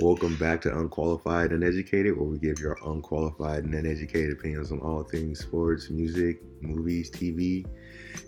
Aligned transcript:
Welcome 0.00 0.34
back 0.38 0.60
to 0.62 0.76
Unqualified 0.76 1.52
and 1.52 1.62
Educated, 1.62 2.16
where 2.16 2.26
we 2.26 2.36
give 2.36 2.58
your 2.58 2.76
unqualified 2.84 3.62
and 3.62 3.72
uneducated 3.72 4.32
opinions 4.32 4.72
on 4.72 4.80
all 4.80 5.04
things 5.04 5.38
sports, 5.38 5.88
music, 5.88 6.42
movies, 6.60 7.12
TV, 7.12 7.64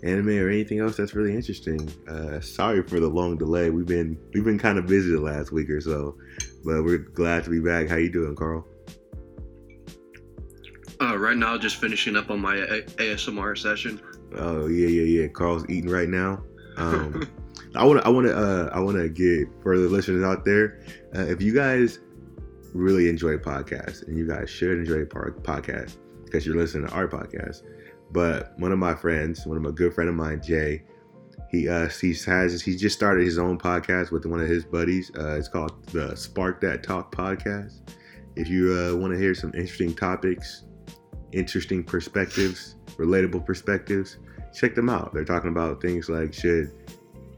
anime, 0.01 0.29
or 0.29 0.49
anything 0.49 0.79
else 0.79 0.95
that's 0.95 1.13
really 1.13 1.33
interesting. 1.33 1.91
Uh, 2.07 2.39
sorry 2.39 2.83
for 2.83 3.01
the 3.01 3.07
long 3.09 3.37
delay. 3.37 3.69
We've 3.69 3.85
been 3.85 4.17
we've 4.33 4.45
been 4.45 4.57
kind 4.57 4.77
of 4.77 4.87
busy 4.87 5.11
the 5.11 5.19
last 5.19 5.51
week 5.51 5.69
or 5.69 5.81
so, 5.81 6.15
but 6.63 6.85
we're 6.85 6.99
glad 6.99 7.43
to 7.43 7.49
be 7.49 7.59
back. 7.59 7.89
How 7.89 7.97
you 7.97 8.13
doing, 8.13 8.37
Carl? 8.37 8.65
Uh, 11.01 11.17
right 11.17 11.35
now, 11.35 11.57
just 11.57 11.75
finishing 11.81 12.15
up 12.15 12.29
on 12.29 12.39
my 12.39 12.55
A- 12.55 12.83
ASMR 12.83 13.57
session. 13.57 13.99
Oh 14.37 14.67
yeah, 14.67 14.87
yeah, 14.87 15.21
yeah. 15.21 15.27
Carl's 15.27 15.65
eating 15.67 15.89
right 15.89 16.07
now. 16.07 16.41
Um, 16.77 17.29
I 17.75 17.85
want 17.85 18.01
to, 18.01 18.05
I 18.05 18.09
want 18.09 18.27
to, 18.27 18.37
uh, 18.37 18.69
I 18.73 18.79
want 18.79 18.97
to 18.97 19.09
get 19.09 19.47
for 19.61 19.77
the 19.77 19.87
listeners 19.89 20.23
out 20.23 20.45
there. 20.45 20.79
Uh, 21.15 21.25
if 21.25 21.41
you 21.41 21.53
guys 21.53 21.99
really 22.73 23.09
enjoy 23.09 23.37
podcasts, 23.37 24.07
and 24.07 24.17
you 24.17 24.27
guys 24.27 24.49
should 24.49 24.77
enjoy 24.77 25.03
podcasts 25.05 25.97
because 26.25 26.45
you're 26.45 26.55
listening 26.55 26.87
to 26.87 26.93
our 26.93 27.07
podcast. 27.07 27.63
But 28.11 28.57
one 28.59 28.71
of 28.71 28.79
my 28.79 28.95
friends, 28.95 29.45
one 29.45 29.57
of 29.57 29.63
my 29.63 29.71
good 29.71 29.93
friend 29.93 30.09
of 30.09 30.15
mine, 30.15 30.41
Jay, 30.41 30.83
he 31.49 31.67
uh, 31.67 31.89
he 31.89 32.13
has 32.25 32.61
he 32.61 32.75
just 32.75 32.95
started 32.95 33.25
his 33.25 33.37
own 33.37 33.57
podcast 33.57 34.11
with 34.11 34.25
one 34.25 34.39
of 34.39 34.47
his 34.47 34.65
buddies. 34.65 35.11
Uh, 35.17 35.35
it's 35.37 35.47
called 35.47 35.85
the 35.87 36.15
Spark 36.15 36.61
That 36.61 36.83
Talk 36.83 37.13
podcast. 37.13 37.81
If 38.35 38.49
you 38.49 38.73
uh, 38.73 38.95
want 38.95 39.13
to 39.13 39.19
hear 39.19 39.33
some 39.33 39.51
interesting 39.53 39.95
topics, 39.95 40.65
interesting 41.31 41.83
perspectives, 41.83 42.75
relatable 42.97 43.45
perspectives, 43.45 44.17
check 44.53 44.75
them 44.75 44.89
out. 44.89 45.13
They're 45.13 45.25
talking 45.25 45.49
about 45.49 45.81
things 45.81 46.09
like 46.09 46.33
should 46.33 46.71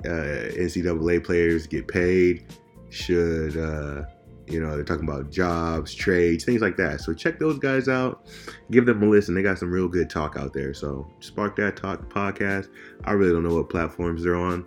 NCAA 0.04 1.24
players 1.24 1.68
get 1.68 1.88
paid? 1.88 2.46
Should 2.90 3.58
uh, 3.58 4.04
you 4.48 4.60
know 4.60 4.76
they're 4.76 4.84
talking 4.84 5.08
about 5.08 5.32
jobs, 5.32 5.94
trades, 5.94 6.44
things 6.44 6.62
like 6.62 6.76
that. 6.78 7.02
So 7.02 7.14
check 7.14 7.40
those 7.40 7.60
guys 7.60 7.88
out. 7.88 8.28
Give 8.72 8.86
them 8.86 9.04
a 9.04 9.06
listen. 9.06 9.36
They 9.36 9.44
got 9.44 9.60
some 9.60 9.72
real 9.72 9.88
good 9.88 10.10
talk 10.10 10.36
out 10.38 10.54
there. 10.54 10.74
So 10.74 11.08
spark 11.20 11.56
that 11.58 11.78
talk 11.78 12.10
podcast. 12.10 12.70
I 13.04 13.12
really 13.12 13.32
don't 13.32 13.44
know 13.44 13.56
what 13.56 13.70
platforms 13.70 14.24
they're 14.24 14.36
on. 14.36 14.66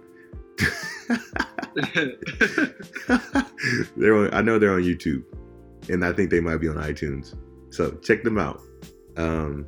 they're 3.96 4.16
on. 4.16 4.32
I 4.32 4.42
know 4.42 4.58
they're 4.58 4.72
on 4.72 4.82
YouTube, 4.82 5.24
and 5.88 6.04
I 6.04 6.12
think 6.12 6.30
they 6.30 6.40
might 6.40 6.58
be 6.58 6.68
on 6.68 6.76
iTunes. 6.76 7.34
So 7.70 7.90
check 7.96 8.22
them 8.22 8.38
out. 8.38 8.60
Um, 9.16 9.66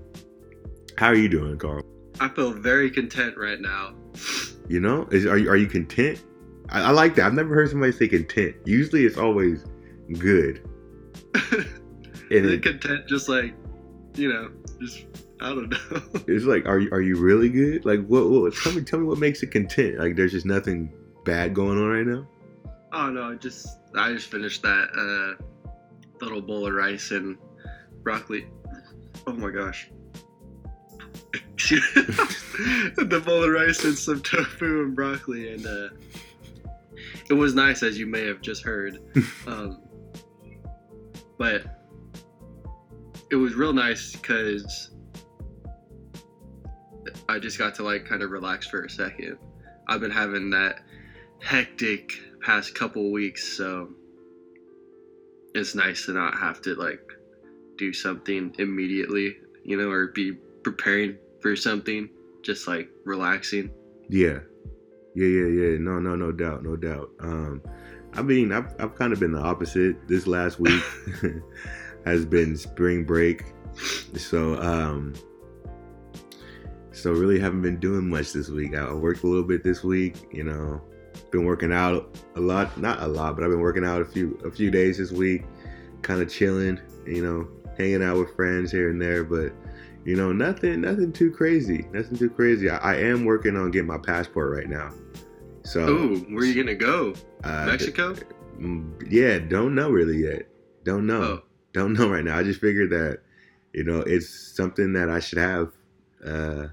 how 0.97 1.09
are 1.09 1.15
you 1.15 1.29
doing, 1.29 1.59
Carl? 1.59 1.83
I 2.20 2.29
feel 2.29 2.53
very 2.53 2.91
content 2.91 3.37
right 3.37 3.61
now. 3.61 3.95
You 4.69 4.81
know, 4.81 5.07
is 5.11 5.27
are 5.27 5.37
you 5.37 5.48
are 5.51 5.57
you 5.57 5.67
content? 5.67 6.23
I, 6.70 6.83
I 6.83 6.91
like 6.91 7.15
that. 7.17 7.27
I've 7.27 7.34
never 7.34 7.55
heard 7.55 7.70
somebody 7.70 7.93
say 7.93 8.09
content. 8.09 8.57
Usually, 8.65 9.05
it's 9.05 9.19
always 9.19 9.65
good. 10.19 10.67
and 11.53 11.67
it, 12.31 12.62
content, 12.62 13.07
just 13.07 13.29
like 13.29 13.55
you 14.15 14.33
know, 14.33 14.51
just 14.81 15.05
I 15.41 15.48
don't 15.48 15.69
know. 15.69 16.03
it's 16.27 16.45
like, 16.45 16.67
are 16.67 16.79
you 16.79 16.91
are 16.92 17.03
you 17.03 17.17
really 17.17 17.48
good? 17.48 17.85
Like, 17.85 18.07
what, 18.07 18.29
what? 18.31 18.55
Tell 18.55 18.73
me, 18.73 18.83
tell 18.83 18.98
me 18.98 19.07
what 19.07 19.19
makes 19.19 19.42
it 19.42 19.51
content. 19.51 19.98
Like, 19.98 20.17
there's 20.17 20.33
just 20.33 20.47
nothing 20.47 20.92
bad 21.25 21.55
going 21.55 21.79
on 21.79 21.89
right 21.89 22.07
now. 22.07 22.27
Oh 22.92 23.11
no, 23.11 23.35
just 23.35 23.67
I 23.97 24.12
just 24.12 24.31
finished 24.31 24.62
that 24.62 24.89
uh, 24.97 25.45
little 26.20 26.41
bowl 26.41 26.67
of 26.67 26.75
rice 26.75 27.11
and 27.11 27.37
broccoli. 28.03 28.47
Oh 29.27 29.33
my 29.33 29.51
gosh. 29.51 29.91
the 32.97 33.23
bowl 33.25 33.45
of 33.45 33.51
rice 33.51 33.85
and 33.85 33.97
some 33.97 34.21
tofu 34.23 34.83
and 34.83 34.97
broccoli, 34.97 35.53
and 35.53 35.67
uh, 35.67 35.89
it 37.31 37.35
was 37.35 37.55
nice, 37.55 37.83
as 37.83 37.99
you 37.99 38.07
may 38.07 38.27
have 38.27 38.41
just 38.41 38.63
heard. 38.63 38.99
Um, 39.47 39.83
but 41.37 41.65
it 43.31 43.37
was 43.37 43.55
real 43.55 43.73
nice 43.73 44.13
because 44.13 44.91
I 47.29 47.39
just 47.39 47.59
got 47.59 47.75
to 47.77 47.83
like 47.83 48.07
kind 48.07 48.23
of 48.23 48.31
relax 48.31 48.67
for 48.67 48.85
a 48.85 48.91
second. 48.91 49.39
I've 49.89 50.01
been 50.01 50.11
having 50.11 50.51
that 50.51 50.81
hectic 51.41 52.13
past 52.41 52.75
couple 52.75 53.11
weeks, 53.11 53.57
so 53.57 53.91
it's 55.55 55.75
nice 55.75 56.07
to 56.07 56.13
not 56.13 56.39
have 56.39 56.63
to 56.63 56.75
like 56.75 57.03
do 57.77 57.93
something 57.93 58.55
immediately, 58.59 59.37
you 59.64 59.77
know, 59.77 59.91
or 59.91 60.09
be 60.09 60.33
preparing 60.63 61.17
for 61.45 61.55
something, 61.55 62.09
just 62.41 62.67
like 62.67 62.89
relaxing. 63.05 63.71
Yeah. 64.09 64.39
Yeah, 65.15 65.27
yeah, 65.27 65.47
yeah. 65.47 65.79
No, 65.79 65.99
no, 65.99 66.17
no 66.17 66.33
doubt, 66.33 66.65
no 66.65 66.75
doubt. 66.75 67.11
Um, 67.21 67.61
I 68.15 68.23
mean, 68.23 68.51
I've, 68.51 68.75
I've 68.81 68.95
kind 68.95 69.13
of 69.13 69.21
been 69.21 69.33
the 69.33 69.43
opposite. 69.43 70.09
This 70.09 70.27
last 70.27 70.59
week 70.59 70.83
has 72.07 72.25
been 72.25 72.57
spring 72.57 73.05
break. 73.05 73.45
So, 74.17 74.59
um, 74.59 75.13
so 76.93 77.13
really 77.13 77.39
haven't 77.39 77.61
been 77.61 77.79
doing 77.79 78.09
much 78.09 78.33
this 78.33 78.49
week. 78.49 78.75
I 78.75 78.91
worked 78.95 79.23
a 79.23 79.27
little 79.27 79.47
bit 79.47 79.63
this 79.63 79.85
week, 79.85 80.17
you 80.33 80.45
know, 80.45 80.81
been 81.31 81.45
working 81.45 81.75
out 81.75 82.17
a 82.37 82.41
lot, 82.41 82.79
not 82.79 83.03
a 83.03 83.07
lot, 83.07 83.37
but 83.37 83.45
I've 83.45 83.51
been 83.51 83.61
working 83.61 83.85
out 83.85 84.01
a 84.01 84.07
few, 84.07 84.41
a 84.47 84.51
few 84.51 84.71
days 84.71 84.97
this 84.97 85.13
week, 85.13 85.43
kind 86.01 86.23
of 86.23 86.31
chilling, 86.31 86.81
you 87.07 87.23
know, 87.23 87.47
hanging 87.77 88.03
out 88.03 88.17
with 88.17 88.35
friends 88.35 88.73
here 88.73 88.89
and 88.89 89.03
there, 89.03 89.25
but 89.25 89.53
you 90.05 90.17
know, 90.17 90.33
nothing, 90.33 90.83
nothing 90.83 91.13
too 91.13 91.31
crazy. 91.31 91.87
Nothing 91.92 92.19
too 92.19 92.31
crazy. 92.31 92.69
I, 92.69 92.92
I 92.92 92.97
am 92.97 93.25
working 93.25 93.57
on 93.57 93.70
getting 93.70 93.89
my 93.89 93.98
passport 93.98 94.55
right 94.55 94.69
now. 94.69 94.91
So, 95.65 95.89
Ooh, 95.89 96.19
where 96.29 96.42
are 96.42 96.47
you 96.47 96.63
gonna 96.63 96.75
go? 96.75 97.15
Uh, 97.42 97.65
Mexico? 97.67 98.14
Mm, 98.59 99.11
yeah, 99.11 99.39
don't 99.39 99.75
know 99.75 99.91
really 99.91 100.19
yet. 100.19 100.47
Don't 100.85 101.07
know. 101.07 101.23
Oh. 101.23 101.43
Don't 101.73 101.95
know 101.95 102.09
right 102.09 102.25
now. 102.25 102.39
I 102.39 102.43
just 102.43 102.61
figured 102.61 102.91
that, 102.91 103.20
you 103.73 103.83
know, 103.83 104.01
it's 104.01 104.29
something 104.29 104.93
that 104.93 105.09
I 105.09 105.20
should 105.20 105.39
have. 105.39 105.73
Uh, 106.25 106.69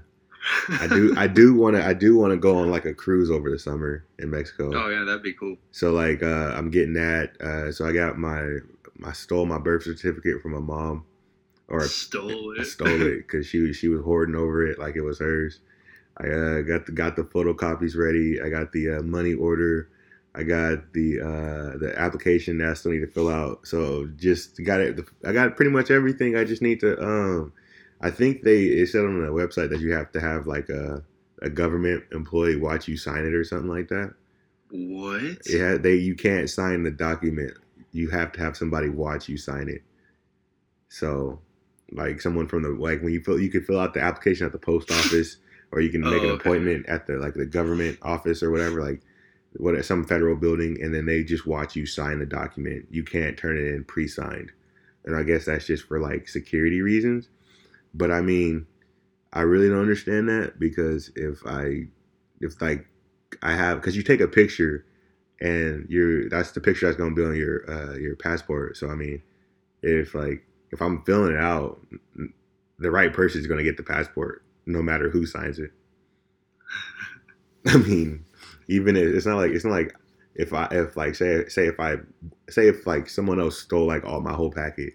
I 0.68 0.86
do. 0.86 1.14
I 1.16 1.26
do 1.26 1.54
want 1.54 1.76
to. 1.76 1.84
I 1.84 1.94
do 1.94 2.16
want 2.16 2.32
to 2.32 2.36
go 2.36 2.58
on 2.58 2.70
like 2.70 2.84
a 2.84 2.92
cruise 2.92 3.30
over 3.30 3.50
the 3.50 3.58
summer 3.58 4.04
in 4.18 4.30
Mexico. 4.30 4.70
Oh 4.74 4.88
yeah, 4.90 5.04
that'd 5.04 5.22
be 5.22 5.32
cool. 5.32 5.56
So 5.70 5.90
like, 5.92 6.22
uh, 6.22 6.52
I'm 6.54 6.70
getting 6.70 6.92
that. 6.94 7.40
Uh, 7.40 7.72
so 7.72 7.86
I 7.86 7.92
got 7.92 8.18
my. 8.18 8.58
I 9.04 9.12
stole 9.12 9.46
my 9.46 9.58
birth 9.58 9.84
certificate 9.84 10.42
from 10.42 10.52
my 10.52 10.60
mom 10.60 11.06
or 11.72 11.80
stole 11.88 12.52
it. 12.58 12.64
stole 12.66 13.02
it 13.02 13.16
because 13.26 13.46
she 13.46 13.72
she 13.72 13.88
was 13.88 14.02
hoarding 14.02 14.36
over 14.36 14.64
it 14.64 14.78
like 14.78 14.94
it 14.94 15.00
was 15.00 15.18
hers. 15.18 15.60
I 16.18 16.28
uh, 16.28 16.60
got 16.60 16.86
the 16.86 16.92
got 16.92 17.16
the 17.16 17.22
photocopies 17.22 17.96
ready. 17.96 18.40
I 18.40 18.50
got 18.50 18.70
the 18.72 18.98
uh, 18.98 19.02
money 19.02 19.34
order. 19.34 19.88
I 20.34 20.44
got 20.44 20.92
the 20.92 21.20
uh, 21.20 21.78
the 21.78 21.94
application 21.96 22.58
that 22.58 22.68
I 22.68 22.74
still 22.74 22.92
need 22.92 23.00
to 23.00 23.06
fill 23.06 23.28
out. 23.28 23.66
So 23.66 24.06
just 24.16 24.62
got 24.62 24.80
it. 24.80 25.00
I 25.24 25.32
got 25.32 25.56
pretty 25.56 25.70
much 25.70 25.90
everything. 25.90 26.36
I 26.36 26.44
just 26.44 26.62
need 26.62 26.80
to. 26.80 27.02
Um, 27.02 27.52
I 28.00 28.10
think 28.10 28.42
they 28.42 28.64
it 28.64 28.88
said 28.88 29.04
on 29.04 29.24
the 29.24 29.32
website 29.32 29.70
that 29.70 29.80
you 29.80 29.92
have 29.92 30.12
to 30.12 30.20
have 30.20 30.46
like 30.46 30.68
a 30.68 31.02
a 31.40 31.50
government 31.50 32.04
employee 32.12 32.56
watch 32.56 32.86
you 32.86 32.96
sign 32.96 33.24
it 33.24 33.34
or 33.34 33.44
something 33.44 33.68
like 33.68 33.88
that. 33.88 34.14
What? 34.70 35.38
Yeah, 35.46 35.76
they 35.76 35.94
you 35.94 36.14
can't 36.14 36.48
sign 36.48 36.82
the 36.82 36.90
document. 36.90 37.54
You 37.92 38.08
have 38.10 38.32
to 38.32 38.40
have 38.40 38.56
somebody 38.56 38.88
watch 38.88 39.28
you 39.28 39.36
sign 39.36 39.68
it. 39.68 39.82
So 40.88 41.40
like 41.94 42.20
someone 42.20 42.46
from 42.46 42.62
the 42.62 42.70
like 42.70 43.02
when 43.02 43.12
you 43.12 43.20
fill 43.20 43.38
you 43.38 43.50
could 43.50 43.66
fill 43.66 43.78
out 43.78 43.94
the 43.94 44.00
application 44.00 44.46
at 44.46 44.52
the 44.52 44.58
post 44.58 44.90
office 44.90 45.36
or 45.72 45.80
you 45.80 45.90
can 45.90 46.00
make 46.02 46.22
oh, 46.22 46.30
an 46.30 46.34
appointment 46.34 46.84
okay. 46.84 46.92
at 46.92 47.06
the 47.06 47.14
like 47.14 47.34
the 47.34 47.46
government 47.46 47.98
office 48.02 48.42
or 48.42 48.50
whatever 48.50 48.82
like 48.82 49.02
what 49.56 49.74
at 49.74 49.84
some 49.84 50.04
federal 50.04 50.36
building 50.36 50.78
and 50.80 50.94
then 50.94 51.06
they 51.06 51.22
just 51.22 51.46
watch 51.46 51.76
you 51.76 51.84
sign 51.84 52.18
the 52.18 52.26
document. 52.26 52.86
You 52.90 53.04
can't 53.04 53.36
turn 53.36 53.58
it 53.58 53.66
in 53.66 53.84
pre-signed. 53.84 54.50
And 55.04 55.16
i 55.16 55.22
guess 55.22 55.46
that's 55.46 55.66
just 55.66 55.86
for 55.86 55.98
like 55.98 56.28
security 56.28 56.80
reasons. 56.80 57.28
But 57.94 58.10
i 58.10 58.20
mean 58.20 58.66
i 59.32 59.40
really 59.40 59.68
don't 59.68 59.80
understand 59.80 60.28
that 60.28 60.58
because 60.58 61.10
if 61.16 61.44
i 61.46 61.86
if 62.40 62.60
like 62.60 62.86
i 63.42 63.52
have 63.52 63.80
because 63.80 63.96
you 63.96 64.02
take 64.02 64.20
a 64.20 64.28
picture 64.28 64.84
and 65.40 65.86
you're 65.88 66.28
that's 66.28 66.52
the 66.52 66.60
picture 66.60 66.86
that's 66.86 66.96
going 66.96 67.14
to 67.14 67.16
be 67.16 67.26
on 67.26 67.36
your 67.36 67.70
uh 67.70 67.96
your 67.96 68.16
passport. 68.16 68.76
So 68.76 68.88
i 68.88 68.94
mean 68.94 69.22
if 69.82 70.14
like 70.14 70.46
if 70.72 70.80
I'm 70.80 71.02
filling 71.04 71.34
it 71.34 71.40
out, 71.40 71.80
the 72.78 72.90
right 72.90 73.12
person 73.12 73.40
is 73.40 73.46
going 73.46 73.58
to 73.58 73.64
get 73.64 73.76
the 73.76 73.82
passport, 73.82 74.42
no 74.66 74.82
matter 74.82 75.10
who 75.10 75.26
signs 75.26 75.58
it. 75.58 75.70
I 77.66 77.76
mean, 77.76 78.24
even 78.68 78.96
if 78.96 79.14
it's 79.14 79.26
not 79.26 79.36
like 79.36 79.52
it's 79.52 79.64
not 79.64 79.72
like 79.72 79.94
if 80.34 80.52
I 80.52 80.66
if 80.70 80.96
like 80.96 81.14
say 81.14 81.46
say 81.48 81.66
if 81.66 81.78
I 81.78 81.96
say 82.48 82.68
if 82.68 82.86
like 82.86 83.08
someone 83.08 83.40
else 83.40 83.58
stole 83.58 83.86
like 83.86 84.04
all 84.04 84.20
my 84.20 84.32
whole 84.32 84.50
packet, 84.50 84.94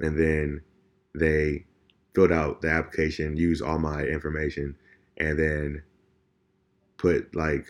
and 0.00 0.18
then 0.18 0.60
they 1.14 1.64
filled 2.14 2.32
out 2.32 2.60
the 2.60 2.70
application, 2.70 3.36
used 3.36 3.62
all 3.62 3.78
my 3.78 4.02
information, 4.02 4.76
and 5.16 5.38
then 5.38 5.82
put 6.98 7.34
like 7.34 7.66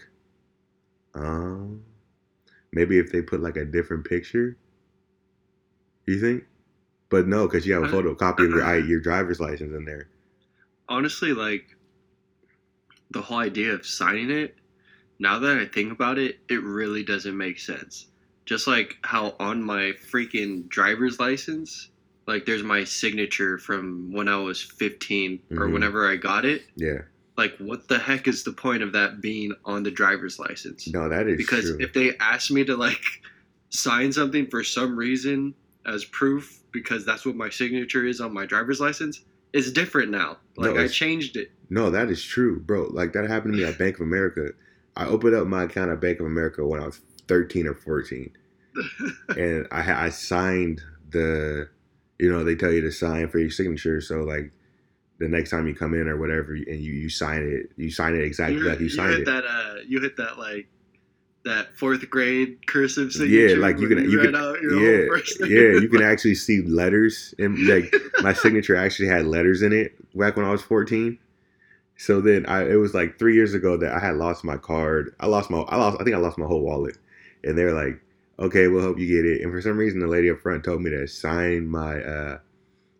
um 1.15 1.83
maybe 2.73 2.99
if 2.99 3.13
they 3.13 3.23
put 3.23 3.41
like 3.41 3.57
a 3.57 3.65
different 3.65 4.05
picture, 4.05 4.57
you 6.07 6.21
think? 6.21 6.45
But 7.15 7.29
no, 7.29 7.47
because 7.47 7.67
you 7.67 7.75
have 7.75 7.85
a 7.85 7.87
photocopy 7.89 8.45
of 8.47 8.51
your 8.51 8.79
your 8.89 9.01
driver's 9.01 9.41
license 9.41 9.73
in 9.73 9.85
there. 9.85 10.09
Honestly, 10.89 11.33
like 11.33 11.65
the 13.11 13.23
whole 13.23 13.39
idea 13.39 13.73
of 13.73 13.87
signing 13.87 14.31
it. 14.31 14.57
Now 15.21 15.39
that 15.39 15.59
I 15.59 15.67
think 15.67 15.93
about 15.93 16.19
it, 16.19 16.41
it 16.49 16.63
really 16.63 17.05
doesn't 17.05 17.37
make 17.37 17.61
sense 17.61 18.09
just 18.45 18.67
like 18.67 18.97
how 19.03 19.35
on 19.41 19.63
my 19.63 19.93
freaking 20.11 20.69
driver's 20.69 21.19
license, 21.19 21.89
like 22.27 22.45
there's 22.47 22.63
my 22.63 22.85
signature 22.85 23.59
from 23.59 24.13
when 24.13 24.29
I 24.29 24.37
was 24.37 24.61
15 24.63 25.41
or 25.53 25.67
Mhm. 25.67 25.73
whenever 25.73 26.09
I 26.09 26.17
got 26.17 26.45
it. 26.45 26.65
Yeah. 26.77 27.03
Like, 27.37 27.57
what 27.59 27.89
the 27.89 27.99
heck 27.99 28.29
is 28.29 28.45
the 28.45 28.53
point 28.53 28.83
of 28.83 28.93
that 28.93 29.21
being 29.21 29.55
on 29.65 29.83
the 29.83 29.91
driver's 29.91 30.39
license? 30.39 30.87
No, 30.89 31.09
that 31.09 31.27
is 31.27 31.37
because 31.37 31.65
true. 31.65 31.79
if 31.81 31.93
they 31.93 32.17
ask 32.19 32.51
me 32.51 32.65
to 32.65 32.77
like 32.77 33.03
sign 33.71 34.13
something 34.13 34.47
for 34.47 34.63
some 34.63 34.97
reason 34.97 35.55
as 35.87 36.05
proof 36.05 36.61
because 36.75 37.07
that's 37.07 37.25
what 37.25 37.37
my 37.37 37.49
signature 37.49 38.05
is 38.05 38.21
on 38.21 38.35
my 38.35 38.45
driver's 38.45 38.81
license, 38.81 39.23
it's 39.55 39.71
different 39.71 40.11
now. 40.11 40.37
No, 40.59 40.71
Like 40.73 40.81
I 40.81 40.89
changed 40.89 41.37
it. 41.37 41.51
No, 41.71 41.89
that 41.89 42.11
is 42.11 42.23
true, 42.23 42.61
bro. 42.61 42.89
Like 42.91 43.15
that 43.15 43.31
happened 43.31 43.55
to 43.55 43.59
me 43.61 43.65
at 43.65 43.79
Bank 43.79 43.95
of 43.97 44.03
America. 44.03 44.49
I 44.97 45.07
opened 45.07 45.35
up 45.35 45.47
my 45.47 45.65
account 45.65 45.91
at 45.91 46.01
Bank 46.01 46.21
of 46.21 46.27
America 46.27 46.67
when 46.67 46.83
I 46.83 46.87
was 46.87 47.01
13 47.29 47.67
or 47.67 47.75
14, 47.75 48.31
and 49.31 49.67
I 49.73 50.07
I 50.07 50.09
signed 50.11 50.83
the, 51.09 51.69
you 52.19 52.31
know, 52.31 52.45
they 52.45 52.57
tell 52.57 52.73
you 52.73 52.83
to 52.83 52.91
sign 52.91 53.29
for 53.29 53.39
your 53.39 53.51
signature. 53.51 54.01
So 54.01 54.17
like, 54.17 54.53
the 55.19 55.29
next 55.29 55.51
time 55.51 55.67
you 55.69 55.75
come 55.75 55.95
in 55.95 56.09
or 56.09 56.17
whatever, 56.17 56.53
and 56.55 56.81
you 56.81 56.93
you 56.93 57.09
sign 57.09 57.43
it, 57.43 57.71
you 57.77 57.91
sign 57.91 58.15
it 58.15 58.23
exactly 58.25 58.57
you, 58.59 58.69
like 58.69 58.79
you 58.81 58.85
you 58.87 58.91
signed 58.91 59.13
hit 59.13 59.21
it. 59.21 59.27
that. 59.27 59.45
Uh, 59.45 59.75
you 59.87 60.01
hit 60.01 60.17
that 60.17 60.39
like 60.39 60.67
that 61.45 61.77
fourth 61.77 62.09
grade 62.11 62.67
cursive 62.67 63.13
signature. 63.13 63.59
like, 63.59 63.79
you 63.79 63.89
can- 63.89 64.11
you 64.11 64.19
write 64.19 64.27
can- 64.27 64.37
out 64.37 64.61
your 64.63 65.07
yeah, 65.07 65.21
yeah, 65.41 65.81
you 65.81 65.89
can 65.89 66.03
actually 66.03 66.35
see 66.35 66.63
letters, 66.63 67.35
and 67.39 67.59
like 67.67 67.95
my 68.23 68.33
signature 68.33 68.75
actually 68.77 69.09
had 69.09 69.27
letters 69.27 69.63
in 69.63 69.73
it 69.73 69.93
back 70.17 70.37
when 70.37 70.45
I 70.47 70.51
was 70.51 70.63
14. 70.63 71.19
So 71.97 72.21
then 72.21 72.45
I 72.47 72.69
it 72.71 72.77
was 72.77 72.93
like 72.95 73.19
three 73.19 73.35
years 73.35 73.55
ago 73.55 73.77
that 73.77 73.93
I 73.93 74.01
had 74.01 74.17
lost 74.17 74.43
my 74.45 74.57
card. 74.57 75.15
I 75.21 75.27
lost 75.27 75.49
my 75.51 75.59
I 75.61 75.77
lost 75.77 75.99
I 76.01 76.05
think 76.05 76.17
I 76.17 76.19
lost 76.19 76.39
my 76.39 76.47
whole 76.47 76.63
wallet. 76.63 76.97
And 77.45 77.57
they're 77.57 77.73
like, 77.73 78.01
okay, 78.41 78.67
we'll 78.69 78.83
help 78.83 78.99
you 78.99 79.07
get 79.07 79.25
it. 79.31 79.43
And 79.43 79.53
for 79.53 79.61
some 79.61 79.77
reason 79.77 80.01
the 80.01 80.09
lady 80.09 80.29
up 80.31 80.41
front 80.41 80.65
told 80.65 80.83
me 80.83 80.91
to 80.91 81.07
sign 81.07 81.69
my 81.69 82.03
uh 82.03 82.39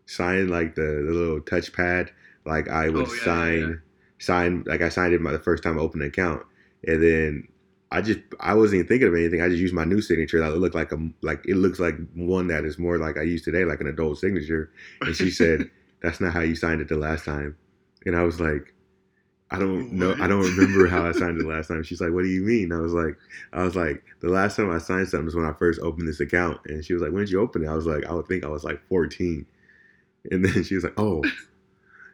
sign 0.07 0.49
like 0.49 0.75
the, 0.77 0.83
the 1.07 1.13
little 1.13 1.41
touchpad. 1.41 2.11
Like 2.45 2.69
I 2.69 2.89
would 2.91 3.09
Oh, 3.09 3.13
yeah, 3.13 3.17
yeah, 3.19 3.25
sign 3.25 3.61
yeah. 3.61 3.75
sign 4.19 4.65
like 4.67 4.81
I 4.83 4.91
signed 4.91 5.13
it 5.15 5.21
my 5.21 5.33
the 5.33 5.39
first 5.41 5.63
time 5.65 5.77
I 5.79 5.83
opened 5.83 6.03
an 6.03 6.09
account. 6.09 6.43
And 6.87 7.03
then 7.03 7.49
I 7.95 8.01
just 8.01 8.19
I 8.41 8.55
wasn't 8.55 8.81
even 8.81 8.89
thinking 8.89 9.07
of 9.07 9.15
anything. 9.15 9.41
I 9.41 9.49
just 9.49 9.61
used 9.61 9.73
my 9.73 9.85
new 9.85 10.01
signature 10.01 10.41
that 10.41 10.59
looked 10.59 10.75
like 10.75 10.91
a 10.91 10.99
like 11.23 11.47
it 11.47 11.55
looks 11.55 11.79
like 11.79 11.95
one 12.15 12.49
that 12.49 12.65
is 12.65 12.77
more 12.77 12.99
like 12.99 13.17
I 13.17 13.23
use 13.23 13.43
today, 13.43 13.65
like 13.65 13.81
an 13.81 13.87
adult 13.87 14.19
signature. 14.19 14.73
And 15.01 15.15
she 15.15 15.31
said, 15.31 15.71
That's 16.03 16.21
not 16.21 16.33
how 16.33 16.41
you 16.41 16.57
signed 16.57 16.81
it 16.81 16.89
the 16.89 16.97
last 16.97 17.25
time. 17.25 17.57
And 18.05 18.17
I 18.17 18.25
was 18.25 18.41
like, 18.41 18.75
I 19.53 19.59
don't 19.61 19.93
know. 19.93 20.13
I 20.21 20.27
don't 20.27 20.43
remember 20.43 20.89
how 20.89 21.07
I 21.07 21.13
signed 21.13 21.41
it 21.41 21.47
last 21.47 21.69
time. 21.69 21.85
She's 21.85 22.01
like, 22.01 22.11
"What 22.11 22.23
do 22.23 22.29
you 22.29 22.43
mean?" 22.43 22.73
I 22.73 22.79
was 22.79 22.93
like, 22.93 23.17
"I 23.53 23.63
was 23.63 23.77
like, 23.77 24.03
the 24.21 24.29
last 24.29 24.57
time 24.57 24.71
I 24.71 24.79
signed 24.79 25.09
something 25.09 25.27
was 25.27 25.37
when 25.37 25.45
I 25.45 25.53
first 25.53 25.81
opened 25.81 26.09
this 26.09 26.19
account." 26.19 26.61
And 26.67 26.85
she 26.85 26.95
was 26.95 27.03
like, 27.03 27.13
"When 27.13 27.21
did 27.21 27.31
you 27.31 27.41
open 27.41 27.63
it?" 27.63 27.69
I 27.69 27.75
was 27.75 27.87
like, 27.87 28.05
"I 28.05 28.13
would 28.13 28.27
think 28.27 28.45
I 28.45 28.49
was 28.49 28.65
like 28.65 28.81
14." 28.89 29.47
And 30.33 30.45
then 30.45 30.65
she 30.65 30.75
was 30.75 30.83
like, 30.83 30.99
"Oh." 30.99 31.23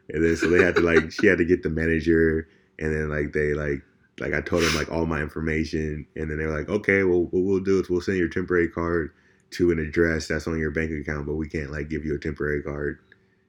And 0.09 0.23
then 0.23 0.35
so 0.35 0.49
they 0.49 0.63
had 0.63 0.75
to 0.75 0.81
like 0.81 1.11
she 1.11 1.25
had 1.25 1.39
to 1.39 1.45
get 1.45 1.63
the 1.63 1.69
manager, 1.69 2.47
and 2.77 2.93
then 2.93 3.09
like 3.09 3.33
they 3.33 3.53
like 3.55 3.81
like 4.19 4.33
I 4.33 4.41
told 4.41 4.63
them 4.63 4.75
like 4.75 4.91
all 4.91 5.05
my 5.05 5.21
information, 5.21 6.05
and 6.15 6.29
then 6.29 6.37
they 6.37 6.45
were 6.45 6.57
like, 6.57 6.69
"Okay, 6.69 7.03
well 7.03 7.23
what 7.25 7.43
we'll 7.43 7.59
do 7.59 7.79
is 7.79 7.89
we'll 7.89 8.01
send 8.01 8.17
your 8.17 8.29
temporary 8.29 8.69
card 8.69 9.11
to 9.51 9.71
an 9.71 9.79
address 9.79 10.27
that's 10.27 10.47
on 10.47 10.57
your 10.59 10.71
bank 10.71 10.91
account, 10.91 11.25
but 11.25 11.35
we 11.35 11.47
can't 11.49 11.71
like 11.71 11.89
give 11.89 12.05
you 12.05 12.15
a 12.15 12.19
temporary 12.19 12.61
card." 12.61 12.99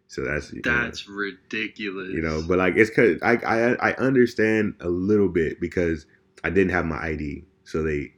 So 0.09 0.23
that's 0.25 0.53
you 0.53 0.61
know, 0.65 0.83
That's 0.85 1.09
ridiculous. 1.09 2.11
you 2.11 2.21
know 2.21 2.43
but 2.47 2.59
like 2.59 2.75
it's 2.77 2.91
cause 2.91 3.17
I, 3.23 3.37
I 3.37 3.91
i 3.91 3.93
understand 3.95 4.75
a 4.81 4.89
little 4.91 5.29
bit 5.31 5.59
because 5.59 6.05
i 6.45 6.51
didn't 6.51 6.73
have 6.73 6.85
my 6.85 7.03
id 7.07 7.47
so 7.65 7.83
they 7.83 8.13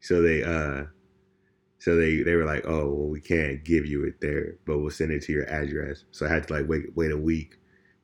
so 0.00 0.20
they 0.20 0.42
uh 0.42 0.84
so 1.78 1.96
they 1.96 2.22
they 2.22 2.34
were 2.34 2.44
like 2.44 2.64
oh 2.66 2.92
well 2.92 3.08
we 3.08 3.20
can't 3.22 3.64
give 3.64 3.86
you 3.86 4.04
it 4.04 4.20
there 4.20 4.56
but 4.66 4.78
we'll 4.78 4.90
send 4.90 5.10
it 5.10 5.22
to 5.22 5.32
your 5.32 5.44
address 5.48 6.04
so 6.10 6.26
i 6.26 6.28
had 6.28 6.46
to 6.46 6.52
like 6.52 6.68
wait 6.68 6.94
wait 6.96 7.12
a 7.12 7.16
week 7.16 7.57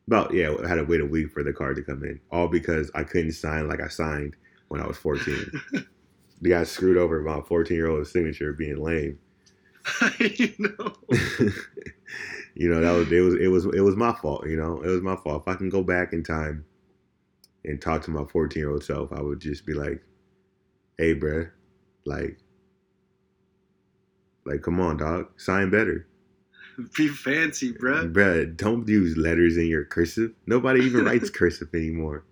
about 0.07 0.33
yeah 0.35 0.55
i 0.65 0.69
had 0.69 0.75
to 0.77 0.85
wait 0.85 1.01
a 1.01 1.07
week 1.07 1.31
for 1.31 1.43
the 1.43 1.53
card 1.53 1.77
to 1.77 1.83
come 1.83 2.05
in 2.05 2.21
all 2.31 2.49
because 2.49 2.91
i 2.95 3.03
couldn't 3.03 3.33
sign 3.33 3.69
like 3.69 3.81
i 3.81 3.89
signed 3.89 4.37
when 4.69 4.81
i 4.81 4.87
was 4.87 4.99
14 4.99 5.51
the 6.45 6.51
guy 6.51 6.63
screwed 6.65 6.99
over 6.99 7.23
my 7.23 7.41
14 7.41 7.75
year 7.75 7.89
old 7.89 8.07
signature 8.07 8.53
being 8.53 8.77
lame. 8.77 9.19
I 10.01 10.55
know. 10.59 10.93
you 12.55 12.69
know 12.69 12.81
that 12.81 12.93
was 12.93 13.11
it 13.11 13.21
was 13.21 13.35
it 13.35 13.49
was 13.49 13.65
it 13.65 13.81
was 13.81 13.97
my 13.97 14.13
fault 14.13 14.47
you 14.47 14.57
know? 14.57 14.81
It 14.83 14.89
was 14.89 15.01
my 15.01 15.17
fault. 15.17 15.43
If 15.43 15.49
i 15.49 15.57
can 15.57 15.71
go 15.71 15.83
back 15.83 16.13
in 16.13 16.23
time 16.23 16.65
and 17.65 17.81
talk 17.81 18.03
to 18.03 18.11
my 18.11 18.25
14 18.25 18.61
year 18.61 18.71
old 18.71 18.85
self 18.85 19.11
i 19.13 19.23
would 19.23 19.41
just 19.41 19.65
be 19.65 19.73
like 19.73 20.03
hey 20.99 21.15
bruh 21.15 21.51
like 22.05 22.39
like 24.45 24.61
come 24.61 24.81
on 24.81 24.99
dog. 24.99 25.29
Sign 25.41 25.71
better 25.71 26.07
Be 26.97 27.09
fancy, 27.09 27.73
bruh. 27.73 28.13
bruh 28.13 28.57
don't 28.57 28.87
use 28.89 29.17
letters 29.17 29.57
in 29.57 29.67
your 29.67 29.85
cursive 29.85 30.33
nobody 30.47 30.81
even 30.85 31.05
writes 31.09 31.31
cursive 31.31 31.69
anymore 31.75 32.25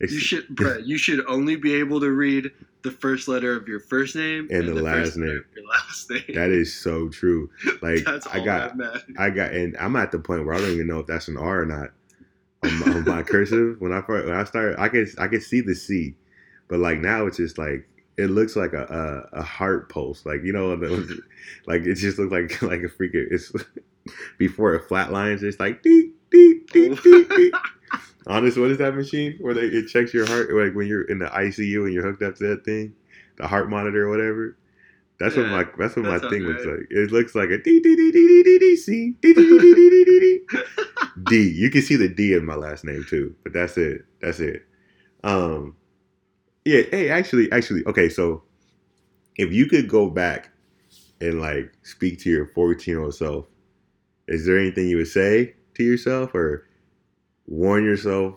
You 0.00 0.08
should, 0.08 0.46
bruh. 0.48 0.84
You 0.86 0.98
should 0.98 1.24
only 1.26 1.56
be 1.56 1.74
able 1.74 2.00
to 2.00 2.10
read 2.10 2.50
the 2.82 2.90
first 2.90 3.28
letter 3.28 3.56
of 3.56 3.68
your 3.68 3.78
first 3.78 4.16
name 4.16 4.48
And 4.50 4.66
the 4.66 4.74
last 4.74 4.96
first 5.14 5.16
name. 5.18 5.44
your 5.54 5.68
last 5.68 6.10
name. 6.10 6.34
that 6.34 6.50
is 6.50 6.74
so 6.74 7.08
true 7.08 7.48
like 7.80 8.00
i 8.32 8.40
got 8.44 8.76
that. 8.78 9.02
I 9.18 9.30
got, 9.30 9.52
and 9.52 9.76
I'm 9.78 9.94
at 9.96 10.10
the 10.10 10.18
point 10.18 10.44
where 10.44 10.54
I 10.54 10.58
don't 10.58 10.70
even 10.70 10.88
know 10.88 10.98
if 10.98 11.06
that's 11.06 11.28
an 11.28 11.36
R 11.36 11.62
or 11.62 11.66
not 11.66 11.90
on 12.64 12.78
my, 12.80 12.86
on 12.96 13.04
my 13.04 13.22
cursive. 13.22 13.80
When 13.80 13.92
I 13.92 14.02
first, 14.02 14.26
when 14.26 14.34
I 14.36 14.44
started, 14.44 14.80
I 14.80 14.88
could 14.88 15.08
I 15.18 15.28
could 15.28 15.42
see 15.42 15.60
the 15.60 15.74
C, 15.74 16.14
but 16.68 16.78
like 16.80 16.98
now 16.98 17.26
it's 17.26 17.36
just 17.36 17.58
like 17.58 17.88
it 18.16 18.26
looks 18.30 18.56
like 18.56 18.72
a 18.72 19.28
a, 19.32 19.40
a 19.40 19.42
heart 19.42 19.88
pulse, 19.88 20.24
like 20.26 20.42
you 20.44 20.52
know, 20.52 20.76
the- 20.76 21.20
like 21.66 21.82
it 21.82 21.94
just 21.94 22.18
looks 22.18 22.32
like 22.32 22.62
like 22.62 22.80
a 22.80 22.88
freaking. 22.88 23.26
It's 23.30 23.52
before 24.38 24.74
it 24.74 24.88
flatlines, 24.88 25.42
it's 25.42 25.60
like 25.60 25.82
deep 25.82 26.16
deep 26.30 26.70
deep 26.72 27.02
deep. 27.02 27.28
deep. 27.30 27.54
Honest, 28.26 28.56
what 28.56 28.70
is 28.70 28.78
that 28.78 28.94
machine 28.94 29.36
where 29.40 29.54
they 29.54 29.62
it 29.62 29.88
checks 29.88 30.14
your 30.14 30.26
heart 30.26 30.52
like 30.52 30.74
when 30.74 30.86
you're 30.86 31.02
in 31.02 31.18
the 31.18 31.26
ICU 31.26 31.84
and 31.84 31.92
you're 31.92 32.04
hooked 32.04 32.22
up 32.22 32.36
to 32.36 32.48
that 32.48 32.64
thing, 32.64 32.94
the 33.36 33.46
heart 33.48 33.68
monitor 33.68 34.06
or 34.06 34.10
whatever. 34.10 34.56
That's 35.18 35.36
what 35.36 35.46
my 35.48 35.64
that's 35.78 35.96
what 35.96 36.04
that 36.04 36.22
my 36.22 36.28
thing 36.30 36.42
looks 36.42 36.64
like. 36.64 36.86
It 36.90 37.12
looks 37.12 37.34
like 37.34 37.50
a 37.50 37.58
D 37.58 37.80
D 37.80 37.96
D 37.96 38.10
D 38.10 38.26
D 38.26 38.42
D 38.42 38.58
D 38.58 38.76
C 38.76 39.14
D 39.20 39.34
D 39.34 39.42
D 39.48 39.58
D 39.58 39.74
D 39.74 39.90
D 39.90 40.04
D 40.04 40.40
D 40.50 40.58
D. 41.24 41.50
You 41.50 41.70
can 41.70 41.82
see 41.82 41.96
the 41.96 42.08
D 42.08 42.34
in 42.34 42.44
my 42.44 42.54
last 42.54 42.84
name 42.84 43.04
too, 43.08 43.34
but 43.42 43.52
that's 43.52 43.76
it. 43.76 44.04
That's 44.20 44.40
it. 44.40 44.64
Um, 45.24 45.76
yeah. 46.64 46.82
Hey, 46.90 47.10
actually, 47.10 47.50
actually, 47.52 47.84
okay. 47.86 48.08
So, 48.08 48.42
if 49.36 49.52
you 49.52 49.66
could 49.66 49.88
go 49.88 50.10
back 50.10 50.50
and 51.20 51.40
like 51.40 51.72
speak 51.82 52.18
to 52.20 52.30
your 52.30 52.46
14 52.48 52.92
year 52.92 53.02
old 53.02 53.14
self, 53.14 53.46
is 54.28 54.46
there 54.46 54.58
anything 54.58 54.88
you 54.88 54.98
would 54.98 55.08
say 55.08 55.54
to 55.74 55.82
yourself, 55.82 56.34
or 56.34 56.66
warn 57.46 57.84
yourself, 57.84 58.34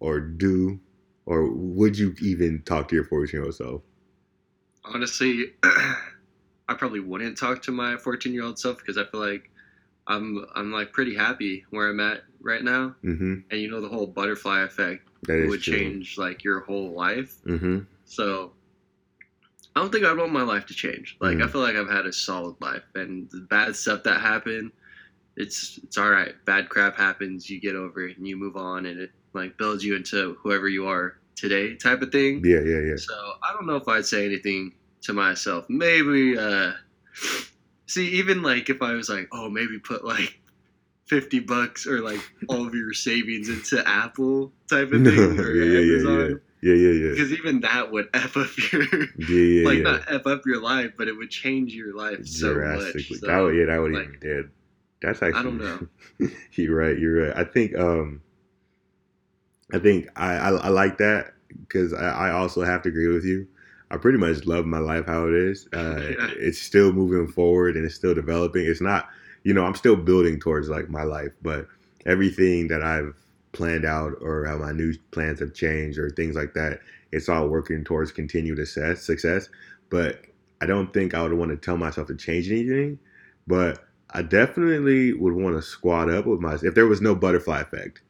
or 0.00 0.20
do, 0.20 0.80
or 1.26 1.50
would 1.50 1.96
you 1.98 2.14
even 2.20 2.62
talk 2.62 2.88
to 2.88 2.94
your 2.94 3.04
14 3.04 3.30
year 3.32 3.44
old 3.44 3.54
self? 3.54 3.82
Honestly, 4.84 5.52
I 5.62 6.74
probably 6.76 7.00
wouldn't 7.00 7.38
talk 7.38 7.62
to 7.62 7.72
my 7.72 7.96
14 7.96 8.32
year 8.32 8.44
old 8.44 8.58
self 8.58 8.78
because 8.78 8.98
I 8.98 9.04
feel 9.04 9.20
like 9.20 9.50
I'm 10.06 10.44
I'm 10.54 10.72
like 10.72 10.92
pretty 10.92 11.14
happy 11.14 11.64
where 11.70 11.88
I'm 11.88 12.00
at 12.00 12.22
right 12.40 12.62
now, 12.64 12.96
Mm-hmm. 13.04 13.34
and 13.50 13.60
you 13.60 13.70
know 13.70 13.80
the 13.80 13.88
whole 13.88 14.06
butterfly 14.06 14.62
effect 14.62 15.08
That 15.26 15.46
would 15.48 15.60
true. 15.62 15.74
change 15.74 16.18
like 16.18 16.42
your 16.44 16.60
whole 16.60 16.92
life. 16.92 17.36
Mm-hmm. 17.46 17.80
So 18.04 18.52
I 19.74 19.80
don't 19.80 19.90
think 19.92 20.04
I'd 20.04 20.16
want 20.18 20.32
my 20.32 20.42
life 20.42 20.66
to 20.66 20.74
change. 20.74 21.16
Like 21.20 21.38
I 21.38 21.42
Mm. 21.42 21.50
feel 21.50 21.60
like 21.60 21.76
I've 21.76 21.88
had 21.90 22.06
a 22.06 22.12
solid 22.12 22.56
life, 22.60 22.82
and 22.94 23.30
the 23.30 23.40
bad 23.48 23.74
stuff 23.76 24.02
that 24.02 24.20
happened, 24.20 24.72
it's 25.36 25.78
it's 25.82 25.96
all 25.96 26.10
right. 26.10 26.34
Bad 26.44 26.68
crap 26.68 26.96
happens, 26.96 27.48
you 27.48 27.60
get 27.60 27.74
over 27.76 28.06
it, 28.06 28.18
and 28.18 28.26
you 28.26 28.36
move 28.36 28.56
on, 28.56 28.86
and 28.86 29.00
it 29.00 29.10
like 29.32 29.56
builds 29.56 29.82
you 29.84 29.96
into 29.96 30.36
whoever 30.42 30.68
you 30.68 30.86
are 30.86 31.16
today, 31.36 31.74
type 31.76 32.02
of 32.02 32.12
thing. 32.12 32.42
Yeah, 32.44 32.60
yeah, 32.60 32.80
yeah. 32.80 32.96
So 32.96 33.14
I 33.42 33.52
don't 33.54 33.66
know 33.66 33.76
if 33.76 33.88
I'd 33.88 34.04
say 34.04 34.26
anything 34.26 34.72
to 35.02 35.12
myself. 35.14 35.64
Maybe 35.70 36.36
uh 36.36 36.72
see 37.86 38.08
even 38.10 38.42
like 38.42 38.68
if 38.68 38.82
I 38.82 38.92
was 38.92 39.08
like, 39.08 39.28
oh 39.32 39.48
maybe 39.48 39.78
put 39.78 40.04
like 40.04 40.38
fifty 41.12 41.40
bucks 41.40 41.86
or 41.86 42.00
like 42.00 42.20
all 42.48 42.66
of 42.66 42.74
your 42.74 42.94
savings 42.94 43.50
into 43.50 43.86
Apple 43.86 44.50
type 44.68 44.92
of 44.92 45.02
thing 45.04 45.38
or 45.38 45.54
yeah, 45.54 45.64
yeah, 45.64 45.78
yeah, 45.80 45.94
Amazon. 45.94 46.40
Yeah, 46.62 46.74
yeah, 46.74 46.90
yeah. 46.90 47.10
Because 47.10 47.32
even 47.32 47.60
that 47.60 47.92
would 47.92 48.08
F 48.14 48.36
up 48.36 48.48
your 48.72 48.82
Yeah, 49.18 49.28
yeah, 49.28 49.66
like 49.66 49.78
yeah. 49.78 49.82
not 49.82 50.02
F 50.08 50.26
up 50.26 50.42
your 50.46 50.62
life, 50.62 50.92
but 50.96 51.08
it 51.08 51.12
would 51.16 51.30
change 51.30 51.74
your 51.74 51.94
life 51.94 52.26
so 52.26 52.54
drastically. 52.54 53.18
So, 53.18 53.26
that 53.26 53.38
would, 53.40 53.54
yeah, 53.54 53.66
that 53.66 53.78
would 53.78 53.92
like, 53.92 54.04
even 54.04 54.20
did. 54.20 54.50
That's 55.02 55.22
actually. 55.22 55.40
I 55.40 55.42
don't 55.42 55.58
know. 55.58 56.28
you're 56.52 56.76
right. 56.76 56.98
You're 56.98 57.26
right. 57.28 57.36
I 57.36 57.44
think. 57.44 57.76
Um. 57.76 58.22
I 59.74 59.78
think 59.78 60.08
I 60.16 60.34
I, 60.34 60.50
I 60.50 60.68
like 60.68 60.98
that 60.98 61.32
because 61.60 61.92
I, 61.92 62.28
I 62.28 62.30
also 62.30 62.62
have 62.62 62.82
to 62.82 62.88
agree 62.88 63.08
with 63.08 63.24
you. 63.24 63.46
I 63.90 63.98
pretty 63.98 64.16
much 64.18 64.46
love 64.46 64.64
my 64.64 64.78
life 64.78 65.04
how 65.06 65.28
it 65.28 65.34
is. 65.34 65.68
Uh, 65.74 65.96
Yeah. 66.00 66.30
It's 66.36 66.58
still 66.58 66.92
moving 66.92 67.26
forward 67.30 67.76
and 67.76 67.84
it's 67.84 67.94
still 67.94 68.14
developing. 68.14 68.64
It's 68.64 68.80
not, 68.80 69.08
you 69.44 69.54
know, 69.54 69.64
I'm 69.64 69.74
still 69.74 69.96
building 69.96 70.38
towards 70.40 70.68
like 70.68 70.88
my 70.90 71.02
life, 71.02 71.32
but 71.42 71.66
everything 72.06 72.68
that 72.68 72.82
I've 72.82 73.14
planned 73.52 73.84
out 73.84 74.12
or 74.20 74.46
how 74.46 74.56
my 74.58 74.72
new 74.72 74.94
plans 75.10 75.40
have 75.40 75.54
changed 75.54 75.98
or 75.98 76.10
things 76.10 76.36
like 76.36 76.54
that, 76.54 76.80
it's 77.12 77.28
all 77.28 77.48
working 77.48 77.84
towards 77.84 78.12
continued 78.12 78.58
success. 78.58 79.02
Success, 79.02 79.48
but 79.90 80.22
I 80.60 80.66
don't 80.66 80.92
think 80.92 81.14
I 81.14 81.22
would 81.22 81.32
want 81.34 81.50
to 81.50 81.56
tell 81.56 81.76
myself 81.76 82.08
to 82.08 82.16
change 82.16 82.50
anything, 82.50 82.98
but 83.46 83.84
I 84.10 84.22
definitely 84.22 85.12
would 85.14 85.34
want 85.34 85.56
to 85.56 85.62
squat 85.62 86.10
up 86.10 86.26
with 86.26 86.40
myself 86.40 86.64
if 86.64 86.74
there 86.74 86.86
was 86.86 87.00
no 87.00 87.14
butterfly 87.14 87.60
effect. 87.60 88.02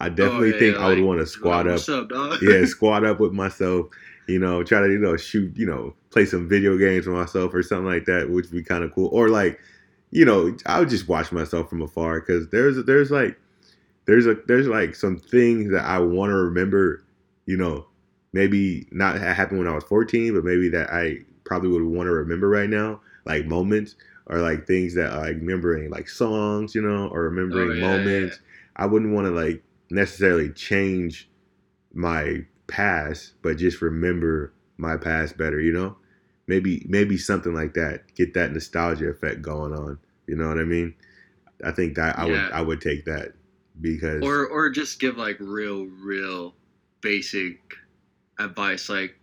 I 0.00 0.06
oh, 0.06 0.08
definitely 0.08 0.52
Oh, 0.52 0.56
yeah, 0.56 0.58
think 0.58 0.76
yeah, 0.78 0.84
I 0.84 0.88
would 0.88 0.98
want 1.00 1.20
to 1.20 1.26
squat 1.26 1.66
Like, 1.66 1.74
up 1.74 1.88
up, 1.88 2.08
dog? 2.08 2.38
yeah, 2.42 2.64
squat 2.64 3.04
up 3.04 3.20
with 3.20 3.32
myself, 3.32 3.86
you 4.26 4.38
know, 4.38 4.62
try 4.62 4.80
to, 4.80 4.88
you 4.90 4.98
know, 4.98 5.16
shoot, 5.16 5.56
you 5.56 5.66
know, 5.66 5.94
play 6.10 6.24
some 6.24 6.48
video 6.48 6.76
games 6.78 7.06
with 7.06 7.16
myself 7.16 7.52
or 7.54 7.62
something 7.62 7.86
like 7.86 8.04
that, 8.06 8.30
which 8.30 8.46
would 8.46 8.52
be 8.52 8.62
kind 8.62 8.84
of 8.84 8.92
cool. 8.92 9.08
Or 9.12 9.28
like, 9.28 9.60
you 10.10 10.24
know, 10.24 10.56
I 10.66 10.80
would 10.80 10.88
just 10.90 11.08
watch 11.08 11.32
myself 11.32 11.70
from 11.70 11.82
afar 11.82 12.20
because 12.20 12.48
there's 12.50 12.82
there's 12.84 13.10
like 13.10 13.38
there's 14.06 14.26
a 14.26 14.36
there's 14.46 14.66
like 14.66 14.94
some 14.94 15.16
things 15.18 15.70
that 15.72 15.84
I 15.84 15.98
want 15.98 16.30
to 16.30 16.36
remember, 16.36 17.04
you 17.46 17.56
know, 17.56 17.86
maybe 18.32 18.86
not 18.90 19.18
ha- 19.18 19.34
happened 19.34 19.58
when 19.58 19.68
I 19.68 19.74
was 19.74 19.84
14, 19.84 20.34
but 20.34 20.44
maybe 20.44 20.68
that 20.70 20.92
I 20.92 21.18
probably 21.44 21.70
would 21.70 21.84
want 21.84 22.06
to 22.08 22.12
remember 22.12 22.48
right 22.48 22.68
now, 22.70 23.00
like 23.26 23.46
moments 23.46 23.96
or 24.26 24.38
like 24.40 24.66
things 24.66 24.94
that 24.94 25.12
I 25.12 25.18
like 25.18 25.36
remembering, 25.36 25.90
like 25.90 26.08
songs, 26.08 26.74
you 26.74 26.82
know, 26.82 27.08
or 27.08 27.22
remembering 27.24 27.72
Oh, 27.72 27.74
yeah, 27.74 27.80
moments. 27.80 28.40
I 28.76 28.86
wouldn't 28.86 29.12
want 29.14 29.26
to 29.26 29.32
like 29.32 29.62
necessarily 29.90 30.50
change 30.52 31.28
my 31.92 32.44
past, 32.66 33.34
but 33.42 33.58
just 33.58 33.82
remember 33.82 34.52
my 34.76 34.96
past 34.96 35.36
better, 35.36 35.60
you 35.60 35.72
know? 35.72 35.96
Maybe 36.50 36.84
maybe 36.88 37.16
something 37.16 37.54
like 37.54 37.74
that. 37.74 38.12
Get 38.16 38.34
that 38.34 38.52
nostalgia 38.52 39.06
effect 39.08 39.40
going 39.40 39.72
on. 39.72 40.00
You 40.26 40.34
know 40.34 40.48
what 40.48 40.58
I 40.58 40.64
mean? 40.64 40.94
I 41.64 41.70
think 41.70 41.94
that 41.94 42.18
I 42.18 42.26
would 42.26 42.40
I 42.52 42.60
would 42.60 42.80
take 42.80 43.04
that 43.04 43.34
because 43.80 44.20
or 44.24 44.46
or 44.48 44.68
just 44.68 44.98
give 44.98 45.16
like 45.16 45.36
real 45.38 45.86
real 45.86 46.56
basic 47.02 47.56
advice 48.40 48.88
like 48.88 49.14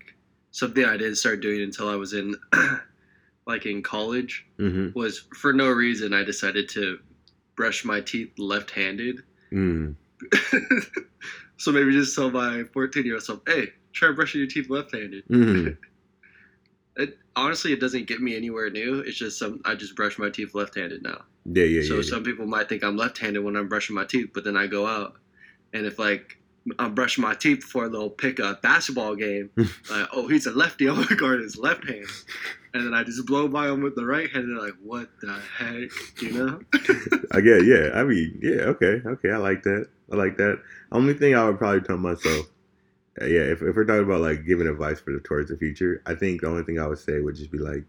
something 0.52 0.86
i 0.86 0.96
didn't 0.96 1.16
start 1.16 1.42
doing 1.42 1.62
until 1.62 1.90
i 1.90 1.96
was 1.96 2.14
in 2.14 2.36
like 3.46 3.66
in 3.66 3.82
college 3.84 4.46
Mhm. 4.58 4.96
was 4.96 5.26
for 5.36 5.52
no 5.54 5.70
reason 5.70 6.14
i 6.14 6.24
decided 6.24 6.70
to 6.70 6.98
brush 7.56 7.84
my 7.84 8.00
teeth 8.00 8.32
left-handed 8.38 9.22
Mm. 9.52 9.96
so 11.58 11.72
maybe 11.72 11.92
just 11.92 12.16
tell 12.16 12.32
my 12.32 12.64
14 12.74 13.06
year 13.06 13.16
old 13.16 13.24
self 13.24 13.42
hey 13.48 13.70
try 13.94 14.12
brushing 14.12 14.40
your 14.40 14.48
teeth 14.50 14.70
left-handed 14.70 15.24
Mhm. 15.30 15.78
honestly 17.38 17.72
it 17.72 17.80
doesn't 17.80 18.08
get 18.08 18.20
me 18.20 18.36
anywhere 18.36 18.70
new 18.70 19.00
it's 19.00 19.18
just 19.18 19.40
some 19.40 19.62
i 19.64 19.74
just 19.76 19.96
brush 19.96 20.18
my 20.20 20.30
teeth 20.30 20.54
left-handed 20.54 21.02
now 21.04 21.22
Yeah, 21.46 21.64
yeah, 21.64 21.82
yeah. 21.82 21.88
so 21.88 21.96
yeah. 21.98 22.02
some 22.02 22.24
people 22.24 22.46
might 22.46 22.68
think 22.68 22.84
I'm 22.84 22.98
left-handed 22.98 23.42
when 23.44 23.56
I'm 23.56 23.70
brushing 23.70 23.96
my 23.96 24.04
teeth, 24.06 24.32
but 24.34 24.44
then 24.44 24.58
I 24.58 24.68
go 24.68 24.86
out, 24.86 25.14
and 25.74 25.86
if 25.86 25.98
like 26.00 26.38
I'm 26.80 26.94
brushing 26.96 27.22
my 27.22 27.34
teeth 27.36 27.62
before 27.62 27.88
they'll 27.88 28.10
pick 28.10 28.40
a 28.40 28.60
basketball 28.62 29.16
game, 29.16 29.50
like 29.58 30.08
oh 30.14 30.28
he's 30.28 30.46
a 30.48 30.52
lefty, 30.52 30.90
I'm 30.90 30.96
gonna 31.02 31.16
guard 31.16 31.40
his 31.42 31.56
left 31.58 31.88
hand, 31.88 32.06
and 32.74 32.86
then 32.86 32.94
I 32.94 33.04
just 33.04 33.26
blow 33.26 33.48
by 33.48 33.70
him 33.70 33.82
with 33.82 33.96
the 33.96 34.06
right 34.06 34.30
hand, 34.30 34.46
and 34.46 34.58
they're 34.58 34.66
like 34.66 34.76
what 34.84 35.08
the 35.22 35.40
heck, 35.58 35.90
you 36.22 36.32
know? 36.34 36.60
I 37.32 37.40
get, 37.42 37.64
yeah. 37.66 37.92
I 37.94 38.04
mean, 38.04 38.40
yeah, 38.42 38.64
okay, 38.76 39.02
okay. 39.06 39.32
I 39.32 39.38
like 39.38 39.64
that. 39.64 39.88
I 40.12 40.16
like 40.18 40.36
that. 40.38 40.60
Only 40.92 41.14
thing 41.14 41.36
I 41.36 41.46
would 41.46 41.58
probably 41.58 41.82
tell 41.82 41.98
myself, 41.98 42.46
yeah, 43.22 43.42
if, 43.42 43.62
if 43.62 43.76
we're 43.76 43.86
talking 43.86 44.04
about 44.04 44.22
like 44.22 44.46
giving 44.46 44.68
advice 44.68 45.00
for 45.00 45.14
the 45.14 45.20
towards 45.20 45.50
the 45.50 45.58
future, 45.58 46.02
I 46.06 46.16
think 46.16 46.42
the 46.42 46.48
only 46.48 46.64
thing 46.64 46.80
I 46.80 46.88
would 46.88 47.00
say 47.00 47.20
would 47.20 47.36
just 47.36 47.52
be 47.52 47.58
like, 47.58 47.86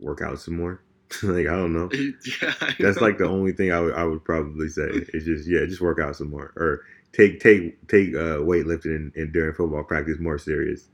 work 0.00 0.22
out 0.22 0.38
some 0.38 0.56
more. 0.56 0.82
like 1.22 1.46
I 1.46 1.56
don't 1.56 1.72
know. 1.72 1.90
yeah, 2.42 2.54
I 2.60 2.74
That's 2.78 3.00
know. 3.00 3.06
like 3.06 3.18
the 3.18 3.28
only 3.28 3.52
thing 3.52 3.72
I 3.72 3.80
would 3.80 3.94
I 3.94 4.04
would 4.04 4.24
probably 4.24 4.68
say. 4.68 4.88
It's 5.12 5.26
just 5.26 5.48
yeah, 5.48 5.66
just 5.66 5.80
work 5.80 5.98
out 6.00 6.16
some 6.16 6.30
more 6.30 6.52
or 6.56 6.82
take 7.12 7.40
take 7.40 7.86
take 7.88 8.14
uh, 8.14 8.38
weightlifting 8.38 8.96
and, 8.96 9.12
and 9.16 9.32
during 9.32 9.54
football 9.54 9.84
practice 9.84 10.18
more 10.18 10.38
serious. 10.38 10.88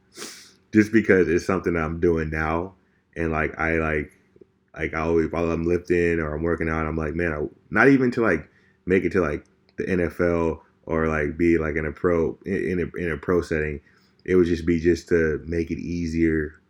Just 0.73 0.93
because 0.93 1.29
it's 1.29 1.47
something 1.47 1.77
I'm 1.77 2.01
doing 2.01 2.31
now, 2.31 2.75
and 3.17 3.31
like 3.31 3.59
I 3.59 3.75
like 3.75 4.13
like 4.77 4.95
I 4.95 5.01
always 5.01 5.31
while 5.31 5.51
I'm 5.51 5.65
lifting 5.65 6.19
or 6.19 6.35
I'm 6.35 6.43
working 6.43 6.69
out, 6.69 6.87
I'm 6.87 6.97
like 6.97 7.15
man, 7.15 7.33
I, 7.33 7.47
not 7.71 7.89
even 7.89 8.11
to 8.13 8.23
like 8.23 8.49
make 8.87 9.05
it 9.05 9.13
to 9.13 9.21
like 9.21 9.45
the 9.77 9.85
NFL 9.85 10.61
or 10.89 11.07
like 11.07 11.37
be 11.37 11.59
like 11.59 11.77
in 11.77 11.85
a 11.87 11.93
pro 11.93 12.37
in 12.45 12.81
a, 12.81 12.99
in 12.99 13.13
a 13.13 13.17
pro 13.17 13.43
setting. 13.43 13.81
It 14.25 14.35
would 14.35 14.47
just 14.47 14.67
be 14.67 14.81
just 14.81 15.09
to 15.09 15.41
make 15.47 15.71
it 15.71 15.79
easier 15.79 16.61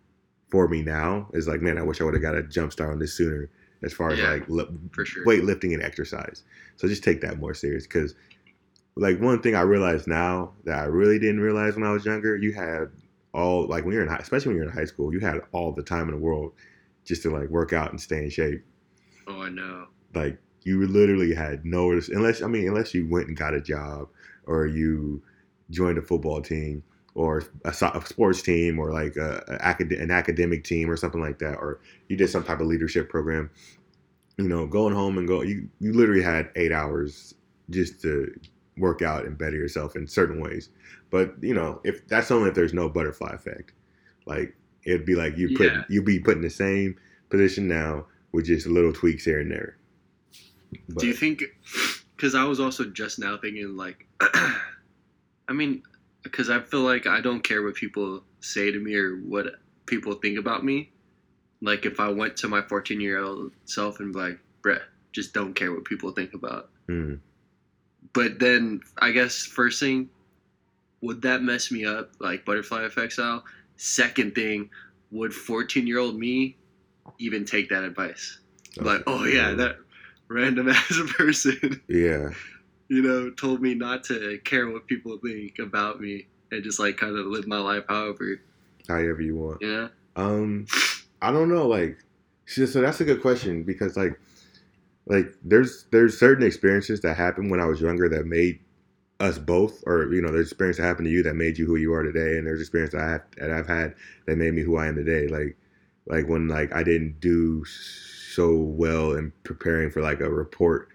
for 0.50 0.68
me 0.68 0.82
now. 0.82 1.28
It's 1.32 1.46
like 1.46 1.62
man, 1.62 1.78
I 1.78 1.82
wish 1.82 2.00
I 2.00 2.04
would 2.04 2.14
have 2.14 2.22
got 2.22 2.34
a 2.34 2.42
jump 2.42 2.72
start 2.72 2.90
on 2.90 2.98
this 2.98 3.14
sooner 3.14 3.48
as 3.82 3.92
far 3.92 4.10
as 4.10 4.18
Yeah, 4.18 4.32
like 4.32 4.48
li- 4.48 4.66
sure. 5.04 5.25
weightlifting 5.25 5.72
and 5.72 5.82
exercise. 5.82 6.42
So 6.76 6.88
just 6.88 7.04
take 7.04 7.20
that 7.20 7.38
more 7.38 7.54
serious 7.54 7.87
because, 7.87 8.14
like, 8.96 9.20
one 9.20 9.40
thing 9.40 9.54
I 9.54 9.60
realize 9.60 10.06
now 10.08 10.52
that 10.64 10.78
I 10.78 10.84
really 10.84 11.18
didn't 11.20 11.40
realize 11.40 11.76
when 11.76 11.84
I 11.84 11.92
was 11.92 12.04
younger, 12.04 12.37
you 12.37 12.52
had 12.52 12.90
all 13.32 13.66
like 13.68 13.84
when 13.84 13.92
you're 13.94 14.02
in 14.02 14.08
high, 14.08 14.16
especially 14.16 14.48
when 14.48 14.56
you're 14.56 14.66
in 14.68 14.76
high 14.76 14.84
school, 14.84 15.12
you 15.12 15.20
had 15.20 15.42
all 15.52 15.70
the 15.72 15.82
time 15.82 16.08
in 16.08 16.10
the 16.14 16.20
world 16.20 16.52
just 17.04 17.22
to 17.22 17.30
like 17.30 17.48
work 17.50 17.72
out 17.72 17.90
and 17.90 18.00
stay 18.00 18.25
in 18.25 18.30
shape. 18.30 18.64
Oh, 19.28 19.42
I 19.42 19.48
know. 19.48 19.87
Like 20.14 20.38
you 20.65 20.87
literally 20.87 21.35
had 21.35 21.65
no 21.65 21.91
unless 21.91 22.43
I 22.43 22.47
mean 22.47 22.69
unless 22.69 22.95
you 22.95 23.09
went 23.09 23.29
and 23.29 23.37
got 23.37 23.55
a 23.55 23.61
job 23.61 24.09
or 24.47 24.67
you 24.67 25.23
joined 25.71 25.99
a 25.99 26.03
football 26.03 26.41
team 26.43 26.83
or 27.15 27.43
a, 27.65 27.71
a 27.71 28.07
sports 28.07 28.43
team 28.43 28.79
or 28.79 28.93
like 28.93 29.17
a, 29.17 29.43
a 29.49 29.55
acad- 29.71 29.93
an 29.93 30.11
academic 30.11 30.65
team 30.65 30.91
or 30.91 30.97
something 30.97 31.21
like 31.21 31.38
that 31.41 31.55
or 31.57 31.81
you 32.09 32.17
did 32.17 32.29
some 32.29 32.45
type 32.45 32.61
of 32.61 32.67
leadership 32.67 33.09
program 33.09 33.50
you 34.37 34.49
know 34.49 34.67
going 34.67 34.95
home 34.95 35.19
and 35.19 35.27
go 35.29 35.43
you, 35.43 35.69
you 35.81 35.93
literally 35.93 36.23
had 36.23 36.50
eight 36.57 36.73
hours 36.73 37.35
just 37.71 38.00
to 38.03 38.33
work 38.79 39.03
out 39.03 39.25
and 39.25 39.37
better 39.37 39.57
yourself 39.57 39.97
in 39.97 40.07
certain 40.07 40.41
ways. 40.41 40.71
But 41.11 41.35
you 41.43 41.53
know 41.55 41.81
if 41.85 42.07
that's 42.07 42.31
only 42.31 42.49
if 42.49 42.55
there's 42.55 42.73
no 42.73 42.88
butterfly 42.88 43.33
effect. 43.35 43.73
Like 44.27 44.55
it'd 44.85 45.05
be 45.07 45.15
like 45.17 45.37
you 45.37 45.57
put 45.57 45.67
Yeah. 45.73 45.83
you'd 45.88 46.05
be 46.05 46.21
put 46.21 46.37
in 46.37 46.43
the 46.43 46.50
same 46.50 46.97
position 47.29 47.67
now 47.67 48.07
with 48.33 48.47
just 48.47 48.67
little 48.67 48.93
tweaks 48.93 49.25
here 49.25 49.41
and 49.41 49.50
there 49.50 49.77
but, 50.88 50.98
Do 50.98 51.06
you 51.06 51.12
think? 51.14 51.42
Because 52.16 52.34
I 52.34 52.44
was 52.44 52.60
also 52.60 52.84
just 52.84 53.18
now 53.18 53.38
thinking, 53.38 53.76
like, 53.76 54.06
I 54.20 55.52
mean, 55.52 55.82
because 56.22 56.50
I 56.50 56.60
feel 56.60 56.80
like 56.80 57.06
I 57.06 57.20
don't 57.20 57.42
care 57.42 57.62
what 57.62 57.75
people 57.75 58.22
say 58.40 58.70
to 58.70 58.78
me 58.78 58.94
or 58.94 59.16
what 59.16 59.46
people 59.87 60.14
think 60.14 60.38
about 60.38 60.64
me. 60.64 60.90
Like, 61.60 61.87
if 61.87 62.00
I 62.00 62.08
went 62.08 62.37
to 62.38 62.48
my 62.48 62.62
14 62.62 63.00
year 63.00 63.18
old 63.22 63.52
self 63.64 64.00
and 64.00 64.12
be 64.12 64.18
like, 64.18 64.38
Brett, 64.62 64.82
just 65.12 65.32
don't 65.32 65.54
care 65.54 65.72
what 65.72 65.84
people 65.84 66.12
think 66.12 66.34
about. 66.34 66.70
mm, 66.88 67.18
But 68.12 68.38
then, 68.38 68.80
I 68.98 69.10
guess, 69.12 69.44
first 69.44 69.80
thing, 69.80 70.10
would 71.00 71.22
that 71.22 71.42
mess 71.42 71.70
me 71.70 71.84
up, 71.84 72.10
like 72.18 72.44
butterfly 72.44 72.82
effect 72.82 73.12
style? 73.14 73.44
Second 73.76 74.34
thing, 74.34 74.70
would 75.10 75.32
14 75.32 75.87
year 75.87 75.98
old 75.98 76.18
me 76.18 76.56
even 77.18 77.44
take 77.44 77.68
that 77.70 77.84
advice? 77.84 78.40
Like, 78.76 79.02
oh 79.06 79.25
yeah, 79.25 79.52
that 79.54 79.78
random 80.28 80.68
ass 80.68 81.00
person 81.16 81.80
yeah 81.88 82.30
you 82.88 83.02
know, 83.02 83.30
told 83.30 83.61
me 83.61 83.75
not 83.75 84.04
to 84.04 84.38
care 84.44 84.68
what 84.68 84.87
people 84.87 85.18
think 85.18 85.58
about 85.58 86.00
me 86.00 86.26
and 86.50 86.64
just 86.64 86.78
like 86.78 86.97
kind 86.97 87.16
of 87.16 87.26
live 87.26 87.47
my 87.47 87.58
life 87.58 87.85
however, 87.88 88.40
however 88.88 89.20
you 89.20 89.37
want 89.37 89.58
Yeah. 89.61 89.88
Um, 90.16 90.66
I 91.23 91.30
don't 91.30 91.49
know. 91.49 91.66
Like, 91.66 91.99
so 92.47 92.66
that's 92.66 93.00
a 93.00 93.04
good 93.04 93.20
question 93.20 93.62
because 93.62 93.97
like, 93.97 94.18
like 95.06 95.32
there's 95.44 95.87
there's 95.90 96.18
certain 96.18 96.47
experiences 96.47 97.00
that 97.02 97.16
happened 97.16 97.50
when 97.50 97.61
I 97.61 97.66
was 97.66 97.80
younger 97.80 98.08
that 98.08 98.26
made 98.26 98.58
us 99.20 99.38
both, 99.38 99.82
or 99.87 100.12
you 100.12 100.20
know, 100.20 100.32
there's 100.32 100.49
experience 100.49 100.78
that 100.78 100.85
happened 100.85 101.06
to 101.06 101.11
you 101.11 101.23
that 101.23 101.35
made 101.35 101.58
you 101.58 101.66
who 101.66 101.76
you 101.76 101.92
are 101.92 102.02
today, 102.02 102.38
and 102.38 102.47
there's 102.47 102.61
experience 102.61 102.92
that 102.92 103.02
I 103.02 103.11
have 103.11 103.23
that 103.37 103.50
I've 103.52 103.66
had 103.66 103.94
that 104.26 104.37
made 104.37 104.54
me 104.54 104.62
who 104.62 104.76
I 104.76 104.87
am 104.87 104.97
today. 104.97 105.28
Like, 105.28 105.56
like 106.06 106.28
when 106.28 106.49
like 106.49 106.75
I 106.75 106.82
didn't 106.82 107.20
do 107.20 107.64
so 108.38 108.54
well 108.54 109.14
in 109.14 109.33
preparing 109.42 109.90
for 109.90 110.00
like 110.00 110.21
a 110.21 110.30
report 110.30 110.88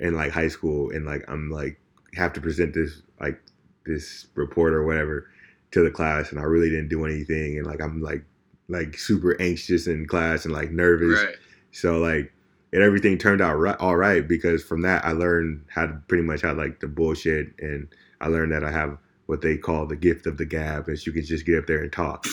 in 0.00 0.14
like 0.16 0.32
high 0.32 0.48
school, 0.48 0.90
and 0.90 1.06
like 1.06 1.24
I'm 1.28 1.48
like 1.48 1.80
have 2.14 2.32
to 2.32 2.40
present 2.40 2.74
this 2.74 3.02
like 3.20 3.40
this 3.86 4.26
report 4.34 4.72
or 4.72 4.84
whatever 4.84 5.30
to 5.70 5.84
the 5.84 5.90
class, 5.92 6.32
and 6.32 6.40
I 6.40 6.42
really 6.42 6.68
didn't 6.68 6.88
do 6.88 7.04
anything, 7.04 7.58
and 7.58 7.64
like 7.64 7.80
I'm 7.80 8.00
like 8.02 8.24
like 8.68 8.98
super 8.98 9.40
anxious 9.40 9.86
in 9.86 10.06
class 10.06 10.44
and 10.44 10.52
like 10.52 10.72
nervous. 10.72 11.22
Right. 11.22 11.36
So 11.70 11.98
like, 11.98 12.32
and 12.72 12.82
everything 12.82 13.18
turned 13.18 13.40
out 13.40 13.54
right, 13.54 13.76
all 13.78 13.96
right 13.96 14.26
because 14.26 14.64
from 14.64 14.82
that 14.82 15.04
I 15.04 15.12
learned 15.12 15.66
how 15.68 15.86
to 15.86 15.94
pretty 16.08 16.24
much 16.24 16.42
how 16.42 16.54
like 16.54 16.80
the 16.80 16.88
bullshit, 16.88 17.54
and 17.60 17.86
I 18.20 18.26
learned 18.26 18.50
that 18.50 18.64
I 18.64 18.72
have 18.72 18.98
what 19.26 19.42
they 19.42 19.56
call 19.56 19.86
the 19.86 19.94
gift 19.94 20.26
of 20.26 20.38
the 20.38 20.44
gab, 20.44 20.88
is 20.88 21.06
you 21.06 21.12
can 21.12 21.24
just 21.24 21.46
get 21.46 21.56
up 21.56 21.68
there 21.68 21.82
and 21.82 21.92
talk. 21.92 22.26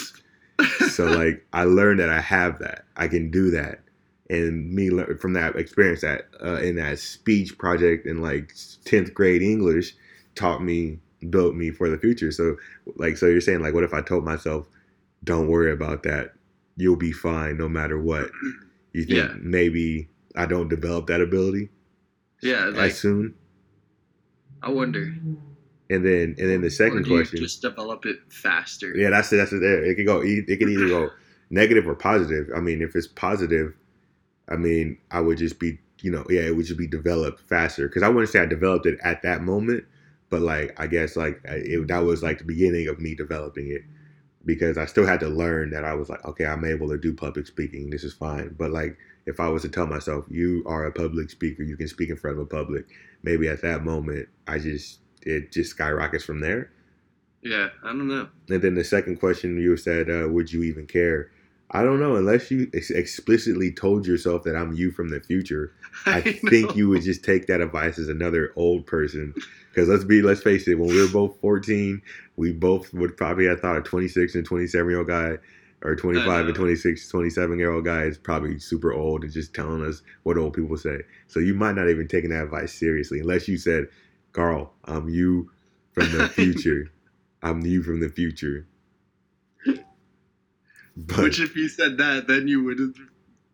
so 0.89 1.05
like, 1.05 1.45
I 1.53 1.65
learned 1.65 1.99
that 1.99 2.09
I 2.09 2.21
have 2.21 2.57
that, 2.57 2.85
I 2.95 3.07
can 3.07 3.29
do 3.29 3.51
that, 3.51 3.81
and 4.29 4.71
me 4.73 4.89
from 5.19 5.33
that 5.33 5.55
experience 5.55 6.01
that 6.01 6.27
uh, 6.43 6.55
in 6.61 6.75
that 6.75 6.99
speech 6.99 7.57
project 7.57 8.05
in 8.05 8.21
like 8.21 8.53
tenth 8.85 9.13
grade 9.13 9.41
English 9.41 9.95
taught 10.35 10.61
me 10.63 10.99
built 11.29 11.55
me 11.55 11.71
for 11.71 11.89
the 11.89 11.97
future. 11.97 12.31
So 12.31 12.57
like, 12.97 13.17
so 13.17 13.25
you're 13.27 13.41
saying 13.41 13.61
like, 13.61 13.73
what 13.73 13.83
if 13.83 13.93
I 13.93 14.01
told 14.01 14.23
myself, 14.25 14.67
don't 15.23 15.47
worry 15.47 15.71
about 15.71 16.03
that, 16.03 16.33
you'll 16.75 16.95
be 16.95 17.11
fine 17.11 17.57
no 17.57 17.67
matter 17.69 17.99
what. 17.99 18.29
You 18.93 19.03
think 19.05 19.17
Yeah. 19.29 19.35
maybe 19.39 20.07
I 20.35 20.45
don't 20.47 20.69
develop 20.69 21.05
that 21.07 21.21
ability 21.21 21.69
Yeah, 22.41 22.65
like 22.65 22.91
as 22.91 22.97
soon? 22.99 23.35
I 24.63 24.69
wonder. 24.71 25.13
And 25.89 26.03
then 26.05 26.35
and 26.39 26.49
then 26.49 26.61
the 26.61 26.69
second 26.71 27.05
question. 27.05 27.37
just 27.39 27.61
develop 27.61 28.05
it 28.05 28.17
faster? 28.29 28.95
yeah, 28.97 29.09
that's 29.11 29.31
it. 29.31 29.37
That's 29.37 29.53
it. 29.53 29.61
It 29.63 29.95
could 29.95 30.05
go. 30.07 30.21
It 30.21 30.47
could 30.47 30.69
either 30.69 30.87
go 30.87 31.09
negative 31.51 31.87
or 31.87 31.95
positive. 31.95 32.49
I 32.55 32.59
mean, 32.59 32.81
if 32.81 32.95
it's 32.95 33.07
positive, 33.07 33.73
I 34.49 34.55
mean, 34.55 34.97
I 35.11 35.21
would 35.21 35.37
just 35.37 35.59
be, 35.59 35.79
you 36.01 36.11
know, 36.11 36.25
yeah, 36.29 36.41
it 36.41 36.55
would 36.55 36.65
just 36.65 36.79
be 36.79 36.87
developed 36.87 37.41
faster. 37.41 37.87
Because 37.87 38.03
I 38.03 38.09
wouldn't 38.09 38.29
say 38.29 38.39
I 38.39 38.45
developed 38.45 38.85
it 38.85 38.99
at 39.03 39.21
that 39.23 39.41
moment, 39.41 39.85
but 40.29 40.41
like 40.41 40.79
I 40.79 40.87
guess 40.87 41.15
like 41.15 41.41
it, 41.45 41.87
that 41.87 41.99
was 41.99 42.23
like 42.23 42.39
the 42.39 42.43
beginning 42.43 42.87
of 42.87 42.99
me 42.99 43.15
developing 43.15 43.71
it 43.71 43.81
because 44.47 44.77
I 44.77 44.85
still 44.85 45.05
had 45.05 45.19
to 45.19 45.27
learn 45.27 45.71
that 45.71 45.83
I 45.83 45.93
was 45.93 46.09
like, 46.09 46.23
okay, 46.25 46.45
I'm 46.45 46.63
able 46.63 46.87
to 46.89 46.97
do 46.97 47.13
public 47.13 47.45
speaking. 47.47 47.89
This 47.89 48.05
is 48.05 48.13
fine. 48.13 48.55
But 48.57 48.71
like, 48.71 48.97
if 49.25 49.41
I 49.41 49.49
was 49.49 49.63
to 49.63 49.69
tell 49.69 49.85
myself, 49.85 50.25
you 50.29 50.63
are 50.65 50.85
a 50.85 50.91
public 50.91 51.29
speaker, 51.29 51.63
you 51.63 51.75
can 51.75 51.89
speak 51.89 52.09
in 52.09 52.15
front 52.15 52.37
of 52.37 52.43
a 52.43 52.45
public, 52.45 52.85
maybe 53.23 53.49
at 53.49 53.61
that 53.61 53.83
moment, 53.83 54.29
I 54.47 54.57
just, 54.59 54.99
it 55.21 55.51
just 55.51 55.71
skyrockets 55.71 56.23
from 56.23 56.39
there. 56.39 56.71
Yeah, 57.41 57.69
I 57.83 57.87
don't 57.87 58.07
know. 58.07 58.29
And 58.47 58.61
then 58.61 58.75
the 58.75 58.85
second 58.85 59.19
question 59.19 59.59
you 59.59 59.75
said, 59.75 60.09
uh, 60.09 60.29
would 60.29 60.51
you 60.51 60.63
even 60.63 60.87
care? 60.87 61.31
I 61.71 61.83
don't 61.83 61.99
know. 61.99 62.15
Unless 62.15 62.49
you 62.49 62.69
ex- 62.73 62.91
explicitly 62.91 63.71
told 63.71 64.07
yourself 64.07 64.43
that 64.43 64.55
I'm 64.55 64.73
you 64.73 64.91
from 64.91 65.09
the 65.09 65.19
future, 65.19 65.73
I, 66.05 66.17
I 66.17 66.21
think 66.21 66.75
you 66.75 66.87
would 66.89 67.03
just 67.03 67.23
take 67.23 67.47
that 67.47 67.61
advice 67.61 67.99
as 67.99 68.07
another 68.07 68.53
old 68.55 68.85
person. 68.85 69.33
Because 69.69 69.89
let's 69.89 70.03
be, 70.03 70.21
let's 70.21 70.41
face 70.41 70.67
it, 70.67 70.75
when 70.75 70.89
we 70.89 71.01
were 71.01 71.09
both 71.09 71.39
14, 71.41 72.01
we 72.37 72.53
both 72.53 72.93
would 72.93 73.17
probably 73.17 73.45
have 73.47 73.59
thought 73.59 73.77
a 73.77 73.81
26 73.81 74.35
and 74.35 74.45
27 74.45 74.89
year 74.89 74.99
old 74.99 75.07
guy 75.07 75.37
or 75.83 75.95
25 75.95 76.47
and 76.47 76.55
26, 76.55 77.07
27 77.09 77.59
year 77.59 77.71
old 77.71 77.85
guy 77.85 78.03
is 78.03 78.17
probably 78.17 78.57
super 78.59 78.93
old 78.93 79.23
and 79.23 79.31
just 79.31 79.53
telling 79.53 79.85
us 79.85 80.01
what 80.23 80.37
old 80.37 80.53
people 80.53 80.77
say. 80.77 81.01
So 81.27 81.39
you 81.39 81.53
might 81.53 81.75
not 81.75 81.89
even 81.89 82.07
taking 82.07 82.31
that 82.31 82.45
advice 82.45 82.73
seriously 82.73 83.19
unless 83.19 83.47
you 83.47 83.57
said, 83.57 83.87
Carl, 84.33 84.73
I'm 84.85 85.09
you 85.09 85.51
from 85.91 86.11
the 86.11 86.29
future. 86.33 86.91
I'm 87.43 87.61
you 87.61 87.83
from 87.83 87.99
the 87.99 88.09
future. 88.09 88.65
But, 90.97 91.19
Which, 91.19 91.39
if 91.39 91.55
you 91.55 91.69
said 91.69 91.99
that, 91.99 92.27
then 92.27 92.47
you 92.47 92.63
would 92.63 92.95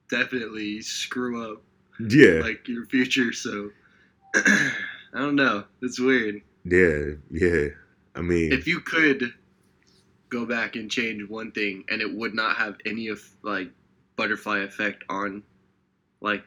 definitely 0.10 0.82
screw 0.82 1.52
up. 1.52 1.62
Yeah. 2.00 2.40
Like 2.40 2.68
your 2.70 2.86
future. 2.86 3.34
So 3.34 3.70
I 4.36 4.72
don't 5.14 5.36
know. 5.36 5.66
It's 5.82 6.00
weird. 6.00 6.42
Yeah. 6.64 7.16
Yeah. 7.30 7.68
I 8.16 8.22
mean, 8.22 8.54
if 8.54 8.66
you 8.66 8.80
could 8.80 9.34
go 10.30 10.46
back 10.46 10.78
and 10.78 10.90
change 10.90 11.30
one 11.30 11.52
thing 11.52 11.84
and 11.90 12.02
it 12.02 12.16
would 12.16 12.34
not 12.34 12.56
have 12.56 12.78
any 12.86 13.10
of 13.10 13.22
like 13.42 13.70
butterfly 14.16 14.60
effect 14.60 15.04
on 15.10 15.44
like 16.22 16.44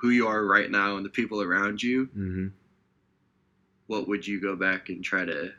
who 0.00 0.10
you 0.10 0.28
are 0.28 0.44
right 0.44 0.70
now 0.70 0.96
and 0.96 1.04
the 1.04 1.10
people 1.10 1.42
around 1.42 1.82
you, 1.82 2.06
mm-hmm. 2.06 2.46
what 3.88 4.06
would 4.06 4.26
you 4.26 4.40
go 4.40 4.54
back 4.54 4.90
and 4.90 5.02
try 5.02 5.24
to 5.24 5.50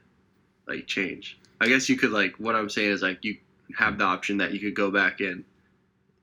like 0.65 0.87
change? 0.87 1.37
I 1.59 1.67
guess 1.67 1.89
you 1.89 1.97
could 1.97 2.11
like 2.11 2.35
what 2.37 2.55
I'm 2.55 2.69
saying 2.69 2.91
is 2.91 3.01
like 3.01 3.25
you 3.25 3.37
have 3.77 3.97
the 3.97 4.03
option 4.03 4.37
that 4.37 4.53
you 4.53 4.59
could 4.59 4.75
go 4.75 4.91
back 4.91 5.19
and 5.19 5.43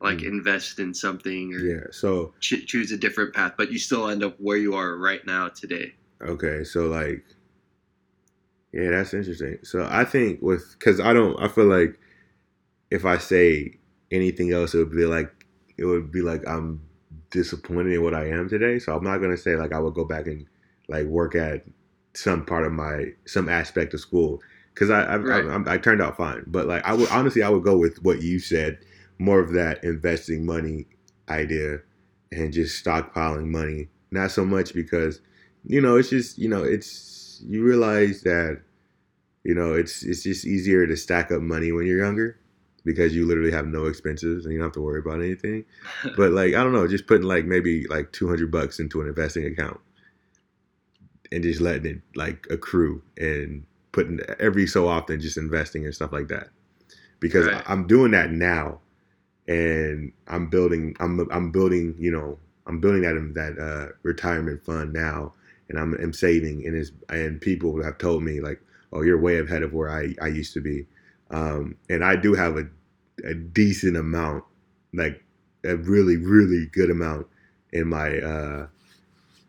like 0.00 0.18
mm. 0.18 0.28
invest 0.28 0.78
in 0.78 0.94
something 0.94 1.52
or 1.54 1.58
yeah 1.58 1.86
so 1.90 2.32
ch- 2.40 2.66
choose 2.66 2.92
a 2.92 2.96
different 2.96 3.34
path 3.34 3.52
but 3.56 3.72
you 3.72 3.78
still 3.78 4.08
end 4.08 4.22
up 4.22 4.36
where 4.38 4.56
you 4.56 4.74
are 4.74 4.96
right 4.96 5.26
now 5.26 5.48
today. 5.48 5.92
Okay 6.22 6.64
so 6.64 6.86
like 6.86 7.24
yeah 8.72 8.90
that's 8.90 9.14
interesting. 9.14 9.58
So 9.62 9.86
i 9.90 10.04
think 10.04 10.40
with 10.42 10.76
because 10.78 11.00
i 11.00 11.12
don't 11.12 11.40
i 11.42 11.48
feel 11.48 11.66
like 11.66 11.98
if 12.90 13.04
i 13.04 13.18
say 13.18 13.78
anything 14.10 14.52
else 14.52 14.74
it 14.74 14.78
would 14.78 14.92
be 14.92 15.04
like 15.04 15.46
it 15.76 15.84
would 15.84 16.10
be 16.10 16.22
like 16.22 16.46
i'm 16.48 16.80
disappointed 17.30 17.92
in 17.92 18.02
what 18.02 18.14
i 18.14 18.26
am 18.28 18.48
today. 18.48 18.78
So 18.78 18.96
i'm 18.96 19.04
not 19.04 19.18
going 19.18 19.30
to 19.30 19.36
say 19.36 19.56
like 19.56 19.72
i 19.72 19.78
would 19.78 19.94
go 19.94 20.04
back 20.04 20.26
and 20.26 20.46
like 20.88 21.06
work 21.06 21.34
at 21.34 21.64
some 22.14 22.44
part 22.44 22.66
of 22.66 22.72
my 22.72 23.12
some 23.26 23.48
aspect 23.48 23.94
of 23.94 24.00
school 24.00 24.40
because 24.78 24.90
I 24.90 25.02
I, 25.02 25.16
right. 25.16 25.66
I, 25.66 25.74
I 25.74 25.78
turned 25.78 26.00
out 26.00 26.16
fine. 26.16 26.44
But 26.46 26.66
like 26.66 26.84
I 26.84 26.94
would 26.94 27.10
honestly, 27.10 27.42
I 27.42 27.48
would 27.48 27.64
go 27.64 27.76
with 27.76 28.02
what 28.04 28.22
you 28.22 28.38
said, 28.38 28.78
more 29.18 29.40
of 29.40 29.52
that 29.52 29.82
investing 29.82 30.46
money 30.46 30.86
idea, 31.28 31.80
and 32.30 32.52
just 32.52 32.84
stockpiling 32.84 33.48
money. 33.48 33.88
Not 34.10 34.30
so 34.30 34.44
much 34.44 34.72
because, 34.72 35.20
you 35.64 35.80
know, 35.80 35.96
it's 35.96 36.10
just 36.10 36.38
you 36.38 36.48
know 36.48 36.62
it's 36.62 37.42
you 37.46 37.64
realize 37.64 38.22
that, 38.22 38.62
you 39.42 39.54
know, 39.54 39.72
it's 39.72 40.04
it's 40.04 40.22
just 40.22 40.46
easier 40.46 40.86
to 40.86 40.96
stack 40.96 41.32
up 41.32 41.42
money 41.42 41.72
when 41.72 41.86
you're 41.86 42.04
younger 42.04 42.38
because 42.84 43.14
you 43.14 43.26
literally 43.26 43.50
have 43.50 43.66
no 43.66 43.86
expenses 43.86 44.44
and 44.44 44.54
you 44.54 44.60
don't 44.60 44.68
have 44.68 44.74
to 44.74 44.80
worry 44.80 45.00
about 45.00 45.20
anything. 45.20 45.64
but 46.16 46.30
like 46.30 46.54
I 46.54 46.62
don't 46.62 46.72
know, 46.72 46.86
just 46.86 47.08
putting 47.08 47.26
like 47.26 47.46
maybe 47.46 47.84
like 47.88 48.12
two 48.12 48.28
hundred 48.28 48.52
bucks 48.52 48.78
into 48.78 49.00
an 49.00 49.08
investing 49.08 49.44
account 49.44 49.80
and 51.32 51.42
just 51.42 51.60
letting 51.60 51.86
it 51.86 52.00
like 52.14 52.46
accrue 52.48 53.02
and 53.18 53.64
putting 53.92 54.20
every 54.38 54.66
so 54.66 54.88
often 54.88 55.20
just 55.20 55.36
investing 55.36 55.84
and 55.84 55.94
stuff 55.94 56.12
like 56.12 56.28
that 56.28 56.48
because 57.20 57.46
right. 57.46 57.62
I'm 57.66 57.86
doing 57.86 58.10
that 58.12 58.30
now 58.30 58.80
and 59.46 60.12
I'm 60.28 60.48
building 60.48 60.94
I'm 61.00 61.26
I'm 61.30 61.50
building 61.50 61.94
you 61.98 62.10
know 62.10 62.38
I'm 62.66 62.80
building 62.80 63.02
that 63.02 63.14
that 63.34 63.62
uh, 63.62 63.92
retirement 64.02 64.64
fund 64.64 64.92
now 64.92 65.32
and 65.68 65.78
I'm, 65.78 65.94
I'm 65.94 66.12
saving 66.12 66.66
and 66.66 66.76
is 66.76 66.92
and 67.08 67.40
people 67.40 67.82
have 67.82 67.98
told 67.98 68.22
me 68.22 68.40
like 68.40 68.60
oh 68.92 69.02
you're 69.02 69.20
way 69.20 69.38
ahead 69.38 69.62
of 69.62 69.72
where 69.72 69.90
I, 69.90 70.14
I 70.22 70.28
used 70.28 70.52
to 70.54 70.60
be 70.60 70.86
um, 71.30 71.76
and 71.88 72.04
I 72.04 72.16
do 72.16 72.34
have 72.34 72.56
a, 72.56 72.66
a 73.24 73.34
decent 73.34 73.96
amount 73.96 74.44
like 74.92 75.22
a 75.64 75.76
really 75.76 76.16
really 76.16 76.66
good 76.66 76.90
amount 76.90 77.26
in 77.72 77.88
my 77.88 78.18
uh, 78.18 78.66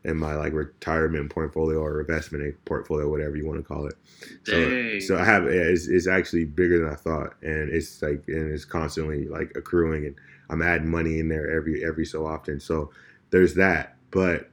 in 0.10 0.17
my 0.17 0.36
like 0.36 0.54
retirement 0.54 1.30
portfolio 1.30 1.80
or 1.80 2.02
investment 2.02 2.56
portfolio, 2.65 3.10
whatever 3.10 3.36
you 3.38 3.45
want 3.45 3.60
to 3.60 3.63
call 3.63 3.86
it. 3.86 3.95
So, 4.43 5.00
so 5.00 5.17
I 5.17 5.24
have 5.24 5.45
it's, 5.45 5.88
it's 5.88 6.08
actually 6.08 6.45
bigger 6.45 6.80
than 6.80 6.89
I 6.89 6.95
thought, 6.95 7.36
and 7.41 7.69
it's 7.69 8.02
like 8.02 8.24
and 8.28 8.52
it's 8.52 8.65
constantly 8.65 9.28
like 9.28 9.52
accruing, 9.56 10.06
and 10.06 10.15
I'm 10.50 10.62
adding 10.62 10.89
money 10.89 11.19
in 11.19 11.30
there 11.30 11.50
every 11.50 11.86
every 11.86 12.06
so 12.06 12.26
often. 12.26 12.60
So 12.60 12.91
there's 13.30 13.56
that, 13.56 13.98
but 14.12 14.50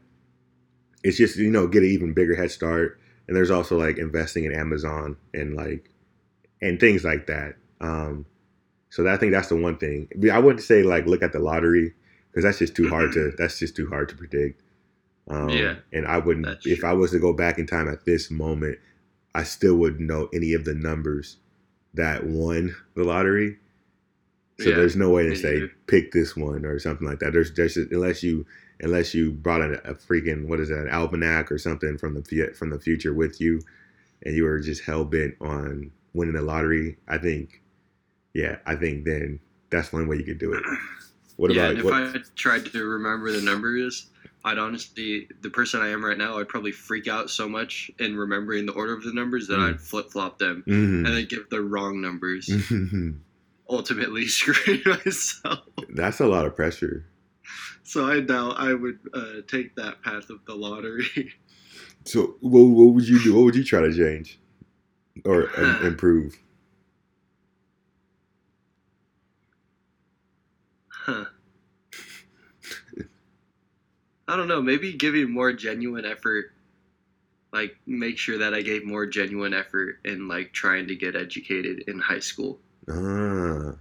it's 1.02 1.16
just 1.16 1.36
you 1.36 1.50
know 1.50 1.66
get 1.66 1.82
an 1.82 1.88
even 1.88 2.12
bigger 2.12 2.36
head 2.36 2.50
start, 2.50 3.00
and 3.26 3.36
there's 3.36 3.50
also 3.50 3.78
like 3.78 3.98
investing 3.98 4.44
in 4.44 4.54
Amazon 4.54 5.16
and 5.32 5.54
like 5.54 5.90
and 6.60 6.78
things 6.78 7.04
like 7.04 7.26
that. 7.26 7.56
Um, 7.80 8.26
so 8.90 9.06
I 9.08 9.16
think 9.16 9.32
that's 9.32 9.48
the 9.48 9.56
one 9.56 9.78
thing. 9.78 10.08
I 10.32 10.38
wouldn't 10.38 10.64
say 10.64 10.82
like 10.82 11.06
look 11.06 11.22
at 11.22 11.32
the 11.32 11.38
lottery 11.38 11.94
because 12.30 12.44
that's 12.44 12.58
just 12.58 12.76
too 12.76 12.88
hard 12.88 13.12
to 13.12 13.32
that's 13.38 13.58
just 13.58 13.74
too 13.76 13.88
hard 13.88 14.08
to 14.10 14.16
predict. 14.16 14.62
Um, 15.28 15.48
yeah. 15.48 15.76
And 15.92 16.06
I 16.06 16.18
wouldn't, 16.18 16.46
if 16.64 16.84
I 16.84 16.92
was 16.92 17.10
to 17.10 17.18
go 17.18 17.32
back 17.32 17.58
in 17.58 17.66
time 17.66 17.88
at 17.88 18.04
this 18.04 18.30
moment, 18.30 18.78
I 19.34 19.42
still 19.42 19.76
wouldn't 19.76 20.08
know 20.08 20.28
any 20.32 20.54
of 20.54 20.64
the 20.64 20.74
numbers 20.74 21.36
that 21.94 22.24
won 22.26 22.74
the 22.94 23.04
lottery. 23.04 23.58
So 24.58 24.70
yeah, 24.70 24.76
there's 24.76 24.96
no 24.96 25.10
way 25.10 25.24
to 25.24 25.34
say 25.36 25.68
pick 25.86 26.12
this 26.12 26.36
one 26.36 26.64
or 26.64 26.78
something 26.78 27.06
like 27.06 27.18
that. 27.18 27.32
There's 27.32 27.50
just 27.50 27.76
unless 27.76 28.22
you 28.22 28.46
unless 28.80 29.14
you 29.14 29.32
brought 29.32 29.60
a, 29.60 29.90
a 29.90 29.94
freaking 29.94 30.46
what 30.46 30.60
is 30.60 30.68
that 30.70 30.86
an 30.86 30.90
almanac 30.90 31.52
or 31.52 31.58
something 31.58 31.98
from 31.98 32.14
the 32.14 32.52
from 32.56 32.70
the 32.70 32.80
future 32.80 33.12
with 33.12 33.40
you, 33.40 33.60
and 34.24 34.34
you 34.34 34.44
were 34.44 34.60
just 34.60 34.84
hell 34.84 35.04
bent 35.04 35.34
on 35.40 35.90
winning 36.14 36.34
the 36.34 36.42
lottery. 36.42 36.96
I 37.06 37.18
think, 37.18 37.62
yeah, 38.32 38.56
I 38.64 38.76
think 38.76 39.04
then 39.04 39.40
that's 39.70 39.92
one 39.92 40.08
way 40.08 40.16
you 40.16 40.24
could 40.24 40.38
do 40.38 40.54
it. 40.54 40.62
What 41.36 41.52
yeah, 41.52 41.66
about 41.66 41.78
if 41.78 41.84
what, 41.84 41.94
I 41.94 42.14
tried 42.34 42.66
to 42.66 42.84
remember 42.84 43.30
the 43.30 43.42
numbers? 43.42 44.08
I'd 44.44 44.58
honestly, 44.58 45.28
the 45.42 45.50
person 45.50 45.82
I 45.82 45.88
am 45.88 46.04
right 46.04 46.16
now, 46.16 46.38
I'd 46.38 46.48
probably 46.48 46.70
freak 46.70 47.08
out 47.08 47.30
so 47.30 47.48
much 47.48 47.90
in 47.98 48.16
remembering 48.16 48.64
the 48.64 48.72
order 48.72 48.94
of 48.94 49.02
the 49.02 49.12
numbers 49.12 49.48
that 49.48 49.58
mm. 49.58 49.70
I'd 49.70 49.80
flip 49.80 50.10
flop 50.10 50.38
them 50.38 50.62
mm-hmm. 50.66 51.04
and 51.04 51.06
then 51.06 51.26
give 51.28 51.50
the 51.50 51.60
wrong 51.60 52.00
numbers. 52.00 52.48
Ultimately, 53.68 54.26
screwing 54.28 54.82
myself. 54.86 55.60
That's 55.88 56.20
a 56.20 56.26
lot 56.26 56.46
of 56.46 56.54
pressure. 56.54 57.06
So 57.82 58.06
I 58.06 58.20
doubt 58.20 58.54
I 58.58 58.72
would 58.72 58.98
uh, 59.12 59.42
take 59.48 59.74
that 59.76 60.02
path 60.02 60.30
of 60.30 60.44
the 60.46 60.54
lottery. 60.54 61.34
So 62.04 62.36
what, 62.40 62.62
what 62.62 62.94
would 62.94 63.08
you 63.08 63.20
do? 63.20 63.34
What 63.34 63.46
would 63.46 63.56
you 63.56 63.64
try 63.64 63.80
to 63.80 63.92
change 63.92 64.38
or 65.24 65.50
improve? 65.84 66.38
Huh. 71.06 71.24
I 74.26 74.36
don't 74.36 74.48
know, 74.48 74.60
maybe 74.60 74.92
giving 74.92 75.30
more 75.30 75.52
genuine 75.52 76.04
effort, 76.04 76.46
like 77.52 77.76
make 77.86 78.18
sure 78.18 78.38
that 78.38 78.54
I 78.54 78.62
gave 78.62 78.84
more 78.84 79.06
genuine 79.06 79.54
effort 79.54 80.00
in 80.04 80.26
like 80.26 80.52
trying 80.52 80.88
to 80.88 80.96
get 80.96 81.14
educated 81.14 81.84
in 81.86 82.00
high 82.00 82.18
school. 82.18 82.58
Ah. 82.88 83.76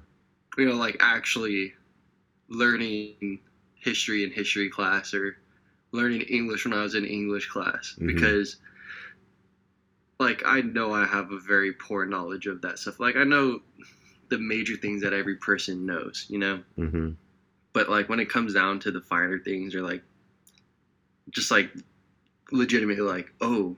You 0.55 0.65
know, 0.65 0.75
like 0.75 0.97
actually 0.99 1.73
learning 2.47 3.39
history 3.73 4.23
in 4.23 4.29
history 4.29 4.69
class 4.69 5.15
or 5.15 5.37
learning 5.91 6.21
English 6.21 6.65
when 6.65 6.75
I 6.75 6.83
was 6.83 6.93
in 6.93 7.05
English 7.05 7.47
class 7.47 7.95
mm-hmm. 7.97 8.05
because 8.05 8.57
like 10.19 10.43
I 10.45 10.61
know 10.61 10.93
I 10.93 11.05
have 11.05 11.31
a 11.31 11.39
very 11.39 11.73
poor 11.73 12.05
knowledge 12.05 12.45
of 12.45 12.61
that 12.61 12.77
stuff. 12.77 12.99
Like 12.99 13.15
I 13.15 13.23
know 13.23 13.61
the 14.29 14.37
major 14.37 14.75
things 14.75 15.01
that 15.01 15.13
every 15.13 15.35
person 15.35 15.85
knows, 15.85 16.25
you 16.29 16.39
know. 16.39 16.61
Mm-hmm. 16.77 17.11
But 17.73 17.89
like 17.89 18.09
when 18.09 18.19
it 18.19 18.29
comes 18.29 18.53
down 18.53 18.79
to 18.81 18.91
the 18.91 19.01
finer 19.01 19.39
things 19.39 19.75
or 19.75 19.81
like 19.81 20.03
just 21.29 21.51
like 21.51 21.71
legitimately 22.51 23.03
like, 23.03 23.33
oh, 23.41 23.77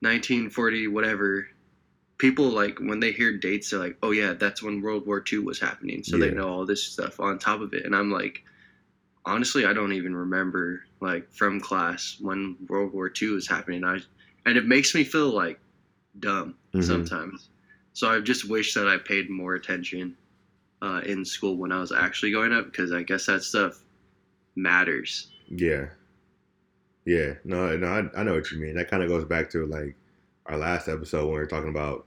1940 0.00 0.86
whatever 0.88 1.48
people 2.18 2.50
like 2.50 2.78
when 2.80 3.00
they 3.00 3.12
hear 3.12 3.36
dates, 3.36 3.70
they're 3.70 3.78
like, 3.80 3.96
"Oh 4.02 4.10
yeah, 4.10 4.34
that's 4.34 4.62
when 4.62 4.82
World 4.82 5.06
War 5.06 5.22
II 5.32 5.40
was 5.40 5.60
happening," 5.60 6.02
so 6.02 6.18
they 6.18 6.30
know 6.30 6.48
all 6.48 6.66
this 6.66 6.82
stuff 6.82 7.20
on 7.20 7.38
top 7.38 7.60
of 7.60 7.72
it. 7.72 7.84
And 7.84 7.94
I'm 7.94 8.10
like, 8.10 8.42
honestly, 9.24 9.64
I 9.64 9.72
don't 9.72 9.92
even 9.92 10.14
remember 10.14 10.84
like 11.00 11.32
from 11.32 11.60
class 11.60 12.16
when 12.20 12.56
World 12.68 12.92
War 12.92 13.10
II 13.20 13.30
was 13.30 13.48
happening. 13.48 13.84
I 13.84 13.98
and 14.44 14.58
it 14.58 14.66
makes 14.66 14.94
me 14.94 15.04
feel 15.04 15.30
like 15.30 15.60
dumb 16.18 16.56
Mhm. 16.74 16.84
sometimes. 16.84 17.48
So 17.92 18.08
I 18.10 18.20
just 18.20 18.48
wish 18.48 18.74
that 18.74 18.86
I 18.88 18.96
paid 18.98 19.28
more 19.30 19.54
attention 19.54 20.16
uh, 20.82 21.00
in 21.04 21.24
school 21.24 21.56
when 21.56 21.72
I 21.72 21.80
was 21.80 21.92
actually 21.92 22.30
going 22.32 22.52
up 22.52 22.66
because 22.66 22.92
I 22.92 23.02
guess 23.02 23.26
that 23.26 23.42
stuff 23.42 23.80
matters. 24.54 25.28
Yeah. 25.48 25.86
Yeah. 27.04 27.34
No, 27.44 27.76
no, 27.76 27.86
I, 27.86 28.20
I 28.20 28.22
know 28.22 28.34
what 28.34 28.50
you 28.50 28.58
mean. 28.60 28.74
That 28.76 28.90
kind 28.90 29.02
of 29.02 29.08
goes 29.08 29.24
back 29.24 29.50
to 29.50 29.66
like 29.66 29.96
our 30.46 30.56
last 30.56 30.88
episode 30.88 31.24
when 31.24 31.34
we 31.34 31.40
were 31.40 31.46
talking 31.46 31.70
about 31.70 32.06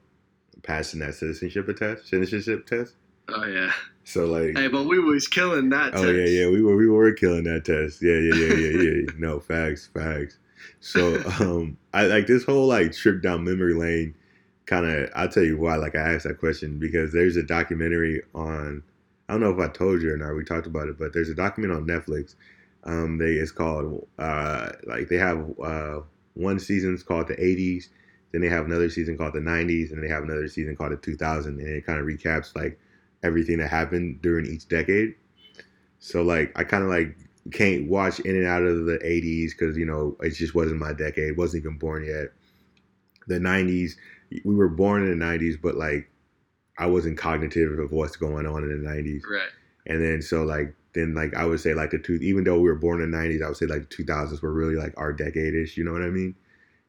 passing 0.63 1.00
that 1.00 1.15
citizenship 1.15 1.67
test, 1.78 2.08
citizenship 2.08 2.67
test. 2.67 2.94
Oh 3.30 3.46
yeah. 3.46 3.72
So 4.04 4.26
like, 4.26 4.58
Hey, 4.58 4.67
but 4.67 4.84
we 4.86 5.00
was 5.00 5.28
killing 5.28 5.70
that. 5.70 5.94
oh 5.96 6.06
test. 6.06 6.15
yeah, 6.17 6.41
yeah, 6.44 6.50
we 6.50 6.62
were 6.62 6.76
we 6.76 6.88
were 6.89 7.13
killing 7.13 7.44
that 7.46 7.65
test. 7.65 8.02
Yeah, 8.02 8.13
yeah, 8.13 8.34
yeah, 8.36 8.54
yeah, 8.54 8.91
yeah. 9.02 9.12
no 9.17 9.39
facts, 9.39 9.89
facts. 9.94 10.38
So 10.80 11.22
um, 11.39 11.78
I 11.94 12.06
like 12.08 12.28
this 12.28 12.44
whole 12.44 12.67
like 12.67 12.94
trip 12.94 13.22
down 13.22 13.44
memory 13.44 13.74
lane. 13.74 14.15
Kind 14.65 14.86
of, 14.86 15.10
I'll 15.15 15.28
tell 15.28 15.43
you 15.43 15.58
why. 15.58 15.76
Like 15.76 15.95
I 15.95 16.13
asked 16.13 16.26
that 16.26 16.39
question 16.39 16.80
because 16.80 17.12
there's 17.12 17.36
a 17.36 17.43
documentary 17.43 18.21
on. 18.34 18.84
I 19.28 19.34
don't 19.34 19.41
know 19.41 19.52
if 19.52 19.60
I 19.60 19.71
told 19.71 20.02
you 20.02 20.13
or 20.13 20.17
not. 20.17 20.36
We 20.36 20.43
talked 20.43 20.67
about 20.67 20.88
it, 20.88 20.97
but 20.97 21.13
there's 21.13 21.30
a 21.30 21.36
document 21.36 21.74
on 21.74 21.88
Netflix. 21.88 22.36
Um, 22.84 23.17
they 23.17 23.34
it's 23.34 23.52
called 23.52 24.08
uh, 24.19 24.71
like 24.86 25.08
they 25.10 25.17
have 25.17 25.45
uh, 25.63 26.02
one 26.34 26.60
season's 26.60 27.04
called 27.04 27.28
the 27.28 27.36
80s, 27.36 27.89
then 28.32 28.41
they 28.41 28.50
have 28.50 28.65
another 28.65 28.89
season 28.89 29.17
called 29.17 29.34
the 29.34 29.39
90s, 29.39 29.91
and 29.91 30.04
they 30.04 30.08
have 30.08 30.24
another 30.24 30.47
season 30.47 30.76
called 30.76 30.91
the 30.91 30.97
2000, 30.97 31.60
and 31.60 31.67
it 31.69 31.86
kind 31.86 32.00
of 32.00 32.06
recaps 32.06 32.56
like 32.56 32.80
everything 33.24 33.58
that 33.58 33.69
happened 33.69 34.21
during 34.21 34.45
each 34.45 34.67
decade. 34.67 35.15
So 36.00 36.24
like 36.24 36.52
I 36.58 36.63
kind 36.63 36.84
of 36.84 36.89
like 36.89 37.15
can't 37.52 37.88
watch 37.88 38.19
in 38.21 38.36
and 38.36 38.45
out 38.47 38.63
of 38.63 38.86
the 38.86 39.00
80s 39.04 39.52
because 39.52 39.78
you 39.78 39.86
know 39.86 40.15
it 40.21 40.32
just 40.32 40.56
wasn't 40.56 40.80
my 40.80 40.93
decade, 40.93 41.38
wasn't 41.38 41.63
even 41.63 41.78
born 41.78 42.06
yet. 42.06 42.30
The 43.28 43.39
90s, 43.39 43.91
we 44.46 44.56
were 44.56 44.70
born 44.70 45.04
in 45.04 45.17
the 45.17 45.26
90s, 45.26 45.62
but 45.62 45.76
like 45.76 46.10
I 46.78 46.86
wasn't 46.86 47.17
cognitive 47.17 47.78
of 47.80 47.91
what's 47.91 48.15
going 48.15 48.46
on 48.46 48.63
in 48.63 48.84
the 48.84 48.89
90s. 48.89 49.22
Right. 49.30 49.50
And 49.86 50.04
then 50.04 50.22
so 50.22 50.44
like 50.44 50.76
then 50.94 51.13
like 51.13 51.34
I 51.36 51.46
would 51.46 51.60
say 51.60 51.74
like 51.74 51.91
the 51.91 52.00
two 52.00 52.13
even 52.15 52.44
though 52.44 52.60
we 52.60 52.70
were 52.70 52.76
born 52.76 53.02
in 53.02 53.12
the 53.12 53.17
nineties, 53.17 53.41
I 53.41 53.48
would 53.48 53.58
say 53.58 53.65
like 53.65 53.89
the 53.89 53.96
two 53.96 54.04
thousands 54.04 54.41
were 54.41 54.54
really 54.54 54.76
like 54.76 54.94
our 54.98 55.13
decade 55.13 55.56
ish, 55.56 55.78
you 55.78 55.84
know 55.84 55.94
what 55.94 56.02
I 56.02 56.10
mean? 56.10 56.36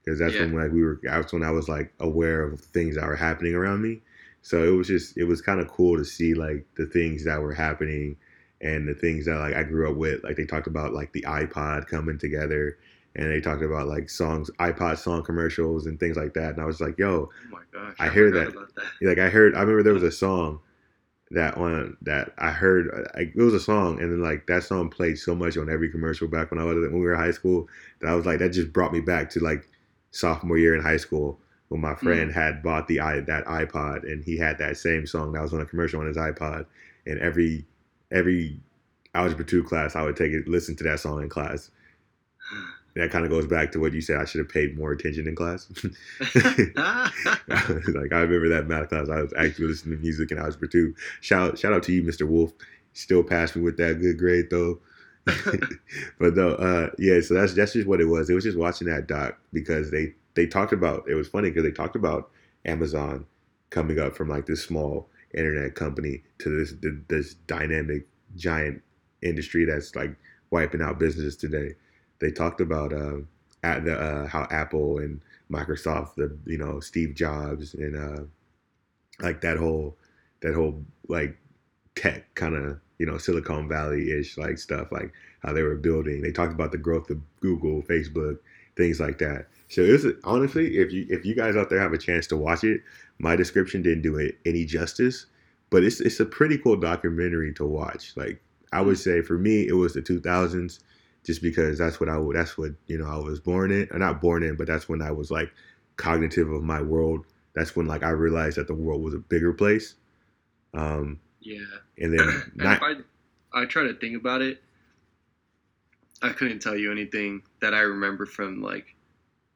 Because 0.05 0.19
that's 0.19 0.35
when 0.35 0.55
like 0.55 0.73
we 0.73 0.83
were 0.83 1.01
that's 1.03 1.33
when 1.33 1.45
I 1.45 1.51
was 1.51 1.69
like 1.69 1.93
aware 2.01 2.43
of 2.43 2.61
things 2.61 2.97
that 2.97 3.07
were 3.07 3.17
happening 3.17 3.55
around 3.55 3.83
me. 3.83 4.03
So 4.43 4.63
it 4.65 4.77
was 4.77 4.89
just 4.89 5.17
it 5.17 5.25
was 5.25 5.41
kind 5.41 5.61
of 5.61 5.69
cool 5.69 5.97
to 5.97 6.05
see 6.05 6.35
like 6.35 6.67
the 6.77 6.87
things 6.87 7.25
that 7.25 7.41
were 7.41 7.55
happening 7.55 8.17
and 8.61 8.89
the 8.89 8.95
things 8.95 9.27
that 9.27 9.39
like 9.39 9.55
I 9.55 9.63
grew 9.63 9.91
up 9.91 9.97
with. 9.97 10.25
Like 10.25 10.37
they 10.37 10.45
talked 10.45 10.67
about 10.67 10.93
like 10.93 11.13
the 11.13 11.23
iPod 11.23 11.87
coming 11.87 12.19
together 12.19 12.79
and 13.15 13.31
they 13.31 13.41
talked 13.41 13.63
about 13.63 13.89
like 13.89 14.09
songs 14.09 14.51
iPod 14.59 14.99
song 14.99 15.23
commercials 15.23 15.87
and 15.87 16.01
things 16.01 16.17
like 16.17 16.35
that. 16.35 16.55
And 16.55 16.61
I 16.61 16.65
was 16.65 16.81
like, 16.81 16.99
yo, 16.99 17.29
Oh 17.29 17.51
my 17.51 17.61
gosh. 17.73 17.97
I 17.99 18.09
hear 18.09 18.31
that. 18.31 18.53
That. 18.53 18.85
like 19.03 19.19
I 19.19 19.29
heard, 19.29 19.55
I 19.55 19.61
remember 19.61 19.83
there 19.83 19.95
was 19.95 20.03
a 20.03 20.13
song 20.13 20.61
that 21.33 21.59
one 21.59 21.97
that 22.03 22.33
I 22.39 22.51
heard. 22.51 22.91
Uh, 22.95 23.19
like, 23.19 23.33
it 23.35 23.43
was 23.43 23.55
a 23.55 23.61
song, 23.61 24.01
and 24.01 24.13
then 24.13 24.23
like 24.23 24.47
that 24.47 24.65
song 24.65 24.91
played 24.91 25.19
so 25.19 25.35
much 25.35 25.57
on 25.57 25.69
every 25.69 25.91
commercial 25.91 26.29
back 26.29 26.51
when 26.51 26.61
I 26.61 26.65
was 26.65 26.77
when 26.77 26.93
we 26.93 27.01
were 27.01 27.15
in 27.15 27.21
high 27.21 27.31
school 27.33 27.69
that 28.01 28.09
I 28.09 28.15
was 28.15 28.27
like 28.27 28.39
that 28.39 28.51
just 28.51 28.73
brought 28.73 28.93
me 28.93 29.01
back 29.01 29.31
to 29.31 29.41
like 29.41 29.67
sophomore 30.11 30.59
year 30.59 30.75
in 30.75 30.83
high 30.83 30.99
school 30.99 31.39
when 31.69 31.81
my 31.81 31.95
hmm. 31.95 32.07
friend 32.07 32.33
had 32.33 32.63
bought 32.63 32.87
the 32.87 33.01
i 33.01 33.21
that 33.21 33.47
iPod 33.47 34.03
and 34.03 34.23
he 34.23 34.37
had 34.37 34.59
that 34.59 34.77
same 34.77 35.07
song 35.07 35.33
that 35.33 35.41
was 35.41 35.55
on 35.55 35.61
a 35.63 35.67
commercial 35.67 36.01
on 36.01 36.07
his 36.07 36.19
iPod, 36.19 36.67
and 37.07 37.19
every 37.19 37.65
every 38.11 38.61
algebra 39.15 39.45
two 39.45 39.65
class 39.65 39.97
I 39.97 40.03
would 40.03 40.17
take 40.17 40.33
it 40.33 40.49
listen 40.49 40.77
to 40.77 40.85
that 40.85 41.01
song 41.01 41.23
in 41.23 41.29
class. 41.29 41.71
That 42.95 43.11
kind 43.11 43.25
of 43.25 43.31
goes 43.31 43.47
back 43.47 43.73
to 43.73 43.81
what 43.81 43.93
you 43.93 44.03
said. 44.03 44.19
I 44.19 44.27
should 44.27 44.41
have 44.41 44.51
paid 44.51 44.77
more 44.77 44.93
attention 44.93 45.27
in 45.27 45.35
class. 45.35 45.67
like 46.35 48.13
I 48.13 48.21
remember 48.21 48.49
that 48.51 48.67
math 48.69 48.91
class. 48.91 49.09
I 49.09 49.23
was 49.23 49.33
actually 49.37 49.69
listening 49.69 49.97
to 49.97 50.03
music 50.03 50.31
in 50.31 50.39
algebra 50.39 50.69
two. 50.69 50.95
Shout 51.21 51.59
shout 51.59 51.73
out 51.73 51.83
to 51.85 51.93
you, 51.93 52.03
Mr. 52.03 52.27
Wolf. 52.27 52.53
Still 52.93 53.23
passed 53.23 53.57
me 53.57 53.63
with 53.63 53.79
that 53.79 54.01
good 54.01 54.19
grade 54.19 54.51
though. 54.51 54.81
but 56.19 56.35
though, 56.35 56.55
uh, 56.55 56.91
yeah. 56.99 57.21
So 57.21 57.35
that's 57.35 57.55
that's 57.55 57.73
just 57.73 57.87
what 57.87 58.01
it 58.01 58.07
was. 58.07 58.29
It 58.29 58.35
was 58.35 58.45
just 58.45 58.59
watching 58.59 58.89
that 58.89 59.07
doc 59.07 59.39
because 59.53 59.91
they 59.91 60.15
they 60.35 60.47
talked 60.47 60.73
about. 60.73 61.09
It 61.09 61.15
was 61.15 61.29
funny 61.29 61.51
because 61.51 61.65
they 61.65 61.71
talked 61.71 61.97
about 61.97 62.31
Amazon 62.65 63.27
coming 63.71 63.99
up 63.99 64.15
from 64.15 64.29
like 64.29 64.47
this 64.47 64.63
small 64.63 65.09
internet 65.35 65.75
company 65.75 66.23
to 66.39 66.51
this 66.51 66.75
this 67.09 67.35
dynamic 67.47 68.07
giant 68.37 68.83
industry 69.23 69.65
that's 69.65 69.95
like 69.95 70.15
wiping 70.51 70.83
out 70.83 70.99
businesses 70.99 71.37
today. 71.37 71.75
They 72.23 72.31
talked 72.31 72.61
about 72.61 72.93
uh, 72.93 73.17
at 73.65 73.85
the 73.85 73.99
uh, 73.99 74.27
how 74.29 74.47
Apple 74.51 74.99
and 74.99 75.21
Microsoft, 75.51 76.15
the 76.15 76.39
you 76.47 76.57
know 76.57 76.79
Steve 76.79 77.17
Jobs 77.17 77.75
and 77.75 77.97
uh, 77.97 78.23
like 79.21 79.41
that 79.41 79.59
whole 79.59 79.97
that 80.41 80.55
whole 80.55 80.85
like 81.09 81.37
tech 81.97 82.33
kind 82.37 82.55
of 82.55 82.79
you 82.99 83.07
know 83.07 83.19
Silicon 83.19 83.69
Valley 83.69 84.13
ish 84.13 84.39
like 84.39 84.59
stuff 84.59 84.93
like 84.93 85.13
how 85.43 85.53
they 85.53 85.63
were 85.63 85.75
building. 85.75 86.23
They 86.23 86.31
talked 86.31 86.53
about 86.53 86.71
the 86.71 86.79
growth 86.79 87.11
of 87.11 87.21
Google, 87.41 87.83
Facebook, 87.83 88.39
things 88.77 89.01
like 89.01 89.19
that. 89.19 89.49
So 89.69 89.83
it 89.83 89.91
was 89.91 90.07
honestly, 90.23 90.77
if 90.77 90.93
you 90.93 91.07
if 91.11 91.27
you 91.27 91.35
guys 91.35 91.57
out 91.57 91.71
there 91.71 91.81
have 91.81 91.93
a 91.93 91.99
chance 91.99 92.29
to 92.29 92.37
watch 92.37 92.63
it, 92.63 92.83
my 93.19 93.35
description 93.35 93.83
didn't 93.83 94.03
do 94.03 94.17
it 94.17 94.39
any 94.47 94.65
justice, 94.65 95.27
but 95.71 95.83
it's 95.83 96.01
it's 96.01 96.21
a 96.21 96.25
pretty 96.25 96.57
cool 96.57 96.77
documentary 96.77 97.53
to 97.55 97.67
watch. 97.67 98.17
Like 98.17 98.41
I 98.73 98.81
would 98.81 99.01
say 99.01 99.23
for 99.23 99.39
me, 99.39 99.67
it 99.67 99.73
was 99.75 99.95
the 99.95 100.03
2000s 100.03 100.79
just 101.25 101.43
because 101.43 101.79
that's 101.79 102.01
what 102.01 102.09
I 102.09 102.19
would 102.19 102.37
that's 102.37 102.59
what 102.59 102.73
you 102.87 102.99
know 102.99 103.07
I 103.07 103.17
was 103.17 103.41
born 103.41 103.71
in 103.71 103.89
or 103.91 103.99
not 103.99 104.21
born 104.21 104.43
in 104.43 104.57
but 104.57 104.67
that's 104.67 104.89
when 104.89 105.03
I 105.03 105.11
was 105.13 105.31
like 105.31 105.53
cognitive 105.97 106.51
of 106.51 106.63
my 106.63 106.83
world. 106.83 107.27
That's 107.55 107.77
when 107.77 107.87
like 107.87 108.03
I 108.03 108.11
realized 108.11 108.57
that 108.57 108.67
the 108.67 108.75
world 108.75 109.03
was 109.03 109.15
a 109.15 109.19
bigger 109.19 109.53
place. 109.53 109.95
Um 110.75 111.21
yeah. 111.41 111.59
and 111.99 112.13
then 112.13 112.29
And 112.59 112.65
not, 112.65 112.83
I, 112.83 112.97
I 113.53 113.65
try 113.67 113.85
to 113.85 113.95
think 113.95 114.17
about 114.17 114.43
it, 114.43 114.63
I 116.23 116.31
couldn't 116.31 116.61
tell 116.61 116.77
you 116.77 116.91
anything 116.91 117.43
that 117.61 117.75
I 117.75 117.81
remember 117.81 118.27
from 118.27 118.63
like 118.63 118.95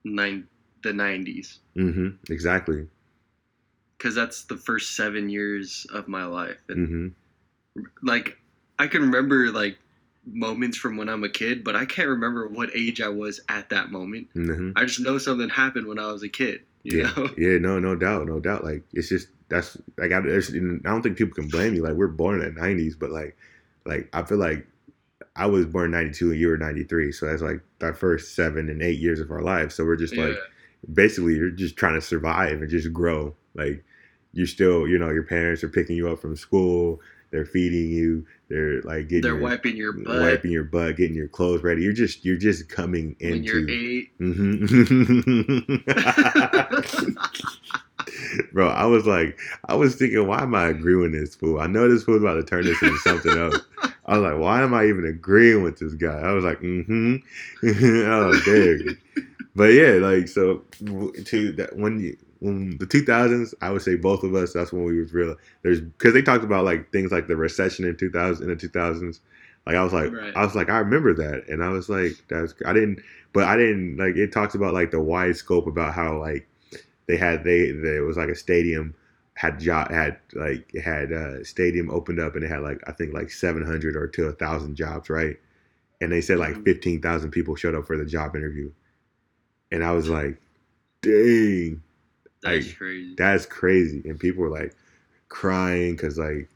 nine 0.05 0.49
the 0.83 0.91
'90s 0.91 1.59
Mm-hmm, 1.77 2.33
exactly. 2.33 2.87
Because 3.99 4.15
that's 4.15 4.45
the 4.45 4.57
first 4.57 4.95
seven 4.97 5.29
years 5.29 5.87
of 5.93 6.07
my 6.09 6.25
life, 6.25 6.63
and 6.69 6.89
hmm 6.89 7.09
like 8.03 8.39
I 8.79 8.87
can 8.87 9.03
remember 9.03 9.51
like 9.51 9.79
moments 10.27 10.77
from 10.77 10.97
when 10.97 11.09
I'm 11.09 11.25
a 11.25 11.29
kid, 11.29 11.65
but 11.65 11.77
I 11.77 11.85
can't 11.85 12.09
remember 12.09 12.49
what 12.49 12.71
age 12.75 13.01
I 13.01 13.09
was 13.09 13.41
at 13.49 13.71
that 13.71 13.91
moment. 13.91 14.29
hmm 14.33 14.71
I 14.77 14.85
just 14.85 15.01
know 15.01 15.19
something 15.19 15.49
happened 15.49 15.87
when 15.87 15.99
I 15.99 16.13
was 16.13 16.23
a 16.23 16.29
kid. 16.29 16.63
You 16.83 16.99
yeah 16.99 17.13
know? 17.17 17.29
yeah 17.37 17.59
no 17.59 17.81
no 17.81 17.97
doubt 17.97 18.29
no 18.29 18.39
doubt 18.39 18.63
like 18.63 18.85
it's 18.93 19.09
just 19.09 19.27
that's 19.49 19.77
like 19.99 20.13
I, 20.13 20.21
there's, 20.21 20.55
I 20.55 20.59
don't 20.85 21.03
think 21.03 21.19
people 21.19 21.35
can 21.35 21.49
blame 21.49 21.75
you 21.75 21.83
like 21.83 21.95
we're 21.95 22.07
born 22.07 22.41
in 22.41 22.55
the 22.55 22.61
90s 22.61 22.97
but 22.97 23.11
like 23.11 23.37
like 23.85 24.09
I 24.13 24.23
feel 24.23 24.39
like 24.39 24.69
I 25.35 25.47
was 25.47 25.67
born 25.67 25.91
92 25.91 26.31
and 26.31 26.41
you 26.41 26.47
were 26.47 26.57
93 26.57 27.11
so 27.11 27.27
that's 27.27 27.43
like 27.43 27.61
our 27.81 27.93
first 27.93 28.37
seven 28.37 28.69
and 28.69 28.83
eight 28.83 29.01
years 29.01 29.19
of 29.19 29.33
our 29.33 29.43
lives 29.43 29.75
so 29.75 29.85
we're 29.85 29.97
just 29.97 30.15
yeah. 30.15 30.27
like 30.27 30.39
basically 30.93 31.35
you're 31.35 31.51
just 31.51 31.77
trying 31.77 31.95
to 31.95 32.01
survive 32.01 32.61
and 32.61 32.71
just 32.71 32.93
grow. 32.93 33.35
Like 33.55 33.85
you're 34.33 34.47
still, 34.47 34.87
you 34.87 34.99
know, 34.99 35.11
your 35.11 35.25
parents 35.25 35.65
are 35.65 35.69
picking 35.69 35.97
you 35.97 36.09
up 36.09 36.21
from 36.21 36.37
school, 36.37 37.01
they're 37.37 37.45
feeding 37.45 37.91
you, 37.91 38.27
they're 38.49 38.81
like 38.83 39.09
getting 39.09 39.23
They're 39.23 39.35
your, 39.35 39.43
wiping 39.43 39.77
your 39.77 39.93
butt 39.93 40.21
wiping 40.21 40.51
your 40.51 40.65
butt, 40.65 40.97
getting 40.97 41.15
your 41.15 41.29
clothes 41.29 41.63
ready. 41.63 41.83
You're 41.83 41.93
just 41.93 42.25
you're 42.25 42.39
just 42.39 42.71
coming 42.71 43.15
when 43.21 43.45
you're 43.45 43.59
into 43.59 43.73
eight. 43.73 44.19
Mhm. 44.19 45.83
Bro, 48.53 48.69
I 48.69 48.87
was 48.87 49.07
like, 49.07 49.39
I 49.67 49.75
was 49.75 49.97
thinking, 49.97 50.27
why 50.27 50.43
am 50.43 50.55
I 50.55 50.69
agreeing 50.69 51.01
with 51.01 51.13
this 51.13 51.35
fool? 51.35 51.61
I 51.61 51.67
know 51.67 51.89
this 51.89 52.05
fool's 52.05 52.23
about 52.23 52.35
to 52.35 52.45
turn 52.45 52.65
this 52.65 52.81
into 52.83 52.97
something 52.99 53.37
else. 53.37 53.59
I 54.07 54.17
was 54.17 54.23
like, 54.23 54.41
why 54.41 54.63
am 54.63 54.73
I 54.73 54.87
even 54.87 55.05
agreeing 55.05 55.63
with 55.63 55.79
this 55.79 55.93
guy? 55.95 56.19
I 56.21 56.33
was 56.33 56.45
like, 56.45 56.61
mm-hmm. 56.61 57.17
oh, 58.11 58.41
dang. 58.45 58.97
But 59.57 59.73
yeah, 59.73 59.93
like 59.93 60.29
so 60.29 60.63
to 61.25 61.53
that 61.53 61.75
when 61.77 61.99
you 61.99 62.19
when 62.41 62.79
the 62.79 62.87
2000s, 62.87 63.55
I 63.63 63.71
would 63.71 63.83
say 63.83 63.97
both 63.97 64.23
of 64.23 64.35
us. 64.35 64.53
That's 64.53 64.73
when 64.73 64.85
we 64.85 65.01
was 65.01 65.13
real. 65.13 65.37
There's 65.63 65.81
because 65.81 66.15
they 66.15 66.23
talked 66.23 66.45
about 66.45 66.65
like 66.65 66.93
things 66.93 67.13
like 67.13 67.27
the 67.29 67.37
recession 67.37 67.85
in 67.85 67.97
2000 67.97 68.45
in 68.45 68.51
the 68.51 68.57
2000s. 68.57 69.21
Like 69.67 69.77
I 69.77 69.83
was 69.83 69.93
like, 69.93 70.13
Right. 70.13 70.37
I 70.37 70.45
was 70.45 70.55
like, 70.55 70.69
I 70.71 70.79
remember 70.79 71.15
that, 71.15 71.49
and 71.49 71.63
I 71.65 71.71
was 71.71 71.89
like, 71.89 72.13
that's 72.29 72.55
I 72.65 72.73
didn't, 72.73 73.01
but 73.33 73.45
I 73.45 73.57
didn't 73.57 73.97
like. 73.97 74.17
It 74.17 74.33
talks 74.33 74.55
about 74.55 74.75
like 74.75 74.91
the 74.91 75.01
wide 75.01 75.37
scope 75.37 75.67
about 75.67 75.95
how 75.95 76.19
like 76.19 76.49
they 77.07 77.17
had 77.17 77.45
they 77.45 77.71
there 77.73 78.05
was 78.05 78.17
like 78.17 78.29
a 78.29 78.35
stadium 78.35 78.95
had 79.35 79.61
job 79.61 79.91
had 79.91 80.19
like 80.35 80.71
had 80.83 81.13
uh 81.13 81.45
stadium 81.45 81.91
opened 81.91 82.21
up 82.21 82.35
and 82.37 82.45
it 82.45 82.49
had 82.49 82.63
like 82.63 82.81
I 82.89 82.93
think 82.93 83.13
like 83.15 83.31
700 83.31 83.97
or 83.97 84.07
to 84.09 84.27
a 84.27 84.33
thousand 84.33 84.77
jobs 84.77 85.11
right, 85.11 85.37
and 86.01 86.13
they 86.13 86.21
said 86.23 86.39
like 86.39 86.57
Mhm. 86.57 86.65
15,000 86.65 87.31
people 87.33 87.57
showed 87.57 87.75
up 87.75 87.87
for 87.87 87.97
the 87.99 88.07
job 88.07 88.37
interview, 88.37 88.73
and 89.71 89.85
I 89.85 89.93
was 89.93 90.09
like, 90.09 90.41
dang. 91.03 91.83
That's 92.47 92.67
like, 92.67 92.77
crazy. 92.77 93.15
That's 93.17 93.47
crazy, 93.47 94.03
and 94.09 94.19
people 94.19 94.43
were 94.43 94.51
like 94.51 94.75
crying 95.29 95.93
because 95.93 96.19
like 96.19 96.49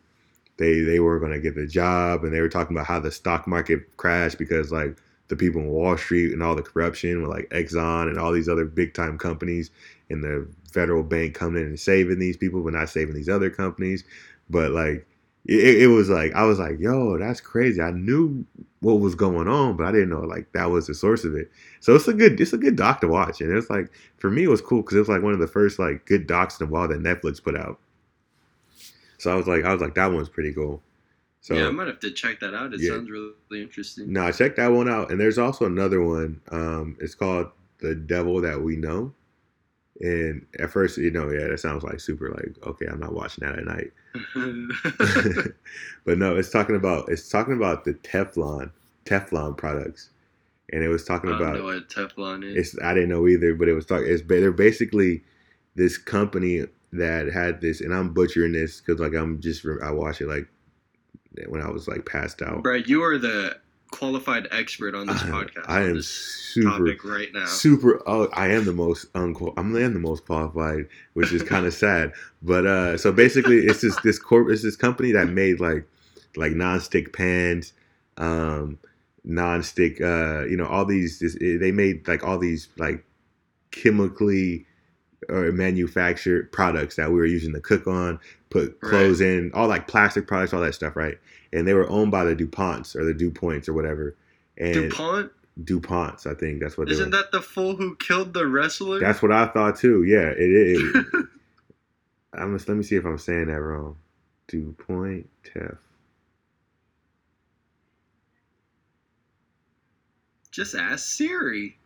they 0.56 0.80
they 0.80 1.00
were 1.00 1.18
gonna 1.18 1.38
get 1.38 1.54
the 1.54 1.66
job, 1.66 2.24
and 2.24 2.32
they 2.32 2.40
were 2.40 2.48
talking 2.48 2.76
about 2.76 2.86
how 2.86 3.00
the 3.00 3.10
stock 3.10 3.46
market 3.46 3.96
crashed 3.96 4.38
because 4.38 4.72
like 4.72 4.96
the 5.28 5.36
people 5.36 5.60
in 5.60 5.68
Wall 5.68 5.96
Street 5.96 6.32
and 6.32 6.42
all 6.42 6.54
the 6.56 6.62
corruption 6.62 7.22
with 7.22 7.30
like 7.30 7.48
Exxon 7.50 8.08
and 8.08 8.18
all 8.18 8.32
these 8.32 8.48
other 8.48 8.64
big 8.64 8.94
time 8.94 9.16
companies 9.16 9.70
and 10.10 10.22
the 10.22 10.46
federal 10.70 11.02
bank 11.02 11.34
coming 11.34 11.62
in 11.62 11.68
and 11.68 11.80
saving 11.80 12.18
these 12.18 12.36
people, 12.36 12.62
but 12.62 12.72
not 12.72 12.88
saving 12.88 13.14
these 13.14 13.28
other 13.28 13.48
companies. 13.48 14.04
But 14.50 14.72
like 14.72 15.06
it, 15.46 15.82
it, 15.82 15.86
was 15.86 16.10
like 16.10 16.34
I 16.34 16.44
was 16.44 16.58
like, 16.58 16.78
yo, 16.78 17.18
that's 17.18 17.40
crazy. 17.40 17.80
I 17.80 17.90
knew 17.90 18.44
what 18.80 19.00
was 19.00 19.14
going 19.14 19.48
on, 19.48 19.76
but 19.76 19.86
I 19.86 19.92
didn't 19.92 20.10
know 20.10 20.20
like 20.20 20.52
that 20.52 20.70
was 20.70 20.86
the 20.86 20.94
source 20.94 21.24
of 21.24 21.34
it. 21.34 21.50
So 21.80 21.94
it's 21.94 22.08
a 22.08 22.12
good 22.12 22.40
it's 22.40 22.52
a 22.52 22.58
good 22.58 22.76
doc 22.76 23.00
to 23.00 23.08
watch, 23.08 23.40
and 23.40 23.56
it's 23.56 23.70
like 23.70 23.90
for 24.18 24.30
me 24.30 24.44
it 24.44 24.50
was 24.50 24.60
cool 24.60 24.82
because 24.82 24.96
it 24.96 25.00
was 25.00 25.08
like 25.08 25.22
one 25.22 25.32
of 25.32 25.38
the 25.38 25.46
first 25.46 25.78
like 25.78 26.06
good 26.06 26.26
docs 26.26 26.60
in 26.60 26.66
a 26.66 26.70
while 26.70 26.88
that 26.88 27.02
Netflix 27.02 27.42
put 27.42 27.56
out. 27.56 27.78
So 29.18 29.32
I 29.32 29.34
was 29.34 29.46
like 29.46 29.64
I 29.64 29.72
was 29.72 29.80
like 29.80 29.94
that 29.94 30.12
one's 30.12 30.28
pretty 30.28 30.52
cool. 30.52 30.82
So 31.40 31.54
yeah, 31.54 31.68
I 31.68 31.70
might 31.70 31.86
have 31.86 32.00
to 32.00 32.10
check 32.10 32.40
that 32.40 32.54
out. 32.54 32.74
It 32.74 32.80
yeah. 32.80 32.90
sounds 32.90 33.10
really, 33.10 33.30
really 33.50 33.62
interesting. 33.62 34.12
No, 34.12 34.30
check 34.30 34.56
that 34.56 34.68
one 34.68 34.90
out. 34.90 35.10
And 35.10 35.18
there's 35.18 35.38
also 35.38 35.64
another 35.64 36.02
one. 36.02 36.40
Um, 36.50 36.98
it's 37.00 37.14
called 37.14 37.48
The 37.78 37.94
Devil 37.94 38.42
That 38.42 38.60
We 38.60 38.76
Know. 38.76 39.14
And 40.00 40.46
at 40.58 40.70
first, 40.70 40.96
you 40.96 41.10
know, 41.10 41.30
yeah, 41.30 41.48
that 41.48 41.60
sounds 41.60 41.84
like 41.84 42.00
super 42.00 42.30
like, 42.30 42.56
okay, 42.66 42.86
I'm 42.86 43.00
not 43.00 43.12
watching 43.12 43.46
that 43.46 43.58
at 43.58 43.64
night. 43.64 43.92
but 46.04 46.18
no, 46.18 46.36
it's 46.36 46.50
talking 46.50 46.76
about 46.76 47.08
it's 47.08 47.28
talking 47.28 47.54
about 47.54 47.84
the 47.84 47.94
Teflon 47.94 48.70
Teflon 49.04 49.56
products, 49.56 50.10
and 50.72 50.82
it 50.82 50.88
was 50.88 51.04
talking 51.04 51.30
I 51.30 51.38
don't 51.38 51.42
about 51.42 51.58
know 51.58 51.64
what 51.64 51.88
Teflon 51.88 52.44
is. 52.44 52.74
it's 52.74 52.82
I 52.82 52.94
didn't 52.94 53.10
know 53.10 53.28
either, 53.28 53.54
but 53.54 53.68
it 53.68 53.74
was 53.74 53.86
talking. 53.86 54.06
It's 54.08 54.22
they're 54.26 54.52
basically 54.52 55.22
this 55.74 55.98
company 55.98 56.64
that 56.92 57.30
had 57.32 57.60
this, 57.60 57.80
and 57.80 57.94
I'm 57.94 58.12
butchering 58.12 58.52
this 58.52 58.80
because 58.80 59.00
like 59.00 59.14
I'm 59.14 59.40
just 59.40 59.66
I 59.82 59.90
watched 59.90 60.22
it 60.22 60.28
like 60.28 60.48
when 61.48 61.62
I 61.62 61.68
was 61.68 61.88
like 61.88 62.06
passed 62.06 62.42
out. 62.42 62.62
Brad, 62.62 62.88
you 62.88 63.02
are 63.02 63.18
the 63.18 63.58
qualified 63.90 64.48
expert 64.50 64.94
on 64.94 65.06
this 65.06 65.22
I, 65.22 65.26
podcast. 65.26 65.64
I 65.68 65.80
am 65.82 66.02
super 66.02 66.78
topic 66.78 67.04
right 67.04 67.32
now. 67.32 67.46
super 67.46 68.02
oh 68.06 68.28
i 68.32 68.48
am 68.48 68.64
the 68.64 68.72
most 68.72 69.06
unqual 69.14 69.54
i'm 69.56 69.72
the 69.72 69.88
most 69.90 70.26
qualified 70.26 70.86
which 71.14 71.32
is 71.32 71.42
kind 71.42 71.66
of 71.66 71.74
sad 71.86 72.12
but 72.42 72.66
uh 72.66 72.96
so 72.96 73.12
basically 73.12 73.58
it's 73.58 73.82
this 73.82 73.96
this 74.00 74.18
corp 74.18 74.50
it's 74.50 74.62
this 74.62 74.76
company 74.76 75.12
that 75.12 75.28
made 75.28 75.60
like 75.60 75.86
like 76.36 76.52
non-stick 76.52 77.12
pans 77.12 77.72
um 78.16 78.78
non-stick 79.24 80.00
uh 80.00 80.44
you 80.44 80.56
know 80.56 80.66
all 80.66 80.84
these 80.84 81.20
this, 81.20 81.36
they 81.38 81.70
made 81.70 82.06
like 82.08 82.24
all 82.24 82.38
these 82.38 82.68
like 82.78 83.04
chemically 83.70 84.66
or 85.28 85.52
manufactured 85.52 86.50
products 86.50 86.96
that 86.96 87.10
we 87.10 87.16
were 87.16 87.26
using 87.26 87.52
to 87.52 87.60
cook 87.60 87.86
on 87.86 88.18
put 88.48 88.80
clothes 88.80 89.20
right. 89.20 89.30
in 89.30 89.50
all 89.54 89.68
like 89.68 89.86
plastic 89.86 90.26
products 90.26 90.52
all 90.52 90.60
that 90.60 90.74
stuff 90.74 90.96
right 90.96 91.18
and 91.52 91.68
they 91.68 91.74
were 91.74 91.88
owned 91.90 92.10
by 92.10 92.24
the 92.24 92.34
duponts 92.34 92.96
or 92.96 93.04
the 93.04 93.14
dupoints 93.14 93.68
or 93.68 93.72
whatever 93.72 94.16
and 94.56 94.74
dupont 94.74 95.30
DuPonts, 95.64 96.26
I 96.26 96.34
think 96.34 96.60
that's 96.60 96.78
what. 96.78 96.90
Isn't 96.90 97.10
that 97.10 97.32
the 97.32 97.42
fool 97.42 97.76
who 97.76 97.96
killed 97.96 98.34
the 98.34 98.46
wrestler? 98.46 99.00
That's 99.00 99.22
what 99.22 99.32
I 99.32 99.46
thought 99.46 99.76
too. 99.76 100.04
Yeah, 100.04 100.28
it 100.28 100.50
is. 100.50 100.96
I'm 102.32 102.56
just, 102.56 102.68
let 102.68 102.76
me 102.76 102.82
see 102.82 102.96
if 102.96 103.04
I'm 103.04 103.18
saying 103.18 103.46
that 103.46 103.60
wrong. 103.60 103.96
DuPont 104.48 105.28
Tef. 105.44 105.76
Just 110.50 110.74
ask 110.74 111.06
Siri. 111.06 111.76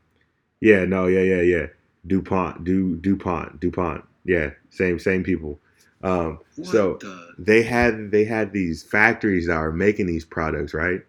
Yeah, 0.60 0.84
no, 0.84 1.06
yeah, 1.06 1.20
yeah, 1.20 1.42
yeah. 1.42 1.66
DuPont, 2.06 2.64
Du 2.64 2.96
DuPont, 2.96 3.60
DuPont. 3.60 4.04
Yeah, 4.24 4.50
same 4.70 4.98
same 4.98 5.22
people. 5.22 5.58
Um, 6.02 6.40
so 6.62 6.98
the? 7.00 7.34
they 7.38 7.62
had 7.62 8.10
they 8.10 8.24
had 8.24 8.52
these 8.52 8.82
factories 8.82 9.46
that 9.46 9.56
are 9.56 9.72
making 9.72 10.06
these 10.06 10.24
products, 10.24 10.74
right? 10.74 11.00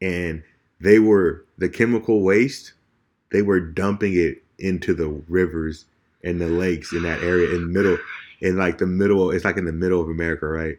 And 0.00 0.42
they 0.80 0.98
were 0.98 1.44
the 1.58 1.68
chemical 1.68 2.22
waste 2.22 2.72
they 3.30 3.42
were 3.42 3.60
dumping 3.60 4.14
it 4.14 4.42
into 4.58 4.94
the 4.94 5.08
rivers 5.28 5.84
and 6.24 6.40
the 6.40 6.48
lakes 6.48 6.92
in 6.92 7.02
that 7.02 7.22
area 7.22 7.54
in 7.54 7.62
the 7.62 7.66
middle 7.66 7.98
in 8.40 8.56
like 8.56 8.78
the 8.78 8.86
middle 8.86 9.30
it's 9.30 9.44
like 9.44 9.56
in 9.56 9.64
the 9.64 9.72
middle 9.72 10.00
of 10.00 10.08
america 10.08 10.46
right 10.46 10.78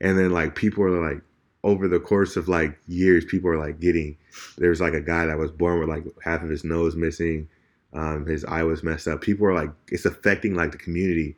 and 0.00 0.18
then 0.18 0.30
like 0.30 0.54
people 0.54 0.84
are 0.84 1.12
like 1.12 1.22
over 1.64 1.88
the 1.88 1.98
course 1.98 2.36
of 2.36 2.48
like 2.48 2.78
years 2.86 3.24
people 3.24 3.50
are 3.50 3.58
like 3.58 3.80
getting 3.80 4.16
there's 4.58 4.80
like 4.80 4.94
a 4.94 5.00
guy 5.00 5.26
that 5.26 5.38
was 5.38 5.50
born 5.50 5.80
with 5.80 5.88
like 5.88 6.04
half 6.22 6.42
of 6.42 6.48
his 6.48 6.64
nose 6.64 6.94
missing 6.94 7.48
um, 7.96 8.26
his 8.26 8.44
eye 8.44 8.62
was 8.62 8.82
messed 8.82 9.08
up. 9.08 9.22
People 9.22 9.46
are 9.46 9.54
like 9.54 9.70
it's 9.88 10.04
affecting 10.04 10.54
like 10.54 10.70
the 10.72 10.78
community. 10.78 11.34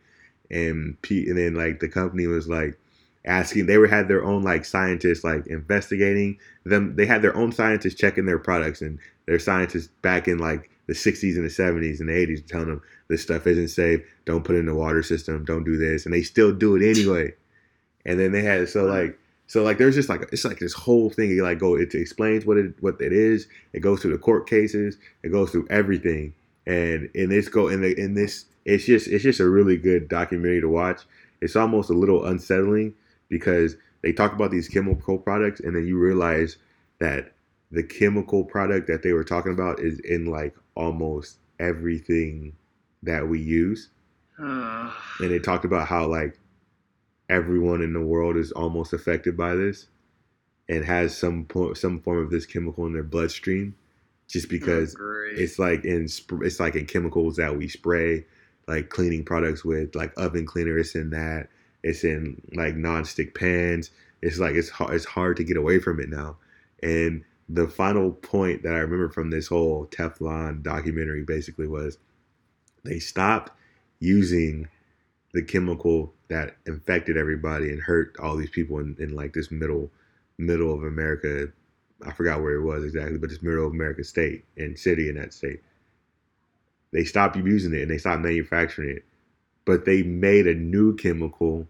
And 0.51 1.01
P, 1.03 1.29
and 1.29 1.38
then 1.38 1.55
like 1.55 1.81
the 1.81 1.88
company 1.88 2.27
was 2.27 2.49
like 2.49 2.79
asking 3.25 3.66
they 3.66 3.79
were 3.79 3.87
had 3.87 4.09
their 4.09 4.25
own 4.25 4.42
like 4.42 4.64
scientists 4.64 5.23
like 5.23 5.47
investigating 5.47 6.38
them. 6.64 6.97
They 6.97 7.07
had 7.07 7.23
their 7.23 7.37
own 7.37 7.53
scientists 7.53 7.94
checking 7.94 8.27
their 8.27 8.38
products 8.38 8.83
and 8.83 8.99
their 9.27 9.38
scientists 9.38 9.88
back 10.03 10.27
in 10.27 10.38
like 10.38 10.71
the 10.87 10.94
60s 10.94 11.37
and 11.37 11.44
the 11.44 11.51
70s 11.51 12.01
and 12.01 12.09
the 12.09 12.14
80s 12.14 12.47
telling 12.47 12.68
them 12.68 12.83
this 13.09 13.23
stuff 13.23 13.47
isn't 13.47 13.68
safe. 13.68 14.01
Don't 14.25 14.42
put 14.42 14.57
it 14.57 14.61
in 14.61 14.66
the 14.66 14.75
water 14.75 15.03
system. 15.03 15.44
Don't 15.44 15.64
do 15.64 15.77
this. 15.77 16.07
And 16.07 16.14
they 16.14 16.23
still 16.23 16.53
do 16.53 16.75
it 16.75 16.83
anyway. 16.83 17.35
And 18.07 18.18
then 18.18 18.33
they 18.33 18.42
had 18.42 18.68
so 18.68 18.85
like 18.85 19.18
so 19.47 19.62
like 19.62 19.79
there's 19.79 19.94
just 19.94 20.09
like 20.09 20.29
it's 20.33 20.44
like 20.44 20.59
this 20.59 20.73
whole 20.73 21.11
thing 21.11 21.38
like 21.38 21.59
go 21.59 21.77
it 21.77 21.94
explains 21.94 22.47
what 22.47 22.57
it 22.57 22.75
what 22.81 23.01
it 23.01 23.12
is. 23.12 23.47
It 23.75 23.81
goes 23.81 24.01
through 24.01 24.12
the 24.12 24.18
court 24.18 24.49
cases. 24.49 24.97
It 25.23 25.29
goes 25.29 25.51
through 25.51 25.68
everything 25.71 26.35
and 26.68 27.11
in 27.14 27.31
this 27.31 27.48
go 27.48 27.68
in 27.68 27.81
the 27.81 27.98
in 27.98 28.14
this 28.14 28.44
it's 28.64 28.85
just 28.85 29.09
it's 29.09 29.24
just 29.24 29.40
a 29.40 29.48
really 29.48 29.78
good 29.78 30.09
documentary 30.09 30.61
to 30.61 30.68
watch. 30.68 31.02
It's 31.40 31.57
almost 31.57 31.88
a 31.88 31.94
little 31.94 32.26
unsettling 32.26 32.94
because 33.28 33.76
they 34.02 34.12
talk 34.12 34.33
about 34.35 34.50
these 34.50 34.68
chemical 34.68 35.18
products 35.18 35.61
and 35.61 35.74
then 35.74 35.87
you 35.87 35.98
realize 35.98 36.59
that 36.98 37.33
the 37.70 37.83
chemical 37.83 38.44
product 38.44 38.87
that 38.88 39.02
they 39.02 39.12
were 39.12 39.24
talking 39.24 39.52
about 39.52 39.81
is 39.81 39.98
in 40.00 40.26
like 40.26 40.54
almost 40.74 41.38
everything 41.59 42.54
that 43.02 43.26
we 43.26 43.40
use. 43.40 43.88
Uh, 44.38 44.92
and 45.20 45.31
they 45.31 45.38
talked 45.38 45.64
about 45.64 45.88
how 45.88 46.07
like 46.07 46.38
everyone 47.31 47.81
in 47.81 47.94
the 47.94 48.00
world 48.00 48.37
is 48.37 48.52
almost 48.52 48.92
affected 48.92 49.37
by 49.37 49.54
this 49.54 49.87
and 50.68 50.85
has 50.85 51.16
some 51.16 51.46
po- 51.46 51.72
some 51.72 51.98
form 52.00 52.18
of 52.18 52.31
this 52.31 52.44
chemical 52.44 52.85
in 52.85 52.92
their 52.92 53.02
bloodstream 53.02 53.74
just 54.29 54.47
oh, 54.47 54.51
because 54.51 54.97
oh, 55.01 55.29
it's 55.33 55.59
like 55.59 55.85
in 55.85 56.09
it's 56.43 56.61
like 56.61 56.77
in 56.77 56.87
chemicals 56.87 57.37
that 57.37 57.57
we 57.57 57.69
spray 57.69 58.25
like 58.67 58.91
cleaning 58.91 59.25
products 59.25 59.64
with 59.64 59.95
like 59.95 60.12
oven 60.17 60.47
cleaner 60.47 60.79
it's 60.79 60.95
in 60.95 61.11
that 61.11 61.49
it's 61.83 62.05
in 62.05 62.41
like 62.55 62.77
non-stick 62.77 63.35
pans. 63.35 63.91
It's 64.23 64.38
like 64.38 64.55
it's 64.55 64.69
hard, 64.69 64.95
it's 64.95 65.05
hard 65.05 65.37
to 65.37 65.45
get 65.45 65.57
away 65.57 65.79
from 65.79 66.01
it 66.01 66.09
now. 66.09 66.37
And 66.83 67.25
the 67.49 67.69
final 67.69 68.12
point 68.12 68.62
that 68.62 68.75
I 68.75 68.79
remember 68.79 69.09
from 69.09 69.31
this 69.31 69.49
whole 69.49 69.87
Teflon 69.87 70.62
documentary 70.62 71.23
basically 71.23 71.67
was 71.67 71.99
they 72.85 72.99
stopped 72.99 73.53
using 74.01 74.69
the 75.33 75.43
chemical 75.43 76.12
that 76.29 76.57
infected 76.67 77.17
everybody 77.17 77.71
and 77.71 77.83
hurt 77.83 78.17
all 78.21 78.37
these 78.37 78.51
people 78.51 78.79
in, 78.79 78.97
in 78.99 79.14
like 79.14 79.33
this 79.33 79.51
middle 79.51 79.91
middle 80.37 80.75
of 80.75 80.83
America. 80.83 81.49
I 82.06 82.12
forgot 82.12 82.40
where 82.42 82.54
it 82.54 82.62
was 82.62 82.84
exactly, 82.84 83.18
but 83.18 83.30
it's 83.30 83.42
middle 83.42 83.66
of 83.66 83.72
America 83.72 84.04
state 84.04 84.44
and 84.56 84.78
city 84.78 85.08
in 85.08 85.16
that 85.16 85.34
state. 85.34 85.62
They 86.92 87.04
stopped 87.04 87.37
using 87.37 87.74
it 87.74 87.82
and 87.82 87.90
they 87.90 87.98
stopped 87.98 88.22
manufacturing 88.22 88.90
it 88.96 89.04
but 89.68 89.84
they 89.84 90.02
made 90.02 90.46
a 90.46 90.54
new 90.54 90.96
chemical. 90.96 91.68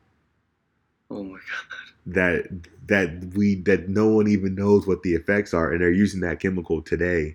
Oh 1.11 1.25
my 1.25 1.39
god! 1.39 1.93
That 2.07 2.47
that 2.87 3.35
we 3.35 3.57
that 3.63 3.89
no 3.89 4.07
one 4.07 4.29
even 4.29 4.55
knows 4.55 4.87
what 4.87 5.03
the 5.03 5.15
effects 5.15 5.53
are, 5.53 5.73
and 5.73 5.81
they're 5.81 5.91
using 5.91 6.21
that 6.21 6.39
chemical 6.39 6.81
today, 6.81 7.35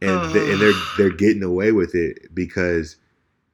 and 0.00 0.12
uh. 0.12 0.28
they, 0.28 0.52
and 0.52 0.60
they're 0.60 0.72
they're 0.96 1.10
getting 1.16 1.42
away 1.42 1.72
with 1.72 1.96
it 1.96 2.32
because 2.32 2.96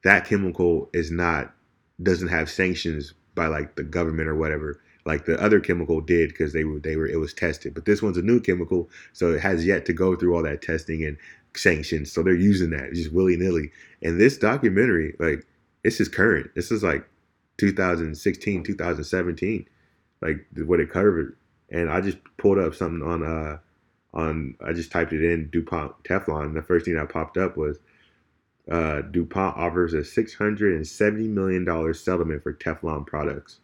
that 0.03 0.27
chemical 0.27 0.91
is 0.93 1.09
not 1.09 1.55
doesn't 2.03 2.27
have 2.27 2.51
sanctions 2.51 3.15
by 3.33 3.47
like 3.47 3.75
the 3.75 3.83
government 3.83 4.29
or 4.29 4.35
whatever 4.35 4.79
like 5.05 5.25
the 5.25 5.41
other 5.41 5.59
chemical 5.59 6.01
did 6.01 6.29
because 6.29 6.53
they 6.53 6.63
were 6.63 6.79
they 6.79 6.95
were 6.95 7.07
it 7.07 7.19
was 7.19 7.33
tested 7.33 7.73
but 7.73 7.85
this 7.85 8.01
one's 8.01 8.17
a 8.17 8.21
new 8.21 8.39
chemical 8.39 8.89
so 9.11 9.33
it 9.33 9.39
has 9.39 9.65
yet 9.65 9.85
to 9.85 9.93
go 9.93 10.15
through 10.15 10.35
all 10.35 10.43
that 10.43 10.61
testing 10.61 11.03
and 11.03 11.17
sanctions 11.55 12.11
so 12.11 12.23
they're 12.23 12.33
using 12.33 12.71
that 12.71 12.93
just 12.93 13.13
willy-nilly 13.13 13.71
and 14.01 14.19
this 14.19 14.37
documentary 14.37 15.15
like 15.19 15.45
this 15.83 15.99
is 15.99 16.07
current. 16.07 16.49
This 16.55 16.71
is 16.71 16.81
like 16.81 17.07
2016, 17.57 18.63
2017, 18.63 19.67
like 20.21 20.45
what 20.65 20.79
it 20.79 20.89
covered. 20.89 21.37
And 21.69 21.89
I 21.89 22.01
just 22.01 22.17
pulled 22.37 22.57
up 22.57 22.73
something 22.73 23.05
on 23.07 23.23
uh 23.23 23.57
on 24.13 24.55
I 24.65 24.73
just 24.73 24.91
typed 24.91 25.13
it 25.13 25.23
in 25.23 25.49
DuPont 25.49 26.03
Teflon. 26.03 26.45
And 26.45 26.55
the 26.55 26.61
first 26.61 26.85
thing 26.85 26.95
that 26.95 27.09
popped 27.09 27.37
up 27.37 27.57
was 27.57 27.79
uh, 28.71 29.01
DuPont 29.01 29.57
offers 29.57 29.93
a 29.93 29.97
$670 29.97 31.27
million 31.27 31.93
settlement 31.93 32.43
for 32.43 32.53
Teflon 32.53 33.05
products. 33.05 33.59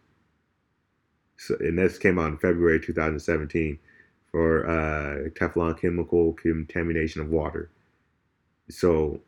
So, 1.39 1.55
and 1.61 1.77
this 1.79 1.97
came 1.97 2.19
out 2.19 2.27
in 2.27 2.37
February 2.37 2.81
2017 2.81 3.79
for 4.29 4.67
uh, 4.67 5.29
Teflon 5.29 5.79
chemical 5.79 6.33
contamination 6.33 7.21
of 7.21 7.29
water. 7.29 7.69
So 8.69 9.21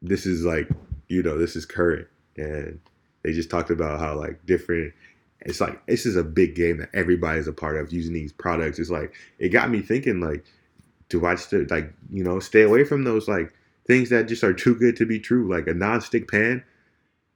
this 0.00 0.26
is 0.26 0.44
like 0.44 0.68
you 1.08 1.22
know, 1.22 1.38
this 1.38 1.56
is 1.56 1.66
current, 1.66 2.06
and 2.36 2.80
they 3.22 3.32
just 3.32 3.50
talked 3.50 3.70
about 3.70 3.98
how 3.98 4.18
like 4.18 4.44
different. 4.46 4.94
It's 5.40 5.60
like 5.60 5.84
this 5.86 6.06
is 6.06 6.16
a 6.16 6.24
big 6.24 6.54
game 6.54 6.78
that 6.78 6.90
everybody's 6.94 7.48
a 7.48 7.52
part 7.52 7.76
of 7.76 7.92
using 7.92 8.14
these 8.14 8.32
products. 8.32 8.78
It's 8.78 8.90
like 8.90 9.14
it 9.38 9.48
got 9.48 9.68
me 9.68 9.80
thinking 9.82 10.20
like, 10.20 10.44
do 11.08 11.26
I 11.26 11.34
still 11.34 11.66
like 11.68 11.92
you 12.12 12.22
know 12.22 12.38
stay 12.38 12.62
away 12.62 12.84
from 12.84 13.02
those 13.04 13.26
like 13.26 13.52
things 13.86 14.10
that 14.10 14.28
just 14.28 14.44
are 14.44 14.54
too 14.54 14.76
good 14.76 14.96
to 14.96 15.06
be 15.06 15.18
true, 15.18 15.52
like 15.52 15.66
a 15.66 15.74
non-stick 15.74 16.30
pan. 16.30 16.64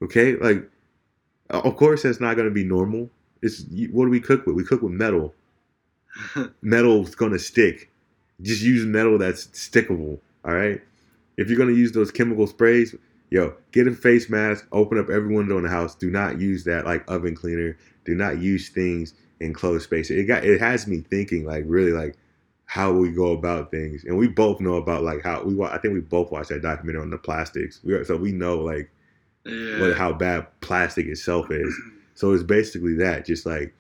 Okay, 0.03 0.37
like 0.37 0.69
of 1.51 1.77
course 1.77 2.05
that's 2.05 2.21
not 2.21 2.37
going 2.37 2.49
to 2.49 2.55
be 2.55 2.65
normal. 2.65 3.11
It's 3.43 3.65
what 3.91 4.05
do 4.05 4.11
we 4.11 4.21
cook 4.21 4.47
with? 4.47 4.57
We 4.57 4.65
cook 4.65 4.83
with 4.83 4.93
metal. 4.93 5.35
Metal's 6.63 7.15
to 7.33 7.39
stick. 7.39 7.91
Just 8.43 8.63
use 8.63 8.85
metal 8.85 9.19
that's 9.19 9.47
stickable. 9.49 10.19
All 10.45 10.55
right. 10.55 10.81
If 11.37 11.49
you're 11.49 11.59
to 11.73 11.75
use 11.75 11.93
those 11.93 12.11
chemical 12.11 12.47
sprays, 12.47 12.95
yo, 13.31 13.55
get 13.73 13.87
a 13.87 13.93
face 13.93 14.29
mask. 14.29 14.67
Open 14.73 14.99
up 14.99 15.09
every 15.09 15.35
window 15.35 15.57
in 15.57 15.65
the 15.65 15.71
house. 15.71 15.95
Do 15.95 16.11
not 16.11 16.41
use 16.41 16.65
that 16.65 16.85
like 16.85 17.09
oven 17.11 17.35
cleaner. 17.35 17.77
Do 18.05 18.15
not 18.15 18.39
use 18.39 18.69
things 18.69 19.15
in 19.41 19.55
closed 19.55 19.85
spaces. 19.85 20.19
It 20.19 20.25
got 20.25 20.45
it 20.45 20.61
has 20.61 20.87
me 20.87 20.99
thinking 20.99 21.45
like 21.45 21.65
really 21.67 21.93
like 21.93 22.17
how 22.67 22.93
we 22.93 23.11
go 23.11 23.33
about 23.33 23.71
things, 23.71 24.05
and 24.05 24.17
we 24.17 24.29
both 24.29 24.61
know 24.61 24.75
about 24.75 25.03
like 25.03 25.23
how 25.23 25.43
we. 25.43 25.61
I 25.63 25.79
think 25.79 25.95
we 25.95 26.01
both 26.01 26.31
watched 26.31 26.51
that 26.51 26.63
documentary 26.63 27.03
on 27.03 27.11
the 27.11 27.19
plastics, 27.19 27.81
we, 27.83 28.05
so 28.05 28.17
we 28.17 28.33
know 28.33 28.59
like 28.59 28.91
yeah. 29.45 29.81
what 29.81 29.97
how 29.97 30.13
bad 30.13 30.47
plastic 30.61 31.07
itself 31.07 31.51
is. 31.51 31.75
So 32.21 32.33
it's 32.33 32.43
basically 32.43 32.93
that, 32.97 33.25
just 33.25 33.47
like 33.47 33.75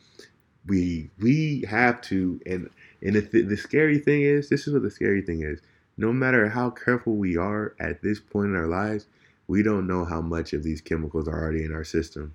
we 0.66 1.11
we 1.18 1.62
have 1.68 2.00
to, 2.03 2.40
and 2.46 2.70
and 3.03 3.14
the, 3.14 3.20
th- 3.20 3.48
the 3.48 3.57
scary 3.59 3.98
thing 3.98 4.22
is, 4.22 4.48
this 4.48 4.66
is 4.66 4.72
what 4.72 4.83
the 4.83 4.90
scary 4.90 5.20
thing 5.20 5.42
is. 5.42 5.61
No 5.98 6.11
matter 6.11 6.48
how 6.48 6.70
careful 6.70 7.16
we 7.16 7.37
are 7.37 7.74
at 7.79 8.00
this 8.00 8.18
point 8.18 8.48
in 8.48 8.57
our 8.57 8.66
lives, 8.66 9.07
we 9.46 9.62
don't 9.62 9.87
know 9.87 10.07
how 10.07 10.22
much 10.22 10.55
of 10.55 10.62
these 10.62 10.81
chemicals 10.81 11.29
are 11.29 11.38
already 11.38 11.64
in 11.64 11.74
our 11.74 11.85
system. 11.85 12.33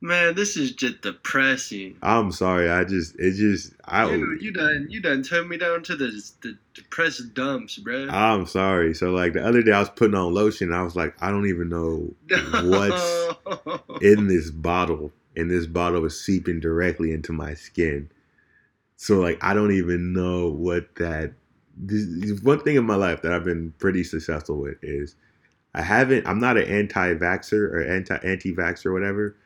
Man, 0.00 0.34
this 0.34 0.56
is 0.56 0.72
just 0.72 1.02
depressing. 1.02 1.98
I'm 2.02 2.32
sorry. 2.32 2.70
I 2.70 2.84
just 2.84 3.14
it 3.20 3.34
just 3.34 3.74
I 3.84 4.10
you, 4.10 4.38
you 4.40 4.52
done 4.52 4.86
you 4.88 5.02
done 5.02 5.22
turned 5.22 5.50
me 5.50 5.58
down 5.58 5.82
to 5.82 5.94
the 5.96 6.10
the 6.40 6.56
depressed 6.72 7.34
dumps, 7.34 7.76
bro. 7.76 8.08
I'm 8.08 8.46
sorry. 8.46 8.94
So 8.94 9.12
like 9.12 9.34
the 9.34 9.46
other 9.46 9.62
day 9.62 9.72
I 9.72 9.80
was 9.80 9.90
putting 9.90 10.14
on 10.14 10.32
lotion. 10.32 10.72
I 10.72 10.82
was 10.82 10.96
like, 10.96 11.14
I 11.20 11.30
don't 11.30 11.46
even 11.46 11.68
know 11.68 12.14
what's 12.64 14.02
in 14.02 14.26
this 14.26 14.50
bottle, 14.50 15.12
and 15.36 15.50
this 15.50 15.66
bottle 15.66 16.00
was 16.00 16.20
seeping 16.20 16.60
directly 16.60 17.12
into 17.12 17.32
my 17.32 17.54
skin. 17.54 18.10
So 18.96 19.20
like 19.20 19.42
I 19.42 19.54
don't 19.54 19.72
even 19.72 20.12
know 20.12 20.48
what 20.48 20.94
that. 20.96 21.32
This, 21.76 22.40
one 22.42 22.60
thing 22.60 22.76
in 22.76 22.84
my 22.84 22.96
life 22.96 23.22
that 23.22 23.32
I've 23.32 23.44
been 23.44 23.72
pretty 23.78 24.04
successful 24.04 24.58
with 24.60 24.76
is 24.82 25.16
I 25.74 25.82
haven't. 25.82 26.26
I'm 26.26 26.38
not 26.38 26.58
an 26.58 26.68
anti-vaxer 26.68 27.72
or 27.72 27.82
anti 27.82 28.16
anti-vaxxer 28.16 28.86
or 28.86 28.92
whatever 28.92 29.36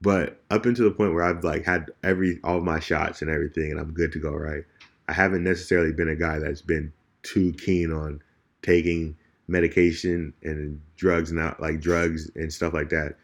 but 0.00 0.40
up 0.50 0.66
until 0.66 0.84
the 0.84 0.94
point 0.94 1.14
where 1.14 1.24
I've 1.24 1.44
like 1.44 1.64
had 1.64 1.90
every 2.04 2.38
all 2.44 2.60
my 2.60 2.80
shots 2.80 3.22
and 3.22 3.30
everything, 3.30 3.70
and 3.70 3.80
I'm 3.80 3.92
good 3.92 4.12
to 4.12 4.18
go, 4.18 4.32
right? 4.32 4.64
I 5.08 5.12
haven't 5.12 5.44
necessarily 5.44 5.92
been 5.92 6.08
a 6.08 6.16
guy 6.16 6.38
that's 6.38 6.62
been 6.62 6.92
too 7.22 7.52
keen 7.54 7.92
on 7.92 8.22
taking 8.62 9.16
medication 9.48 10.32
and 10.42 10.80
drugs, 10.96 11.32
not 11.32 11.60
like 11.60 11.80
drugs 11.80 12.30
and 12.34 12.52
stuff 12.52 12.74
like 12.74 12.90
that, 12.90 13.16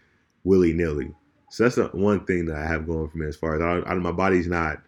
willy 0.44 0.72
nilly. 0.72 1.12
So 1.53 1.65
that's 1.65 1.75
the 1.77 1.88
one 1.88 2.25
thing 2.25 2.47
that 2.47 2.57
I 2.57 2.65
have 2.65 2.87
going 2.87 3.11
for 3.11 3.19
me 3.19 3.27
as 3.27 3.37
far 3.37 3.55
as 3.55 3.61
I, 3.61 3.87
I, 3.87 3.95
my 3.97 4.11
body's 4.11 4.47
not, 4.47 4.81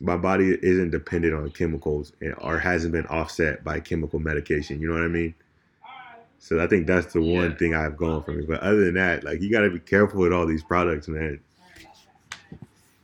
my 0.00 0.16
body 0.16 0.58
isn't 0.60 0.90
dependent 0.90 1.32
on 1.32 1.48
chemicals 1.50 2.12
and, 2.20 2.34
or 2.38 2.58
hasn't 2.58 2.90
been 2.90 3.06
offset 3.06 3.62
by 3.62 3.78
chemical 3.78 4.18
medication. 4.18 4.80
You 4.80 4.88
know 4.88 4.94
what 4.94 5.04
I 5.04 5.08
mean? 5.08 5.32
So 6.40 6.60
I 6.60 6.66
think 6.66 6.88
that's 6.88 7.12
the 7.12 7.20
yeah. 7.20 7.38
one 7.38 7.56
thing 7.56 7.72
I've 7.72 7.96
gone 7.96 8.24
from 8.24 8.40
it. 8.40 8.48
But 8.48 8.62
other 8.62 8.84
than 8.86 8.94
that, 8.94 9.22
like 9.22 9.40
you 9.40 9.48
got 9.48 9.60
to 9.60 9.70
be 9.70 9.78
careful 9.78 10.22
with 10.22 10.32
all 10.32 10.44
these 10.44 10.64
products, 10.64 11.06
man. 11.06 11.38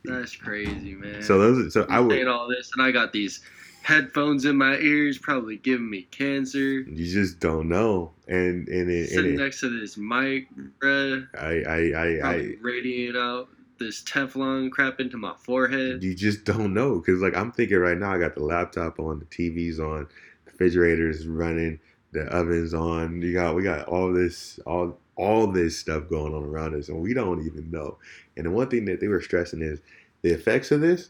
That's 0.03 0.35
crazy, 0.35 0.95
man. 0.95 1.23
So 1.23 1.39
those, 1.39 1.71
so 1.71 1.85
I 1.89 2.01
would 2.01 2.27
all 2.27 2.49
this, 2.49 2.69
and 2.75 2.85
I 2.85 2.91
got 2.91 3.13
these 3.13 3.39
headphones 3.81 4.45
in 4.45 4.57
my 4.57 4.77
ears, 4.77 5.17
probably 5.17 5.57
giving 5.57 5.89
me 5.89 6.03
cancer. 6.11 6.81
You 6.81 7.05
just 7.05 7.39
don't 7.39 7.69
know, 7.69 8.11
and 8.27 8.67
and 8.67 8.89
it, 8.89 9.09
sitting 9.09 9.31
and 9.31 9.39
it, 9.39 9.43
next 9.43 9.61
to 9.61 9.79
this 9.79 9.97
mic, 9.97 10.47
bruh. 10.79 11.27
I 11.35 11.63
I 11.67 12.01
I, 12.01 12.33
I 12.33 12.55
radiating 12.61 13.19
out 13.19 13.49
this 13.79 14.03
Teflon 14.03 14.71
crap 14.71 14.99
into 14.99 15.17
my 15.17 15.33
forehead. 15.37 16.03
You 16.03 16.13
just 16.13 16.45
don't 16.45 16.73
know, 16.73 17.01
cause 17.01 17.21
like 17.21 17.35
I'm 17.35 17.51
thinking 17.51 17.77
right 17.77 17.97
now, 17.97 18.13
I 18.13 18.19
got 18.19 18.35
the 18.35 18.43
laptop 18.43 18.99
on, 18.99 19.19
the 19.19 19.25
TV's 19.25 19.79
on, 19.79 20.07
the 20.45 20.51
refrigerator's 20.51 21.27
running 21.27 21.79
the 22.11 22.25
ovens 22.25 22.73
on. 22.73 23.21
You 23.21 23.33
got 23.33 23.55
we 23.55 23.63
got 23.63 23.87
all 23.87 24.13
this 24.13 24.59
all 24.65 24.97
all 25.15 25.47
this 25.47 25.77
stuff 25.77 26.09
going 26.09 26.33
on 26.33 26.43
around 26.43 26.75
us, 26.75 26.89
and 26.89 27.01
we 27.01 27.13
don't 27.13 27.45
even 27.45 27.69
know. 27.71 27.97
And 28.37 28.45
the 28.45 28.51
one 28.51 28.69
thing 28.69 28.85
that 28.85 28.99
they 28.99 29.07
were 29.07 29.21
stressing 29.21 29.61
is 29.61 29.79
the 30.21 30.31
effects 30.31 30.71
of 30.71 30.81
this, 30.81 31.09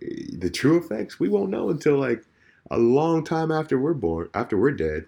the 0.00 0.50
true 0.50 0.78
effects, 0.78 1.20
we 1.20 1.28
won't 1.28 1.50
know 1.50 1.70
until 1.70 1.96
like 1.96 2.24
a 2.70 2.78
long 2.78 3.24
time 3.24 3.50
after 3.50 3.78
we're 3.78 3.94
born, 3.94 4.28
after 4.34 4.56
we're 4.58 4.72
dead. 4.72 5.06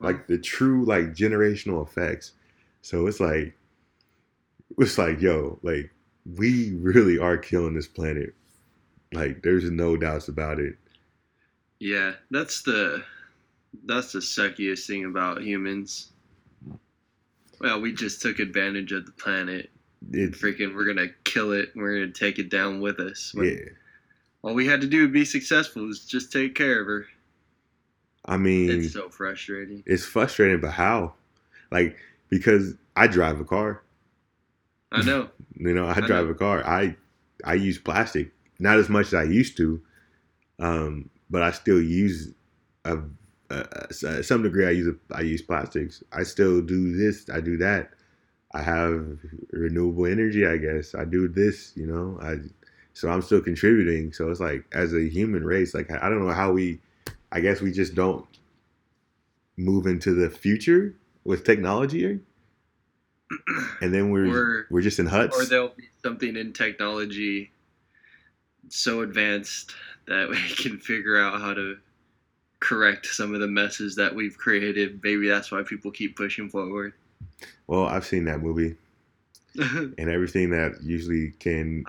Like 0.00 0.26
the 0.26 0.38
true 0.38 0.84
like 0.84 1.14
generational 1.14 1.86
effects. 1.86 2.32
So 2.82 3.06
it's 3.06 3.20
like 3.20 3.56
it's 4.78 4.98
like, 4.98 5.20
yo, 5.20 5.58
like 5.62 5.90
we 6.36 6.72
really 6.74 7.18
are 7.18 7.38
killing 7.38 7.74
this 7.74 7.86
planet. 7.86 8.34
Like 9.12 9.42
there's 9.42 9.70
no 9.70 9.96
doubts 9.96 10.28
about 10.28 10.58
it. 10.58 10.76
Yeah, 11.78 12.12
that's 12.30 12.62
the 12.62 13.04
that's 13.84 14.12
the 14.12 14.20
suckiest 14.20 14.86
thing 14.86 15.04
about 15.04 15.42
humans. 15.42 16.12
Well, 17.60 17.80
we 17.80 17.92
just 17.92 18.20
took 18.20 18.40
advantage 18.40 18.92
of 18.92 19.06
the 19.06 19.12
planet. 19.12 19.70
It, 20.12 20.32
Freaking, 20.32 20.74
we're 20.74 20.86
gonna 20.86 21.08
kill 21.24 21.52
it. 21.52 21.72
We're 21.74 22.00
gonna 22.00 22.12
take 22.12 22.38
it 22.38 22.50
down 22.50 22.80
with 22.80 23.00
us. 23.00 23.32
When, 23.34 23.46
yeah. 23.46 23.72
All 24.44 24.52
we 24.52 24.66
had 24.66 24.82
to 24.82 24.86
do 24.86 25.06
to 25.06 25.12
be 25.12 25.24
successful 25.24 25.86
was 25.86 26.04
just 26.04 26.30
take 26.30 26.54
care 26.54 26.82
of 26.82 26.86
her. 26.86 27.06
I 28.26 28.36
mean, 28.36 28.70
it's 28.70 28.92
so 28.92 29.08
frustrating. 29.08 29.82
It's 29.86 30.04
frustrating, 30.04 30.60
but 30.60 30.72
how? 30.72 31.14
Like, 31.70 31.96
because 32.28 32.74
I 32.94 33.06
drive 33.06 33.40
a 33.40 33.44
car. 33.44 33.82
I 34.92 35.02
know. 35.02 35.30
you 35.56 35.72
know, 35.72 35.86
I, 35.86 35.92
I 35.96 36.00
drive 36.00 36.26
know. 36.26 36.32
a 36.32 36.34
car. 36.34 36.62
I 36.66 36.94
I 37.44 37.54
use 37.54 37.78
plastic, 37.78 38.32
not 38.58 38.78
as 38.78 38.90
much 38.90 39.06
as 39.08 39.14
I 39.14 39.22
used 39.24 39.56
to, 39.56 39.80
um, 40.58 41.08
but 41.30 41.42
I 41.42 41.50
still 41.50 41.80
use 41.80 42.32
a 42.84 42.98
uh, 43.50 43.64
uh, 44.06 44.22
some 44.22 44.42
degree, 44.42 44.66
I 44.66 44.70
use 44.70 44.94
I 45.12 45.22
use 45.22 45.40
plastics. 45.40 46.02
I 46.12 46.22
still 46.22 46.60
do 46.60 46.94
this. 46.96 47.30
I 47.32 47.40
do 47.40 47.56
that. 47.58 47.90
I 48.52 48.60
have 48.62 49.18
renewable 49.52 50.06
energy. 50.06 50.46
I 50.46 50.58
guess 50.58 50.94
I 50.94 51.06
do 51.06 51.28
this. 51.28 51.72
You 51.76 51.86
know, 51.86 52.18
I 52.20 52.36
so 52.94 53.10
I'm 53.10 53.20
still 53.22 53.40
contributing. 53.40 54.12
So 54.12 54.30
it's 54.30 54.40
like 54.40 54.64
as 54.72 54.94
a 54.94 55.02
human 55.02 55.44
race, 55.44 55.74
like 55.74 55.90
I 55.90 56.08
don't 56.08 56.24
know 56.24 56.32
how 56.32 56.52
we. 56.52 56.80
I 57.30 57.40
guess 57.40 57.60
we 57.60 57.72
just 57.72 57.96
don't 57.96 58.24
move 59.56 59.86
into 59.86 60.14
the 60.14 60.30
future 60.30 60.94
with 61.24 61.44
technology, 61.44 62.20
and 63.80 63.92
then 63.92 64.10
we're 64.10 64.28
or, 64.28 64.66
we're 64.70 64.82
just 64.82 65.00
in 65.00 65.06
huts. 65.06 65.36
Or 65.36 65.44
there'll 65.44 65.68
be 65.76 65.88
something 66.02 66.36
in 66.36 66.52
technology 66.52 67.50
so 68.68 69.02
advanced 69.02 69.74
that 70.06 70.28
we 70.28 70.36
can 70.56 70.78
figure 70.78 71.18
out 71.18 71.40
how 71.40 71.52
to 71.52 71.76
correct 72.60 73.06
some 73.06 73.34
of 73.34 73.40
the 73.40 73.48
messes 73.48 73.96
that 73.96 74.14
we've 74.14 74.38
created. 74.38 75.00
Maybe 75.02 75.28
that's 75.28 75.50
why 75.50 75.62
people 75.64 75.90
keep 75.90 76.16
pushing 76.16 76.48
forward. 76.48 76.92
Well, 77.66 77.86
I've 77.86 78.06
seen 78.06 78.24
that 78.26 78.40
movie. 78.40 78.76
and 79.98 80.10
everything 80.10 80.50
that 80.50 80.82
usually 80.82 81.30
can. 81.38 81.84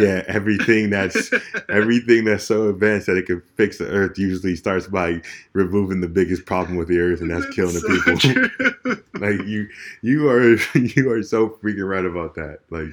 Yeah, 0.00 0.22
everything 0.28 0.90
that's 0.90 1.30
everything 1.68 2.24
that's 2.24 2.44
so 2.44 2.68
advanced 2.70 3.06
that 3.06 3.18
it 3.18 3.26
can 3.26 3.42
fix 3.54 3.78
the 3.78 3.86
earth 3.86 4.18
usually 4.18 4.56
starts 4.56 4.86
by 4.86 5.20
removing 5.52 6.00
the 6.00 6.08
biggest 6.08 6.46
problem 6.46 6.76
with 6.76 6.88
the 6.88 6.98
earth 6.98 7.20
and 7.20 7.30
that's, 7.30 7.44
that's 7.44 7.54
killing 7.54 7.74
so 7.74 7.86
the 7.88 8.70
people. 8.82 9.20
like 9.20 9.46
you 9.46 9.68
you 10.00 10.28
are 10.28 10.56
you 10.74 11.10
are 11.10 11.22
so 11.22 11.50
freaking 11.50 11.88
right 11.88 12.06
about 12.06 12.34
that. 12.36 12.60
Like 12.70 12.88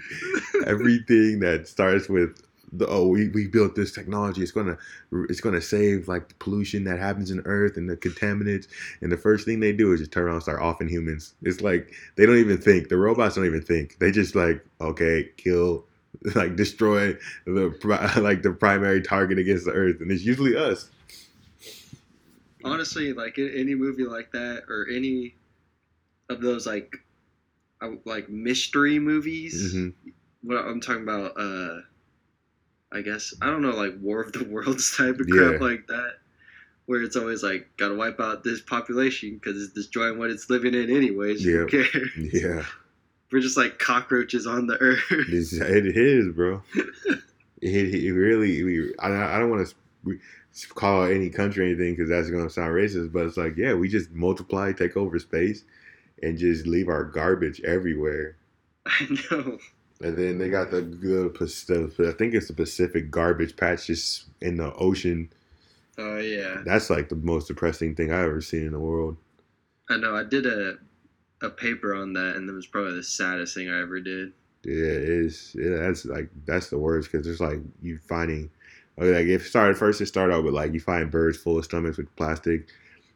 everything 0.67 1.39
that 1.39 1.67
starts 1.67 2.09
with 2.09 2.41
the, 2.77 2.87
oh 2.87 3.07
we, 3.07 3.29
we 3.29 3.47
built 3.47 3.75
this 3.75 3.91
technology. 3.91 4.41
It's 4.41 4.51
gonna 4.51 4.77
it's 5.29 5.41
gonna 5.41 5.61
save 5.61 6.07
like 6.07 6.29
the 6.29 6.35
pollution 6.35 6.83
that 6.85 6.99
happens 6.99 7.31
in 7.31 7.41
earth 7.45 7.77
and 7.77 7.89
the 7.89 7.95
contaminants. 7.95 8.67
And 9.01 9.11
the 9.11 9.17
first 9.17 9.45
thing 9.45 9.59
they 9.59 9.73
do 9.73 9.93
is 9.93 9.99
just 9.99 10.11
turn 10.11 10.25
around 10.25 10.35
and 10.35 10.43
start 10.43 10.61
offing 10.61 10.89
humans. 10.89 11.35
It's 11.43 11.61
like 11.61 11.93
they 12.15 12.25
don't 12.25 12.37
even 12.37 12.57
think 12.57 12.89
the 12.89 12.97
robots 12.97 13.35
don't 13.35 13.45
even 13.45 13.61
think. 13.61 13.99
They 13.99 14.11
just 14.11 14.35
like 14.35 14.65
okay 14.81 15.29
kill 15.37 15.85
like 16.35 16.55
destroy 16.55 17.13
the 17.45 17.73
like 18.21 18.41
the 18.41 18.51
primary 18.51 19.01
target 19.01 19.37
against 19.37 19.65
the 19.65 19.71
earth. 19.71 20.01
And 20.01 20.11
it's 20.11 20.23
usually 20.23 20.55
us. 20.55 20.89
Honestly 22.65 23.13
like 23.13 23.37
any 23.37 23.75
movie 23.75 24.05
like 24.05 24.31
that 24.31 24.63
or 24.69 24.87
any 24.89 25.35
of 26.29 26.41
those 26.41 26.65
like 26.65 26.95
uh, 27.81 27.91
like 28.05 28.29
mystery 28.29 28.99
movies 28.99 29.73
mm-hmm. 29.75 30.09
what 30.41 30.57
i'm 30.57 30.79
talking 30.79 31.03
about 31.03 31.33
uh 31.37 31.81
I 32.93 33.01
guess 33.01 33.33
I 33.41 33.47
don't 33.47 33.61
know, 33.61 33.71
like 33.71 33.93
War 33.99 34.21
of 34.21 34.33
the 34.33 34.43
Worlds 34.49 34.95
type 34.95 35.19
of 35.19 35.27
crap 35.27 35.53
yeah. 35.53 35.57
like 35.59 35.87
that, 35.87 36.13
where 36.85 37.01
it's 37.01 37.15
always 37.15 37.43
like 37.43 37.67
gotta 37.77 37.95
wipe 37.95 38.19
out 38.19 38.43
this 38.43 38.61
population 38.61 39.35
because 39.35 39.61
it's 39.61 39.73
destroying 39.73 40.19
what 40.19 40.29
it's 40.29 40.49
living 40.49 40.73
in 40.73 40.89
anyways. 40.95 41.45
Yeah. 41.45 41.65
Who 41.65 41.67
cares? 41.67 42.09
Yeah, 42.15 42.65
We're 43.31 43.39
just 43.39 43.57
like 43.57 43.79
cockroaches 43.79 44.45
on 44.45 44.67
the 44.67 44.77
earth. 44.79 45.03
it's, 45.09 45.53
it 45.53 45.97
is, 45.97 46.29
bro. 46.33 46.61
it, 47.61 47.95
it 47.95 48.13
really. 48.13 48.63
We, 48.63 48.93
I, 48.99 49.35
I 49.35 49.39
don't 49.39 49.49
want 49.49 49.73
to 50.05 50.19
call 50.75 51.05
any 51.05 51.31
country 51.31 51.65
anything 51.65 51.95
because 51.95 52.09
that's 52.09 52.29
gonna 52.29 52.49
sound 52.49 52.73
racist, 52.73 53.11
but 53.11 53.25
it's 53.25 53.37
like, 53.37 53.57
yeah, 53.57 53.73
we 53.73 53.89
just 53.89 54.11
multiply, 54.11 54.71
take 54.71 54.95
over 54.95 55.17
space, 55.17 55.63
and 56.21 56.37
just 56.37 56.67
leave 56.67 56.89
our 56.89 57.03
garbage 57.03 57.59
everywhere. 57.61 58.35
I 58.85 59.07
know. 59.31 59.57
And 60.03 60.17
then 60.17 60.37
they 60.37 60.49
got 60.49 60.69
the, 60.69 60.81
the, 60.81 61.93
the 61.97 62.09
I 62.09 62.11
think 62.11 62.33
it's 62.33 62.47
the 62.47 62.53
Pacific 62.53 63.09
garbage 63.09 63.55
patch 63.55 63.87
just 63.87 64.25
in 64.41 64.57
the 64.57 64.73
ocean. 64.75 65.31
Oh 65.97 66.17
yeah. 66.17 66.61
That's 66.65 66.89
like 66.89 67.09
the 67.09 67.15
most 67.15 67.47
depressing 67.47 67.95
thing 67.95 68.11
I've 68.11 68.25
ever 68.25 68.41
seen 68.41 68.65
in 68.65 68.73
the 68.73 68.79
world. 68.79 69.17
I 69.89 69.97
know. 69.97 70.15
I 70.15 70.23
did 70.23 70.45
a 70.45 70.75
a 71.41 71.49
paper 71.49 71.93
on 71.93 72.13
that, 72.13 72.35
and 72.35 72.49
it 72.49 72.53
was 72.53 72.67
probably 72.67 72.95
the 72.95 73.03
saddest 73.03 73.53
thing 73.53 73.69
I 73.69 73.81
ever 73.81 73.99
did. 73.99 74.33
Yeah, 74.63 74.73
it 74.73 75.09
is. 75.09 75.55
Yeah, 75.57 75.77
that's 75.77 76.05
like 76.05 76.29
that's 76.45 76.69
the 76.69 76.77
worst 76.77 77.11
because 77.11 77.27
it's 77.27 77.41
like 77.41 77.59
you 77.81 77.99
finding 78.07 78.49
like 78.97 79.27
if 79.27 79.47
started 79.47 79.77
first, 79.77 80.01
it 80.01 80.05
started 80.05 80.33
out 80.33 80.43
with 80.43 80.53
like 80.53 80.73
you 80.73 80.79
find 80.79 81.09
birds 81.09 81.37
full 81.37 81.57
of 81.57 81.65
stomachs 81.65 81.97
with 81.97 82.15
plastic, 82.15 82.69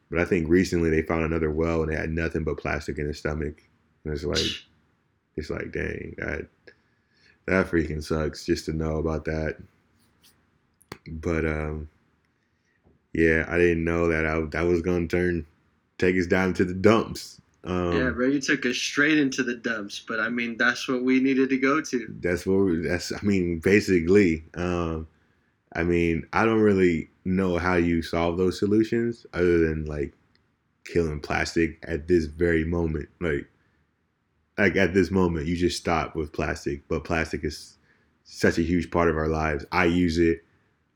but 0.10 0.20
I 0.20 0.26
think 0.26 0.50
recently 0.50 0.90
they 0.90 1.04
found 1.04 1.24
another 1.24 1.52
well 1.52 1.84
and 1.84 1.92
they 1.92 1.96
had 1.96 2.10
nothing 2.10 2.44
but 2.44 2.58
plastic 2.58 2.98
in 2.98 3.10
its 3.10 3.20
stomach, 3.20 3.62
and 4.04 4.14
it's 4.14 4.24
like 4.24 4.40
it's 5.36 5.50
like 5.50 5.72
dang 5.72 6.16
that 6.18 6.48
that 7.48 7.68
freaking 7.68 8.04
sucks 8.04 8.46
just 8.46 8.66
to 8.66 8.74
know 8.74 8.98
about 8.98 9.26
that. 9.26 9.58
But 11.10 11.46
um, 11.46 11.90
yeah, 13.14 13.46
I 13.48 13.58
didn't 13.58 13.84
know 13.84 14.08
that 14.10 14.26
I 14.26 14.40
that 14.52 14.66
was 14.66 14.82
gonna 14.82 15.08
turn 15.08 15.46
take 15.98 16.16
us 16.18 16.28
down 16.28 16.54
to 16.56 16.66
the 16.66 16.74
dumps. 16.74 17.42
Um, 17.64 17.94
yeah, 17.94 18.10
bro, 18.12 18.28
you 18.28 18.40
took 18.40 18.66
us 18.66 18.78
straight 18.78 19.18
into 19.18 19.44
the 19.44 19.56
dumps, 19.56 20.02
but 20.08 20.20
I 20.20 20.30
mean 20.30 20.58
that's 20.58 20.88
what 20.88 21.04
we 21.04 21.20
needed 21.20 21.50
to 21.50 21.58
go 21.58 21.82
to. 21.82 22.16
that's 22.20 22.46
what 22.46 22.58
we, 22.58 22.78
that's 22.78 23.12
I 23.12 23.20
mean 23.24 23.60
basically 23.60 24.44
um 24.54 25.08
I 25.74 25.84
mean 25.84 26.28
I 26.34 26.46
don't 26.46 26.62
really 26.62 27.10
know 27.26 27.58
how 27.58 27.76
you 27.76 28.02
solve 28.02 28.38
those 28.38 28.60
solutions 28.60 29.26
other 29.34 29.60
than 29.68 29.86
like 29.86 30.14
killing 30.86 31.20
plastic 31.20 31.80
at 31.84 32.08
this 32.08 32.26
very 32.26 32.64
moment 32.64 33.10
like 33.20 33.48
like 34.58 34.76
at 34.76 34.94
this 34.94 35.12
moment 35.12 35.48
you 35.48 35.56
just 35.56 35.78
stop 35.78 36.16
with 36.16 36.34
plastic 36.34 36.88
but 36.88 37.04
plastic 37.04 37.44
is 37.44 37.78
such 38.24 38.58
a 38.58 38.64
huge 38.64 38.92
part 38.92 39.10
of 39.10 39.18
our 39.18 39.28
lives 39.28 39.66
I 39.72 39.86
use 39.86 40.18
it 40.18 40.44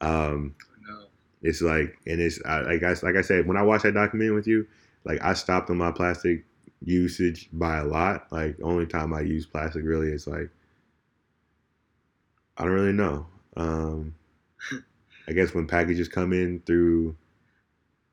um 0.01 0.55
No. 0.87 1.05
it's 1.41 1.61
like 1.61 1.97
and 2.07 2.19
it's 2.21 2.39
I, 2.45 2.61
like 2.61 2.83
I 2.83 2.95
like 3.03 3.15
I 3.15 3.21
said 3.21 3.47
when 3.47 3.57
I 3.57 3.63
watched 3.63 3.83
that 3.83 3.93
documentary 3.93 4.35
with 4.35 4.47
you 4.47 4.67
like 5.05 5.21
I 5.21 5.33
stopped 5.33 5.69
on 5.69 5.77
my 5.77 5.91
plastic 5.91 6.45
usage 6.83 7.49
by 7.53 7.77
a 7.77 7.85
lot 7.85 8.31
like 8.31 8.57
only 8.63 8.85
time 8.87 9.13
I 9.13 9.21
use 9.21 9.45
plastic 9.45 9.83
really 9.85 10.09
is 10.11 10.27
like 10.27 10.49
I 12.57 12.63
don't 12.63 12.73
really 12.73 12.93
know. 12.93 13.27
Um, 13.57 14.15
I 15.27 15.31
guess 15.33 15.53
when 15.53 15.67
packages 15.67 16.07
come 16.07 16.33
in 16.33 16.61
through 16.65 17.15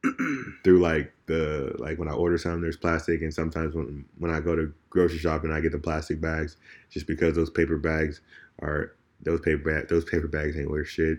through 0.65 0.81
like 0.81 1.13
the 1.27 1.75
like 1.79 1.99
when 1.99 2.09
I 2.09 2.13
order 2.13 2.39
something, 2.39 2.61
there's 2.61 2.77
plastic, 2.77 3.23
and 3.23 3.33
sometimes 3.33 3.75
when 3.75 4.05
when 4.19 4.31
I 4.31 4.41
go 4.41 4.55
to 4.55 4.73
grocery 4.91 5.19
shopping, 5.19 5.51
I 5.51 5.61
get 5.61 5.73
the 5.73 5.79
plastic 5.79 6.21
bags 6.21 6.57
just 6.91 7.07
because 7.07 7.35
those 7.35 7.51
paper 7.51 7.77
bags 7.77 8.21
are 8.61 8.95
those 9.23 9.41
paper 9.41 9.73
bag 9.73 9.89
those 9.89 10.05
paper 10.05 10.29
bags 10.29 10.57
ain't 10.57 10.71
worth 10.71 10.89
shit. 10.89 11.19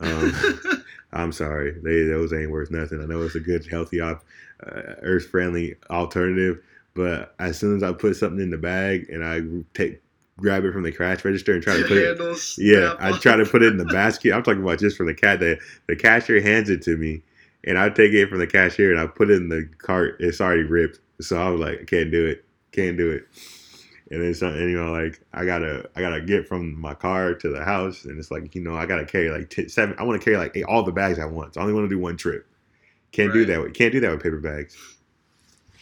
Um, 0.00 0.32
I'm 1.12 1.32
sorry, 1.32 1.72
they 1.82 2.04
those 2.04 2.32
ain't 2.32 2.50
worth 2.50 2.70
nothing. 2.70 3.00
I 3.00 3.06
know 3.06 3.22
it's 3.22 3.34
a 3.34 3.40
good, 3.40 3.66
healthy, 3.70 4.00
op, 4.00 4.24
uh, 4.64 4.94
earth 5.02 5.26
friendly 5.28 5.76
alternative, 5.90 6.62
but 6.94 7.34
as 7.38 7.58
soon 7.58 7.76
as 7.76 7.82
I 7.82 7.92
put 7.92 8.16
something 8.16 8.40
in 8.40 8.50
the 8.50 8.58
bag 8.58 9.08
and 9.08 9.24
I 9.24 9.40
take 9.74 10.02
grab 10.38 10.64
it 10.64 10.72
from 10.72 10.82
the 10.82 10.92
cash 10.92 11.24
register 11.24 11.54
and 11.54 11.62
try 11.62 11.78
to 11.78 11.84
put 11.84 11.96
it 11.96 12.58
yeah, 12.58 12.94
I 12.98 13.16
try 13.18 13.36
to 13.36 13.46
put 13.46 13.62
it 13.62 13.72
in 13.72 13.78
the 13.78 13.86
basket. 13.86 14.32
I'm 14.32 14.42
talking 14.42 14.62
about 14.62 14.78
just 14.78 14.96
for 14.96 15.06
the 15.06 15.14
cat. 15.14 15.40
that 15.40 15.58
the 15.86 15.96
cashier 15.96 16.42
hands 16.42 16.68
it 16.68 16.82
to 16.82 16.96
me, 16.96 17.22
and 17.66 17.78
I 17.78 17.88
take 17.88 18.12
it 18.12 18.28
from 18.28 18.38
the 18.38 18.46
cashier 18.46 18.92
and 18.92 19.00
I 19.00 19.06
put 19.06 19.30
it 19.30 19.36
in 19.42 19.48
the 19.48 19.68
cart. 19.78 20.16
It's 20.20 20.40
already 20.40 20.62
ripped, 20.62 21.00
so 21.20 21.36
I 21.36 21.48
was 21.48 21.60
like, 21.60 21.80
I 21.80 21.84
can't 21.84 22.10
do 22.10 22.26
it, 22.26 22.44
can't 22.72 22.96
do 22.96 23.10
it. 23.10 23.26
And 24.10 24.22
then 24.22 24.34
something, 24.34 24.60
you 24.60 24.82
know, 24.82 24.92
like 24.92 25.20
I 25.34 25.44
gotta, 25.44 25.90
I 25.96 26.00
gotta 26.00 26.20
get 26.20 26.46
from 26.46 26.80
my 26.80 26.94
car 26.94 27.34
to 27.34 27.48
the 27.48 27.64
house, 27.64 28.04
and 28.04 28.18
it's 28.18 28.30
like, 28.30 28.54
you 28.54 28.62
know, 28.62 28.76
I 28.76 28.86
gotta 28.86 29.04
carry 29.04 29.30
like 29.30 29.50
t- 29.50 29.68
seven. 29.68 29.96
I 29.98 30.04
want 30.04 30.20
to 30.20 30.24
carry 30.24 30.36
like 30.36 30.56
eight, 30.56 30.64
all 30.64 30.84
the 30.84 30.92
bags 30.92 31.18
at 31.18 31.30
once. 31.30 31.56
I 31.56 31.62
only 31.62 31.72
want 31.72 31.86
to 31.86 31.94
do 31.94 31.98
one 31.98 32.16
trip. 32.16 32.46
Can't 33.10 33.32
do 33.32 33.44
that. 33.46 33.60
With, 33.60 33.74
can't 33.74 33.92
do 33.92 34.00
that 34.00 34.10
with 34.10 34.22
paper 34.22 34.38
bags. 34.38 34.76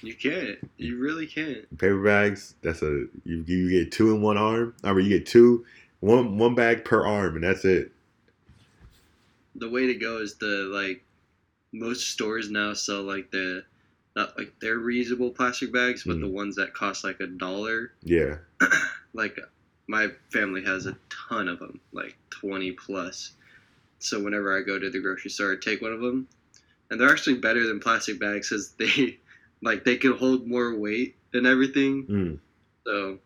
You 0.01 0.14
can't. 0.14 0.59
You 0.76 0.99
really 0.99 1.26
can't. 1.26 1.68
Paper 1.78 2.03
bags. 2.03 2.55
That's 2.62 2.82
a 2.82 3.07
you, 3.24 3.45
you 3.47 3.70
get 3.70 3.93
two 3.93 4.14
in 4.14 4.22
one 4.22 4.39
arm. 4.39 4.74
I 4.85 4.93
mean, 4.93 5.07
you 5.07 5.18
get 5.18 5.26
two, 5.26 5.64
one 6.01 6.39
one 6.39 6.55
bag 6.55 6.85
per 6.85 7.05
arm, 7.05 7.35
and 7.35 7.45
that's 7.45 7.64
it. 7.64 7.93
The 9.55 9.68
way 9.68 9.87
to 9.87 9.95
go 9.95 10.18
is 10.18 10.37
the 10.37 10.68
like 10.72 11.04
most 11.75 12.09
stores 12.09 12.51
now 12.51 12.72
sell 12.72 13.03
like 13.03 13.31
the 13.31 13.64
not 14.16 14.39
like 14.39 14.53
they're 14.61 14.79
reusable 14.79 15.35
plastic 15.35 15.72
bags, 15.72 16.05
but 16.05 16.16
Mm. 16.16 16.20
the 16.20 16.29
ones 16.29 16.55
that 16.57 16.72
cost 16.72 17.03
like 17.03 17.18
a 17.20 17.27
dollar. 17.27 17.93
Yeah. 18.03 18.37
Like 19.16 19.39
my 19.87 20.09
family 20.33 20.64
has 20.64 20.87
a 20.87 20.97
ton 21.29 21.47
of 21.47 21.61
them, 21.61 21.79
like 21.93 22.16
twenty 22.31 22.72
plus. 22.72 23.33
So 24.01 24.20
whenever 24.20 24.57
I 24.59 24.62
go 24.62 24.77
to 24.77 24.91
the 24.91 24.99
grocery 25.01 25.31
store, 25.31 25.53
I 25.53 25.57
take 25.57 25.81
one 25.83 25.93
of 25.93 26.01
them, 26.01 26.27
and 26.91 27.01
they're 27.01 27.12
actually 27.12 27.37
better 27.37 27.64
than 27.64 27.79
plastic 27.79 28.18
bags 28.18 28.49
because 28.51 28.72
they 28.72 29.18
like 29.62 29.85
they 29.85 29.97
can 29.97 30.16
hold 30.16 30.49
more 30.49 30.75
weight 30.77 31.14
and 31.33 31.47
everything. 31.47 32.07
Mm. 32.07 32.39
So 32.85 33.18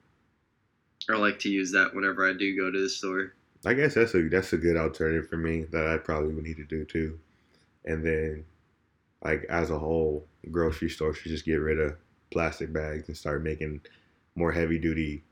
I 1.08 1.16
like 1.16 1.38
to 1.40 1.48
use 1.48 1.72
that 1.72 1.94
whenever 1.94 2.28
I 2.28 2.34
do 2.34 2.54
go 2.54 2.70
to 2.70 2.82
the 2.82 2.88
store. 2.90 3.32
I 3.64 3.72
guess 3.72 3.94
that's 3.94 4.14
a 4.14 4.28
that's 4.28 4.52
a 4.52 4.58
good 4.58 4.76
alternative 4.76 5.26
for 5.28 5.38
me 5.38 5.64
that 5.72 5.86
I 5.86 5.96
probably 5.96 6.34
would 6.34 6.44
need 6.44 6.58
to 6.58 6.64
do 6.64 6.84
too. 6.84 7.18
And 7.88 8.04
then, 8.04 8.44
like 9.24 9.44
as 9.48 9.70
a 9.70 9.78
whole, 9.78 10.26
grocery 10.50 10.90
store 10.90 11.14
should 11.14 11.32
just 11.32 11.44
get 11.44 11.56
rid 11.56 11.80
of 11.80 11.96
plastic 12.30 12.72
bags 12.72 13.08
and 13.08 13.16
start 13.16 13.42
making 13.42 13.80
more 14.36 14.52
heavy 14.52 14.78
duty 14.78 15.24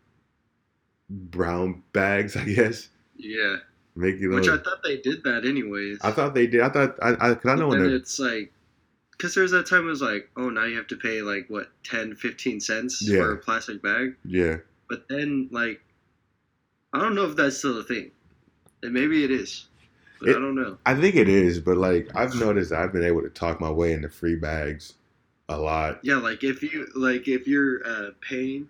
brown 1.09 1.83
bags. 1.93 2.37
I 2.37 2.45
guess 2.45 2.89
Yeah, 3.17 3.57
make 3.95 4.19
you 4.19 4.31
which 4.31 4.49
I 4.49 4.57
thought 4.59 4.83
they 4.83 4.97
did 4.97 5.23
that 5.25 5.45
anyways. 5.45 5.99
I 6.03 6.11
thought 6.11 6.35
they 6.35 6.47
did. 6.47 6.61
I 6.63 6.69
thought 6.71 6.97
I 7.03 7.11
I, 7.21 7.35
cause 7.35 7.47
I 7.47 7.55
know 7.55 7.69
when 7.69 7.83
then 7.83 7.93
it's 7.93 8.19
like, 8.19 8.53
because 9.13 9.35
there 9.35 9.43
was 9.43 9.53
that 9.53 9.67
time 9.67 9.83
it 9.87 9.91
was 9.91 10.03
like, 10.03 10.29
oh, 10.37 10.49
now 10.51 10.65
you 10.65 10.77
have 10.77 10.89
to 10.89 10.97
pay 10.97 11.23
like 11.23 11.47
what 11.49 11.69
10, 11.85 12.17
15 12.17 12.61
cents 12.61 13.03
Yeah. 13.03 13.19
for 13.21 13.33
a 13.33 13.37
plastic 13.37 13.83
bag. 13.83 14.17
yeah 14.25 14.57
But 14.89 15.09
then 15.09 15.49
like, 15.53 15.81
I 16.93 16.99
don't 17.01 17.15
know 17.15 17.25
if 17.27 17.37
that's 17.37 17.59
still 17.59 17.79
a 17.79 17.85
thing. 17.85 18.11
And 18.83 18.93
maybe 18.93 19.25
it 19.25 19.31
is, 19.31 19.69
It- 20.23 20.31
I 20.31 20.33
don't 20.33 20.55
know. 20.55 20.79
I 20.87 20.95
think 20.95 21.15
it 21.17 21.29
is, 21.29 21.61
but 21.61 21.77
like 21.77 22.09
I've 22.15 22.35
noticed 22.35 22.73
I've 22.73 22.93
been 22.93 23.05
able 23.05 23.23
to 23.23 23.31
talk 23.31 23.61
my 23.61 23.71
way 23.71 23.93
into 23.93 24.09
free 24.09 24.37
bags 24.37 24.95
a 25.49 25.59
lot. 25.59 26.01
Yeah, 26.03 26.17
like 26.17 26.43
if 26.45 26.63
you 26.63 26.87
like 26.95 27.29
if 27.29 27.47
you're 27.47 27.87
uh, 27.87 28.11
paying. 28.21 28.69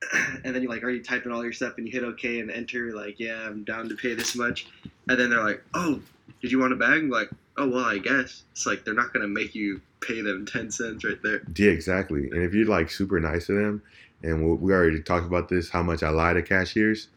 And 0.44 0.54
then 0.54 0.62
you 0.62 0.68
like 0.68 0.82
already 0.84 1.00
type 1.00 1.26
in 1.26 1.32
all 1.32 1.42
your 1.42 1.52
stuff 1.52 1.74
and 1.76 1.86
you 1.86 1.92
hit 1.92 2.04
OK 2.04 2.38
and 2.38 2.50
enter 2.52 2.92
like 2.92 3.18
yeah 3.18 3.40
I'm 3.46 3.64
down 3.64 3.88
to 3.88 3.96
pay 3.96 4.14
this 4.14 4.36
much, 4.36 4.68
and 5.08 5.18
then 5.18 5.28
they're 5.30 5.42
like 5.42 5.62
oh 5.74 6.00
did 6.40 6.52
you 6.52 6.60
want 6.60 6.72
a 6.72 6.76
bag? 6.76 6.98
I'm 7.02 7.10
like 7.10 7.30
oh 7.56 7.68
well 7.68 7.84
I 7.84 7.98
guess 7.98 8.44
it's 8.52 8.64
like 8.64 8.84
they're 8.84 8.94
not 8.94 9.12
gonna 9.12 9.26
make 9.26 9.56
you 9.56 9.80
pay 10.00 10.20
them 10.22 10.46
ten 10.46 10.70
cents 10.70 11.04
right 11.04 11.20
there. 11.24 11.42
Yeah, 11.56 11.70
exactly. 11.72 12.30
And 12.30 12.42
if 12.44 12.54
you're 12.54 12.66
like 12.68 12.90
super 12.92 13.18
nice 13.18 13.46
to 13.46 13.54
them, 13.60 13.82
and 14.22 14.48
we- 14.48 14.56
we 14.56 14.72
already 14.72 15.02
talked 15.02 15.26
about 15.26 15.48
this, 15.48 15.68
how 15.70 15.82
much 15.82 16.04
I 16.04 16.10
lie 16.10 16.32
to 16.34 16.42
cashiers 16.42 17.08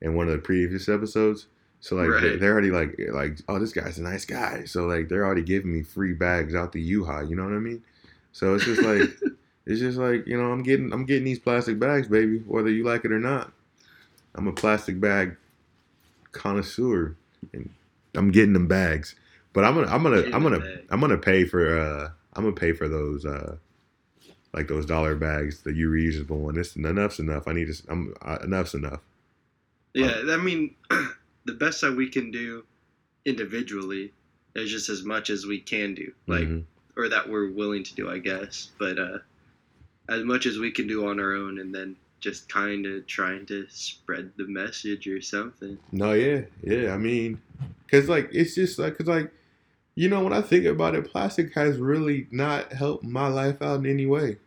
in 0.00 0.14
one 0.14 0.26
of 0.26 0.32
the 0.32 0.38
previous 0.38 0.88
episodes. 0.88 1.46
So 1.80 1.96
like 1.96 2.08
they're, 2.10 2.30
Right. 2.32 2.40
they're 2.40 2.52
already 2.52 2.70
like 2.70 2.98
like 3.12 3.38
oh 3.48 3.58
this 3.58 3.72
guy's 3.72 3.98
a 3.98 4.02
nice 4.02 4.24
guy. 4.24 4.64
So 4.64 4.86
like 4.86 5.08
they're 5.08 5.24
already 5.24 5.42
giving 5.42 5.72
me 5.72 5.82
free 5.82 6.12
bags 6.12 6.54
out 6.54 6.72
the 6.72 6.80
U-Haul. 6.80 7.24
You 7.28 7.36
know 7.36 7.44
what 7.44 7.52
I 7.54 7.58
mean? 7.58 7.82
So 8.32 8.54
it's 8.54 8.64
just 8.64 8.82
like 8.82 9.00
it's 9.66 9.80
just 9.80 9.98
like 9.98 10.26
you 10.26 10.36
know 10.36 10.52
I'm 10.52 10.62
getting 10.62 10.92
I'm 10.92 11.06
getting 11.06 11.24
these 11.24 11.38
plastic 11.38 11.78
bags, 11.78 12.08
baby, 12.08 12.38
whether 12.46 12.70
you 12.70 12.84
like 12.84 13.04
it 13.04 13.12
or 13.12 13.18
not. 13.18 13.52
I'm 14.34 14.46
a 14.46 14.52
plastic 14.52 15.00
bag 15.00 15.36
connoisseur, 16.32 17.16
and 17.52 17.70
I'm 18.14 18.30
getting 18.30 18.52
them 18.52 18.68
bags. 18.68 19.14
But 19.52 19.64
I'm 19.64 19.74
gonna 19.74 19.88
I'm 19.88 20.02
gonna 20.02 20.22
I'm 20.32 20.42
gonna 20.42 20.60
bag. 20.60 20.84
I'm 20.90 21.00
gonna 21.00 21.18
pay 21.18 21.44
for 21.44 21.78
uh 21.78 22.10
I'm 22.34 22.44
gonna 22.44 22.54
pay 22.54 22.72
for 22.72 22.88
those 22.88 23.24
uh 23.24 23.56
like 24.52 24.68
those 24.68 24.84
dollar 24.86 25.14
bags, 25.14 25.62
the 25.62 25.72
you 25.72 25.88
reusable 25.90 26.36
one. 26.38 26.54
This 26.54 26.76
enough's 26.76 27.18
enough. 27.18 27.48
I 27.48 27.52
need 27.52 27.72
to. 27.72 27.82
I'm 27.88 28.14
uh, 28.22 28.38
enough's 28.44 28.74
enough. 28.74 29.00
Yeah, 29.94 30.22
I 30.28 30.36
mean, 30.36 30.74
the 31.44 31.52
best 31.54 31.80
that 31.80 31.94
we 31.94 32.08
can 32.08 32.30
do 32.30 32.64
individually 33.24 34.12
is 34.54 34.70
just 34.70 34.88
as 34.88 35.04
much 35.04 35.30
as 35.30 35.46
we 35.46 35.60
can 35.60 35.94
do, 35.94 36.12
like, 36.26 36.48
Mhm. 36.48 36.64
or 36.96 37.08
that 37.08 37.28
we're 37.28 37.50
willing 37.50 37.84
to 37.84 37.94
do, 37.94 38.08
I 38.08 38.18
guess. 38.18 38.70
But 38.78 38.98
uh, 38.98 39.18
as 40.08 40.24
much 40.24 40.46
as 40.46 40.58
we 40.58 40.70
can 40.70 40.86
do 40.86 41.06
on 41.06 41.20
our 41.20 41.32
own, 41.34 41.58
and 41.60 41.74
then 41.74 41.96
just 42.20 42.48
kind 42.48 42.84
of 42.84 43.06
trying 43.06 43.46
to 43.46 43.66
spread 43.70 44.30
the 44.36 44.46
message 44.46 45.06
or 45.06 45.20
something. 45.22 45.78
no, 45.92 46.12
yeah, 46.12 46.42
yeah. 46.62 46.92
I 46.92 46.98
mean, 46.98 47.40
cause 47.90 48.08
like 48.08 48.28
it's 48.32 48.54
just 48.54 48.78
like 48.78 48.98
cause 48.98 49.06
like 49.06 49.32
You 49.96 50.08
know, 50.08 50.22
when 50.22 50.32
I 50.32 50.40
think 50.40 50.64
about 50.64 50.94
it, 50.94 51.04
plastic 51.10 51.52
has 51.54 51.76
really 51.78 52.26
not 52.30 52.72
helped 52.72 53.04
my 53.04 53.26
life 53.28 53.60
out 53.60 53.80
in 53.80 53.86
any 53.86 54.06
way. 54.06 54.38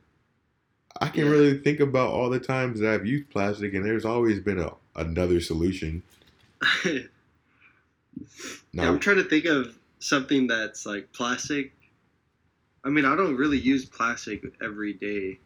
I 1.01 1.09
can 1.09 1.25
Yeah. 1.25 1.31
really 1.31 1.57
think 1.57 1.79
about 1.79 2.11
all 2.11 2.29
the 2.29 2.39
times 2.39 2.79
that 2.79 2.91
I've 2.93 3.05
used 3.05 3.29
plastic, 3.29 3.73
and 3.73 3.85
there's 3.85 4.05
always 4.05 4.39
been 4.39 4.57
a 4.59 4.73
another 4.95 5.39
solution. 5.41 6.01
yeah, 6.85 6.99
I'm 8.89 8.99
trying 8.99 9.17
to 9.17 9.23
think 9.23 9.45
of 9.45 9.77
something 9.99 10.47
that's 10.47 10.85
like 10.85 11.11
plastic. 11.13 11.73
I 12.83 12.89
mean, 12.89 13.05
I 13.05 13.15
don't 13.15 13.37
really 13.37 13.59
use 13.59 13.85
plastic 13.85 14.43
every 14.61 14.93
day. 14.93 15.39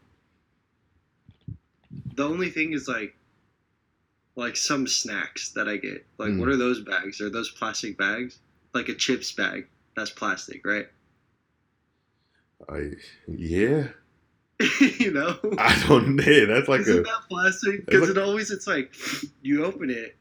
The 2.15 2.23
only 2.25 2.49
thing 2.49 2.73
is 2.73 2.87
like, 2.87 3.15
like 4.35 4.55
some 4.55 4.87
snacks 4.87 5.51
that 5.51 5.67
I 5.67 5.77
get. 5.77 6.05
Like, 6.17 6.29
Mm. 6.31 6.39
what 6.39 6.49
are 6.49 6.57
those 6.57 6.81
bags? 6.81 7.21
Are 7.21 7.29
those 7.29 7.51
plastic 7.51 7.97
bags? 7.97 8.39
Like 8.73 8.89
a 8.89 8.95
chips 8.95 9.31
bag. 9.31 9.67
That's 9.95 10.09
plastic, 10.11 10.65
right? 10.65 10.87
I, 12.69 12.91
yeah, 13.27 13.87
you 14.99 15.11
know. 15.11 15.37
I 15.59 15.83
don't. 15.87 16.17
Yeah, 16.17 16.45
that's 16.45 16.67
like 16.67 16.81
Isn't 16.81 16.99
a 16.99 17.01
that 17.03 17.21
plastic? 17.29 17.85
Because 17.85 18.01
like- 18.01 18.09
it 18.11 18.17
always 18.17 18.49
it's 18.51 18.65
like 18.67 18.93
you 19.43 19.63
open 19.63 19.89
it, 19.91 20.15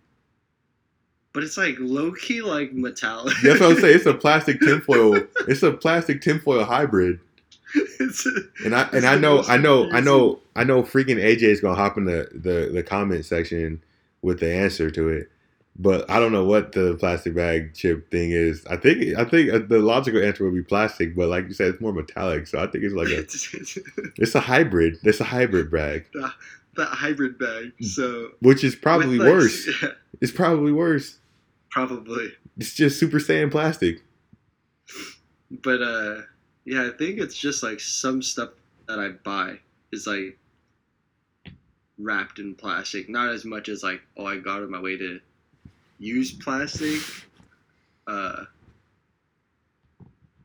but 1.37 1.45
it's 1.45 1.59
like 1.59 1.77
low 1.79 2.13
key 2.13 2.41
like 2.41 2.73
metallic. 2.73 3.37
that's 3.43 3.61
what 3.61 3.73
I'm 3.73 3.79
saying. 3.79 3.97
It's 3.97 4.07
a 4.07 4.15
plastic 4.25 4.59
tinfoil. 4.59 5.23
It's 5.47 5.63
a 5.63 5.71
plastic 5.71 6.23
tinfoil 6.23 6.65
hybrid. 6.65 7.21
it's 7.75 8.25
a, 8.25 8.31
And 8.65 8.75
I 8.75 8.89
and 8.95 9.05
I 9.05 9.17
know 9.17 9.43
I 9.43 9.59
know 9.59 9.91
I 9.91 10.01
know 10.01 10.41
I 10.57 10.65
know 10.65 10.83
freaking 10.83 11.23
AJ 11.23 11.43
is 11.43 11.61
gonna 11.61 11.77
hop 11.77 11.99
in 11.99 12.07
the, 12.07 12.31
the 12.33 12.71
the 12.73 12.83
comment 12.83 13.27
section 13.27 13.83
with 14.23 14.41
the 14.41 14.51
answer 14.51 14.91
to 14.91 15.09
it, 15.11 15.31
but 15.79 16.09
I 16.11 16.21
don't 16.21 16.33
know 16.33 16.47
what 16.47 16.73
the 16.73 16.97
plastic 16.99 17.35
bag 17.35 17.75
chip 17.75 18.11
thing 18.11 18.31
is. 18.31 18.65
I 18.71 18.77
think 18.77 19.19
I 19.19 19.27
think 19.27 19.53
uh, 19.53 19.59
the 19.59 19.81
logical 19.81 20.23
answer 20.23 20.43
would 20.43 20.55
be 20.55 20.63
plastic, 20.63 21.15
but 21.15 21.29
like 21.29 21.49
you 21.49 21.53
said, 21.53 21.69
it's 21.69 21.83
more 21.83 21.93
metallic. 21.93 22.47
So 22.47 22.61
I 22.61 22.67
think 22.67 22.83
it's 22.83 22.95
like 22.95 23.09
a 23.09 23.19
it's, 24.23 24.35
a 24.35 24.41
hybrid. 24.41 24.97
It's 25.03 25.21
a 25.21 25.25
hybrid 25.25 25.71
bag, 25.71 26.07
that 26.77 26.89
hybrid 26.89 27.39
bag. 27.39 27.73
So 27.83 28.31
which 28.41 28.65
is 28.65 28.75
probably 28.75 29.19
like, 29.19 29.29
worse. 29.29 29.69
Yeah, 29.83 29.91
It's 30.21 30.33
probably 30.33 30.73
worse. 30.73 31.19
Probably. 31.71 32.33
It's 32.59 32.75
just 32.75 32.99
super 32.99 33.19
saiyan 33.19 33.51
plastic. 33.51 34.03
But 35.51 35.83
uh, 35.83 36.23
yeah, 36.65 36.87
I 36.87 36.91
think 36.97 37.19
it's 37.19 37.37
just 37.37 37.63
like 37.63 37.81
some 37.81 38.23
stuff 38.23 38.51
that 38.89 38.99
I 38.99 39.11
buy 39.11 39.59
is 39.93 40.07
like 40.07 40.39
wrapped 41.99 42.39
in 42.39 42.55
plastic. 42.55 43.09
Not 43.09 43.31
as 43.31 43.45
much 43.45 43.69
as 43.69 43.83
like 43.83 44.01
oh 44.17 44.27
I 44.27 44.39
got 44.39 44.63
on 44.63 44.71
my 44.71 44.81
way 44.81 44.97
to 44.97 45.21
use 45.99 46.33
plastic. 46.33 47.01
Uh, 48.07 48.45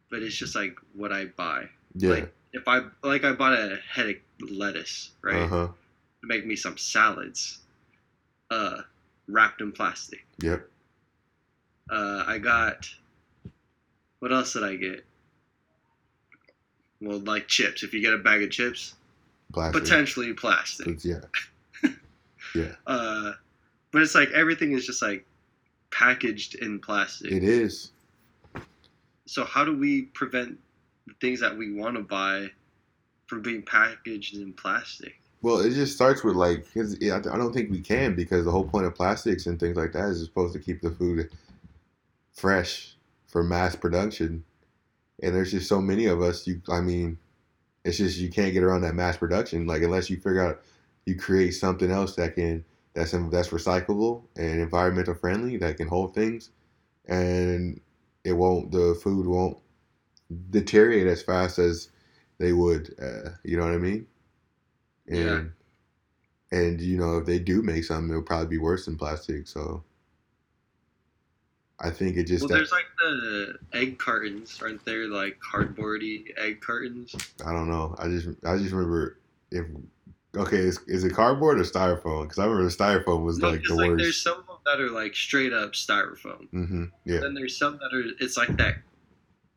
but 0.09 0.21
it's 0.21 0.35
just 0.35 0.55
like 0.55 0.77
what 0.93 1.11
I 1.11 1.25
buy. 1.25 1.65
Yeah. 1.95 2.09
Like 2.11 2.33
if 2.53 2.67
I 2.67 2.81
like 3.03 3.23
I 3.23 3.33
bought 3.33 3.53
a 3.53 3.79
head 3.89 4.09
of 4.09 4.51
lettuce, 4.51 5.11
right? 5.21 5.43
Uh 5.43 5.47
huh. 5.47 5.67
To 6.21 6.27
make 6.27 6.45
me 6.45 6.55
some 6.55 6.77
salads. 6.77 7.59
Uh 8.49 8.81
wrapped 9.27 9.61
in 9.61 9.71
plastic. 9.71 10.25
Yep. 10.41 10.67
Uh 11.89 12.23
I 12.27 12.37
got 12.37 12.87
what 14.19 14.31
else 14.31 14.53
did 14.53 14.63
I 14.63 14.75
get? 14.75 15.03
Well, 17.01 17.19
like 17.19 17.47
chips. 17.47 17.83
If 17.83 17.93
you 17.93 18.01
get 18.01 18.13
a 18.13 18.17
bag 18.19 18.43
of 18.43 18.51
chips, 18.51 18.93
Plastic. 19.53 19.81
potentially 19.83 20.33
plastic. 20.33 20.87
It's- 20.87 21.05
yeah. 21.05 21.21
Yeah. 22.55 22.73
Uh 22.85 23.33
but 23.91 24.01
it's 24.01 24.15
like 24.15 24.29
everything 24.31 24.73
is 24.73 24.85
just 24.85 25.01
like 25.01 25.25
packaged 25.91 26.55
in 26.55 26.79
plastic. 26.79 27.31
It 27.31 27.43
is. 27.43 27.91
So 29.25 29.45
how 29.45 29.63
do 29.63 29.77
we 29.77 30.03
prevent 30.03 30.57
the 31.07 31.13
things 31.21 31.39
that 31.39 31.57
we 31.57 31.73
want 31.73 31.95
to 31.95 32.01
buy 32.03 32.49
from 33.27 33.41
being 33.41 33.61
packaged 33.63 34.35
in 34.35 34.53
plastic? 34.53 35.13
Well, 35.41 35.59
it 35.61 35.71
just 35.71 35.95
starts 35.95 36.23
with 36.23 36.35
like, 36.35 36.65
'cause, 36.73 36.95
I 37.01 37.19
don't 37.19 37.53
think 37.53 37.71
we 37.71 37.79
can 37.79 38.15
because 38.15 38.45
the 38.45 38.51
whole 38.51 38.67
point 38.67 38.85
of 38.85 38.93
plastics 38.95 39.45
and 39.47 39.59
things 39.59 39.75
like 39.77 39.91
that 39.93 40.09
is 40.09 40.23
supposed 40.23 40.53
to 40.53 40.59
keep 40.59 40.81
the 40.81 40.91
food 40.91 41.31
fresh 42.33 42.95
for 43.27 43.43
mass 43.43 43.75
production. 43.75 44.43
And 45.21 45.35
there's 45.35 45.51
just 45.51 45.69
so 45.69 45.81
many 45.81 46.05
of 46.05 46.21
us. 46.21 46.47
You, 46.47 46.61
I 46.69 46.81
mean, 46.81 47.17
it's 47.83 47.97
just 47.97 48.19
you 48.19 48.29
can't 48.29 48.53
get 48.53 48.63
around 48.63 48.81
that 48.81 48.95
mass 48.95 49.17
production. 49.17 49.67
Like 49.67 49.81
unless 49.83 50.09
you 50.09 50.17
figure 50.17 50.45
out 50.45 50.61
you 51.05 51.15
create 51.15 51.51
something 51.51 51.91
else 51.91 52.15
that 52.15 52.35
can 52.35 52.63
that's 52.93 53.11
that's 53.11 53.49
recyclable 53.49 54.23
and 54.35 54.59
environmental 54.59 55.15
friendly 55.15 55.57
that 55.57 55.77
can 55.77 55.87
hold 55.87 56.13
things, 56.13 56.51
and 57.07 57.79
it 58.23 58.33
won't 58.33 58.71
the 58.71 58.99
food 59.01 59.27
won't 59.27 59.57
deteriorate 60.49 61.07
as 61.07 61.21
fast 61.21 61.59
as 61.59 61.89
they 62.37 62.53
would. 62.53 62.93
Uh, 63.01 63.31
you 63.43 63.57
know 63.57 63.65
what 63.65 63.73
I 63.73 63.77
mean? 63.77 64.07
And, 65.07 65.19
Yeah. 65.19 65.43
And 66.53 66.81
you 66.81 66.97
know, 66.97 67.17
if 67.17 67.25
they 67.25 67.39
do 67.39 67.61
make 67.61 67.85
something, 67.85 68.09
it'll 68.09 68.23
probably 68.23 68.47
be 68.47 68.57
worse 68.57 68.85
than 68.85 68.97
plastic. 68.97 69.47
So 69.47 69.83
I 71.81 71.89
think 71.89 72.15
it 72.15 72.25
just 72.25 72.41
Well, 72.41 72.49
that, 72.49 72.55
there's 72.55 72.71
like 72.71 72.85
the 72.99 73.57
egg 73.73 73.97
cartons, 73.97 74.59
aren't 74.61 74.85
there? 74.85 75.07
Like 75.07 75.39
cardboardy 75.39 76.25
egg 76.37 76.61
cartons. 76.61 77.15
I 77.45 77.51
don't 77.51 77.69
know. 77.69 77.95
I 77.97 78.07
just 78.07 78.27
I 78.45 78.57
just 78.57 78.71
remember 78.71 79.17
if 79.51 79.65
okay, 80.35 80.57
is, 80.57 80.79
is 80.87 81.03
it 81.03 81.13
cardboard 81.13 81.59
or 81.59 81.63
styrofoam? 81.63 82.23
Because 82.23 82.39
I 82.39 82.45
remember 82.45 82.69
styrofoam 82.69 83.23
was 83.23 83.39
No, 83.39 83.49
like 83.49 83.63
the 83.63 83.73
like 83.73 83.97
there's 83.97 84.21
some 84.21 84.39
of 84.39 84.47
them 84.47 84.57
that 84.65 84.79
are 84.79 84.89
like 84.89 85.15
straight 85.15 85.53
up 85.53 85.73
styrofoam. 85.73 86.47
Mm-hmm. 86.53 86.85
Yeah. 87.05 87.19
Then 87.19 87.33
there's 87.33 87.57
some 87.57 87.79
that 87.79 87.93
are 87.93 88.03
it's 88.19 88.37
like 88.37 88.55
that. 88.57 88.75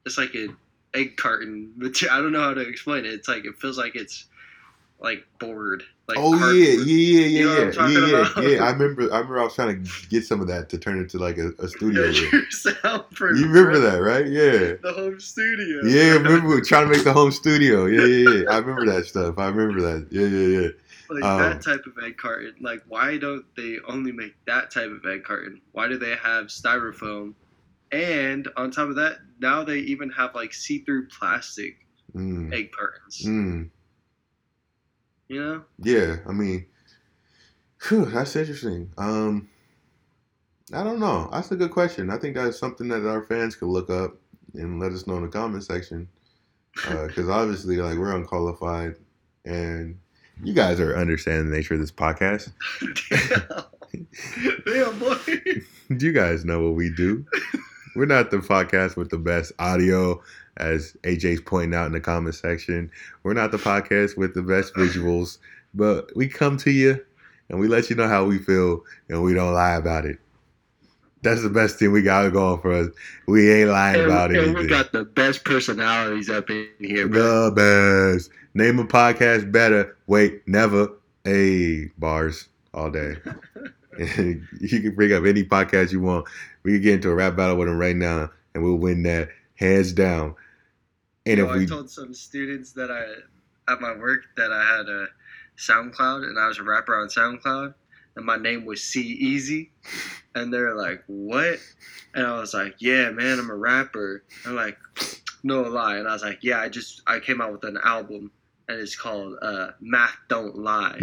It's 0.07 0.18
like 0.18 0.35
an 0.35 0.57
egg 0.95 1.16
carton. 1.16 1.72
But 1.77 2.03
I 2.11 2.20
don't 2.22 2.33
know 2.33 2.43
how 2.43 2.55
to 2.55 2.66
explain 2.66 3.05
it. 3.05 3.12
It's 3.12 3.29
like 3.29 3.45
it 3.45 3.57
feels 3.59 3.77
like 3.77 3.97
it's 3.97 4.27
like 5.05 5.24
board. 5.38 5.84
Like 6.09 6.18
oh 6.20 6.34
yeah, 6.34 6.40
cardboard. 6.40 6.86
yeah, 6.88 7.20
yeah, 7.20 7.26
You 7.26 7.44
know 7.44 7.55
yeah, 7.55 7.59
yeah, 7.61 8.07
yeah, 8.07 8.30
about? 8.32 8.44
yeah. 8.50 8.64
I 8.64 8.70
remember. 8.72 9.02
I 9.14 9.18
remember. 9.18 9.40
I 9.40 9.44
was 9.44 9.55
trying 9.55 9.84
to 9.84 9.90
get 10.09 10.24
some 10.24 10.40
of 10.40 10.48
that 10.48 10.68
to 10.70 10.78
turn 10.78 10.98
into 10.98 11.18
like 11.18 11.38
a, 11.38 11.50
a 11.61 11.68
studio. 11.68 12.02
Room. 12.02 13.36
You 13.36 13.46
remember 13.48 13.78
that, 13.80 13.98
right? 14.02 14.26
Yeah. 14.26 14.74
The 14.82 14.92
home 14.94 15.20
studio. 15.20 15.82
Yeah, 15.84 16.14
I 16.14 16.16
remember 16.22 16.61
trying 16.62 16.86
to 16.88 16.92
make 16.92 17.05
the 17.05 17.12
home 17.12 17.30
studio. 17.30 17.86
Yeah, 17.86 18.07
yeah, 18.07 18.30
yeah. 18.42 18.50
I 18.50 18.59
remember 18.59 18.86
that 18.92 19.07
stuff. 19.07 19.38
I 19.38 19.48
remember 19.48 19.80
that. 19.82 20.09
Yeah, 20.11 20.26
yeah, 20.26 20.61
yeah. 20.62 20.68
like 21.11 21.24
Um, 21.24 21.38
that 21.38 21.62
type 21.62 21.86
of 21.86 22.02
egg 22.05 22.16
carton. 22.16 22.55
Like, 22.61 22.82
why 22.88 23.18
don't 23.18 23.44
they 23.57 23.78
only 23.88 24.12
make 24.12 24.34
that 24.46 24.70
type 24.70 24.90
of 24.90 25.05
egg 25.07 25.24
carton? 25.24 25.61
Why 25.72 25.88
do 25.88 25.98
they 25.98 26.16
have 26.16 26.46
styrofoam? 26.46 27.34
And 27.92 28.48
on 28.57 28.70
top 28.70 28.88
of 28.88 28.96
that, 28.96 29.18
now 29.40 29.62
they 29.64 29.78
even 29.78 30.11
have 30.11 30.34
like 30.34 30.52
see-through 30.55 31.09
plastic 31.09 31.76
Mm, 32.14 32.52
egg 32.55 32.70
cartons. 32.70 33.22
mm. 33.26 33.68
You 35.29 35.41
know? 35.41 35.64
Yeah, 35.79 36.16
I 36.27 36.33
mean, 36.33 36.66
whew, 37.89 38.07
that's 38.07 38.37
interesting. 38.37 38.93
Um, 38.99 39.49
I 40.72 40.83
don't 40.83 41.01
know. 41.01 41.29
That's 41.33 41.51
a 41.51 41.57
good 41.57 41.70
question. 41.70 42.11
I 42.11 42.18
think 42.18 42.35
that's 42.35 42.59
something 42.59 42.89
that 42.89 43.07
our 43.07 43.22
fans 43.22 43.57
could 43.57 43.68
look 43.68 43.91
up 43.91 44.16
and 44.55 44.81
let 44.81 44.93
us 44.93 45.07
know 45.07 45.16
in 45.16 45.22
the 45.22 45.29
comment 45.29 45.64
section. 45.64 46.09
Because 46.75 47.29
obviously, 47.29 47.77
like, 47.77 47.97
we're 47.97 48.16
unqualified, 48.16 48.97
and 49.45 49.97
you 50.43 50.53
guys 50.53 50.81
are 50.81 50.97
understanding 50.97 51.49
the 51.49 51.57
nature 51.57 51.75
of 51.75 51.81
this 51.81 51.93
podcast. 51.93 52.51
Damn. 53.11 53.64
Damn, 54.66 54.99
boy. 54.99 55.16
you 55.89 56.12
guys 56.12 56.45
know 56.45 56.64
what 56.64 56.75
we 56.75 56.91
do. 56.91 57.25
We're 57.95 58.07
not 58.07 58.33
the 58.33 58.39
podcast 58.39 58.97
with 58.97 59.11
the 59.11 59.18
best 59.18 59.53
audio, 59.61 60.20
as 60.59 60.96
AJ's 61.02 61.40
pointing 61.40 61.74
out 61.74 61.86
in 61.86 61.92
the 61.92 62.00
comment 62.00 62.34
section. 62.34 62.90
We're 63.22 63.34
not 63.34 63.50
the 63.50 63.59
podcast 63.59 64.16
with 64.16 64.34
the 64.34 64.42
best 64.42 64.74
visuals, 64.74 65.38
but 65.74 66.11
we 66.16 66.28
come 66.28 66.57
to 66.59 66.70
you 66.70 67.00
and 67.48 67.59
we 67.61 67.68
let 67.68 67.90
you 67.90 67.96
know 67.96 68.09
how 68.09 68.24
we 68.24 68.38
feel 68.38 68.82
and 69.09 69.22
we 69.22 69.34
don't 69.34 69.55
lie 69.55 69.74
about 69.74 70.07
it. 70.07 70.18
That's 71.22 71.42
the 71.42 71.48
best 71.50 71.78
thing 71.78 71.90
we 71.90 72.02
got 72.02 72.30
going 72.34 72.61
for 72.61 72.72
us. 72.72 72.88
We 73.26 73.50
ain't 73.50 73.70
lying 73.70 74.00
And, 74.02 74.11
about 74.11 74.30
anything. 74.34 74.55
we 74.55 74.66
got 74.66 74.92
the 74.92 75.05
best 75.05 75.44
personalities 75.44 76.28
up 76.28 76.50
in 76.50 76.68
here, 76.80 77.09
bro. 77.09 77.50
the 77.50 78.12
best. 78.18 78.30
Name 78.52 78.78
a 78.78 78.84
podcast 78.84 79.50
better. 79.50 79.96
Wait, 80.07 80.46
never. 80.46 80.88
A 81.26 81.86
bars 81.98 82.48
all 82.74 82.90
day. 82.90 83.16
You 83.98 84.80
can 84.82 84.94
bring 84.96 85.12
up 85.12 85.24
any 85.24 85.44
podcast 85.44 85.92
you 85.92 86.00
want. 86.00 86.26
We 86.64 86.72
can 86.72 86.82
get 86.82 86.94
into 86.94 87.11
a 87.11 87.14
rap 87.14 87.36
battle 87.36 87.57
with 87.57 87.68
them 87.68 87.78
right 87.78 87.94
now, 87.96 88.28
and 88.55 88.64
we'll 88.64 88.74
win 88.76 89.05
that 89.05 89.28
hands 89.55 89.92
down. 89.92 90.34
And 91.27 91.41
if 91.41 91.49
I 91.49 91.64
told 91.64 91.91
some 91.91 92.12
students 92.12 92.72
that 92.72 92.91
I 92.91 93.72
at 93.72 93.81
my 93.81 93.97
work 93.97 94.25
that 94.37 94.53
I 94.53 94.77
had 94.77 94.89
a 94.89 95.07
SoundCloud 95.57 96.25
and 96.25 96.39
I 96.39 96.49
was 96.49 96.59
a 96.59 96.62
rapper 96.62 96.95
on 96.95 97.09
SoundCloud 97.09 97.75
and 98.16 98.27
my 98.27 98.37
name 98.37 98.64
was 98.66 98.83
C 98.83 99.01
Easy 99.01 99.70
and 100.35 100.53
they're 100.53 100.75
like, 100.75 101.03
What? 101.07 101.59
And 102.14 102.27
I 102.27 102.39
was 102.39 102.53
like, 102.53 102.75
Yeah, 102.79 103.11
man, 103.11 103.39
I'm 103.39 103.49
a 103.51 103.55
rapper. 103.55 104.25
They're 104.45 104.53
like, 104.53 104.77
No 105.43 105.62
lie. 105.62 105.97
And 105.97 106.07
I 106.07 106.12
was 106.12 106.22
like, 106.22 106.41
Yeah, 106.43 106.61
I 106.61 106.68
just 106.68 107.01
I 107.07 107.20
came 107.20 107.41
out 107.41 107.53
with 107.53 107.64
an 107.64 107.79
album 107.83 108.31
and 108.68 108.79
it's 108.79 108.97
called 108.97 109.39
uh, 109.41 109.68
Math 109.81 110.16
Don't 110.29 110.57
Lie. 110.57 110.99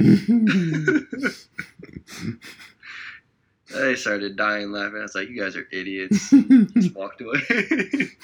they 3.73 3.95
started 3.95 4.35
dying 4.35 4.71
laughing. 4.71 4.99
I 4.99 5.03
was 5.03 5.15
like, 5.15 5.29
You 5.29 5.41
guys 5.41 5.55
are 5.55 5.67
idiots. 5.71 6.29
Just 6.73 6.95
walked 6.95 7.21
away. 7.21 7.41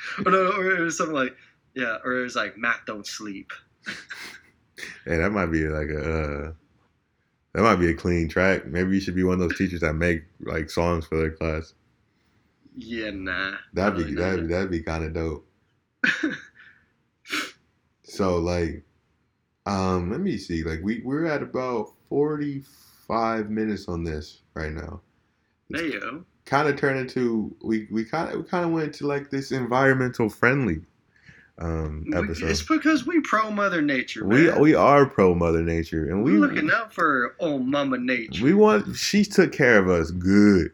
or, 0.26 0.30
no, 0.32 0.52
or 0.52 0.76
it 0.76 0.80
was 0.80 0.96
something 0.96 1.14
like, 1.14 1.36
yeah, 1.74 1.98
or 2.04 2.20
it 2.20 2.22
was 2.22 2.36
like 2.36 2.56
Matt 2.56 2.80
don't 2.86 3.06
sleep. 3.06 3.52
Hey, 5.04 5.18
that 5.18 5.30
might 5.30 5.52
be 5.52 5.64
like 5.66 5.90
a 5.90 6.00
uh, 6.00 6.52
that 7.52 7.62
might 7.62 7.76
be 7.76 7.90
a 7.90 7.94
clean 7.94 8.30
track. 8.30 8.64
Maybe 8.64 8.94
you 8.94 9.00
should 9.00 9.14
be 9.14 9.24
one 9.24 9.34
of 9.34 9.40
those 9.40 9.58
teachers 9.58 9.80
that 9.80 9.92
make 9.92 10.22
like 10.40 10.70
songs 10.70 11.04
for 11.04 11.18
their 11.18 11.32
class. 11.32 11.74
Yeah, 12.74 13.10
nah. 13.10 13.56
That'd 13.74 13.98
be 13.98 14.02
probably 14.04 14.14
that'd, 14.14 14.40
not. 14.40 14.48
that'd 14.48 14.70
be 14.70 14.82
kind 14.82 15.04
of 15.04 15.12
dope. 15.12 15.46
So 18.10 18.38
like, 18.38 18.82
um, 19.66 20.10
let 20.10 20.20
me 20.20 20.36
see. 20.36 20.64
Like 20.64 20.80
we 20.82 21.00
we're 21.04 21.26
at 21.26 21.42
about 21.44 21.92
forty 22.08 22.64
five 23.06 23.50
minutes 23.50 23.86
on 23.86 24.02
this 24.02 24.42
right 24.54 24.72
now. 24.72 25.00
There 25.70 25.86
you 25.86 26.00
go. 26.00 26.24
Kind 26.50 26.68
of 26.68 26.76
turned 26.76 26.98
into 26.98 27.54
we 27.62 27.86
we 27.92 28.04
kind 28.04 28.28
of 28.28 28.40
we 28.40 28.42
kind 28.42 28.64
of 28.64 28.72
went 28.72 28.92
to 28.94 29.06
like 29.06 29.30
this 29.30 29.52
environmental 29.52 30.28
friendly 30.28 30.80
um 31.58 32.04
episode. 32.12 32.50
It's 32.50 32.62
because 32.62 33.06
we 33.06 33.20
pro 33.20 33.52
Mother 33.52 33.80
Nature. 33.80 34.26
We 34.26 34.48
man. 34.48 34.60
we 34.60 34.74
are 34.74 35.06
pro 35.06 35.32
Mother 35.32 35.62
Nature, 35.62 36.10
and 36.10 36.24
we 36.24 36.32
we 36.32 36.38
looking 36.38 36.68
out 36.72 36.92
for 36.92 37.36
old 37.38 37.68
Mama 37.68 37.98
Nature. 37.98 38.42
we 38.42 38.52
want 38.52 38.96
she 38.96 39.24
took 39.24 39.52
care 39.52 39.78
of 39.78 39.88
us 39.88 40.10
good. 40.10 40.72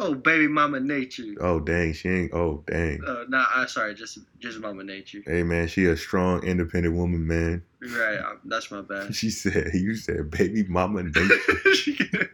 oh, 0.00 0.14
baby 0.14 0.48
Mama 0.48 0.80
Nature. 0.80 1.34
Oh 1.40 1.60
dang, 1.60 1.92
she 1.92 2.08
ain't. 2.08 2.34
Oh 2.34 2.64
dang. 2.66 3.00
Uh, 3.06 3.22
nah, 3.28 3.46
I 3.54 3.66
sorry, 3.66 3.94
just 3.94 4.18
just 4.40 4.58
Mama 4.58 4.82
Nature. 4.82 5.22
Hey 5.24 5.44
man, 5.44 5.68
she 5.68 5.84
a 5.84 5.96
strong, 5.96 6.42
independent 6.42 6.96
woman, 6.96 7.24
man. 7.24 7.62
Right, 7.80 8.18
that's 8.44 8.72
my 8.72 8.80
bad. 8.80 9.14
She 9.14 9.30
said, 9.30 9.70
"You 9.72 9.94
said, 9.94 10.32
baby 10.32 10.64
mama." 10.64 11.02
Nature. 11.14 12.30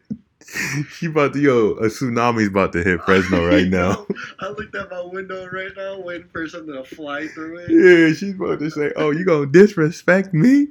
she 0.90 1.06
about 1.06 1.32
to 1.34 1.40
yo, 1.40 1.72
a 1.72 1.86
tsunami's 1.88 2.48
about 2.48 2.72
to 2.72 2.82
hit 2.82 3.02
Fresno 3.02 3.46
right 3.46 3.68
now. 3.68 4.06
I 4.40 4.48
looked 4.48 4.74
out 4.74 4.90
my 4.90 5.02
window 5.02 5.46
right 5.50 5.72
now, 5.76 6.00
waiting 6.00 6.28
for 6.32 6.48
something 6.48 6.74
to 6.74 6.84
fly 6.84 7.26
through 7.28 7.58
it. 7.58 7.70
Yeah, 7.70 8.14
she's 8.14 8.34
about 8.34 8.58
to 8.60 8.70
say, 8.70 8.92
"Oh, 8.96 9.10
you 9.10 9.24
gonna 9.24 9.46
disrespect 9.46 10.32
me?" 10.32 10.68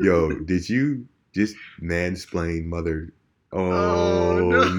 Yo, 0.00 0.32
did 0.40 0.68
you 0.68 1.06
just 1.32 1.56
mansplain 1.80 2.66
mother? 2.66 3.12
Oh, 3.50 3.60
Oh, 4.52 4.74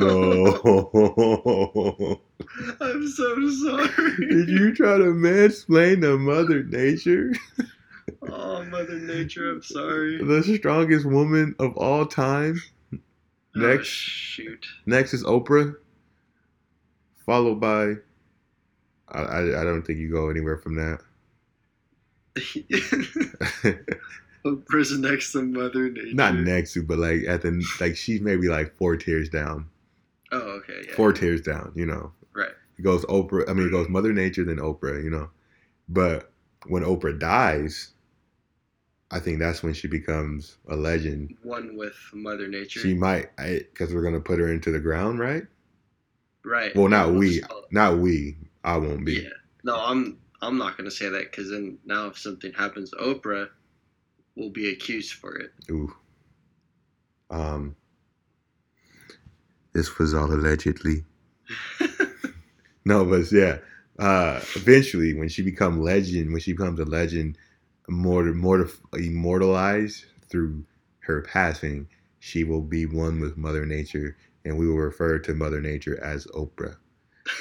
no! 0.62 2.22
I'm 2.82 3.08
so 3.08 3.50
sorry. 3.50 4.16
did 4.30 4.48
you 4.50 4.74
try 4.76 4.98
to 4.98 5.06
mansplain 5.06 6.02
the 6.02 6.18
mother 6.18 6.64
nature, 6.64 7.34
Oh, 8.24 8.64
Mother 8.66 9.00
Nature, 9.00 9.52
I'm 9.54 9.64
sorry. 9.64 10.18
the 10.24 10.44
strongest 10.58 11.06
woman 11.06 11.56
of 11.60 11.76
all 11.78 12.06
time? 12.06 12.62
Oh, 13.62 13.68
Next. 13.68 13.88
shoot. 13.88 14.66
Next 14.86 15.14
is 15.14 15.24
Oprah, 15.24 15.76
followed 17.26 17.60
by. 17.60 17.96
I, 19.10 19.20
I, 19.22 19.62
I 19.62 19.64
don't 19.64 19.82
think 19.84 20.00
you 20.00 20.12
go 20.12 20.30
anywhere 20.30 20.58
from 20.58 20.76
that. 20.76 21.00
Prison 24.68 25.02
next 25.02 25.32
to 25.34 25.42
Mother 25.42 25.90
Nature. 25.90 26.14
Not 26.14 26.36
next 26.36 26.74
to, 26.74 26.84
but 26.84 27.00
like 27.00 27.24
at 27.28 27.42
the 27.42 27.64
like 27.80 27.98
she's 27.98 28.22
maybe 28.22 28.48
like 28.48 28.76
four 28.78 28.96
tiers 28.96 29.30
down. 29.30 29.68
Oh, 30.32 30.38
okay, 30.38 30.84
yeah. 30.88 30.96
Four 30.96 31.12
tiers 31.14 31.42
down, 31.42 31.72
you 31.76 31.86
know. 31.86 32.12
Right. 32.34 32.52
It 32.78 32.84
goes 32.84 33.04
Oprah. 33.06 33.50
I 33.50 33.54
mean, 33.54 33.68
it 33.68 33.72
goes 33.72 33.90
Mother 33.90 34.14
Nature, 34.14 34.46
then 34.46 34.58
Oprah. 34.58 35.04
You 35.04 35.10
know, 35.10 35.30
but 35.90 36.32
when 36.68 36.84
Oprah 36.84 37.20
dies, 37.20 37.92
I 39.12 39.20
think 39.20 39.40
that's 39.40 39.64
when 39.64 39.74
she 39.74 39.88
becomes 39.88 40.58
a 40.68 40.76
legend. 40.76 41.36
One 41.44 41.76
with 41.76 41.96
Mother 42.14 42.48
Nature. 42.48 42.80
She 42.82 42.94
might, 42.94 43.36
because 43.38 43.94
we're 43.94 44.04
gonna 44.04 44.20
put 44.20 44.40
her 44.40 44.52
into 44.52 44.72
the 44.72 44.80
ground, 44.80 45.20
right? 45.20 45.44
right. 46.46 46.76
Well, 46.76 46.88
not 46.90 47.10
We'll 47.10 47.20
we, 47.20 47.38
just 47.38 47.48
call 47.50 47.60
it- 47.60 47.72
not 47.72 47.98
we. 47.98 48.38
I 48.64 48.78
won't 48.78 49.06
be. 49.06 49.14
Yeah. 49.24 49.30
No, 49.64 49.78
I'm 49.78 50.18
I'm 50.42 50.58
not 50.58 50.78
gonna 50.78 50.92
say 50.92 51.10
that 51.10 51.32
because 51.32 51.50
then 51.50 51.78
now 51.86 52.08
if 52.08 52.18
something 52.18 52.54
happens 52.54 52.92
to 52.92 52.98
Oprah, 52.98 53.50
we'll 54.36 54.50
be 54.52 54.70
accused 54.70 55.14
for 55.14 55.36
it. 55.36 55.52
Ooh. 55.72 55.94
Um. 57.30 57.76
This 59.74 59.98
was 59.98 60.14
all 60.14 60.32
allegedly. 60.34 61.06
No, 62.86 63.06
but 63.06 63.32
yeah. 63.32 63.58
Uh, 64.00 64.40
eventually, 64.56 65.14
when 65.14 65.30
she 65.30 65.44
become 65.44 65.80
legend, 65.82 66.32
when 66.32 66.42
she 66.42 66.54
becomes 66.54 66.80
a 66.80 66.86
legend, 66.86 67.38
immortalized 67.90 70.06
through 70.30 70.64
her 71.00 71.22
passing, 71.22 71.88
she 72.20 72.44
will 72.44 72.62
be 72.62 72.86
one 72.86 73.20
with 73.20 73.38
Mother 73.38 73.66
Nature, 73.66 74.18
and 74.46 74.58
we 74.58 74.68
will 74.68 74.78
refer 74.78 75.20
to 75.20 75.34
Mother 75.34 75.62
Nature 75.62 76.02
as 76.04 76.26
Oprah. 76.28 76.78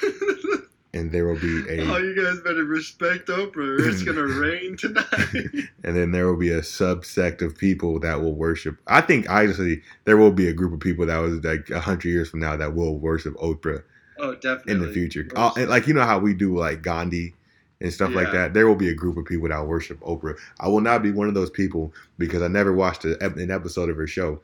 And 0.95 1.13
there 1.13 1.27
will 1.27 1.39
be 1.39 1.65
a. 1.69 1.87
oh, 1.87 1.99
you 1.99 2.17
guys 2.17 2.41
better 2.41 2.65
respect 2.65 3.29
Oprah, 3.29 3.87
it's 3.87 4.03
gonna 4.03 4.23
rain 4.27 4.77
tonight. 4.77 5.05
and 5.85 5.97
then 5.97 6.13
there 6.13 6.27
will 6.27 6.39
be 6.39 6.49
a 6.49 6.61
subsect 6.61 7.43
of 7.43 7.59
people 7.59 8.01
that 8.01 8.23
will 8.23 8.35
worship. 8.35 8.79
I 8.87 9.03
think 9.03 9.29
honestly, 9.29 9.83
there 10.07 10.17
will 10.17 10.33
be 10.33 10.49
a 10.49 10.55
group 10.55 10.73
of 10.73 10.81
people 10.81 11.05
that 11.07 11.19
was 11.19 11.45
like 11.45 11.69
a 11.69 11.81
hundred 11.81 12.09
years 12.09 12.31
from 12.31 12.41
now 12.41 12.57
that 12.57 12.75
will 12.75 12.99
worship 12.99 13.35
Oprah 13.35 13.83
oh, 14.19 14.35
definitely. 14.37 14.73
in 14.73 14.81
the 14.81 14.91
future. 14.91 15.29
Uh, 15.37 15.51
like 15.69 15.87
you 15.87 15.93
know 15.93 16.05
how 16.05 16.19
we 16.19 16.33
do 16.33 16.57
like 16.57 16.81
Gandhi 16.81 17.35
and 17.81 17.93
stuff 17.93 18.13
like 18.13 18.33
that. 18.33 18.55
There 18.55 18.67
will 18.67 18.75
be 18.77 18.89
a 18.89 18.95
group 18.95 19.17
of 19.17 19.25
people 19.25 19.49
that 19.49 19.67
worship 19.67 20.01
Oprah. 20.01 20.37
I 20.59 20.69
will 20.69 20.81
not 20.81 21.03
be 21.03 21.11
one 21.13 21.29
of 21.29 21.35
those 21.35 21.51
people 21.51 21.93
because 22.19 22.43
I 22.43 22.49
never 22.49 22.73
watched 22.73 23.05
a, 23.05 23.23
an 23.25 23.51
episode 23.51 23.89
of 23.91 23.97
her 23.97 24.07
show, 24.07 24.41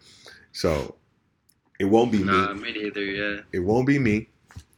so 0.52 0.94
it 1.80 1.86
won't 1.86 2.12
be 2.12 2.22
Nah, 2.22 2.52
me. 2.54 2.62
me 2.72 2.82
neither. 2.82 3.04
Yeah. 3.04 3.40
It 3.52 3.60
won't 3.60 3.86
be 3.86 3.98
me 3.98 4.28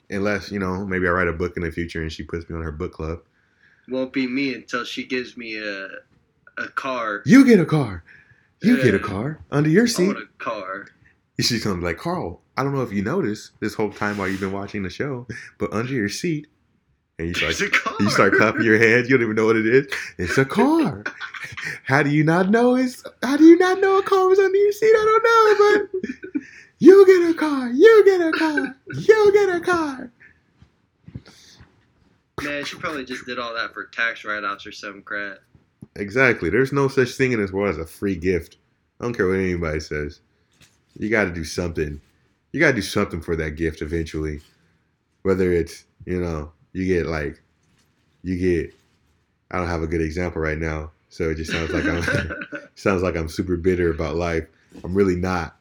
unless 0.09 0.51
you 0.51 0.59
know 0.59 0.87
maybe 0.87 1.07
I 1.07 1.11
write 1.11 1.29
a 1.29 1.33
book 1.33 1.57
in 1.57 1.63
the 1.65 1.71
future 1.71 2.01
and 2.01 2.11
she 2.13 2.23
puts 2.23 2.49
me 2.49 2.57
on 2.57 2.63
her 2.63 2.73
book 2.73 2.93
club. 2.93 3.21
Won't 3.89 4.13
be 4.13 4.27
me 4.27 4.55
until 4.55 4.85
she 4.85 5.05
gives 5.05 5.37
me 5.37 5.59
a 5.59 5.89
a 6.59 6.69
car. 6.69 7.23
You 7.27 7.45
get 7.45 7.61
a 7.61 7.67
car. 7.67 8.03
You 8.63 8.83
get 8.83 8.95
a 8.95 8.99
car 8.99 9.41
under 9.51 9.69
your 9.69 9.85
I 9.85 9.89
seat. 9.89 10.07
want 10.07 10.19
a 10.19 10.27
car. 10.43 10.87
She's 11.39 11.63
gonna 11.63 11.77
be 11.79 11.85
like, 11.85 11.99
Carl, 11.99 12.41
I 12.57 12.63
don't 12.63 12.75
know 12.75 12.81
if 12.81 12.91
you 12.91 13.03
noticed 13.03 13.51
this 13.61 13.75
whole 13.75 13.91
time 13.91 14.17
while 14.17 14.27
you've 14.27 14.41
been 14.41 14.53
watching 14.53 14.83
the 14.83 14.89
show, 14.89 15.27
but 15.59 15.71
under 15.75 15.93
your 15.93 16.09
seat, 16.09 16.47
and 17.19 17.29
you 17.29 17.35
start 17.35 17.57
There's 17.57 17.71
a 17.71 17.73
car. 17.73 17.95
You 18.01 18.11
start 18.11 18.33
clapping 18.35 18.63
your 18.63 18.79
hands. 18.79 19.09
You 19.09 19.17
don't 19.17 19.25
even 19.25 19.37
know 19.37 19.47
what 19.47 19.57
it 19.57 19.67
is. 19.67 19.87
It's 20.19 20.37
a 20.37 20.45
car. 20.45 21.05
how 21.85 22.03
do 22.03 22.11
you 22.11 22.25
not 22.25 22.51
know 22.51 22.77
it's? 22.77 23.03
How 23.23 23.37
do 23.37 23.45
you 23.45 23.57
not 23.57 23.81
know 23.81 23.99
a 23.99 24.03
car 24.03 24.29
was 24.29 24.39
under 24.39 24.57
your 24.57 24.73
seat? 24.73 24.93
I 24.95 25.21
don't 25.23 25.93
know, 26.35 26.41
but 26.43 26.43
you 26.79 27.07
get 27.07 27.31
a 27.31 27.35
car. 27.35 27.71
You 27.71 28.05
get 28.05 28.21
a 28.21 28.33
car. 28.33 28.77
You 28.95 29.33
get 29.33 29.57
a 29.57 29.61
car. 29.61 30.11
Man, 32.43 32.65
she 32.67 32.77
probably 32.77 33.07
just 33.07 33.25
did 33.25 33.39
all 33.39 33.55
that 33.55 33.73
for 33.73 33.87
tax 33.87 34.23
write-offs 34.23 34.67
or 34.67 34.73
some 34.73 35.01
crap. 35.01 35.39
Exactly. 35.95 36.51
There's 36.51 36.73
no 36.73 36.89
such 36.89 37.13
thing 37.13 37.33
in 37.33 37.41
this 37.41 37.51
world 37.51 37.71
as 37.71 37.79
a 37.79 37.87
free 37.87 38.15
gift. 38.15 38.59
I 39.01 39.05
don't 39.05 39.15
care 39.15 39.27
what 39.27 39.39
anybody 39.39 39.81
says. 39.81 40.21
You 40.99 41.09
got 41.09 41.25
to 41.25 41.33
do 41.33 41.45
something. 41.45 41.99
You 42.53 42.61
got 42.61 42.69
to 42.69 42.75
do 42.75 42.83
something 42.83 43.23
for 43.23 43.37
that 43.37 43.53
gift 43.53 43.81
eventually. 43.81 44.41
Whether 45.23 45.51
it's 45.51 45.85
you 46.05 46.21
know 46.21 46.53
you 46.77 46.87
get 46.87 47.07
like 47.07 47.41
you 48.23 48.37
get. 48.37 48.75
I 49.51 49.59
don't 49.59 49.69
have 49.69 49.83
a 49.83 49.87
good 49.87 50.03
example 50.03 50.43
right 50.43 50.59
now, 50.59 50.91
so 51.09 51.31
it 51.31 51.37
just 51.37 51.51
sounds 51.51 51.71
like 51.71 51.85
I'm. 51.85 52.03
sounds 52.75 53.03
like 53.03 53.17
I'm 53.17 53.29
super 53.29 53.57
bitter 53.57 53.91
about 53.91 54.17
life. 54.17 54.45
I'm 54.85 54.95
really 54.95 55.17
not. 55.17 55.57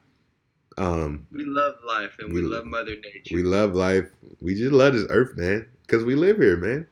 Um, 0.78 1.26
we 1.32 1.46
love 1.46 1.76
life 1.88 2.18
and 2.20 2.34
we, 2.34 2.42
We- 2.42 2.48
love 2.48 2.66
Mother 2.66 2.96
Nature. 2.96 3.34
we 3.36 3.44
love 3.44 3.74
life. 3.74 4.10
We 4.42 4.56
just 4.56 4.74
love 4.74 4.94
this 4.94 5.06
earth, 5.10 5.38
man, 5.38 5.66
because 5.88 6.04
we 6.04 6.16
live 6.16 6.36
here, 6.38 6.58
man. 6.58 6.86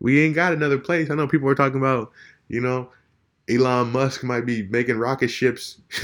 We 0.00 0.20
ain't 0.24 0.34
got 0.34 0.52
another 0.52 0.78
place. 0.78 1.08
I 1.10 1.14
know 1.14 1.28
people 1.28 1.48
are 1.48 1.54
talking 1.54 1.78
about, 1.78 2.10
you 2.48 2.60
know, 2.60 2.90
Elon 3.48 3.92
Musk 3.92 4.24
might 4.24 4.46
be 4.46 4.64
making 4.64 4.98
rocket 4.98 5.28
ships. 5.28 5.78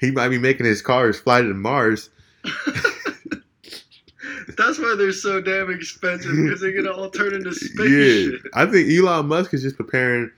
he 0.00 0.10
might 0.10 0.28
be 0.30 0.38
making 0.38 0.64
his 0.66 0.80
cars 0.80 1.20
fly 1.20 1.42
to 1.42 1.52
Mars. 1.54 2.08
That's 4.56 4.78
why 4.78 4.94
they're 4.96 5.12
so 5.12 5.40
damn 5.40 5.70
expensive 5.70 6.32
because 6.36 6.60
they're 6.60 6.72
gonna 6.72 6.92
all 6.92 7.10
turn 7.10 7.34
into 7.34 7.50
Yeah, 7.78 8.30
spaceship. 8.30 8.46
I 8.54 8.66
think 8.66 8.90
Elon 8.90 9.26
Musk 9.26 9.54
is 9.54 9.62
just 9.62 9.76
preparing 9.76 10.30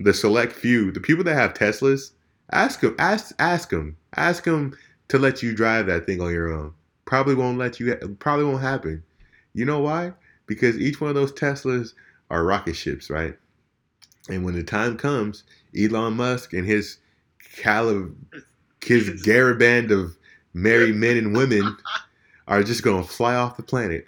the 0.00 0.12
select 0.14 0.52
few, 0.52 0.90
the 0.92 1.00
people 1.00 1.24
that 1.24 1.34
have 1.34 1.54
Teslas. 1.54 2.12
Ask 2.52 2.80
them, 2.80 2.94
ask, 2.98 3.34
ask 3.38 3.70
them, 3.70 3.96
ask 4.16 4.44
them 4.44 4.76
to 5.08 5.18
let 5.18 5.42
you 5.42 5.54
drive 5.54 5.86
that 5.86 6.06
thing 6.06 6.20
on 6.20 6.32
your 6.32 6.52
own. 6.52 6.72
Probably 7.04 7.34
won't 7.34 7.58
let 7.58 7.78
you. 7.80 7.94
Probably 8.18 8.44
won't 8.44 8.62
happen. 8.62 9.02
You 9.54 9.64
know 9.64 9.80
why? 9.80 10.12
Because 10.46 10.78
each 10.78 11.00
one 11.00 11.10
of 11.10 11.14
those 11.14 11.32
Teslas 11.32 11.92
are 12.30 12.44
rocket 12.44 12.74
ships, 12.74 13.10
right? 13.10 13.36
And 14.28 14.44
when 14.44 14.54
the 14.54 14.62
time 14.62 14.96
comes, 14.96 15.44
Elon 15.78 16.14
Musk 16.14 16.52
and 16.52 16.66
his 16.66 16.98
calib, 17.62 18.14
his 18.84 19.08
garaband 19.26 19.90
of 19.90 20.16
merry 20.54 20.92
men 20.92 21.16
and 21.16 21.36
women 21.36 21.76
are 22.48 22.62
just 22.62 22.82
gonna 22.82 23.04
fly 23.04 23.36
off 23.36 23.56
the 23.56 23.62
planet, 23.62 24.06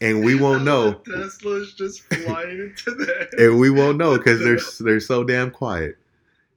and 0.00 0.24
we 0.24 0.34
won't 0.36 0.62
know. 0.62 0.92
Tesla's 1.14 1.74
just 1.74 2.02
flying 2.02 2.60
into 2.60 2.90
there. 2.92 3.28
and 3.38 3.58
we 3.58 3.70
won't 3.70 3.98
know 3.98 4.16
because 4.16 4.40
they're 4.40 4.60
they're 4.80 5.00
so 5.00 5.24
damn 5.24 5.50
quiet. 5.50 5.96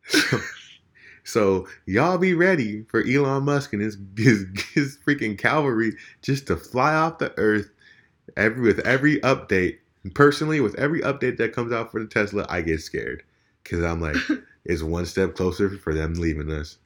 So, 0.07 0.39
so 1.23 1.67
y'all 1.85 2.17
be 2.17 2.33
ready 2.33 2.83
for 2.83 3.01
Elon 3.01 3.43
Musk 3.43 3.73
and 3.73 3.81
his 3.81 3.97
his, 4.17 4.45
his 4.73 4.97
freaking 5.07 5.37
cavalry 5.37 5.93
just 6.21 6.47
to 6.47 6.57
fly 6.57 6.93
off 6.93 7.17
the 7.17 7.33
earth 7.37 7.71
every 8.37 8.61
with 8.61 8.79
every 8.85 9.19
update 9.21 9.77
personally, 10.13 10.59
with 10.59 10.75
every 10.75 11.01
update 11.01 11.37
that 11.37 11.53
comes 11.53 11.71
out 11.71 11.91
for 11.91 11.99
the 11.99 12.07
Tesla, 12.07 12.45
I 12.49 12.61
get 12.61 12.81
scared 12.81 13.23
because 13.63 13.83
I'm 13.83 14.01
like, 14.01 14.17
it's 14.65 14.81
one 14.81 15.05
step 15.05 15.35
closer 15.35 15.69
for 15.77 15.93
them 15.93 16.15
leaving 16.15 16.51
us. 16.51 16.77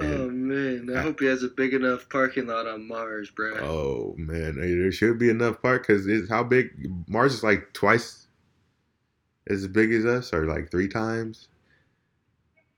Oh 0.00 0.28
man, 0.28 0.90
I, 0.94 0.98
I, 0.98 1.02
hope 1.02 1.20
he 1.20 1.26
has 1.26 1.42
a 1.42 1.48
big 1.48 1.72
enough 1.72 2.08
parking 2.08 2.46
lot 2.46 2.66
on 2.66 2.86
Mars, 2.86 3.30
bro. 3.30 3.56
Oh 3.58 4.14
man, 4.18 4.56
there 4.56 4.92
should 4.92 5.18
be 5.18 5.30
enough 5.30 5.62
park 5.62 5.86
because 5.86 6.06
it's 6.06 6.28
how 6.28 6.42
big 6.42 6.90
Mars 7.08 7.34
is 7.34 7.42
like 7.42 7.72
twice 7.72 8.26
as 9.48 9.66
big 9.68 9.92
as 9.92 10.04
us, 10.04 10.32
or 10.32 10.46
like 10.46 10.70
three 10.70 10.88
times. 10.88 11.48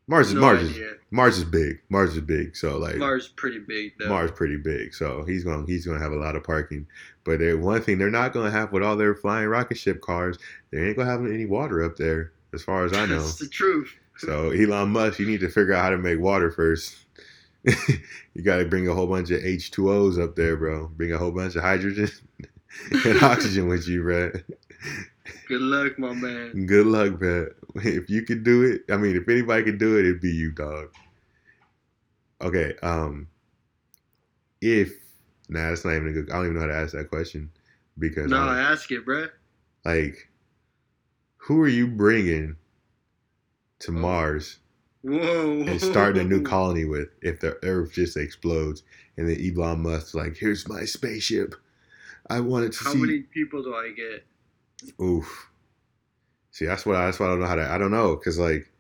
Mars 0.07 0.29
is 0.29 0.35
no 0.35 0.41
Mars 0.41 0.71
idea. 0.71 0.93
is 0.93 0.99
Mars 1.11 1.39
is 1.39 1.45
big. 1.45 1.81
Mars 1.91 2.16
is 2.16 2.23
big. 2.23 2.57
So 2.57 2.79
like 2.79 2.97
Mars 2.97 3.25
is 3.25 3.29
pretty 3.29 3.59
big. 3.59 3.93
Though. 3.99 4.09
Mars 4.09 4.31
pretty 4.31 4.57
big. 4.57 4.95
So 4.95 5.23
he's 5.25 5.45
going 5.45 5.66
he's 5.66 5.85
going 5.85 5.99
to 5.99 6.03
have 6.03 6.12
a 6.12 6.16
lot 6.16 6.35
of 6.35 6.45
parking. 6.45 6.87
But 7.25 7.41
they 7.41 7.55
one 7.55 7.83
thing 7.83 7.99
they're 7.99 8.11
not 8.11 8.33
going 8.33 8.51
to 8.51 8.59
have 8.59 8.73
with 8.73 8.83
all 8.83 8.97
their 8.97 9.14
flying 9.14 9.49
rocket 9.49 9.77
ship 9.77 10.01
cars, 10.01 10.39
they 10.71 10.79
ain't 10.79 10.97
going 10.97 11.07
to 11.07 11.12
have 11.12 11.27
any 11.27 11.45
water 11.45 11.85
up 11.85 11.97
there, 11.97 12.33
as 12.55 12.62
far 12.62 12.85
as 12.87 12.95
I 12.95 13.05
know. 13.07 13.21
That's 13.21 13.39
the 13.39 13.49
truth. 13.49 13.95
So 14.16 14.51
Elon 14.51 14.91
Musk, 14.91 15.19
you 15.19 15.27
need 15.27 15.41
to 15.41 15.49
figure 15.49 15.75
out 15.75 15.83
how 15.85 15.91
to 15.91 15.99
make 15.99 16.19
water 16.19 16.51
first. 16.51 16.97
you 18.35 18.43
got 18.43 18.59
to 18.59 18.64
bring 18.64 18.89
a 18.89 18.95
whole 18.95 19.07
bunch 19.07 19.31
of 19.31 19.43
H2Os 19.43 20.23
up 20.23 20.37
there, 20.37 20.57
bro. 20.57 20.89
Bring 20.89 21.12
a 21.12 21.19
whole 21.19 21.31
bunch 21.31 21.57
of 21.57 21.62
hydrogen 21.62 22.09
and 23.05 23.23
oxygen 23.23 23.69
with 23.69 23.87
you, 23.87 24.03
bro. 24.03 24.33
Good 25.49 25.61
luck, 25.61 25.99
my 25.99 26.12
man. 26.12 26.66
Good 26.66 26.87
luck, 26.87 27.21
man. 27.21 27.49
If 27.77 28.09
you 28.09 28.23
could 28.23 28.45
do 28.45 28.62
it, 28.64 28.93
I 28.93 28.97
mean, 28.97 29.16
if 29.16 29.29
anybody 29.29 29.64
could 29.64 29.79
do 29.79 29.97
it, 29.99 30.07
it'd 30.07 30.21
be 30.21 30.31
you, 30.31 30.53
dog. 30.53 30.93
Okay. 32.41 32.75
Um. 32.83 33.29
If 34.61 34.93
nah, 35.49 35.69
that's 35.69 35.85
not 35.85 35.95
even 35.95 36.09
a 36.09 36.12
good. 36.12 36.31
I 36.31 36.37
don't 36.37 36.47
even 36.47 36.55
know 36.55 36.61
how 36.61 36.66
to 36.66 36.75
ask 36.75 36.93
that 36.93 37.09
question 37.09 37.51
because 37.99 38.31
no, 38.31 38.39
I 38.39 38.59
ask 38.59 38.91
it, 38.91 39.05
bro. 39.05 39.27
Like, 39.85 40.29
who 41.37 41.61
are 41.61 41.69
you 41.69 41.87
bringing 41.87 42.57
to 43.81 43.91
oh. 43.91 43.95
Mars? 43.95 44.59
Whoa. 45.09 45.62
And 45.66 45.80
starting 45.80 46.22
a 46.22 46.24
new 46.24 46.42
colony 46.54 46.84
with 46.84 47.09
if 47.22 47.40
the 47.40 47.59
Earth 47.64 47.92
just 47.92 48.16
explodes 48.16 48.82
and 49.16 49.28
then 49.28 49.38
Elon 49.40 49.82
Musk's 49.82 50.14
like, 50.14 50.36
here's 50.36 50.68
my 50.68 50.84
spaceship. 50.84 51.54
I 52.30 52.40
wanted 52.40 52.72
to 52.72 52.84
How 52.84 52.92
see. 52.92 52.98
How 52.98 53.04
many 53.04 53.20
people 53.20 53.62
do 53.62 53.74
I 53.74 53.90
get? 53.90 54.24
Oof. 55.02 55.50
See, 56.52 56.66
that's 56.66 56.86
what 56.86 56.96
I, 56.96 57.06
that's 57.06 57.18
what 57.18 57.26
I 57.26 57.30
don't 57.30 57.40
know 57.40 57.46
how 57.46 57.56
to. 57.56 57.70
I 57.70 57.78
don't 57.78 57.90
know 57.90 58.16
because 58.16 58.38
like, 58.38 58.70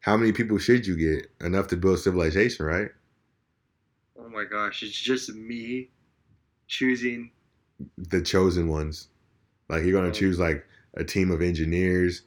how 0.00 0.16
many 0.16 0.32
people 0.32 0.58
should 0.58 0.86
you 0.86 0.96
get 0.96 1.30
enough 1.40 1.68
to 1.68 1.76
build 1.76 2.00
civilization, 2.00 2.66
right? 2.66 2.88
Oh 4.18 4.28
my 4.28 4.44
gosh, 4.44 4.82
it's 4.82 4.98
just 4.98 5.32
me 5.34 5.90
choosing 6.66 7.30
the 7.96 8.22
chosen 8.22 8.68
ones. 8.68 9.08
Like 9.68 9.84
you're 9.84 9.92
gonna 9.92 10.08
oh. 10.08 10.12
choose 10.12 10.38
like 10.38 10.66
a 10.94 11.04
team 11.04 11.30
of 11.30 11.42
engineers, 11.42 12.22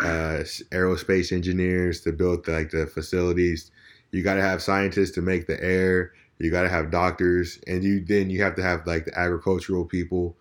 uh, 0.00 0.44
aerospace 0.72 1.32
engineers 1.32 2.00
to 2.02 2.12
build 2.12 2.44
the, 2.44 2.52
like 2.52 2.70
the 2.70 2.86
facilities. 2.86 3.70
You 4.12 4.22
got 4.22 4.34
to 4.34 4.42
have 4.42 4.62
scientists 4.62 5.12
to 5.12 5.22
make 5.22 5.46
the 5.46 5.62
air. 5.62 6.12
You 6.38 6.50
got 6.50 6.62
to 6.62 6.68
have 6.68 6.90
doctors, 6.90 7.58
and 7.66 7.82
you 7.82 8.04
then 8.04 8.30
you 8.30 8.42
have 8.42 8.54
to 8.56 8.62
have 8.62 8.86
like 8.86 9.06
the 9.06 9.18
agricultural 9.18 9.84
people 9.84 10.36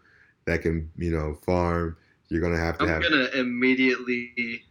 that 0.45 0.61
can 0.61 0.91
you 0.97 1.11
know 1.11 1.35
farm. 1.45 1.97
You're 2.29 2.41
gonna 2.41 2.57
have 2.57 2.77
to 2.79 2.83
I'm 2.83 2.89
have. 2.89 3.03
I'm 3.03 3.11
gonna 3.11 3.29
immediately 3.35 4.63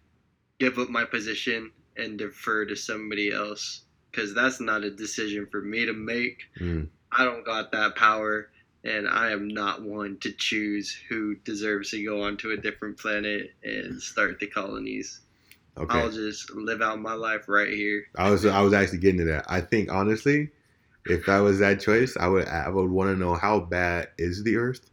give 0.59 0.79
up 0.79 0.89
my 0.89 1.05
position 1.05 1.71
and 1.97 2.19
defer 2.19 2.65
to 2.67 2.77
somebody 2.77 3.33
else 3.33 3.83
because 4.11 4.35
that's 4.35 4.61
not 4.61 4.85
a 4.85 4.91
decision 4.91 5.47
for 5.51 5.61
me 5.61 5.87
to 5.87 5.93
make. 5.93 6.43
Mm. 6.61 6.89
I 7.13 7.25
don't 7.25 7.45
got 7.45 7.73
that 7.73 7.97
power, 7.97 8.51
and 8.85 9.09
I 9.09 9.31
am 9.31 9.49
not 9.49 9.83
one 9.83 10.19
to 10.19 10.33
choose 10.33 10.97
who 11.09 11.37
deserves 11.37 11.91
to 11.91 12.05
go 12.05 12.23
onto 12.23 12.51
a 12.51 12.57
different 12.57 12.99
planet 12.99 13.51
and 13.63 14.01
start 14.01 14.39
the 14.39 14.47
colonies. 14.47 15.21
Okay. 15.77 15.99
I'll 15.99 16.11
just 16.11 16.51
live 16.55 16.83
out 16.83 17.01
my 17.01 17.15
life 17.15 17.49
right 17.49 17.73
here. 17.73 18.05
I 18.17 18.31
was 18.31 18.45
I 18.47 18.61
was 18.61 18.73
actually 18.73 18.99
getting 18.99 19.19
to 19.19 19.25
that. 19.25 19.47
I 19.49 19.61
think 19.61 19.91
honestly, 19.91 20.51
if 21.07 21.27
that 21.27 21.39
was 21.39 21.59
that 21.59 21.81
choice, 21.81 22.17
I 22.19 22.29
would 22.29 22.47
I 22.47 22.69
would 22.69 22.91
want 22.91 23.11
to 23.11 23.17
know 23.17 23.35
how 23.35 23.61
bad 23.61 24.09
is 24.19 24.45
the 24.45 24.57
Earth 24.57 24.91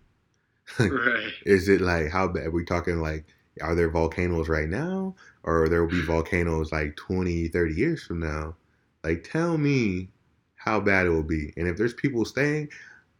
right. 0.79 1.33
Is 1.45 1.69
it 1.69 1.81
like 1.81 2.09
how 2.09 2.27
bad? 2.27 2.47
Are 2.47 2.51
we 2.51 2.63
talking 2.63 3.01
like, 3.01 3.25
are 3.61 3.75
there 3.75 3.89
volcanoes 3.89 4.47
right 4.47 4.69
now? 4.69 5.15
Or 5.43 5.67
there 5.69 5.83
will 5.83 5.91
be 5.91 6.01
volcanoes 6.01 6.71
like 6.71 6.95
20, 6.95 7.47
30 7.49 7.73
years 7.73 8.03
from 8.03 8.19
now? 8.19 8.55
Like, 9.03 9.27
tell 9.29 9.57
me 9.57 10.09
how 10.55 10.79
bad 10.79 11.07
it 11.07 11.09
will 11.09 11.23
be. 11.23 11.53
And 11.57 11.67
if 11.67 11.77
there's 11.77 11.93
people 11.93 12.25
staying, 12.25 12.69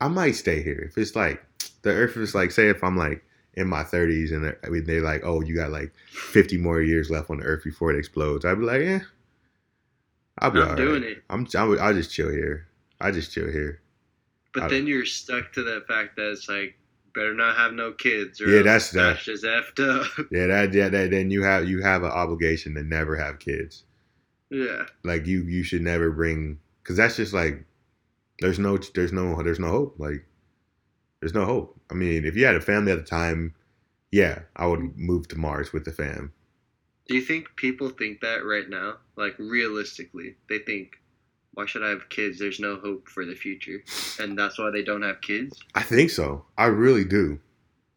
I 0.02 0.08
might 0.08 0.36
stay 0.36 0.62
here. 0.64 0.84
If 0.90 0.98
it's 0.98 1.16
like, 1.16 1.42
the 1.84 1.92
earth 1.92 2.18
is 2.18 2.36
like, 2.36 2.52
say, 2.52 2.68
if 2.68 2.84
I'm 2.84 2.98
like 2.98 3.24
in 3.54 3.68
my 3.68 3.84
30s 3.84 4.34
and 4.34 4.44
they're, 4.44 4.60
I 4.66 4.70
mean, 4.70 4.86
they're 4.86 5.02
like, 5.02 5.22
oh, 5.24 5.42
you 5.42 5.56
got 5.56 5.72
like 5.72 5.94
50 6.10 6.58
more 6.58 6.82
years 6.82 7.10
left 7.10 7.30
on 7.30 7.38
the 7.38 7.46
earth 7.46 7.64
before 7.64 7.92
it 7.92 8.00
explodes, 8.00 8.44
I'd 8.44 8.60
be 8.60 8.66
like, 8.66 8.82
yeah. 8.82 9.00
I'll 10.40 10.52
be 10.52 10.60
I'm 10.60 10.76
doing 10.76 11.04
right. 11.04 11.12
it. 11.12 11.24
I'm, 11.30 11.48
I'm, 11.56 11.80
I'll 11.80 11.94
just 11.94 12.12
chill 12.12 12.32
here. 12.32 12.68
I 13.00 13.12
just 13.12 13.32
chill 13.32 13.50
here. 13.52 13.80
But 14.54 14.64
I, 14.64 14.68
then 14.70 14.88
you're 14.88 15.06
stuck 15.06 15.54
to 15.54 15.64
that 15.64 15.88
fact 15.88 16.16
that 16.16 16.32
it's 16.32 16.50
like 16.50 16.76
better 17.14 17.34
not 17.34 17.56
have 17.56 17.74
no 17.74 17.92
kids. 17.92 18.42
yeah, 18.46 18.64
that's 18.64 18.92
that. 18.92 19.14
That's 19.14 19.24
just 19.24 19.44
effed 19.44 19.80
up. 19.80 20.08
Yeah, 20.32 20.48
that 20.48 20.74
yeah 20.74 20.90
that 20.90 21.12
then 21.12 21.30
you 21.30 21.44
have 21.44 21.70
you 21.70 21.82
have 21.82 22.04
an 22.04 22.12
obligation 22.12 22.74
to 22.76 22.84
never 22.84 23.16
have 23.16 23.40
kids. 23.40 23.84
Yeah. 24.50 24.86
Like 25.04 25.28
you 25.28 25.44
you 25.44 25.64
should 25.64 25.82
never 25.82 26.12
bring 26.12 26.60
because 26.84 26.98
that's 26.98 27.18
just 27.18 27.34
like 27.34 27.66
there's 28.42 28.60
no 28.60 28.78
there's 28.78 29.14
no 29.14 29.42
there's 29.42 29.60
no 29.60 29.70
hope 29.70 29.96
like 29.98 30.26
there's 31.20 31.34
no 31.34 31.46
hope. 31.46 31.80
I 31.90 31.94
mean, 31.94 32.26
if 32.26 32.36
you 32.36 32.46
had 32.46 32.56
a 32.56 32.62
family 32.62 32.92
at 32.92 32.98
the 32.98 33.04
time, 33.04 33.54
yeah, 34.12 34.40
I 34.56 34.66
would 34.66 34.98
move 34.98 35.28
to 35.30 35.38
Mars 35.38 35.72
with 35.72 35.86
the 35.86 35.92
fam. 35.92 36.34
Do 37.08 37.16
you 37.16 37.22
think 37.22 37.56
people 37.56 37.90
think 37.90 38.22
that 38.22 38.44
right 38.44 38.68
now? 38.68 38.98
Like 39.16 39.36
realistically, 39.38 40.36
they 40.50 40.60
think 40.60 40.98
why 41.54 41.66
should 41.66 41.84
I 41.84 41.90
have 41.90 42.10
kids? 42.10 42.40
There's 42.40 42.60
no 42.60 42.78
hope 42.78 43.10
for 43.10 43.26
the 43.26 43.36
future. 43.36 43.84
And 44.20 44.38
that's 44.38 44.58
why 44.58 44.72
they 44.72 44.84
don't 44.84 45.02
have 45.02 45.22
kids? 45.22 45.60
I 45.76 45.84
think 45.84 46.10
so. 46.10 46.46
I 46.58 46.66
really 46.66 47.04
do. 47.04 47.40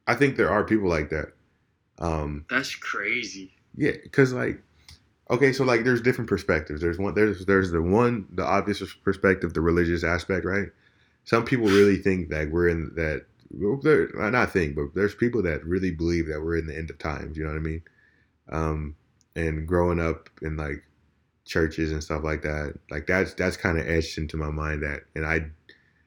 I 0.06 0.14
think 0.14 0.36
there 0.36 0.50
are 0.50 0.64
people 0.64 0.88
like 0.88 1.10
that. 1.10 1.28
Um, 1.98 2.44
that's 2.50 2.74
crazy. 2.74 3.52
Yeah, 3.76 3.92
because 4.02 4.32
like, 4.32 4.60
okay, 5.30 5.52
so 5.52 5.64
like, 5.64 5.84
there's 5.84 6.00
different 6.00 6.28
perspectives. 6.28 6.80
There's 6.80 6.98
one. 6.98 7.14
There's 7.14 7.46
there's 7.46 7.70
the 7.70 7.82
one, 7.82 8.26
the 8.32 8.44
obvious 8.44 8.82
perspective, 9.04 9.54
the 9.54 9.60
religious 9.60 10.04
aspect, 10.04 10.44
right? 10.44 10.68
Some 11.24 11.44
people 11.44 11.66
really 11.66 11.96
think 11.96 12.30
that 12.30 12.50
we're 12.50 12.68
in 12.68 12.92
that. 12.96 13.26
Not 13.50 14.50
think, 14.52 14.74
but 14.74 14.94
there's 14.94 15.14
people 15.14 15.42
that 15.42 15.64
really 15.64 15.92
believe 15.92 16.26
that 16.26 16.40
we're 16.40 16.56
in 16.56 16.66
the 16.66 16.76
end 16.76 16.90
of 16.90 16.98
times. 16.98 17.36
You 17.36 17.44
know 17.44 17.50
what 17.50 17.58
I 17.58 17.62
mean? 17.62 17.82
Um, 18.50 18.96
and 19.36 19.66
growing 19.66 20.00
up 20.00 20.28
in 20.42 20.56
like 20.56 20.82
churches 21.44 21.92
and 21.92 22.02
stuff 22.02 22.24
like 22.24 22.42
that. 22.42 22.74
Like 22.90 23.06
that's 23.06 23.34
that's 23.34 23.56
kind 23.56 23.78
of 23.78 23.88
etched 23.88 24.18
into 24.18 24.36
my 24.36 24.50
mind 24.50 24.82
that, 24.82 25.02
and 25.14 25.26
I, 25.26 25.46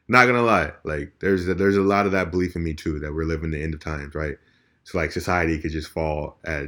not 0.07 0.26
gonna 0.26 0.41
lie, 0.41 0.72
like 0.84 1.13
there's 1.20 1.47
a, 1.47 1.53
there's 1.53 1.78
a 1.78 1.82
lot 1.82 2.05
of 2.05 2.11
that 2.13 2.32
belief 2.32 2.55
in 2.55 2.63
me 2.63 2.74
too 2.74 2.99
that 2.99 3.13
we're 3.13 3.26
living 3.26 3.51
the 3.51 3.61
end 3.61 3.74
of 3.74 3.80
times, 3.80 4.15
right? 4.15 4.38
So 4.84 4.97
like 4.97 5.11
society 5.11 5.59
could 5.59 5.72
just 5.72 5.89
fall 5.89 6.38
at 6.45 6.68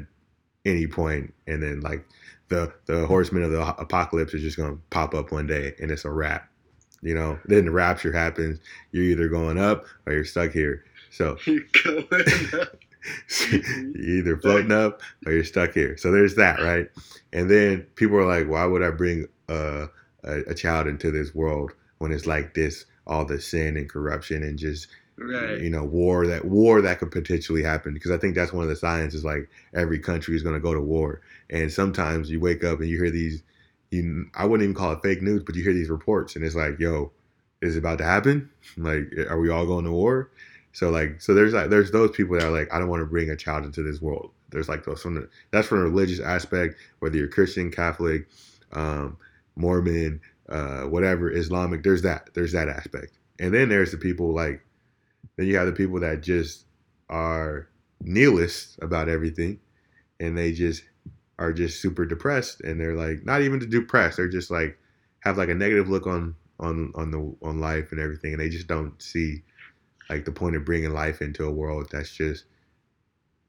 any 0.65 0.87
point, 0.87 1.33
and 1.47 1.63
then 1.63 1.81
like 1.81 2.05
the 2.49 2.73
the 2.85 3.05
horsemen 3.05 3.43
of 3.43 3.51
the 3.51 3.61
apocalypse 3.79 4.33
is 4.33 4.41
just 4.41 4.57
gonna 4.57 4.77
pop 4.89 5.13
up 5.13 5.31
one 5.31 5.47
day, 5.47 5.73
and 5.79 5.91
it's 5.91 6.05
a 6.05 6.11
wrap. 6.11 6.49
You 7.01 7.13
know, 7.13 7.39
then 7.45 7.65
the 7.65 7.71
rapture 7.71 8.11
happens. 8.11 8.59
You're 8.91 9.05
either 9.05 9.29
going 9.29 9.57
up 9.57 9.85
or 10.05 10.13
you're 10.13 10.25
stuck 10.25 10.51
here. 10.51 10.83
So 11.11 11.37
you're 11.45 11.61
going 11.83 12.05
up. 12.59 12.75
you're 13.51 14.19
either 14.19 14.37
floating 14.37 14.71
up 14.71 15.01
or 15.25 15.31
you're 15.31 15.45
stuck 15.45 15.73
here. 15.73 15.95
So 15.97 16.11
there's 16.11 16.35
that, 16.35 16.59
right? 16.59 16.89
And 17.31 17.49
then 17.49 17.83
people 17.95 18.17
are 18.17 18.25
like, 18.25 18.49
why 18.49 18.65
would 18.65 18.83
I 18.83 18.91
bring 18.91 19.27
a, 19.47 19.87
a, 20.23 20.39
a 20.47 20.53
child 20.53 20.87
into 20.87 21.09
this 21.09 21.33
world 21.33 21.71
when 21.99 22.11
it's 22.11 22.27
like 22.27 22.53
this, 22.53 22.85
all 23.07 23.23
the 23.23 23.39
sin 23.39 23.77
and 23.77 23.89
corruption 23.89 24.43
and 24.43 24.59
just 24.59 24.87
right. 25.17 25.59
you 25.59 25.69
know 25.69 25.83
war 25.83 26.27
that 26.27 26.45
war 26.45 26.81
that 26.81 26.99
could 26.99 27.11
potentially 27.11 27.63
happen 27.63 27.93
because 27.93 28.11
I 28.11 28.17
think 28.17 28.35
that's 28.35 28.53
one 28.53 28.63
of 28.63 28.69
the 28.69 28.75
signs 28.75 29.13
is 29.13 29.25
like 29.25 29.49
every 29.73 29.99
country 29.99 30.35
is 30.35 30.43
going 30.43 30.55
to 30.55 30.61
go 30.61 30.73
to 30.73 30.81
war 30.81 31.21
and 31.49 31.71
sometimes 31.71 32.29
you 32.29 32.39
wake 32.39 32.63
up 32.63 32.79
and 32.79 32.89
you 32.89 32.97
hear 32.97 33.11
these 33.11 33.43
you 33.91 34.25
I 34.35 34.45
wouldn't 34.45 34.63
even 34.63 34.75
call 34.75 34.93
it 34.93 35.01
fake 35.01 35.21
news 35.21 35.43
but 35.43 35.55
you 35.55 35.63
hear 35.63 35.73
these 35.73 35.89
reports 35.89 36.35
and 36.35 36.45
it's 36.45 36.55
like 36.55 36.79
yo 36.79 37.11
is 37.61 37.75
it 37.75 37.79
about 37.79 37.97
to 37.99 38.05
happen 38.05 38.49
like 38.77 39.11
are 39.29 39.39
we 39.39 39.49
all 39.49 39.65
going 39.65 39.85
to 39.85 39.91
war 39.91 40.29
so 40.71 40.89
like, 40.89 41.21
so 41.21 41.33
there's 41.33 41.53
like 41.53 41.69
there's 41.69 41.91
those 41.91 42.11
people 42.11 42.37
that 42.37 42.45
are 42.45 42.51
like, 42.51 42.71
I 42.73 42.79
don't 42.79 42.89
want 42.89 43.01
to 43.01 43.05
bring 43.05 43.29
a 43.29 43.35
child 43.35 43.65
into 43.65 43.83
this 43.83 44.01
world. 44.01 44.31
There's 44.51 44.69
like 44.69 44.85
those 44.85 45.01
from 45.01 45.15
the, 45.15 45.29
that's 45.51 45.67
from 45.67 45.79
a 45.79 45.83
religious 45.83 46.19
aspect, 46.19 46.75
whether 46.99 47.17
you're 47.17 47.27
Christian, 47.27 47.71
Catholic, 47.71 48.27
um, 48.73 49.17
Mormon, 49.55 50.21
uh, 50.47 50.83
whatever, 50.83 51.31
Islamic. 51.31 51.83
There's 51.83 52.03
that. 52.03 52.29
There's 52.33 52.51
that 52.53 52.69
aspect. 52.69 53.17
And 53.39 53.53
then 53.53 53.69
there's 53.69 53.91
the 53.91 53.97
people 53.97 54.33
like, 54.33 54.61
then 55.37 55.47
you 55.47 55.57
have 55.57 55.67
the 55.67 55.73
people 55.73 55.99
that 56.01 56.21
just 56.21 56.65
are 57.09 57.67
nihilists 58.01 58.77
about 58.81 59.09
everything, 59.09 59.59
and 60.19 60.37
they 60.37 60.51
just 60.51 60.83
are 61.39 61.53
just 61.53 61.81
super 61.81 62.05
depressed, 62.05 62.61
and 62.61 62.79
they're 62.79 62.95
like 62.95 63.25
not 63.25 63.41
even 63.41 63.59
to 63.61 63.65
depressed. 63.65 64.17
They're 64.17 64.27
just 64.27 64.51
like 64.51 64.77
have 65.21 65.37
like 65.37 65.49
a 65.49 65.55
negative 65.55 65.89
look 65.89 66.05
on 66.05 66.35
on 66.59 66.91
on 66.95 67.09
the 67.09 67.35
on 67.41 67.59
life 67.59 67.91
and 67.91 67.99
everything, 67.99 68.33
and 68.33 68.41
they 68.41 68.49
just 68.49 68.67
don't 68.67 69.01
see 69.01 69.41
like 70.09 70.25
the 70.25 70.31
point 70.31 70.55
of 70.55 70.65
bringing 70.65 70.91
life 70.91 71.21
into 71.21 71.45
a 71.45 71.51
world 71.51 71.87
that's 71.91 72.11
just 72.11 72.45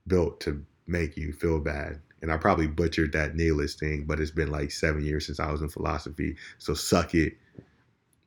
built 0.07 0.41
to 0.41 0.64
make 0.86 1.16
you 1.16 1.32
feel 1.32 1.59
bad. 1.59 2.01
And 2.22 2.30
I 2.30 2.36
probably 2.36 2.66
butchered 2.66 3.12
that 3.12 3.34
nihilist 3.34 3.80
thing, 3.80 4.05
but 4.07 4.20
it's 4.20 4.30
been 4.30 4.51
like 4.51 4.70
seven 4.70 5.05
years 5.05 5.26
since 5.26 5.41
I 5.41 5.51
was 5.51 5.62
in 5.62 5.70
philosophy. 5.70 6.36
So 6.59 6.74
suck 6.74 7.14
it. 7.14 7.34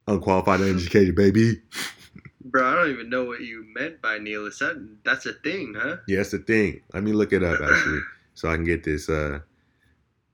Unqualified, 0.08 0.62
uneducated, 0.62 1.16
baby. 1.16 1.62
Bro, 2.46 2.68
I 2.68 2.76
don't 2.76 2.92
even 2.92 3.10
know 3.10 3.24
what 3.24 3.42
you 3.42 3.66
meant 3.74 4.02
by 4.02 4.18
nihilist. 4.18 4.60
That, 4.60 4.98
that's 5.06 5.26
a 5.26 5.34
thing, 5.34 5.76
huh? 5.78 5.98
Yeah, 6.08 6.18
that's 6.18 6.34
a 6.34 6.40
thing. 6.40 6.82
Let 6.94 7.04
me 7.04 7.14
look 7.14 7.32
it 7.32 7.44
up 7.44 7.62
actually, 7.62 8.02
so 8.34 8.50
I 8.50 8.56
can 8.56 8.66
get 8.66 8.84
this 8.84 9.08
uh 9.10 9.40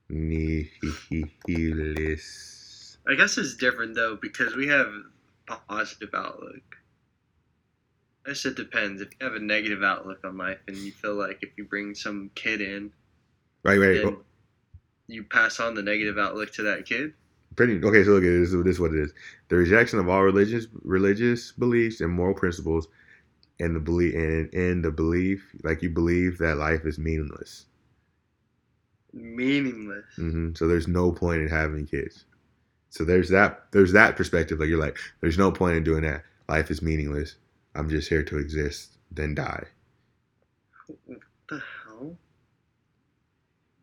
nihilist. 0.09 1.37
I 3.07 3.15
guess 3.15 3.37
it's 3.37 3.55
different 3.55 3.95
though 3.95 4.15
because 4.21 4.55
we 4.55 4.67
have 4.67 4.87
a 5.49 5.55
positive 5.67 6.09
outlook. 6.13 6.77
I 8.25 8.29
guess 8.29 8.45
it 8.45 8.55
depends. 8.55 9.01
If 9.01 9.09
you 9.19 9.25
have 9.25 9.35
a 9.35 9.39
negative 9.39 9.83
outlook 9.83 10.19
on 10.23 10.37
life 10.37 10.59
and 10.67 10.77
you 10.77 10.91
feel 10.91 11.15
like 11.15 11.39
if 11.41 11.49
you 11.57 11.65
bring 11.65 11.95
some 11.95 12.31
kid 12.35 12.61
in, 12.61 12.91
Right, 13.63 13.77
right. 13.77 14.03
oh, 14.05 14.21
you 15.07 15.23
pass 15.23 15.59
on 15.59 15.75
the 15.75 15.81
negative 15.81 16.17
outlook 16.17 16.51
to 16.53 16.63
that 16.63 16.85
kid. 16.85 17.13
Pretty 17.55 17.83
okay. 17.83 18.03
So 18.03 18.11
look 18.11 18.23
at 18.23 18.29
this. 18.29 18.51
This 18.51 18.75
is 18.75 18.79
what 18.79 18.93
it 18.93 18.99
is: 18.99 19.13
the 19.49 19.57
rejection 19.57 19.99
of 19.99 20.07
all 20.07 20.23
religious 20.23 20.67
religious 20.83 21.51
beliefs 21.51 21.99
and 21.99 22.11
moral 22.11 22.35
principles, 22.35 22.87
and 23.59 23.75
the 23.75 23.79
belief 23.79 24.13
and, 24.15 24.53
and 24.53 24.85
the 24.85 24.91
belief, 24.91 25.45
like 25.63 25.81
you 25.81 25.89
believe 25.89 26.37
that 26.37 26.57
life 26.57 26.85
is 26.85 26.99
meaningless. 26.99 27.65
Meaningless. 29.13 30.05
hmm 30.15 30.53
So 30.55 30.67
there's 30.67 30.87
no 30.87 31.11
point 31.11 31.41
in 31.41 31.47
having 31.49 31.85
kids. 31.85 32.25
So 32.89 33.05
there's 33.05 33.29
that 33.29 33.71
there's 33.71 33.93
that 33.93 34.15
perspective. 34.15 34.59
Like 34.59 34.69
you're 34.69 34.79
like, 34.79 34.97
there's 35.21 35.37
no 35.37 35.51
point 35.51 35.77
in 35.77 35.83
doing 35.83 36.03
that. 36.03 36.23
Life 36.47 36.71
is 36.71 36.81
meaningless. 36.81 37.35
I'm 37.75 37.89
just 37.89 38.09
here 38.09 38.23
to 38.23 38.37
exist, 38.37 38.97
then 39.11 39.35
die. 39.35 39.65
What 41.05 41.19
the 41.49 41.61
hell? 41.85 42.17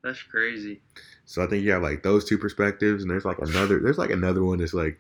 That's 0.03 0.23
crazy. 0.23 0.83
So 1.25 1.43
I 1.43 1.47
think 1.47 1.65
you 1.65 1.73
have 1.73 1.83
like 1.83 2.03
those 2.03 2.25
two 2.25 2.39
perspectives, 2.39 3.03
and 3.03 3.11
there's 3.11 3.25
like 3.25 3.39
another 3.39 3.81
there's 3.81 3.99
like 3.99 4.11
another 4.11 4.45
one 4.45 4.59
that's 4.59 4.75
like 4.75 4.99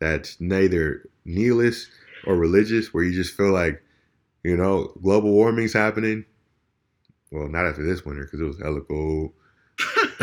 that's 0.00 0.40
neither 0.40 1.08
nihilist 1.24 1.88
or 2.26 2.36
religious, 2.36 2.94
where 2.94 3.04
you 3.04 3.12
just 3.14 3.36
feel 3.36 3.52
like, 3.52 3.82
you 4.44 4.56
know, 4.56 4.92
global 5.02 5.32
warming's 5.32 5.72
happening. 5.74 6.24
Well, 7.30 7.48
not 7.48 7.66
after 7.66 7.84
this 7.84 8.04
winter 8.04 8.24
because 8.24 8.40
it 8.40 8.44
was 8.44 8.60
hella 8.60 8.80
cold. 8.82 9.32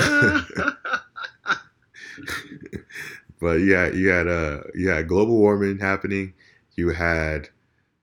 but 3.40 3.56
yeah, 3.56 3.88
you 3.92 4.10
had 4.10 4.28
uh 4.28 4.62
you 4.74 4.90
had 4.90 5.08
global 5.08 5.38
warming 5.38 5.80
happening. 5.80 6.34
You 6.76 6.90
had 6.90 7.50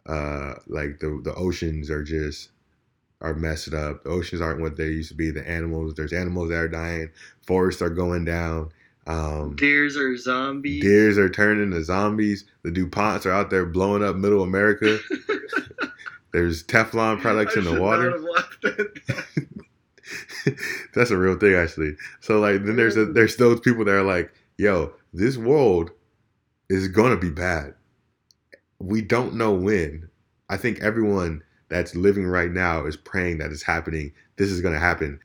uh 0.06 0.54
like 0.66 1.00
the 1.00 1.20
the 1.22 1.34
oceans 1.34 1.90
are 1.90 2.02
just 2.04 2.50
are 3.20 3.34
messed 3.34 3.72
up. 3.72 4.02
The 4.04 4.10
oceans 4.10 4.40
aren't 4.42 4.60
what 4.60 4.76
they 4.76 4.86
used 4.86 5.10
to 5.10 5.14
be. 5.14 5.30
The 5.30 5.48
animals, 5.48 5.94
there's 5.94 6.12
animals 6.12 6.48
that 6.50 6.58
are 6.58 6.68
dying. 6.68 7.10
Forests 7.46 7.80
are 7.80 7.90
going 7.90 8.24
down. 8.24 8.70
Um, 9.06 9.56
Deers 9.56 9.96
are 9.96 10.16
zombies. 10.16 10.82
deers 10.82 11.18
are 11.18 11.28
turning 11.28 11.70
to 11.72 11.82
zombies. 11.82 12.44
The 12.62 12.70
DuPonts 12.70 13.26
are 13.26 13.32
out 13.32 13.50
there 13.50 13.66
blowing 13.66 14.04
up 14.04 14.16
middle 14.16 14.42
America. 14.42 14.98
There's 16.32 16.62
Teflon 16.62 17.20
products 17.20 17.56
I 17.56 17.60
in 17.60 17.64
the 17.66 17.80
water. 17.80 18.10
not 18.10 18.12
have 18.12 18.22
laughed 18.22 18.64
at 18.64 19.06
that. 19.06 19.64
That's 20.94 21.10
a 21.10 21.16
real 21.18 21.36
thing, 21.38 21.54
actually. 21.54 21.96
So 22.20 22.40
like, 22.40 22.64
then 22.64 22.76
there's 22.76 22.96
a, 22.96 23.06
there's 23.06 23.36
those 23.36 23.60
people 23.60 23.84
that 23.84 23.94
are 23.94 24.02
like, 24.02 24.32
"Yo, 24.58 24.92
this 25.12 25.36
world 25.36 25.90
is 26.70 26.88
gonna 26.88 27.18
be 27.18 27.30
bad. 27.30 27.74
We 28.78 29.00
don't 29.02 29.34
know 29.34 29.52
when. 29.52 30.08
I 30.48 30.56
think 30.56 30.80
everyone 30.80 31.42
that's 31.68 31.94
living 31.94 32.26
right 32.26 32.50
now 32.50 32.84
is 32.84 32.96
praying 32.96 33.38
that 33.38 33.50
it's 33.50 33.62
happening. 33.62 34.12
This 34.36 34.50
is 34.50 34.60
gonna 34.60 34.78
happen. 34.78 35.20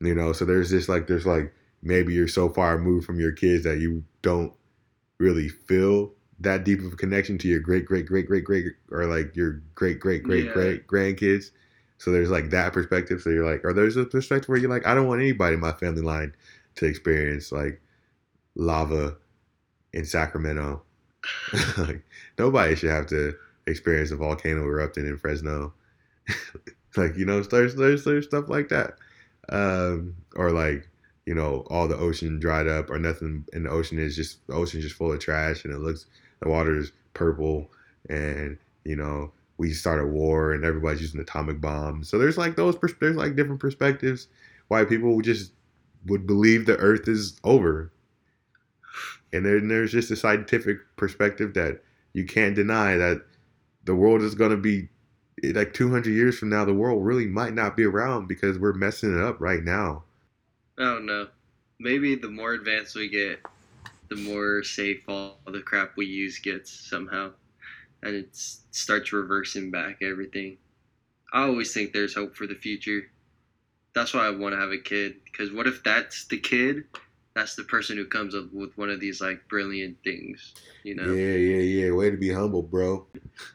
You 0.00 0.14
know. 0.14 0.32
So 0.32 0.44
there's 0.44 0.70
this 0.70 0.88
like, 0.88 1.06
there's 1.08 1.26
like 1.26 1.54
maybe 1.82 2.14
you're 2.14 2.28
so 2.28 2.48
far 2.48 2.76
removed 2.76 3.06
from 3.06 3.20
your 3.20 3.32
kids 3.32 3.64
that 3.64 3.80
you 3.80 4.04
don't 4.22 4.54
really 5.18 5.48
feel 5.48 6.12
that 6.40 6.64
deep 6.64 6.80
of 6.80 6.92
a 6.92 6.96
connection 6.96 7.38
to 7.38 7.48
your 7.48 7.60
great 7.60 7.86
great 7.86 8.06
great 8.06 8.26
great 8.26 8.44
great 8.44 8.66
or 8.90 9.06
like 9.06 9.36
your 9.36 9.62
great 9.74 10.00
great 10.00 10.22
great 10.24 10.46
Yeah. 10.46 10.52
great 10.52 10.86
grandkids. 10.88 11.50
So 12.04 12.12
there's 12.12 12.30
like 12.30 12.50
that 12.50 12.74
perspective. 12.74 13.22
So 13.22 13.30
you're 13.30 13.50
like, 13.50 13.64
or 13.64 13.72
there's 13.72 13.96
a 13.96 14.04
perspective 14.04 14.50
where 14.50 14.58
you're 14.58 14.68
like, 14.68 14.86
I 14.86 14.94
don't 14.94 15.06
want 15.06 15.22
anybody 15.22 15.54
in 15.54 15.60
my 15.60 15.72
family 15.72 16.02
line 16.02 16.34
to 16.74 16.84
experience 16.84 17.50
like 17.50 17.80
lava 18.54 19.16
in 19.94 20.04
Sacramento. 20.04 20.82
like 21.78 22.04
nobody 22.38 22.74
should 22.76 22.90
have 22.90 23.06
to 23.06 23.34
experience 23.66 24.10
a 24.10 24.16
volcano 24.16 24.64
erupting 24.66 25.06
in 25.06 25.16
Fresno. 25.16 25.72
like 26.96 27.16
you 27.16 27.24
know, 27.24 27.40
there's 27.40 27.74
there's 27.74 28.04
there's 28.04 28.26
stuff 28.26 28.50
like 28.50 28.68
that, 28.68 28.98
um, 29.48 30.14
or 30.36 30.50
like 30.50 30.86
you 31.24 31.34
know, 31.34 31.64
all 31.70 31.88
the 31.88 31.96
ocean 31.96 32.38
dried 32.38 32.68
up, 32.68 32.90
or 32.90 32.98
nothing 32.98 33.46
in 33.54 33.62
the 33.62 33.70
ocean 33.70 33.98
is 33.98 34.14
just 34.14 34.46
the 34.46 34.52
ocean's 34.52 34.84
just 34.84 34.96
full 34.96 35.10
of 35.10 35.20
trash, 35.20 35.64
and 35.64 35.72
it 35.72 35.78
looks 35.78 36.04
the 36.40 36.50
water 36.50 36.76
is 36.76 36.92
purple, 37.14 37.70
and 38.10 38.58
you 38.84 38.94
know 38.94 39.32
we 39.56 39.72
start 39.72 40.00
a 40.00 40.06
war, 40.06 40.52
and 40.52 40.64
everybody's 40.64 41.00
using 41.00 41.20
atomic 41.20 41.60
bombs. 41.60 42.08
So 42.08 42.18
there's 42.18 42.38
like 42.38 42.56
those 42.56 42.76
pers- 42.76 42.94
there's 43.00 43.16
like 43.16 43.36
different 43.36 43.60
perspectives. 43.60 44.28
Why 44.68 44.84
people 44.84 45.20
just 45.20 45.52
would 46.06 46.26
believe 46.26 46.66
the 46.66 46.76
Earth 46.76 47.08
is 47.08 47.38
over, 47.44 47.92
and 49.32 49.44
then 49.44 49.68
there's 49.68 49.92
just 49.92 50.10
a 50.10 50.16
scientific 50.16 50.78
perspective 50.96 51.54
that 51.54 51.82
you 52.12 52.24
can't 52.24 52.54
deny 52.54 52.96
that 52.96 53.24
the 53.84 53.94
world 53.94 54.22
is 54.22 54.34
going 54.34 54.50
to 54.50 54.56
be 54.56 54.88
eh, 55.42 55.52
like 55.54 55.74
200 55.74 56.06
years 56.10 56.38
from 56.38 56.48
now 56.48 56.64
the 56.64 56.72
world 56.72 57.04
really 57.04 57.26
might 57.26 57.52
not 57.52 57.76
be 57.76 57.84
around 57.84 58.28
because 58.28 58.58
we're 58.58 58.72
messing 58.72 59.14
it 59.14 59.22
up 59.22 59.40
right 59.40 59.62
now 59.62 60.04
I 60.78 60.82
don't 60.82 61.06
know. 61.06 61.28
Maybe 61.78 62.14
the 62.14 62.30
more 62.30 62.54
advanced 62.54 62.96
we 62.96 63.08
get, 63.08 63.40
the 64.08 64.16
more 64.16 64.62
safe 64.64 65.02
all 65.08 65.38
the 65.46 65.60
crap 65.60 65.96
we 65.96 66.06
use 66.06 66.38
gets 66.38 66.70
somehow, 66.70 67.32
and 68.04 68.14
it 68.14 68.28
starts 68.32 69.12
reversing 69.12 69.70
back 69.70 70.02
everything. 70.02 70.58
I 71.32 71.42
always 71.42 71.72
think 71.72 71.92
there's 71.92 72.14
hope 72.14 72.36
for 72.36 72.46
the 72.46 72.54
future. 72.54 73.10
That's 73.94 74.14
why 74.14 74.26
I 74.26 74.30
want 74.30 74.54
to 74.54 74.60
have 74.60 74.70
a 74.70 74.78
kid. 74.78 75.16
Because 75.24 75.52
what 75.52 75.66
if 75.66 75.82
that's 75.82 76.26
the 76.26 76.38
kid? 76.38 76.84
That's 77.34 77.56
the 77.56 77.64
person 77.64 77.96
who 77.96 78.04
comes 78.04 78.34
up 78.34 78.52
with 78.52 78.76
one 78.78 78.90
of 78.90 79.00
these 79.00 79.20
like 79.20 79.48
brilliant 79.48 79.96
things, 80.04 80.54
you 80.84 80.94
know? 80.94 81.12
yeah 81.12 81.34
yeah 81.34 81.86
yeah 81.86 81.90
way 81.90 82.08
to 82.08 82.16
be 82.16 82.32
humble 82.32 82.62
bro 82.62 83.04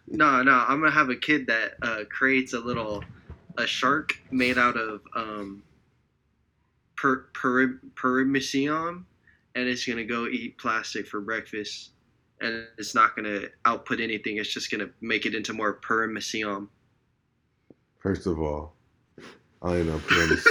No, 0.08 0.44
no, 0.44 0.66
I'm 0.68 0.82
gonna 0.82 0.92
have 0.92 1.10
a 1.10 1.16
kid 1.16 1.48
that 1.48 1.76
uh, 1.82 2.04
creates 2.10 2.52
a 2.54 2.60
little 2.60 3.04
a 3.58 3.66
shark 3.66 4.20
made 4.32 4.58
out 4.58 4.76
of 4.78 5.02
um, 5.16 5.64
per, 6.98 7.28
per, 7.34 7.80
paramecium, 7.96 9.04
and 9.56 9.68
it's 9.68 9.86
gonna 9.86 10.04
go 10.04 10.28
eat 10.28 10.58
plastic 10.58 11.08
for 11.08 11.22
breakfast, 11.22 11.92
and 12.42 12.66
it's 12.78 12.96
not 12.96 13.16
gonna 13.16 13.42
output 13.66 14.00
anything. 14.00 14.38
It's 14.38 14.50
just 14.54 14.72
gonna 14.72 14.90
make 15.02 15.26
it 15.26 15.36
into 15.36 15.54
more 15.54 15.80
paramecium. 15.80 16.68
first 18.00 18.26
of 18.28 18.40
all 18.40 18.76
i 19.62 19.74
don't 19.74 19.88
know 19.88 20.00
perimeter 20.08 20.42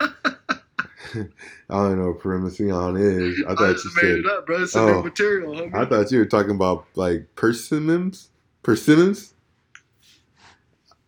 i 1.70 1.74
don't 1.74 1.98
know 1.98 2.08
what 2.08 2.20
perimecion 2.20 2.98
is 3.00 3.40
i 3.46 3.52
I 3.52 3.54
thought 3.54 3.72
just 3.74 3.84
you 3.84 3.90
made 3.94 4.00
said 4.00 4.18
it 4.18 4.26
up, 4.26 4.46
bro. 4.46 4.62
It's 4.64 4.74
Oh. 4.76 5.02
material, 5.02 5.54
homie. 5.54 5.74
i 5.74 5.84
thought 5.84 6.10
you 6.10 6.18
were 6.18 6.26
talking 6.26 6.50
about 6.56 6.86
like 6.96 7.28
persimmons 7.36 8.30
persimmons 8.64 9.34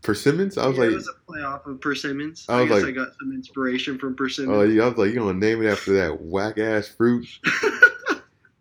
persimmons 0.03 0.57
i 0.57 0.67
was 0.67 0.79
yeah, 0.79 0.85
it 0.85 0.95
was 0.95 1.09
a 1.09 1.13
play 1.31 1.43
off 1.43 1.67
of 1.67 1.81
persimmons. 1.81 2.47
I 2.49 2.59
I, 2.59 2.61
was 2.63 2.69
guess 2.71 2.83
like- 2.83 2.89
I 2.89 2.93
got 2.93 3.09
some 3.21 3.33
inspiration 3.33 3.99
from 3.99 4.13
oh 4.13 4.17
persimmons. 4.17 4.75
yeah, 4.75 4.85
i 4.85 4.89
was 4.89 4.97
like 4.97 5.11
you 5.13 5.19
gonna 5.19 5.35
name 5.39 5.63
it 5.63 5.69
after 5.69 5.93
that 5.95 6.23
whack 6.23 6.57
ass 6.59 6.89
fruit 6.89 7.27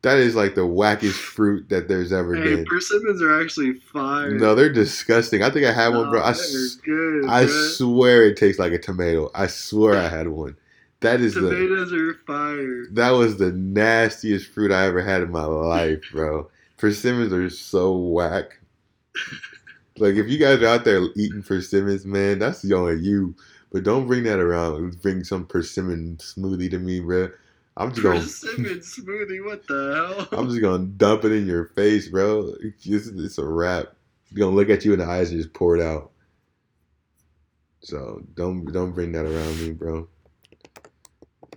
that 0.01 0.17
is 0.17 0.35
like 0.35 0.55
the 0.55 0.61
wackest 0.61 1.13
fruit 1.35 1.69
that 1.69 1.87
there's 1.87 2.11
ever 2.13 2.35
hey, 2.35 2.55
been 2.55 2.65
persimmons 2.65 3.21
are 3.21 3.41
actually 3.41 3.73
fire. 3.73 4.31
No, 4.31 4.55
they're 4.55 4.71
disgusting. 4.71 5.43
I 5.43 5.49
think 5.49 5.65
I 5.65 5.71
had 5.71 5.89
one, 5.93 6.09
bro. 6.09 6.21
I, 6.21 6.31
oh, 6.31 6.33
they're 6.33 6.65
s- 6.65 6.75
good, 6.83 7.25
I 7.27 7.45
bro. 7.45 7.53
swear 7.71 8.23
it 8.25 8.37
tastes 8.37 8.59
like 8.59 8.71
a 8.73 8.77
tomato. 8.79 9.29
I 9.35 9.47
swear 9.47 9.97
I 9.97 10.07
had 10.07 10.27
one. 10.29 10.55
That 11.01 11.21
is 11.21 11.33
the 11.33 11.41
Tomatoes 11.49 11.93
are 11.93 12.13
fire. 12.27 12.85
that 12.91 13.11
was 13.11 13.37
the 13.37 13.51
nastiest 13.53 14.51
fruit 14.51 14.71
I 14.71 14.85
ever 14.85 15.01
had 15.01 15.21
in 15.21 15.31
my 15.31 15.45
life, 15.45 16.03
bro. 16.11 16.49
Persimmons 16.77 17.31
are 17.33 17.49
so 17.49 17.95
whack. 17.95 18.59
Like 19.97 20.15
if 20.15 20.29
you 20.29 20.37
guys 20.37 20.61
are 20.61 20.67
out 20.67 20.85
there 20.85 21.01
eating 21.17 21.43
persimmons, 21.43 22.05
man, 22.05 22.39
that's 22.39 22.63
on 22.71 23.03
you. 23.03 23.35
But 23.71 23.83
don't 23.83 24.07
bring 24.07 24.23
that 24.23 24.39
around. 24.39 25.01
Bring 25.01 25.25
some 25.25 25.45
persimmon 25.45 26.15
smoothie 26.17 26.71
to 26.71 26.79
me, 26.79 27.01
bro. 27.01 27.29
I'm 27.79 27.91
just 27.91 28.03
gonna 28.03 28.19
Persimmon 28.19 28.79
smoothie, 28.79 29.43
what 29.43 29.65
the 29.67 30.27
hell? 30.29 30.37
I'm 30.37 30.49
just 30.49 30.61
gonna 30.61 30.83
dump 30.83 31.23
it 31.23 31.31
in 31.31 31.47
your 31.47 31.65
face, 31.65 32.09
bro. 32.09 32.53
It's, 32.61 32.85
it's 32.85 33.37
a 33.37 33.45
wrap. 33.45 33.93
You're 34.29 34.45
gonna 34.45 34.55
look 34.55 34.69
at 34.69 34.83
you 34.83 34.91
in 34.91 34.99
the 34.99 35.05
eyes 35.05 35.31
and 35.31 35.39
just 35.39 35.53
pour 35.53 35.77
it 35.77 35.81
out. 35.81 36.11
So 37.81 38.21
don't 38.35 38.65
don't 38.73 38.91
bring 38.91 39.13
that 39.13 39.25
around 39.25 39.61
me, 39.61 39.71
bro. 39.71 40.09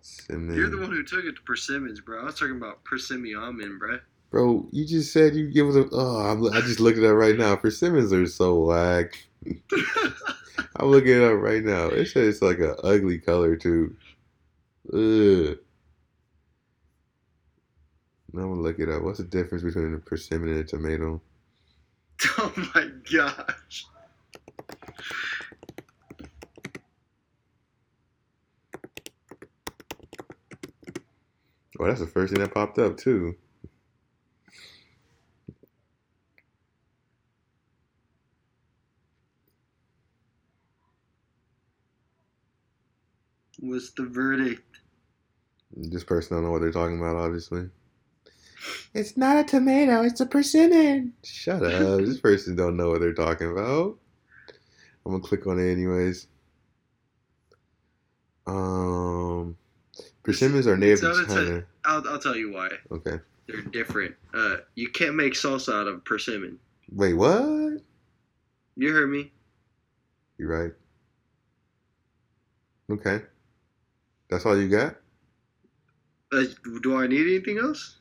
Cinnamon. 0.01 0.57
You're 0.57 0.71
the 0.71 0.79
one 0.79 0.93
who 0.93 1.03
took 1.03 1.25
it 1.25 1.35
to 1.35 1.43
persimmons, 1.43 2.01
bro. 2.01 2.23
I 2.23 2.25
was 2.27 2.39
talking 2.39 2.57
about 2.57 2.85
persimmon, 2.85 3.79
bro. 3.79 3.99
Bro, 4.31 4.69
you 4.71 4.87
just 4.87 5.13
said 5.13 5.35
you 5.35 5.51
give 5.51 5.69
it 5.69 5.77
a. 5.77 5.89
Oh, 5.93 6.19
I'm, 6.19 6.45
I 6.53 6.61
just 6.61 6.81
looked 6.81 6.99
it 6.99 7.05
up 7.05 7.17
right 7.17 7.37
now. 7.37 7.57
Persimmons 7.57 8.13
are 8.13 8.27
so 8.27 8.61
whack. 8.61 9.27
I'm 10.77 10.87
looking 10.87 11.17
it 11.17 11.23
up 11.23 11.39
right 11.41 11.65
now. 11.65 11.87
It 11.87 12.07
says 12.07 12.37
it's 12.37 12.43
like 12.43 12.61
an 12.61 12.77
ugly 12.85 13.19
color 13.19 13.57
too. 13.57 13.97
Ugh. 14.93 15.59
I'm 18.35 18.41
gonna 18.41 18.61
look 18.61 18.79
it 18.79 18.89
up. 18.89 19.03
What's 19.03 19.19
the 19.19 19.25
difference 19.25 19.63
between 19.63 19.95
a 19.95 19.99
persimmon 19.99 20.49
and 20.51 20.61
a 20.61 20.65
tomato? 20.65 21.21
oh 22.39 22.53
my 22.75 22.89
gosh. 23.11 23.87
Oh, 31.79 31.87
that's 31.87 32.01
the 32.01 32.07
first 32.07 32.33
thing 32.33 32.43
that 32.43 32.55
popped 32.55 32.79
up 32.79 32.97
too. 32.97 33.37
What's 43.59 43.91
the 43.93 44.07
verdict? 44.07 44.81
This 45.77 46.05
person 46.05 46.37
don't 46.37 46.45
know 46.45 46.51
what 46.51 46.61
they're 46.63 46.73
talking 46.73 46.99
about, 46.99 47.17
obviously. 47.17 47.69
It's 48.95 49.17
not 49.17 49.37
a 49.39 49.45
tomato, 49.45 50.03
it's 50.03 50.21
a 50.21 50.27
persimmon. 50.27 51.15
Shut 51.25 51.63
up. 51.63 52.01
this 52.01 52.21
person 52.21 52.57
don't 52.57 52.77
know 52.77 52.91
what 52.91 53.01
they're 53.01 53.15
talking 53.15 53.51
about. 53.51 53.99
I'm 55.05 55.13
gonna 55.13 55.23
click 55.23 55.47
on 55.47 55.59
it 55.59 55.73
anyways. 55.73 56.27
Um 58.47 59.57
persimmons 60.23 60.67
are 60.67 60.77
native 60.77 61.03
It's 61.03 61.03
to 61.03 61.09
not 61.09 61.23
a 61.23 61.27
China. 61.27 61.65
I'll, 61.85 62.09
I'll 62.09 62.19
tell 62.19 62.37
you 62.37 62.53
why. 62.53 62.71
Okay. 62.91 63.19
They're 63.49 63.63
different. 63.63 64.15
Uh, 64.33 64.59
you 64.77 64.89
can't 64.91 65.17
make 65.17 65.35
salsa 65.35 65.73
out 65.75 65.89
of 65.89 66.05
persimmon. 66.05 66.59
Wait, 66.93 67.15
what? 67.15 67.81
You 68.77 68.93
heard 68.93 69.11
me. 69.11 69.33
You're 70.39 70.49
right. 70.49 70.73
Okay. 72.91 73.23
That's 74.31 74.47
all 74.47 74.59
you 74.59 74.69
got? 74.69 74.97
Uh, 76.31 76.45
do 76.83 76.97
I 76.97 77.07
need 77.07 77.27
anything 77.27 77.59
else? 77.59 77.99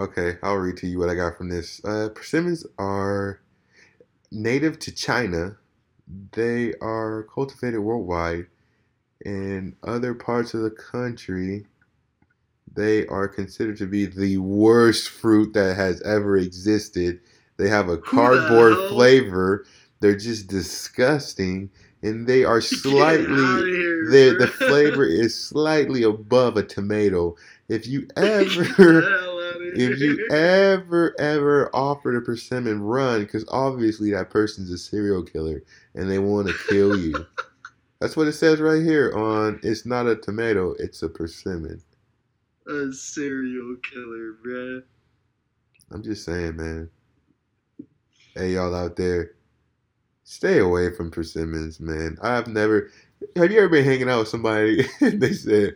Okay, 0.00 0.38
I'll 0.42 0.56
read 0.56 0.78
to 0.78 0.86
you 0.86 0.98
what 0.98 1.10
I 1.10 1.14
got 1.14 1.36
from 1.36 1.50
this. 1.50 1.84
Uh, 1.84 2.08
persimmons 2.14 2.64
are 2.78 3.38
native 4.32 4.78
to 4.78 4.92
China. 4.92 5.58
They 6.32 6.72
are 6.80 7.24
cultivated 7.24 7.80
worldwide. 7.80 8.46
In 9.26 9.76
other 9.82 10.14
parts 10.14 10.54
of 10.54 10.62
the 10.62 10.70
country, 10.70 11.66
they 12.72 13.06
are 13.08 13.28
considered 13.28 13.76
to 13.76 13.86
be 13.86 14.06
the 14.06 14.38
worst 14.38 15.10
fruit 15.10 15.52
that 15.52 15.76
has 15.76 16.00
ever 16.00 16.38
existed. 16.38 17.20
They 17.58 17.68
have 17.68 17.90
a 17.90 17.98
cardboard 17.98 18.72
hell? 18.72 18.88
flavor. 18.88 19.66
They're 20.00 20.16
just 20.16 20.46
disgusting, 20.46 21.68
and 22.02 22.26
they 22.26 22.42
are 22.44 22.60
slightly 22.62 23.26
here, 23.26 24.06
the 24.08 24.36
the 24.38 24.46
flavor 24.46 25.04
is 25.04 25.38
slightly 25.38 26.04
above 26.04 26.56
a 26.56 26.62
tomato. 26.62 27.36
If 27.68 27.86
you 27.86 28.08
ever 28.16 29.29
if 29.74 30.00
you 30.00 30.28
ever 30.30 31.14
ever 31.18 31.74
offered 31.74 32.16
a 32.16 32.20
persimmon 32.20 32.82
run 32.82 33.22
because 33.22 33.44
obviously 33.48 34.10
that 34.12 34.30
person's 34.30 34.70
a 34.70 34.78
serial 34.78 35.22
killer 35.22 35.62
and 35.94 36.10
they 36.10 36.18
want 36.18 36.48
to 36.48 36.54
kill 36.68 36.98
you. 36.98 37.14
That's 38.00 38.16
what 38.16 38.28
it 38.28 38.32
says 38.32 38.60
right 38.60 38.82
here 38.82 39.12
on 39.12 39.60
it's 39.62 39.84
not 39.84 40.06
a 40.06 40.16
tomato 40.16 40.74
it's 40.78 41.02
a 41.02 41.08
persimmon. 41.08 41.82
A 42.66 42.92
serial 42.92 43.76
killer, 43.82 44.36
bruh. 44.44 44.82
i'm 45.92 46.02
just 46.02 46.24
saying 46.24 46.56
man. 46.56 46.90
Hey 48.34 48.54
y'all 48.54 48.74
out 48.74 48.96
there. 48.96 49.32
Stay 50.24 50.58
away 50.58 50.92
from 50.92 51.10
persimmons 51.10 51.80
man. 51.80 52.16
I've 52.22 52.46
never 52.46 52.90
have 53.36 53.50
you 53.50 53.58
ever 53.58 53.68
been 53.68 53.84
hanging 53.84 54.08
out 54.08 54.20
with 54.20 54.28
somebody 54.28 54.86
and 55.00 55.20
they 55.20 55.32
said 55.32 55.74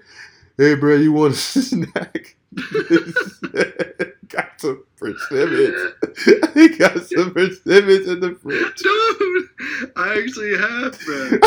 hey 0.57 0.75
bro 0.75 0.97
you 0.97 1.13
want 1.13 1.35
a 1.35 1.37
snack 1.37 2.37
got 4.29 4.61
some 4.61 4.85
persimmons 4.97 5.95
he 6.55 6.69
got 6.77 6.99
some 7.03 7.33
persimmons 7.33 8.09
in 8.09 8.21
the 8.21 8.35
fridge. 8.41 8.77
Dude, 8.77 9.49
I 9.97 10.19
actually 10.19 10.57
have, 10.57 10.99
bro. 11.05 11.39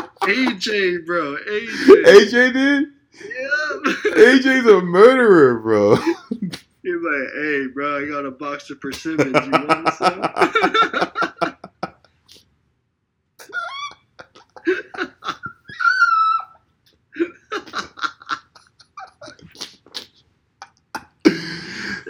AJ, 0.22 1.06
bro. 1.06 1.36
AJ. 1.36 2.04
AJ 2.04 2.52
did? 2.52 2.88
Yeah. 3.14 3.80
AJ's 4.12 4.66
a 4.66 4.80
murderer, 4.82 5.58
bro. 5.58 5.96
He's 5.96 6.94
like, 7.02 7.28
hey, 7.34 7.66
bro, 7.72 8.04
I 8.04 8.08
got 8.08 8.26
a 8.26 8.30
box 8.30 8.70
of 8.70 8.80
persimmons. 8.80 9.46
You 9.46 9.50
want 9.50 9.94
some? 9.94 11.56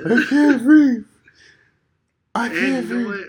I 0.06 0.24
can't 0.28 0.62
breathe. 0.64 1.04
I 2.34 2.48
can't 2.48 2.88
breathe. 2.88 3.26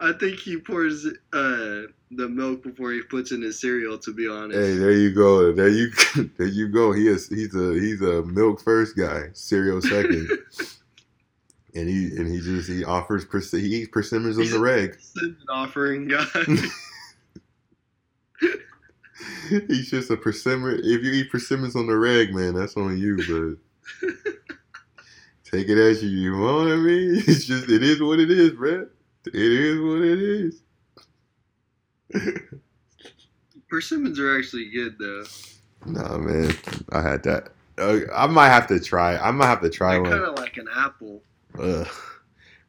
I 0.00 0.12
think 0.14 0.38
he 0.38 0.58
pours 0.58 1.06
uh, 1.06 1.82
the 2.10 2.28
milk 2.28 2.62
before 2.62 2.92
he 2.92 3.02
puts 3.02 3.32
in 3.32 3.42
his 3.42 3.60
cereal. 3.60 3.98
To 3.98 4.12
be 4.12 4.26
honest, 4.28 4.58
Hey, 4.58 4.74
there 4.76 4.92
you 4.92 5.12
go. 5.12 5.52
There 5.52 5.68
you 5.68 5.90
there 6.38 6.46
you 6.46 6.68
go. 6.68 6.92
He 6.92 7.06
is 7.08 7.28
he's 7.28 7.54
a 7.54 7.74
he's 7.74 8.00
a 8.00 8.22
milk 8.22 8.62
first 8.62 8.96
guy, 8.96 9.28
cereal 9.32 9.82
second. 9.82 10.28
and 11.74 11.88
he 11.88 12.06
and 12.16 12.26
he 12.32 12.40
just 12.40 12.68
he 12.68 12.84
offers 12.84 13.24
he 13.52 13.58
eats 13.58 13.90
persimmons 13.92 14.38
on 14.38 14.50
the 14.50 14.58
reg. 14.58 14.98
An 15.16 15.36
offering 15.48 16.08
guy. 16.08 16.24
He's 19.48 19.90
just 19.90 20.10
a 20.10 20.16
persimmon. 20.16 20.80
If 20.82 21.02
you 21.02 21.12
eat 21.12 21.30
persimmons 21.30 21.74
on 21.76 21.86
the 21.86 21.96
reg, 21.96 22.32
man, 22.34 22.54
that's 22.54 22.76
on 22.76 22.96
you. 22.96 23.58
But 24.00 24.10
take 25.50 25.68
it 25.68 25.78
as 25.78 26.02
you, 26.02 26.10
you 26.10 26.36
know 26.36 26.56
what 26.58 26.72
I 26.72 26.76
mean. 26.76 27.16
It's 27.26 27.44
just 27.44 27.68
it 27.68 27.82
is 27.82 28.00
what 28.00 28.20
it 28.20 28.30
is, 28.30 28.52
bruh. 28.52 28.88
It 29.26 29.34
is 29.34 29.80
what 29.80 30.02
it 30.02 30.18
is. 30.22 30.62
persimmons 33.68 34.18
are 34.18 34.38
actually 34.38 34.70
good 34.70 34.96
though. 34.98 35.24
nah, 35.86 36.18
man, 36.18 36.52
I 36.90 37.02
had 37.02 37.22
that. 37.24 37.52
Uh, 37.78 38.00
I 38.14 38.26
might 38.26 38.48
have 38.48 38.66
to 38.68 38.80
try. 38.80 39.16
I 39.16 39.30
might 39.30 39.46
have 39.46 39.62
to 39.62 39.70
try 39.70 39.92
They're 39.92 40.02
one. 40.02 40.10
kind 40.10 40.24
of 40.24 40.38
like 40.38 40.56
an 40.56 40.68
apple. 40.74 41.22
Ugh. 41.58 41.86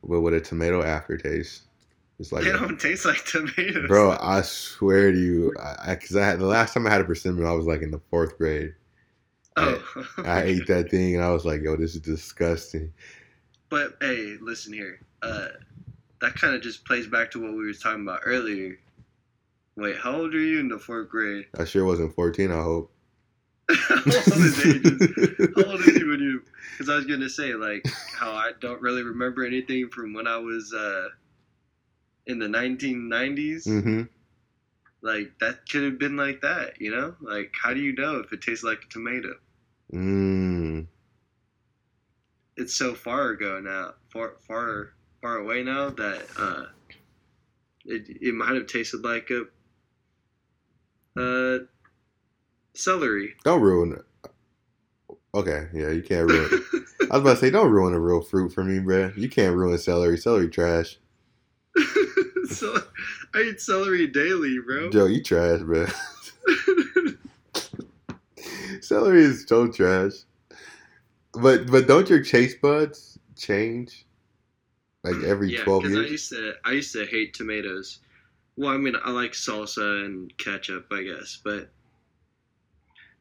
But 0.04 0.22
with 0.22 0.34
a 0.34 0.42
tomato 0.42 0.84
aftertaste. 0.84 1.64
It's 2.20 2.32
like, 2.32 2.44
they 2.44 2.52
don't 2.52 2.80
taste 2.80 3.04
like 3.06 3.26
tomatoes. 3.26 3.88
bro, 3.88 4.16
I 4.22 4.42
swear 4.44 5.12
to 5.12 5.18
you, 5.18 5.56
I, 5.60 5.92
I, 5.92 5.96
cause 5.96 6.16
I 6.16 6.24
had 6.24 6.38
the 6.40 6.46
last 6.46 6.74
time 6.74 6.86
I 6.86 6.92
had 6.92 7.02
a 7.02 7.04
persimmon, 7.04 7.48
I 7.48 7.52
was 7.52 7.66
like 7.66 7.82
in 7.82 7.90
the 7.90 8.02
fourth 8.12 8.38
grade. 8.38 8.76
Oh. 9.58 10.06
I 10.20 10.44
ate 10.44 10.68
that 10.68 10.90
thing 10.90 11.16
and 11.16 11.24
I 11.24 11.32
was 11.32 11.46
like, 11.46 11.62
yo, 11.62 11.76
this 11.76 11.96
is 11.96 12.02
disgusting. 12.02 12.94
But 13.70 13.98
hey, 14.02 14.38
listen 14.42 14.74
here. 14.74 15.00
Uh, 15.22 15.48
that 16.22 16.36
kind 16.36 16.56
of 16.56 16.62
just 16.62 16.86
plays 16.86 17.08
back 17.08 17.32
to 17.32 17.42
what 17.42 17.54
we 17.54 17.66
were 17.66 17.74
talking 17.74 18.02
about 18.04 18.22
earlier. 18.26 18.80
Wait, 19.76 19.98
how 19.98 20.16
old 20.16 20.36
are 20.36 20.40
you 20.40 20.60
in 20.60 20.68
the 20.68 20.78
fourth 20.78 21.10
grade? 21.10 21.48
I 21.58 21.66
sure 21.66 21.86
wasn't 21.86 22.14
14, 22.14 22.52
I 22.52 22.62
hope. 22.62 22.92
how 23.72 23.96
old 23.96 24.44
is 24.44 24.66
ages? 24.66 25.54
How 25.56 25.72
old 25.72 25.80
is 25.82 25.96
he 25.96 26.04
when 26.04 26.20
you? 26.20 26.44
Because 26.72 26.90
I 26.90 26.96
was 26.96 27.06
gonna 27.06 27.30
say 27.30 27.54
like 27.54 27.86
how 28.14 28.32
I 28.32 28.52
don't 28.60 28.82
really 28.82 29.04
remember 29.04 29.46
anything 29.46 29.88
from 29.90 30.14
when 30.14 30.28
I 30.28 30.38
was 30.38 30.74
uh, 30.74 31.08
in 32.28 32.38
the 32.38 32.48
1990s. 32.48 33.66
hmm 33.66 34.04
Like 35.02 35.40
that 35.40 35.68
could 35.70 35.84
have 35.84 36.00
been 36.00 36.16
like 36.16 36.42
that, 36.42 36.80
you 36.80 36.92
know? 36.92 37.16
Like 37.22 37.54
how 37.62 37.74
do 37.74 37.80
you 37.80 37.94
know 37.94 38.18
if 38.20 38.32
it 38.32 38.42
tastes 38.42 38.64
like 38.64 38.84
a 38.84 38.90
tomato? 38.90 39.34
Mm. 39.94 40.88
It's 42.56 42.76
so 42.76 42.94
far 42.94 43.30
ago 43.30 43.60
now, 43.60 43.94
far 44.12 44.36
far 44.48 44.94
far 45.22 45.38
away 45.38 45.64
now 45.64 45.90
that 45.90 46.24
uh, 46.38 46.66
it 47.86 48.08
it 48.22 48.34
might 48.36 48.56
have 48.56 48.68
tasted 48.68 49.04
like 49.04 49.32
a 49.32 49.46
uh 51.20 51.66
celery. 52.74 53.34
Don't 53.44 53.62
ruin 53.62 53.94
it. 53.94 54.06
Okay, 55.34 55.68
yeah, 55.74 55.90
you 55.90 56.04
can't 56.04 56.30
ruin 56.30 56.50
it. 56.52 56.84
I 57.12 57.18
was 57.18 57.22
about 57.22 57.34
to 57.34 57.38
say, 57.38 57.50
don't 57.50 57.72
ruin 57.72 57.94
a 57.94 58.00
real 58.00 58.22
fruit 58.22 58.54
for 58.54 58.64
me, 58.64 58.80
bruh. 58.80 59.16
You 59.18 59.30
can't 59.30 59.56
ruin 59.56 59.78
celery. 59.78 60.18
Celery 60.18 60.50
trash. 60.50 60.98
so 62.50 62.84
I 63.34 63.42
eat 63.42 63.62
celery 63.62 64.08
daily, 64.08 64.60
bro. 64.60 64.90
Joe, 64.90 65.06
you 65.06 65.24
trash, 65.24 65.62
bruh. 65.62 65.92
celery 68.82 69.24
is 69.24 69.46
so 69.48 69.68
trash. 69.68 70.14
But 71.34 71.68
but 71.72 71.88
don't 71.88 72.10
your 72.10 72.24
taste 72.24 72.60
buds 72.62 73.18
change? 73.38 74.06
Like 75.04 75.24
every 75.24 75.50
yeah, 75.52 75.64
twelve 75.64 75.84
because 75.84 75.96
I 75.96 76.02
years? 76.02 76.12
used 76.12 76.30
to 76.32 76.54
I 76.66 76.72
used 76.72 76.94
to 76.94 77.06
hate 77.06 77.34
tomatoes. 77.34 78.00
Well, 78.58 78.70
I 78.72 78.78
mean, 78.78 78.96
I 79.04 79.12
like 79.12 79.32
salsa 79.32 80.06
and 80.06 80.36
ketchup, 80.38 80.88
I 80.92 81.04
guess, 81.04 81.40
but 81.44 81.70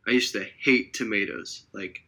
I 0.06 0.10
used 0.10 0.32
to 0.34 0.44
hate 0.58 0.92
tomatoes. 0.92 1.66
Like, 1.72 2.00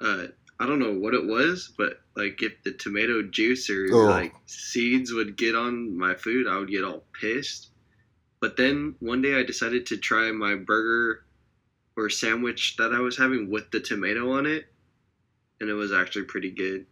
uh, 0.00 0.26
I 0.60 0.66
don't 0.66 0.78
know 0.80 0.94
what 0.94 1.14
it 1.14 1.26
was, 1.26 1.72
but 1.76 2.00
like 2.16 2.42
if 2.42 2.62
the 2.64 2.72
tomato 2.72 3.22
juice 3.22 3.70
or 3.70 3.88
Oh. 3.92 4.04
like 4.04 4.34
seeds 4.46 5.12
would 5.12 5.36
get 5.36 5.54
on 5.54 5.96
my 5.96 6.14
food, 6.14 6.46
I 6.48 6.58
would 6.58 6.70
get 6.70 6.84
all 6.84 7.04
pissed. 7.20 7.70
But 8.40 8.56
then 8.56 8.96
one 9.00 9.22
day 9.22 9.38
I 9.38 9.44
decided 9.44 9.86
to 9.86 9.96
try 9.96 10.32
my 10.32 10.56
burger 10.56 11.24
or 11.96 12.10
sandwich 12.10 12.76
that 12.78 12.94
I 12.94 13.00
was 13.00 13.18
having 13.18 13.50
with 13.50 13.70
the 13.72 13.80
tomato 13.80 14.32
on 14.32 14.46
it, 14.46 14.66
and 15.60 15.70
it 15.70 15.74
was 15.74 15.92
actually 15.92 16.24
pretty 16.26 16.50
good. 16.50 16.86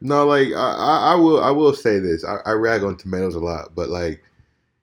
No, 0.00 0.26
like 0.26 0.48
I, 0.54 1.12
I, 1.12 1.14
will 1.16 1.42
I 1.42 1.50
will 1.50 1.74
say 1.74 1.98
this. 1.98 2.24
I, 2.24 2.36
I 2.46 2.52
rag 2.52 2.82
on 2.82 2.96
tomatoes 2.96 3.34
a 3.34 3.40
lot, 3.40 3.74
but 3.74 3.88
like 3.90 4.22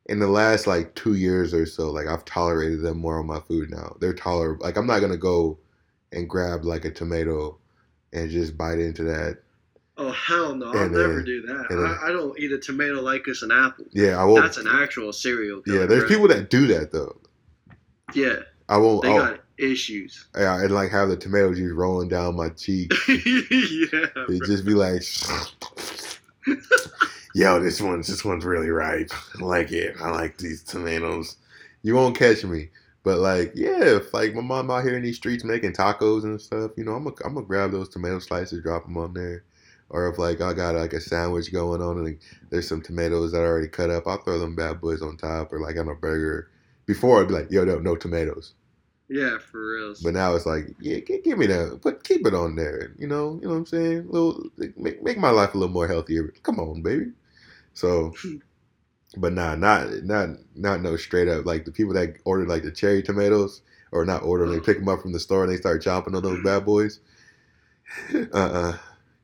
in 0.08 0.20
the 0.20 0.28
last 0.28 0.68
like 0.68 0.95
two 0.95 1.16
years 1.16 1.53
or 1.53 1.66
so, 1.66 1.91
like 1.91 2.08
I've 2.08 2.26
tolerated 2.26 2.82
them 2.82 2.99
more 2.99 3.20
on 3.20 3.28
my 3.28 3.39
food 3.41 3.72
now. 3.72 3.97
They're 3.99 4.14
tolerable. 4.14 4.66
Like 4.66 4.78
I'm 4.78 4.88
not 4.88 4.99
gonna 5.01 5.18
go 5.18 5.60
and 6.12 6.30
grab 6.30 6.64
like 6.66 6.86
a 6.86 6.91
tomato 6.91 7.58
and 8.14 8.30
just 8.30 8.58
bite 8.58 8.80
into 8.80 9.03
that. 9.03 9.39
Oh 9.99 10.12
hell 10.12 10.53
no! 10.55 10.68
I'll 10.68 10.78
And 10.84 10.91
never 10.91 11.24
do 11.24 11.41
that. 11.43 11.66
then- 11.70 11.80
I, 11.80 12.10
I 12.10 12.12
don't 12.12 12.38
eat 12.39 12.51
a 12.51 12.60
tomato 12.60 13.01
like 13.01 13.28
it's 13.28 13.41
an 13.41 13.51
apple. 13.51 13.86
Yeah, 13.91 14.22
I 14.22 14.24
won't. 14.26 14.43
That's 14.43 14.58
an 14.58 14.68
actual 14.68 15.12
cereal. 15.12 15.62
yeah, 15.66 15.86
there's 15.88 16.05
people 16.08 16.28
that 16.28 16.49
do 16.51 16.68
that 16.68 16.91
though. 16.91 17.18
Yeah, 18.14 18.38
I 18.70 18.78
won't. 18.78 19.01
they 19.03 19.10
I'll- 19.10 19.18
got 19.26 19.39
issues. 19.58 20.28
yeah, 20.38 20.62
and 20.62 20.72
like 20.72 20.91
have 20.91 21.10
the 21.10 21.18
tomato 21.18 21.51
juice 21.55 21.74
rolling 21.74 22.10
down 22.10 22.36
my 22.36 22.49
cheek. 22.49 22.91
yeah, 23.08 23.16
It 24.30 24.43
just 24.45 24.66
be 24.66 24.76
like, 24.76 25.01
yo, 27.34 27.60
this 27.60 27.82
one's 27.82 28.08
this 28.08 28.24
one's 28.24 28.45
really 28.45 28.70
ripe. 28.70 29.12
I 29.39 29.43
like 29.43 29.72
it. 29.72 29.95
I 30.01 30.12
like 30.12 30.38
these 30.38 30.64
tomatoes. 30.64 31.38
You 31.84 31.95
won't 31.95 32.18
catch 32.18 32.43
me. 32.43 32.70
But 33.08 33.20
like, 33.20 33.53
yeah, 33.55 33.95
if 33.95 34.14
like 34.14 34.36
my 34.36 34.41
mom 34.41 34.70
out 34.70 34.84
here 34.84 34.97
in 34.97 35.03
these 35.03 35.16
streets 35.16 35.45
making 35.45 35.72
tacos 35.72 36.24
and 36.26 36.41
stuff, 36.41 36.72
you 36.76 36.84
know, 36.84 36.91
I'm 36.91 37.05
gonna 37.05 37.16
I'm 37.24 37.36
gonna 37.36 37.45
grab 37.45 37.72
those 37.72 37.88
tomato 37.88 38.20
slices, 38.20 38.62
drop 38.62 38.84
them 38.84 38.97
on 38.97 39.14
there. 39.14 39.45
Or 39.89 40.10
if 40.10 40.20
like 40.20 40.41
I 40.41 40.51
got 40.51 40.76
like 40.76 40.91
a 40.91 40.99
sandwich 40.99 41.53
going 41.53 41.82
on 41.82 41.95
and 41.95 42.05
like, 42.05 42.20
there's 42.49 42.68
some 42.68 42.82
tomatoes 42.82 43.32
that 43.32 43.39
are 43.39 43.47
already 43.47 43.70
cut 43.70 43.91
up, 43.91 44.08
I'll 44.08 44.22
throw 44.24 44.39
them 44.39 44.58
bad 44.58 44.82
boys 44.82 45.01
on 45.01 45.16
top. 45.16 45.53
Or 45.53 45.62
like 45.62 45.78
on 45.78 45.88
a 45.88 45.95
burger. 45.95 46.49
Before 46.86 47.22
I'd 47.22 47.30
be 47.30 47.34
like, 47.36 47.49
yo, 47.49 47.64
no, 47.64 47.80
no 47.80 47.95
tomatoes. 47.95 48.53
yeah, 49.08 49.38
for 49.39 49.76
real. 49.76 49.95
But 50.03 50.14
now 50.14 50.36
it's 50.36 50.45
like, 50.45 50.76
yeah, 50.82 50.99
gi- 50.99 51.22
give 51.24 51.38
me 51.38 51.45
that, 51.47 51.80
but 51.82 52.03
keep 52.03 52.28
it 52.28 52.34
on 52.34 52.58
there. 52.58 52.91
You 52.97 53.08
know, 53.08 53.36
you 53.41 53.47
know 53.47 53.53
what 53.53 53.60
I'm 53.60 53.66
saying? 53.68 53.99
A 53.99 54.12
little, 54.12 54.49
make 54.76 55.01
make 55.01 55.18
my 55.18 55.30
life 55.30 55.53
a 55.53 55.58
little 55.58 55.74
more 55.74 55.88
healthier. 55.88 56.34
Come 56.43 56.60
on, 56.60 56.82
baby. 56.82 57.14
So, 57.74 58.14
but 59.16 59.34
nah, 59.34 59.55
not 59.55 60.03
not 60.03 60.30
not 60.55 60.82
no 60.82 60.97
straight 60.97 61.28
up 61.28 61.45
like 61.45 61.66
the 61.66 61.72
people 61.72 61.93
that 61.93 62.18
order 62.26 62.45
like 62.45 62.64
the 62.64 62.72
cherry 62.72 63.01
tomatoes 63.01 63.62
or 63.91 64.05
not 64.05 64.24
order 64.24 64.45
them, 64.45 64.53
they 64.55 64.60
pick 64.60 64.80
them 64.80 64.89
up 64.89 65.01
from 65.01 65.14
the 65.14 65.20
store 65.20 65.43
and 65.43 65.51
they 65.51 65.58
start 65.58 65.82
chopping 65.82 66.16
on 66.16 66.24
those 66.24 66.43
bad 66.43 66.66
boys. 66.66 66.99
uh 68.14 68.38
uh 68.38 68.78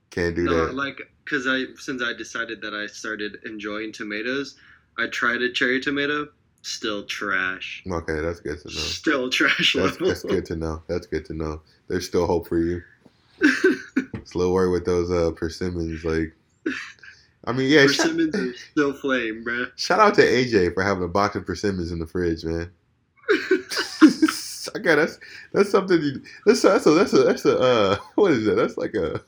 can't 0.09 0.35
do 0.35 0.43
no, 0.43 0.67
that. 0.67 0.75
like 0.75 1.01
because 1.25 1.47
I 1.47 1.65
since 1.77 2.01
I 2.01 2.13
decided 2.13 2.61
that 2.61 2.73
I 2.73 2.87
started 2.87 3.37
enjoying 3.45 3.91
tomatoes, 3.91 4.55
I 4.97 5.07
tried 5.07 5.41
a 5.41 5.51
cherry 5.51 5.81
tomato, 5.81 6.29
still 6.61 7.03
trash. 7.03 7.83
Okay, 7.85 8.21
that's 8.21 8.39
good 8.39 8.59
to 8.61 8.67
know. 8.67 8.73
Still 8.73 9.29
trash 9.29 9.73
That's, 9.75 9.93
level. 9.93 10.07
that's 10.07 10.23
good 10.23 10.45
to 10.45 10.55
know. 10.55 10.81
That's 10.87 11.07
good 11.07 11.25
to 11.25 11.33
know. 11.33 11.61
There's 11.87 12.07
still 12.07 12.25
hope 12.27 12.47
for 12.47 12.57
you. 12.59 12.81
It's 14.15 14.35
a 14.35 14.37
little 14.37 14.53
worried 14.53 14.71
with 14.71 14.85
those 14.85 15.11
uh 15.11 15.31
persimmons. 15.31 16.05
Like, 16.05 16.33
I 17.45 17.51
mean, 17.51 17.69
yeah. 17.69 17.85
Persimmons 17.85 18.35
are 18.35 18.53
still 18.71 18.93
flame, 18.93 19.43
bro. 19.43 19.65
Shout 19.75 19.99
out 19.99 20.15
to 20.15 20.21
AJ 20.21 20.73
for 20.73 20.83
having 20.83 21.03
a 21.03 21.07
box 21.07 21.35
of 21.35 21.45
persimmons 21.45 21.91
in 21.91 21.99
the 21.99 22.07
fridge, 22.07 22.43
man. 22.45 22.71
I 24.75 24.79
got 24.79 24.95
that's 24.95 25.19
that's 25.51 25.69
something. 25.69 26.01
You, 26.01 26.21
that's 26.45 26.61
that's 26.61 26.85
a 26.85 26.91
that's 26.91 27.13
a 27.13 27.23
that's 27.23 27.45
a 27.45 27.59
uh, 27.59 27.97
what 28.15 28.31
is 28.31 28.45
that? 28.45 28.55
That's 28.55 28.77
like 28.77 28.93
a 28.95 29.21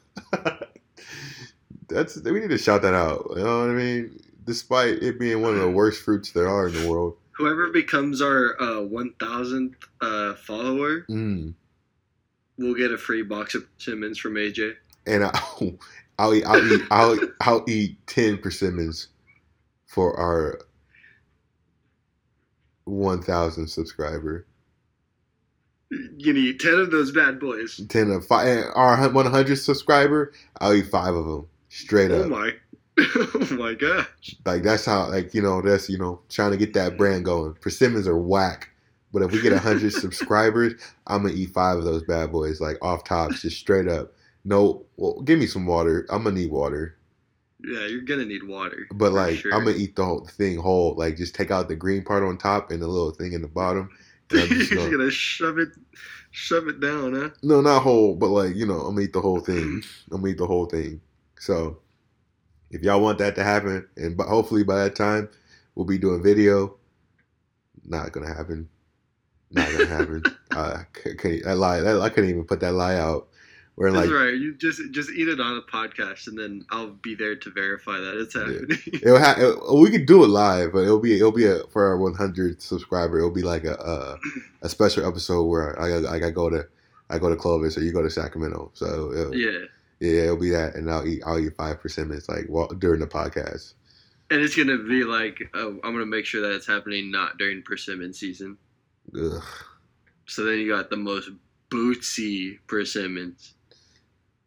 that's 1.87 2.21
we 2.21 2.39
need 2.39 2.49
to 2.49 2.57
shout 2.57 2.81
that 2.83 2.93
out. 2.93 3.25
You 3.35 3.43
know 3.43 3.61
what 3.61 3.69
I 3.69 3.73
mean? 3.73 4.19
Despite 4.45 5.01
it 5.03 5.19
being 5.19 5.41
one 5.41 5.53
of 5.53 5.59
the 5.59 5.69
worst 5.69 6.03
fruits 6.03 6.31
there 6.31 6.47
are 6.47 6.67
in 6.67 6.73
the 6.73 6.89
world. 6.89 7.17
Whoever 7.31 7.69
becomes 7.69 8.21
our 8.21 8.55
uh, 8.61 8.81
1000th 8.87 9.73
uh, 10.01 10.35
follower 10.35 11.01
Mm. 11.09 11.53
will 12.57 12.75
get 12.75 12.91
a 12.91 12.97
free 12.97 13.23
box 13.23 13.55
of 13.55 13.65
persimmons 13.75 14.17
from 14.17 14.35
AJ. 14.35 14.75
And 15.05 15.25
I'll, 15.25 15.73
I'll 16.19 16.33
eat 16.33 16.45
I'll 16.45 16.65
eat 16.65 16.81
I'll, 16.91 17.19
I'll 17.41 17.65
eat 17.69 18.05
ten 18.07 18.37
persimmons 18.37 19.09
for 19.87 20.19
our 20.19 20.59
one 22.85 23.21
thousand 23.21 23.67
subscriber. 23.69 24.47
You 26.17 26.33
need 26.33 26.59
10 26.59 26.73
of 26.75 26.91
those 26.91 27.11
bad 27.11 27.39
boys. 27.39 27.83
ten 27.89 28.11
of 28.11 28.25
five 28.25 28.65
our 28.75 29.09
one 29.09 29.25
hundred 29.27 29.57
subscriber, 29.57 30.33
I'll 30.61 30.73
eat 30.73 30.87
five 30.87 31.15
of 31.15 31.25
them 31.25 31.47
straight 31.69 32.11
Oh 32.11 32.23
up. 32.23 32.25
my. 32.25 32.51
oh 32.99 33.47
my 33.51 33.73
gosh. 33.75 34.35
Like 34.45 34.63
that's 34.63 34.85
how 34.85 35.09
like 35.09 35.33
you 35.33 35.41
know 35.41 35.61
that's 35.61 35.89
you 35.89 35.97
know 35.97 36.21
trying 36.29 36.51
to 36.51 36.57
get 36.57 36.73
that 36.73 36.97
brand 36.97 37.25
going. 37.25 37.53
Persimmons 37.61 38.07
are 38.07 38.17
whack, 38.17 38.69
but 39.13 39.21
if 39.21 39.31
we 39.31 39.41
get 39.41 39.53
hundred 39.57 39.93
subscribers, 39.93 40.73
I'm 41.07 41.23
gonna 41.23 41.33
eat 41.35 41.51
five 41.53 41.77
of 41.77 41.85
those 41.85 42.03
bad 42.03 42.31
boys 42.31 42.61
like 42.61 42.77
off 42.81 43.03
tops, 43.03 43.41
just 43.41 43.57
straight 43.57 43.87
up. 43.87 44.13
No, 44.45 44.85
well, 44.97 45.19
give 45.21 45.39
me 45.39 45.47
some 45.47 45.65
water. 45.65 46.05
I'm 46.09 46.23
gonna 46.23 46.35
need 46.35 46.51
water, 46.51 46.95
Yeah, 47.63 47.87
you're 47.87 48.01
gonna 48.01 48.25
need 48.25 48.43
water. 48.47 48.85
but 48.93 49.11
like 49.11 49.37
sure. 49.39 49.53
I'm 49.53 49.65
gonna 49.65 49.75
eat 49.77 49.95
the 49.95 50.05
whole 50.05 50.25
thing 50.25 50.57
whole. 50.57 50.93
Like 50.95 51.17
just 51.17 51.33
take 51.35 51.49
out 51.51 51.67
the 51.67 51.75
green 51.75 52.03
part 52.03 52.23
on 52.23 52.37
top 52.37 52.69
and 52.71 52.81
the 52.81 52.87
little 52.87 53.11
thing 53.11 53.33
in 53.33 53.41
the 53.41 53.47
bottom. 53.47 53.89
You're 54.31 54.47
just 54.47 54.71
gonna- 54.73 54.89
gonna 54.91 55.09
shove 55.11 55.57
it, 55.59 55.69
shove 56.31 56.67
it 56.67 56.79
down, 56.79 57.13
huh? 57.15 57.29
No, 57.43 57.61
not 57.61 57.81
whole, 57.81 58.15
but 58.15 58.29
like 58.29 58.55
you 58.55 58.65
know, 58.67 58.79
I'm 58.81 58.95
gonna 58.95 59.01
eat 59.01 59.13
the 59.13 59.21
whole 59.21 59.39
thing. 59.39 59.83
I'm 60.11 60.21
gonna 60.21 60.31
eat 60.31 60.37
the 60.37 60.47
whole 60.47 60.65
thing. 60.67 61.01
So, 61.39 61.79
if 62.71 62.81
y'all 62.83 63.01
want 63.01 63.17
that 63.19 63.35
to 63.35 63.43
happen, 63.43 63.87
and 63.97 64.15
but 64.15 64.27
hopefully 64.27 64.63
by 64.63 64.77
that 64.83 64.95
time 64.95 65.27
we'll 65.75 65.85
be 65.85 65.97
doing 65.97 66.21
video. 66.23 66.75
Not 67.87 68.11
gonna 68.11 68.33
happen. 68.33 68.67
Not 69.51 69.71
gonna 69.71 69.85
happen. 69.85 70.23
uh, 70.55 70.83
c- 71.21 71.43
I 71.45 71.53
lie. 71.53 71.81
That, 71.81 71.99
I 72.01 72.09
couldn't 72.09 72.29
even 72.31 72.45
put 72.45 72.59
that 72.61 72.73
lie 72.73 72.95
out. 72.95 73.27
We're 73.77 73.91
That's 73.91 74.07
like, 74.07 74.15
right. 74.15 74.33
You 74.33 74.55
just 74.55 74.79
just 74.91 75.09
eat 75.11 75.27
it 75.27 75.41
on 75.41 75.57
a 75.57 75.61
podcast, 75.61 76.27
and 76.27 76.39
then 76.39 76.65
I'll 76.71 76.91
be 76.91 77.13
there 77.13 77.35
to 77.35 77.49
verify 77.51 77.99
that 77.99 78.17
it's 78.17 78.33
happening. 78.33 78.69
it'll 78.93 79.19
ha- 79.19 79.35
it, 79.37 79.57
oh, 79.63 79.81
we 79.81 79.89
could 79.89 80.05
do 80.05 80.23
it 80.23 80.27
live, 80.27 80.71
but 80.71 80.83
it'll 80.83 81.01
be 81.01 81.15
it'll 81.15 81.33
be 81.33 81.45
a, 81.45 81.59
for 81.67 81.85
our 81.85 81.97
100 81.97 82.61
subscriber. 82.61 83.17
It'll 83.17 83.31
be 83.31 83.41
like 83.41 83.65
a 83.65 83.73
a, 83.73 84.17
a 84.61 84.69
special 84.69 85.05
episode 85.05 85.43
where 85.43 85.77
I 85.77 85.91
I, 86.07 86.27
I 86.27 86.29
go 86.29 86.49
to 86.49 86.65
I 87.09 87.19
go 87.19 87.29
to 87.29 87.35
Clovis 87.35 87.77
or 87.77 87.83
you 87.83 87.91
go 87.91 88.01
to 88.01 88.09
Sacramento. 88.09 88.71
So 88.73 89.11
it'll, 89.11 89.35
yeah, 89.35 89.65
Yeah, 89.99 90.21
it'll 90.23 90.37
be 90.37 90.51
that, 90.51 90.75
and 90.75 90.89
I'll 90.89 91.05
eat 91.05 91.21
I'll 91.25 91.39
eat 91.39 91.57
five 91.57 91.81
persimmons 91.81 92.29
like 92.29 92.45
while, 92.47 92.67
during 92.67 93.01
the 93.01 93.07
podcast. 93.07 93.73
and 94.31 94.39
it's 94.39 94.55
gonna 94.55 94.77
be 94.77 95.03
like 95.03 95.37
oh, 95.53 95.79
I'm 95.83 95.91
gonna 95.91 96.05
make 96.05 96.25
sure 96.25 96.41
that 96.43 96.55
it's 96.55 96.67
happening 96.67 97.11
not 97.11 97.37
during 97.37 97.61
persimmon 97.61 98.13
season. 98.13 98.57
Ugh. 99.13 99.43
So 100.27 100.45
then 100.45 100.59
you 100.59 100.69
got 100.69 100.89
the 100.89 100.95
most 100.95 101.29
bootsy 101.69 102.59
persimmons. 102.67 103.54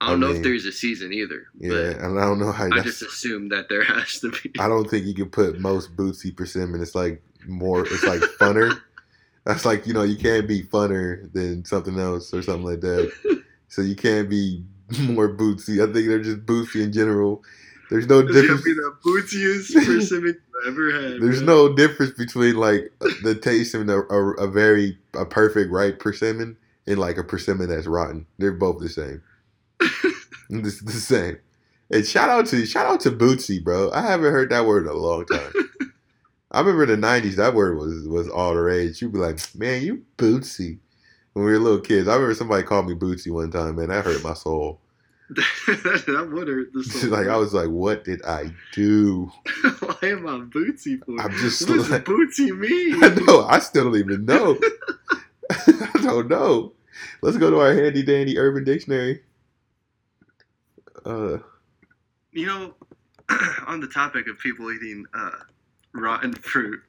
I 0.00 0.06
I 0.06 0.10
don't 0.10 0.20
know 0.20 0.28
mean, 0.28 0.36
if 0.36 0.42
there's 0.42 0.64
a 0.64 0.72
season 0.72 1.12
either, 1.12 1.48
Yeah, 1.58 1.90
and 2.04 2.18
I 2.20 2.24
don't 2.24 2.38
know 2.38 2.52
how. 2.52 2.66
I 2.72 2.80
just 2.82 3.02
assume 3.02 3.48
that 3.50 3.68
there 3.68 3.82
has 3.94 4.20
to 4.20 4.30
be. 4.30 4.52
I 4.58 4.68
don't 4.68 4.88
think 4.88 5.06
you 5.06 5.14
can 5.14 5.30
put 5.30 5.58
most 5.60 5.96
bootsy 5.96 6.34
persimmon. 6.36 6.80
It's 6.82 6.94
like 6.94 7.22
more. 7.46 7.82
It's 7.82 8.04
like 8.04 8.20
funner. 8.40 8.80
That's 9.44 9.64
like 9.64 9.86
you 9.86 9.94
know 9.94 10.02
you 10.02 10.16
can't 10.16 10.46
be 10.46 10.62
funner 10.62 11.32
than 11.32 11.64
something 11.64 11.98
else 11.98 12.32
or 12.34 12.42
something 12.42 12.64
like 12.64 12.80
that. 12.80 13.12
So 13.70 13.82
you 13.82 13.96
can't 13.96 14.30
be 14.30 14.64
more 15.00 15.28
bootsy. 15.28 15.82
I 15.86 15.92
think 15.92 16.08
they're 16.08 16.22
just 16.22 16.46
bootsy 16.46 16.82
in 16.82 16.90
general. 16.90 17.42
There's 17.90 18.06
no 18.06 18.20
It's 18.20 18.32
difference. 18.32 18.62
be 18.62 18.72
the 18.72 18.96
bootsiest 19.04 19.74
persimmon 19.74 20.40
you've 20.64 20.66
ever 20.68 20.90
had. 20.92 21.20
There's 21.20 21.42
bro. 21.42 21.68
no 21.68 21.74
difference 21.74 22.12
between 22.12 22.56
like 22.56 22.90
the 23.22 23.34
taste 23.34 23.74
of 23.74 23.88
a, 23.88 24.00
a, 24.04 24.32
a 24.36 24.46
very 24.48 24.98
a 25.14 25.26
perfect 25.26 25.70
ripe 25.70 25.98
persimmon 25.98 26.56
and 26.86 26.98
like 26.98 27.18
a 27.18 27.24
persimmon 27.24 27.68
that's 27.68 27.86
rotten. 27.86 28.26
They're 28.38 28.52
both 28.52 28.80
the 28.80 28.88
same. 28.88 29.22
The 30.50 30.70
same. 30.70 31.38
And 31.90 32.06
shout 32.06 32.30
out 32.30 32.46
to 32.46 32.64
shout 32.64 32.86
out 32.86 33.00
to 33.00 33.10
Bootsy, 33.10 33.62
bro. 33.62 33.90
I 33.92 34.00
haven't 34.02 34.32
heard 34.32 34.50
that 34.50 34.64
word 34.66 34.84
in 34.86 34.88
a 34.92 34.94
long 34.94 35.26
time. 35.26 35.52
I 36.50 36.60
remember 36.60 36.84
in 36.90 37.00
the 37.00 37.06
'90s 37.06 37.36
that 37.36 37.52
word 37.54 37.76
was 37.78 38.08
was 38.08 38.28
all 38.30 38.54
the 38.54 38.60
rage. 38.60 39.02
You'd 39.02 39.12
be 39.12 39.18
like, 39.18 39.38
"Man, 39.54 39.82
you 39.82 40.04
Bootsy." 40.16 40.78
When 41.34 41.44
we 41.44 41.52
were 41.52 41.58
little 41.58 41.80
kids, 41.80 42.08
I 42.08 42.14
remember 42.14 42.34
somebody 42.34 42.62
called 42.62 42.88
me 42.88 42.94
Bootsy 42.94 43.30
one 43.30 43.50
time, 43.50 43.76
man. 43.76 43.88
That 43.88 44.04
hurt 44.06 44.24
my 44.24 44.32
soul. 44.32 44.80
that 45.28 46.30
would 46.32 46.48
hurt 46.48 46.72
the 46.72 46.82
soul. 46.84 47.10
like 47.10 47.26
I 47.28 47.36
was 47.36 47.52
like, 47.52 47.68
"What 47.68 48.04
did 48.04 48.24
I 48.24 48.50
do?" 48.72 49.30
Why 49.80 50.08
am 50.08 50.26
I 50.26 50.38
bootsy 50.40 50.98
for? 51.04 51.20
I'm 51.20 51.32
just 51.32 51.68
what 51.68 51.76
does 51.76 51.90
like- 51.90 52.06
bootsy 52.06 52.56
mean? 52.58 53.04
I 53.04 53.08
know. 53.10 53.44
I 53.44 53.58
still 53.58 53.84
don't 53.84 53.96
even 53.96 54.24
know. 54.24 54.58
I 55.50 55.90
don't 56.02 56.28
know. 56.28 56.72
Let's 57.20 57.36
go 57.36 57.50
to 57.50 57.60
our 57.60 57.74
handy 57.74 58.02
dandy 58.02 58.38
Urban 58.38 58.64
Dictionary. 58.64 59.20
Uh, 61.04 61.38
You 62.32 62.46
know, 62.46 62.74
on 63.66 63.80
the 63.80 63.86
topic 63.88 64.28
of 64.28 64.38
people 64.38 64.70
eating 64.72 65.04
uh, 65.14 65.30
rotten 65.94 66.32
fruit, 66.34 66.80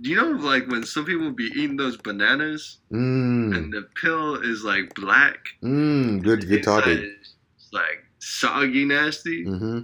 Do 0.00 0.10
you 0.10 0.16
know 0.16 0.30
like 0.30 0.66
when 0.68 0.84
some 0.84 1.04
people 1.04 1.30
be 1.30 1.44
eating 1.54 1.76
those 1.76 1.96
bananas 1.96 2.78
Mm. 2.92 3.56
and 3.56 3.72
the 3.72 3.82
pill 4.00 4.36
is 4.36 4.64
like 4.64 4.92
black? 4.94 5.38
Mm. 5.62 6.22
Good. 6.22 6.48
Good 6.48 6.62
topic. 6.64 6.98
is, 6.98 7.34
like 7.72 8.04
soggy 8.18 8.84
nasty. 8.84 9.44
Mm-hmm. 9.46 9.80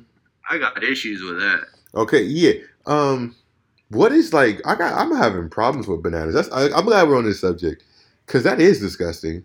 I 0.51 0.59
got 0.59 0.83
issues 0.83 1.23
with 1.23 1.39
that. 1.41 1.61
Okay. 1.95 2.23
Yeah. 2.23 2.53
Um. 2.87 3.35
What 3.91 4.13
is 4.13 4.33
like? 4.35 4.61
I 4.67 4.75
got. 4.75 4.93
I'm 4.95 5.15
having 5.17 5.49
problems 5.49 5.87
with 5.87 6.03
bananas. 6.03 6.35
That's. 6.35 6.51
I, 6.51 6.71
I'm 6.77 6.85
glad 6.85 7.09
we're 7.09 7.17
on 7.19 7.25
this 7.25 7.41
subject 7.41 7.85
because 8.27 8.43
that 8.45 8.61
is 8.61 8.81
disgusting. 8.81 9.45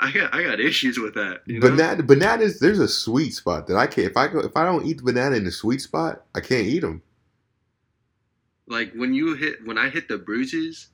I 0.00 0.12
got 0.12 0.32
I 0.34 0.42
got 0.44 0.60
issues 0.60 0.98
with 0.98 1.14
that. 1.14 1.40
You 1.46 1.58
know? 1.60 1.70
Banana. 1.70 2.02
Bananas. 2.02 2.60
There's 2.60 2.78
a 2.78 2.86
sweet 2.88 3.34
spot 3.34 3.66
that 3.66 3.76
I 3.76 3.86
can't. 3.86 4.06
If 4.08 4.16
I 4.16 4.28
go. 4.28 4.38
If 4.40 4.56
I 4.56 4.64
don't 4.64 4.86
eat 4.86 4.98
the 4.98 5.02
banana 5.02 5.36
in 5.36 5.44
the 5.44 5.50
sweet 5.50 5.80
spot, 5.80 6.24
I 6.34 6.40
can't 6.40 6.66
eat 6.66 6.80
them. 6.80 7.02
like 8.66 8.92
when 8.94 9.14
you 9.14 9.34
hit 9.34 9.64
when 9.66 9.78
I 9.78 9.88
hit 9.88 10.08
the 10.08 10.18
bruises 10.18 10.88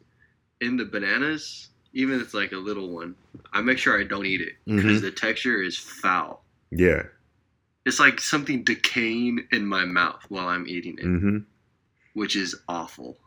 in 0.60 0.76
the 0.76 0.84
bananas, 0.84 1.68
even 1.92 2.16
if 2.16 2.22
it's 2.22 2.34
like 2.34 2.52
a 2.52 2.56
little 2.56 2.90
one, 2.90 3.14
I 3.52 3.60
make 3.62 3.78
sure 3.78 4.00
I 4.00 4.04
don't 4.04 4.26
eat 4.26 4.40
it 4.40 4.54
because 4.64 4.98
Mhm. 4.98 5.02
the 5.02 5.10
texture 5.10 5.60
is 5.60 5.76
foul. 5.76 6.44
Yeah. 6.70 7.02
It's 7.84 7.98
like 8.00 8.20
something 8.20 8.62
decaying 8.64 9.46
in 9.52 9.66
my 9.66 9.84
mouth 9.84 10.22
while 10.28 10.48
I'm 10.48 10.66
eating 10.66 10.98
it, 10.98 11.04
Mm-hmm. 11.04 11.38
which 12.14 12.36
is 12.36 12.54
awful. 12.68 13.18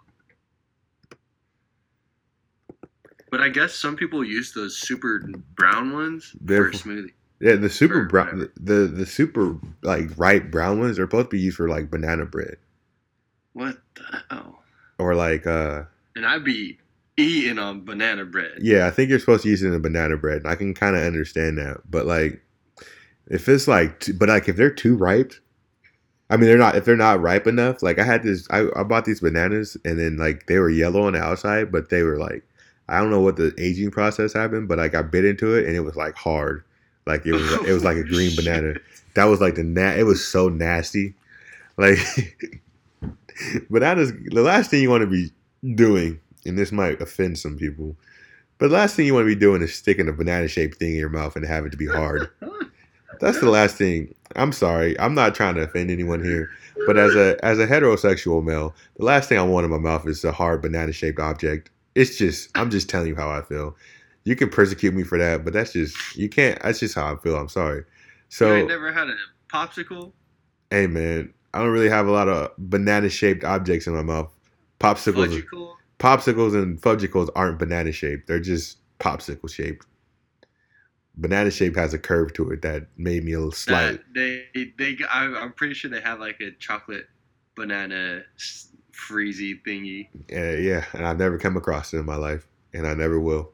But 3.30 3.42
I 3.42 3.50
guess 3.50 3.74
some 3.74 3.96
people 3.96 4.24
use 4.24 4.54
those 4.54 4.78
super 4.78 5.20
brown 5.56 5.94
ones 5.94 6.36
They're- 6.40 6.64
for 6.64 6.70
a 6.70 6.74
smoothie. 6.74 7.12
Yeah. 7.40 7.56
The 7.56 7.70
super 7.70 8.06
brown. 8.06 8.26
whatever. 8.28 8.52
The 8.60 8.74
the 8.88 9.06
super 9.06 9.58
like 9.84 10.10
ripe 10.18 10.50
brown 10.50 10.80
ones 10.80 10.98
are 10.98 11.04
supposed 11.04 11.26
to 11.32 11.36
be 11.36 11.40
used 11.40 11.58
for 11.58 11.70
like 11.70 11.92
banana 11.92 12.26
bread 12.26 12.58
What 13.54 13.78
the 13.96 14.24
hell? 14.32 14.64
or 14.98 15.14
like 15.16 15.46
uh. 15.46 15.84
And 16.16 16.26
I'd 16.26 16.44
be 16.44 16.80
eating 17.16 17.60
on 17.60 17.86
banana 17.86 18.26
bread. 18.26 18.58
Yeah, 18.62 18.88
I 18.88 18.92
think 18.92 19.10
you're 19.10 19.20
supposed 19.20 19.44
to 19.44 19.50
use 19.50 19.62
it 19.62 19.68
in 19.68 19.74
a 19.76 19.80
banana 19.80 20.18
bread. 20.18 20.44
I 20.46 20.56
can 20.56 20.74
kind 20.74 20.96
of 20.96 21.04
understand 21.04 21.58
that, 21.60 21.82
but 21.90 22.06
like, 22.08 22.42
if 23.28 23.48
it's 23.50 23.68
like, 23.68 24.00
t- 24.00 24.14
but 24.14 24.30
like 24.30 24.48
if 24.50 24.56
they're 24.56 24.72
too 24.72 24.96
ripe, 24.96 25.34
I 26.32 26.38
mean, 26.38 26.48
they're 26.48 26.58
not. 26.58 26.76
If 26.76 26.86
they're 26.86 26.96
not 26.96 27.22
ripe 27.22 27.46
enough, 27.46 27.84
like 27.84 28.00
I 28.00 28.04
had 28.04 28.24
this, 28.24 28.48
I, 28.50 28.66
I 28.76 28.82
bought 28.84 29.06
these 29.06 29.20
bananas, 29.22 29.78
and 29.86 30.00
then 30.00 30.18
like 30.18 30.48
they 30.48 30.58
were 30.58 30.70
yellow 30.72 31.04
on 31.04 31.14
the 31.14 31.20
outside, 31.20 31.72
but 31.72 31.90
they 31.90 32.02
were 32.04 32.18
like, 32.18 32.44
I 32.90 33.00
don't 33.00 33.12
know 33.12 33.22
what 33.22 33.36
the 33.36 33.54
aging 33.58 33.92
process 33.92 34.34
happened, 34.34 34.68
but 34.68 34.78
like 34.78 34.96
I 34.96 35.02
bit 35.02 35.26
into 35.26 35.56
it, 35.56 35.66
and 35.66 35.76
it 35.76 35.82
was 35.82 35.96
like 35.96 36.16
hard, 36.16 36.64
like 37.06 37.26
it 37.26 37.34
was, 37.34 37.42
oh, 37.54 37.64
it 37.66 37.74
was 37.74 37.84
like 37.84 37.98
a 37.98 38.04
green 38.04 38.36
banana. 38.36 38.76
That 39.16 39.26
was 39.26 39.42
like 39.42 39.56
the 39.56 39.64
na- 39.64 39.96
It 39.96 40.04
was 40.04 40.26
so 40.26 40.50
nasty, 40.50 41.14
like 41.78 41.98
bananas. 43.70 44.14
The 44.26 44.42
last 44.42 44.70
thing 44.72 44.82
you 44.82 44.90
want 44.90 45.02
to 45.02 45.08
be 45.08 45.32
doing, 45.76 46.20
and 46.46 46.58
this 46.58 46.72
might 46.72 47.02
offend 47.02 47.38
some 47.38 47.58
people, 47.58 47.96
but 48.58 48.70
the 48.70 48.76
last 48.76 48.96
thing 48.96 49.06
you 49.06 49.14
want 49.14 49.24
to 49.28 49.36
be 49.36 49.40
doing 49.40 49.62
is 49.62 49.74
sticking 49.74 50.08
a 50.08 50.14
banana 50.14 50.48
shaped 50.48 50.78
thing 50.78 50.92
in 50.92 50.98
your 50.98 51.10
mouth 51.10 51.36
and 51.36 51.46
have 51.46 51.66
it 51.66 51.72
to 51.72 51.78
be 51.78 51.88
hard. 51.88 52.30
That's 53.20 53.40
the 53.40 53.50
last 53.50 53.76
thing. 53.78 54.14
I'm 54.36 54.52
sorry. 54.52 55.00
I'm 55.00 55.16
not 55.16 55.36
trying 55.36 55.56
to 55.56 55.62
offend 55.62 55.90
anyone 55.90 56.24
here, 56.24 56.52
but 56.86 56.98
as 56.98 57.16
a 57.16 57.44
as 57.44 57.60
a 57.60 57.68
heterosexual 57.68 58.44
male, 58.44 58.76
the 58.98 59.06
last 59.06 59.30
thing 59.30 59.40
I 59.40 59.44
want 59.44 59.66
in 59.66 59.72
my 59.72 59.78
mouth 59.78 60.08
is 60.08 60.24
a 60.24 60.32
hard 60.32 60.62
banana 60.62 60.92
shaped 60.92 61.20
object. 61.20 61.70
It's 61.98 62.16
just 62.16 62.56
I'm 62.56 62.70
just 62.70 62.90
telling 62.90 63.08
you 63.08 63.16
how 63.16 63.32
I 63.32 63.42
feel. 63.42 63.76
You 64.24 64.36
can 64.36 64.50
persecute 64.50 64.94
me 64.94 65.02
for 65.02 65.18
that, 65.18 65.44
but 65.44 65.52
that's 65.54 65.74
just 65.74 66.16
you 66.16 66.30
can't. 66.30 66.62
That's 66.62 66.80
just 66.80 66.94
how 66.94 67.12
I 67.12 67.18
feel. 67.18 67.36
I'm 67.36 67.50
sorry. 67.50 67.86
So 68.30 68.54
ain't 68.54 68.68
never 68.68 68.94
had 68.94 69.08
a 69.08 69.16
popsicle? 69.52 70.12
hey 70.70 70.86
man, 70.86 71.34
I 71.56 71.60
don't 71.60 71.72
really 71.72 71.90
have 71.90 72.06
a 72.06 72.12
lot 72.12 72.30
of 72.30 72.52
banana 72.60 73.10
shaped 73.10 73.44
objects 73.44 73.88
in 73.88 73.96
my 73.96 74.04
mouth. 74.04 74.32
Popsicles, 74.80 75.42
Fudgsicle? 75.42 75.74
popsicles 75.98 76.54
and 76.54 76.80
fudgsicles 76.80 77.30
aren't 77.36 77.58
banana 77.58 77.92
shaped. 77.92 78.28
They're 78.28 78.40
just 78.40 78.78
popsicle 79.00 79.52
shaped. 79.52 79.88
Banana 81.16 81.50
shape 81.50 81.76
has 81.78 81.96
a 81.96 81.98
curve 81.98 82.32
to 82.34 82.52
it 82.52 82.62
that 82.62 82.90
made 82.96 83.24
me 83.24 83.34
a 83.34 83.40
little 83.40 83.52
slight. 83.52 84.02
That 84.14 84.46
they 84.54 84.74
they 84.78 84.98
I, 85.12 85.26
I'm 85.26 85.54
pretty 85.54 85.74
sure 85.74 85.90
they 85.90 86.02
have 86.02 86.20
like 86.20 86.40
a 86.42 86.52
chocolate 86.60 87.08
banana 87.56 88.22
freezy 88.98 89.62
thingy. 89.64 90.08
Yeah, 90.30 90.54
yeah, 90.54 90.86
and 90.94 91.06
I've 91.06 91.18
never 91.20 91.38
come 91.38 91.56
across 91.58 91.94
it 91.94 91.98
in 92.00 92.06
my 92.06 92.16
life, 92.16 92.48
and 92.74 92.88
I 92.88 92.94
never 92.94 93.20
will. 93.20 93.52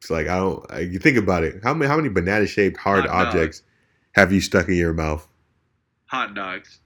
It's 0.00 0.10
like 0.10 0.28
I 0.28 0.36
don't. 0.36 0.64
I- 0.70 0.80
You 0.80 0.98
think 0.98 1.16
about 1.16 1.44
it. 1.44 1.60
How 1.62 1.72
many 1.74 1.88
how 1.88 1.96
many 1.96 2.08
banana 2.08 2.46
shaped 2.46 2.76
hard 2.76 3.06
Hot 3.06 3.26
objects 3.28 3.62
have 4.12 4.32
you 4.32 4.40
stuck 4.40 4.68
in 4.68 4.74
your 4.74 4.92
mouth? 4.92 5.26
Hot 6.06 6.34
dogs, 6.34 6.80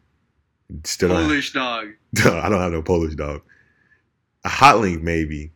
Still, 0.85 1.09
Polish 1.11 1.53
dog. 1.53 1.89
I 2.19 2.49
don't 2.49 2.61
have 2.61 2.73
no 2.73 2.83
Polish 2.83 3.15
dog. 3.15 3.43
A 4.45 4.49
hot 4.49 4.79
link 4.79 5.03
maybe, 5.03 5.51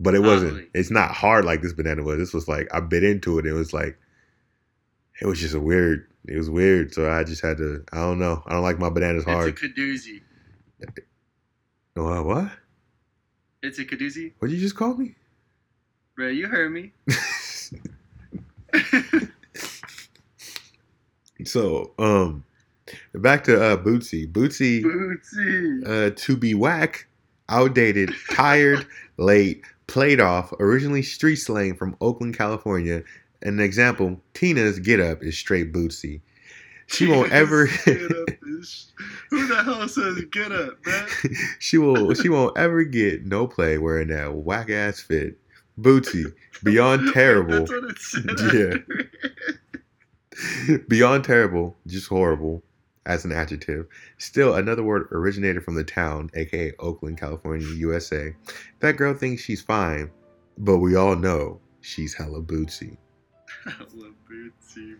but 0.00 0.14
it 0.14 0.22
Hot 0.22 0.26
wasn't. 0.28 0.54
link. 0.54 0.68
It's 0.72 0.90
not 0.90 1.10
hard 1.10 1.44
like 1.44 1.60
this 1.62 1.72
banana 1.74 2.02
was. 2.02 2.16
This 2.18 2.32
was 2.32 2.48
like 2.48 2.68
I 2.72 2.80
bit 2.80 3.04
into 3.04 3.38
it. 3.38 3.46
It 3.46 3.52
was 3.52 3.72
like 3.74 3.98
it 5.20 5.26
was 5.26 5.40
just 5.40 5.54
a 5.54 5.60
weird. 5.60 6.08
It 6.26 6.38
was 6.38 6.48
weird. 6.48 6.94
So 6.94 7.10
I 7.10 7.22
just 7.24 7.42
had 7.42 7.58
to. 7.58 7.84
I 7.92 7.98
don't 7.98 8.18
know. 8.18 8.42
I 8.46 8.52
don't 8.52 8.62
like 8.62 8.78
my 8.78 8.88
bananas 8.88 9.24
hard. 9.24 9.50
It's 9.50 9.62
a 9.62 9.66
kadoozy. 9.68 10.22
Eh, 10.82 11.02
Uh, 11.96 12.20
what? 12.22 12.50
It's 13.62 13.78
a 13.78 13.84
kadoozy. 13.84 14.32
What 14.38 14.48
did 14.48 14.56
you 14.56 14.60
just 14.60 14.76
call 14.76 14.94
me? 14.94 15.14
Bro, 16.16 16.28
you 16.28 16.48
heard 16.48 16.72
me. 16.72 16.92
so 21.44 21.92
um, 21.98 22.44
back 23.14 23.44
to 23.44 23.62
uh 23.62 23.76
Bootsy. 23.76 24.30
Bootsy. 24.30 24.82
Bootsy. 24.82 25.86
uh, 25.86 26.10
to 26.16 26.36
be 26.36 26.54
whack, 26.54 27.06
outdated, 27.48 28.12
tired, 28.32 28.86
late, 29.16 29.62
played 29.86 30.20
off, 30.20 30.52
originally 30.60 31.02
street 31.02 31.36
slang 31.36 31.74
from 31.76 31.96
Oakland, 32.00 32.36
California. 32.36 33.02
An 33.42 33.60
example, 33.60 34.20
Tina's 34.32 34.78
get 34.78 35.00
up 35.00 35.22
is 35.22 35.36
straight 35.38 35.72
bootsy. 35.72 36.20
She 36.86 37.06
won't 37.06 37.32
ever 37.40 37.66
Get 37.66 38.10
up 38.12 38.28
is- 38.42 38.92
Who 39.30 39.46
the 39.46 39.62
hell 39.62 39.88
says 39.88 40.22
get 40.30 40.52
up, 40.52 40.74
man? 40.86 41.08
she 41.58 41.78
will 41.78 42.14
she 42.14 42.28
won't 42.28 42.56
ever 42.56 42.84
get 42.84 43.24
no 43.26 43.46
play 43.46 43.78
wearing 43.78 44.08
that 44.08 44.34
whack 44.34 44.70
ass 44.70 45.00
fit. 45.00 45.38
Bootsy, 45.80 46.32
beyond 46.62 47.12
terrible. 47.14 47.66
That's 47.66 47.70
what 47.72 47.84
it 47.84 47.98
said. 47.98 48.84
Yeah. 50.70 50.78
Beyond 50.88 51.24
terrible, 51.24 51.76
just 51.86 52.08
horrible 52.08 52.62
as 53.06 53.24
an 53.24 53.32
adjective. 53.32 53.86
Still, 54.18 54.54
another 54.54 54.82
word 54.82 55.08
originated 55.12 55.62
from 55.64 55.74
the 55.74 55.84
town, 55.84 56.30
aka 56.34 56.72
Oakland, 56.78 57.18
California, 57.18 57.66
USA. 57.68 58.34
That 58.80 58.96
girl 58.96 59.14
thinks 59.14 59.42
she's 59.42 59.62
fine, 59.62 60.10
but 60.58 60.78
we 60.78 60.94
all 60.96 61.16
know 61.16 61.60
she's 61.80 62.14
hella 62.14 62.40
bootsy. 62.42 62.96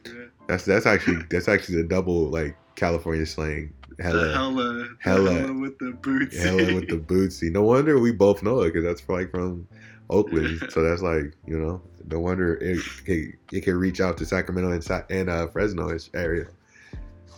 Hella. 0.05 0.28
That's 0.48 0.65
that's 0.65 0.86
actually 0.86 1.23
that's 1.31 1.48
actually 1.48 1.82
the 1.82 1.89
double 1.89 2.28
like 2.31 2.56
California 2.77 3.27
slang. 3.27 3.73
The 3.97 4.02
Hella 4.02 4.32
hella, 4.32 4.89
hella- 4.98 5.32
hella 5.32 5.52
with 5.52 5.78
the 5.78 5.97
Bootsy. 6.01 6.36
hella 6.36 6.74
with 6.74 6.89
the 6.89 6.97
bootsy. 6.97 7.51
No 7.52 7.62
wonder 7.62 7.98
we 7.98 8.12
both 8.12 8.43
know 8.43 8.61
it 8.62 8.73
because 8.73 8.85
that's 8.85 9.09
like 9.09 9.31
from 9.31 9.66
Oakland. 10.11 10.61
so 10.70 10.82
that's 10.82 11.02
like 11.02 11.32
you 11.47 11.59
know, 11.59 11.81
no 12.11 12.20
wonder 12.20 12.55
it 12.56 12.81
it, 13.06 13.35
it 13.52 13.61
can 13.62 13.77
reach 13.77 14.01
out 14.01 14.19
to 14.19 14.27
Sacramento 14.27 14.73
and 14.73 15.05
and 15.11 15.31
uh, 15.31 15.47
Fresno 15.48 15.97
area. 16.15 16.47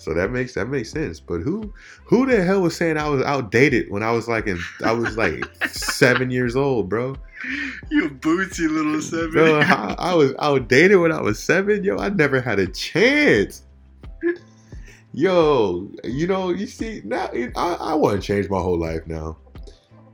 So 0.06 0.14
that 0.14 0.30
makes 0.30 0.54
that 0.54 0.68
makes 0.68 0.92
sense. 0.92 1.18
But 1.18 1.40
who 1.40 1.74
who 2.04 2.26
the 2.26 2.40
hell 2.44 2.60
was 2.62 2.76
saying 2.76 2.96
I 2.96 3.08
was 3.08 3.22
outdated 3.24 3.90
when 3.90 4.04
I 4.04 4.12
was 4.12 4.28
like 4.28 4.46
in 4.46 4.56
I 4.84 4.92
was 4.92 5.16
like 5.16 5.44
seven 5.68 6.30
years 6.30 6.54
old, 6.54 6.88
bro? 6.88 7.16
you 7.90 8.10
Bootsy 8.10 8.70
little 8.70 9.02
seven. 9.02 9.32
Bro, 9.32 9.62
I, 9.62 9.96
I 9.98 10.14
was 10.14 10.32
outdated 10.38 11.00
when 11.00 11.10
I 11.10 11.20
was 11.20 11.42
seven. 11.42 11.82
Yo, 11.82 11.96
I 11.98 12.10
never 12.10 12.40
had 12.40 12.60
a 12.60 12.68
chance. 12.68 13.64
Yo, 15.12 15.90
you 16.04 16.28
know, 16.28 16.50
you 16.50 16.68
see 16.68 17.02
now 17.04 17.28
I, 17.56 17.72
I 17.80 17.94
want 17.94 18.20
to 18.22 18.24
change 18.24 18.48
my 18.48 18.60
whole 18.60 18.78
life 18.78 19.08
now. 19.08 19.36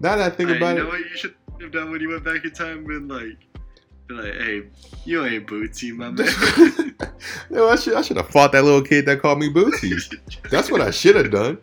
Now 0.01 0.17
that 0.17 0.33
I 0.33 0.35
think 0.35 0.49
Hey, 0.49 0.57
about 0.57 0.77
you 0.77 0.81
it, 0.81 0.85
know 0.85 0.89
what 0.89 1.01
you 1.01 1.17
should 1.17 1.35
have 1.61 1.71
done 1.71 1.91
when 1.91 2.01
you 2.01 2.09
went 2.09 2.25
back 2.25 2.43
in 2.47 2.51
time? 2.53 2.87
and 2.89 3.09
like, 3.11 3.37
like, 4.17 4.35
hey, 4.35 4.63
you 5.05 5.25
ain't 5.25 5.47
Bootsy, 5.47 5.93
my 5.93 6.11
man. 6.11 6.95
Yo, 7.51 7.69
I 7.69 7.77
should 7.77 7.95
I 7.95 8.03
should 8.03 8.17
have 8.17 8.29
fought 8.29 8.53
that 8.53 8.65
little 8.65 8.83
kid 8.83 9.07
that 9.07 9.21
called 9.21 9.39
me 9.39 9.49
Bootsy. 9.53 9.93
That's 10.51 10.71
what 10.71 10.81
I 10.81 10.91
should 10.91 11.17
have 11.17 11.31
done. 11.31 11.59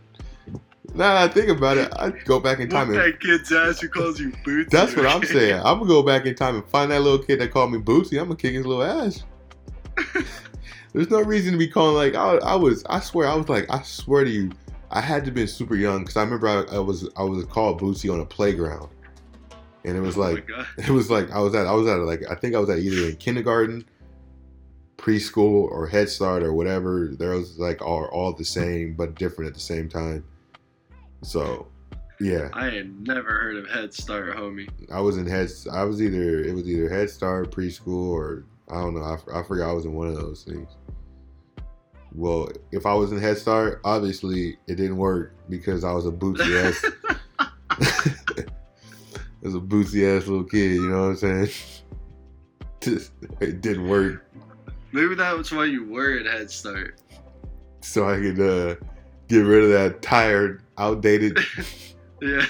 Now 0.96 1.14
that 1.14 1.30
I 1.30 1.34
think 1.34 1.50
about 1.50 1.78
it, 1.78 1.94
I'd 1.98 2.26
go 2.26 2.40
back 2.40 2.60
in 2.60 2.70
time 2.70 2.90
and 2.90 2.98
that 2.98 3.20
kid's 3.20 3.52
ass 3.52 3.80
who 3.80 3.90
calls 3.90 4.20
you 4.20 4.32
Bootsy. 4.46 4.70
that's 4.70 4.96
what 4.96 5.06
I'm 5.06 5.24
saying. 5.24 5.62
I'm 5.64 5.80
gonna 5.80 5.86
go 5.86 6.04
back 6.04 6.26
in 6.26 6.36
time 6.36 6.56
and 6.56 6.68
find 6.68 6.92
that 6.92 7.02
little 7.02 7.20
kid 7.20 7.40
that 7.40 7.52
called 7.52 7.72
me 7.72 7.80
Bootsy. 7.80 8.20
I'm 8.20 8.26
gonna 8.26 8.36
kick 8.36 8.54
his 8.54 8.66
little 8.66 8.84
ass. 8.84 9.24
There's 10.94 11.10
no 11.10 11.22
reason 11.22 11.52
to 11.52 11.58
be 11.58 11.68
calling 11.68 11.96
like 11.96 12.16
I, 12.16 12.38
I 12.38 12.56
was. 12.56 12.84
I 12.90 13.00
swear 13.00 13.28
I 13.28 13.36
was 13.36 13.48
like 13.48 13.70
I 13.70 13.82
swear 13.84 14.24
to 14.24 14.30
you, 14.30 14.52
I 14.90 15.02
had 15.02 15.24
to 15.24 15.26
have 15.28 15.36
been 15.36 15.48
super 15.48 15.76
young 15.76 16.00
because 16.00 16.18
I 16.18 16.24
remember 16.24 16.48
I, 16.48 16.76
I 16.76 16.80
was 16.80 17.08
I 17.16 17.24
was 17.24 17.46
called 17.46 17.80
Bootsy 17.80 18.12
on 18.12 18.20
a 18.20 18.26
playground, 18.26 18.90
and 19.90 19.98
it 19.98 20.02
was 20.02 20.18
Oh 20.18 20.22
like 20.22 20.48
it 20.78 20.90
was 20.90 21.10
like 21.10 21.32
I 21.32 21.40
was 21.40 21.56
at 21.56 21.68
I 21.68 21.74
was 21.74 21.88
at 21.88 22.00
like 22.00 22.22
I 22.30 22.36
think 22.36 22.56
I 22.56 22.60
was 22.60 22.70
at 22.70 22.80
either 22.80 23.10
in 23.10 23.16
kindergarten, 23.18 23.86
preschool, 24.98 25.70
or 25.70 25.88
Head 25.88 26.10
Start 26.10 26.44
or 26.44 26.54
whatever. 26.54 27.08
There 27.08 27.32
was 27.32 27.58
like 27.60 27.82
all 27.82 28.06
all 28.06 28.34
the 28.34 28.46
same 28.46 28.94
but 28.94 29.16
different 29.16 29.50
at 29.50 29.54
the 29.54 29.60
same 29.60 29.90
time. 29.90 30.24
So 31.24 31.68
Yeah, 32.20 32.50
I 32.54 32.70
had 32.70 33.08
never 33.08 33.30
heard 33.30 33.58
of 33.58 33.70
Head 33.70 33.94
Start, 33.94 34.38
homie. 34.38 34.70
I 34.92 35.02
was 35.02 35.18
in 35.18 35.26
head. 35.26 35.50
I 35.72 35.84
was 35.84 36.02
either 36.02 36.40
it 36.44 36.54
was 36.54 36.70
either 36.70 36.90
Head 36.90 37.10
Start, 37.10 37.52
preschool, 37.52 38.10
or 38.10 38.46
I 38.70 38.76
don't 38.76 38.94
know. 38.94 39.02
I, 39.02 39.40
I 39.40 39.44
forgot 39.44 39.70
I 39.70 39.74
was 39.74 39.86
in 39.86 39.94
one 39.94 40.08
of 40.08 40.16
those 40.16 40.44
things. 40.44 40.70
Well, 42.14 42.50
if 42.72 42.86
I 42.86 42.94
was 42.94 43.12
in 43.12 43.20
Head 43.20 43.38
Start, 43.38 43.82
obviously 43.84 44.58
it 44.68 44.76
didn't 44.76 44.98
work 44.98 45.34
because 45.50 45.84
I 45.84 45.92
was 45.92 46.06
a 46.06 46.12
booty 46.12 46.58
ass. 46.58 46.86
I 49.42 49.46
was 49.46 49.56
a 49.56 49.60
bootsy 49.60 50.06
ass 50.18 50.28
little 50.28 50.44
kid. 50.44 50.72
You 50.76 50.90
know 50.90 51.02
what 51.02 51.08
I'm 51.10 51.16
saying? 51.18 51.50
Just 52.82 53.12
it 53.40 53.62
didn't 53.62 53.88
work. 53.88 54.26
Maybe 54.92 55.16
that 55.16 55.38
was 55.38 55.52
why 55.52 55.66
you 55.66 55.86
were 55.86 56.18
at 56.20 56.26
Head 56.26 56.50
Start. 56.52 57.00
So 57.82 58.10
I 58.10 58.16
could 58.18 58.40
uh, 58.40 58.76
get 59.28 59.40
rid 59.42 59.64
of 59.64 59.70
that 59.70 60.02
tired, 60.02 60.64
outdated, 60.78 61.38
Yeah. 62.22 62.46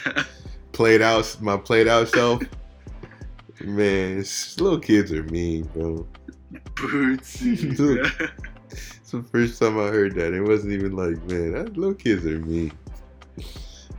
played 0.71 1.01
out 1.01 1.37
my 1.41 1.57
played 1.57 1.87
out 1.87 2.07
self. 2.09 2.41
Man, 3.61 4.17
little 4.57 4.79
kids 4.79 5.11
are 5.11 5.23
mean, 5.23 5.63
bro. 5.73 6.07
Bootsy. 6.75 8.31
It's 8.71 9.11
the 9.11 9.23
first 9.23 9.59
time 9.59 9.79
I 9.79 9.87
heard 9.87 10.13
that. 10.15 10.33
It 10.33 10.41
wasn't 10.41 10.73
even 10.73 10.91
like, 10.95 11.17
man, 11.23 11.53
little 11.73 11.95
kids 11.95 12.27
are 12.27 12.37
mean. 12.37 12.71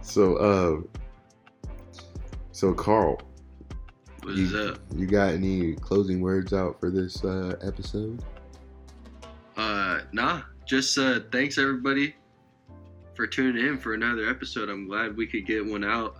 So, 0.02 0.38
um, 0.38 0.88
so 2.60 2.74
Carl, 2.74 3.18
What's 4.22 4.36
you, 4.36 4.58
up? 4.58 4.80
you 4.94 5.06
got 5.06 5.32
any 5.32 5.76
closing 5.76 6.20
words 6.20 6.52
out 6.52 6.78
for 6.78 6.90
this 6.90 7.24
uh, 7.24 7.56
episode? 7.62 8.22
Uh, 9.56 10.00
nah. 10.12 10.42
Just 10.66 10.98
uh, 10.98 11.20
thanks 11.32 11.56
everybody 11.56 12.14
for 13.14 13.26
tuning 13.26 13.66
in 13.66 13.78
for 13.78 13.94
another 13.94 14.28
episode. 14.28 14.68
I'm 14.68 14.86
glad 14.86 15.16
we 15.16 15.26
could 15.26 15.46
get 15.46 15.64
one 15.64 15.84
out, 15.84 16.18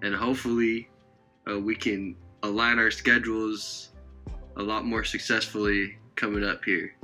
and 0.00 0.14
hopefully, 0.14 0.88
uh, 1.48 1.58
we 1.58 1.76
can 1.76 2.16
align 2.42 2.78
our 2.78 2.90
schedules 2.90 3.90
a 4.56 4.62
lot 4.62 4.86
more 4.86 5.04
successfully 5.04 5.98
coming 6.16 6.42
up 6.42 6.64
here, 6.64 6.96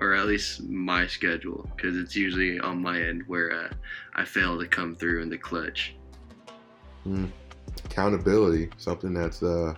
or 0.00 0.14
at 0.14 0.26
least 0.26 0.64
my 0.64 1.06
schedule, 1.06 1.70
because 1.76 1.96
it's 1.96 2.16
usually 2.16 2.58
on 2.58 2.82
my 2.82 3.00
end 3.00 3.22
where 3.28 3.52
uh, 3.52 3.68
I 4.16 4.24
fail 4.24 4.58
to 4.58 4.66
come 4.66 4.96
through 4.96 5.22
in 5.22 5.30
the 5.30 5.38
clutch. 5.38 5.94
Accountability, 7.84 8.70
something 8.76 9.14
that's 9.14 9.42
uh, 9.42 9.74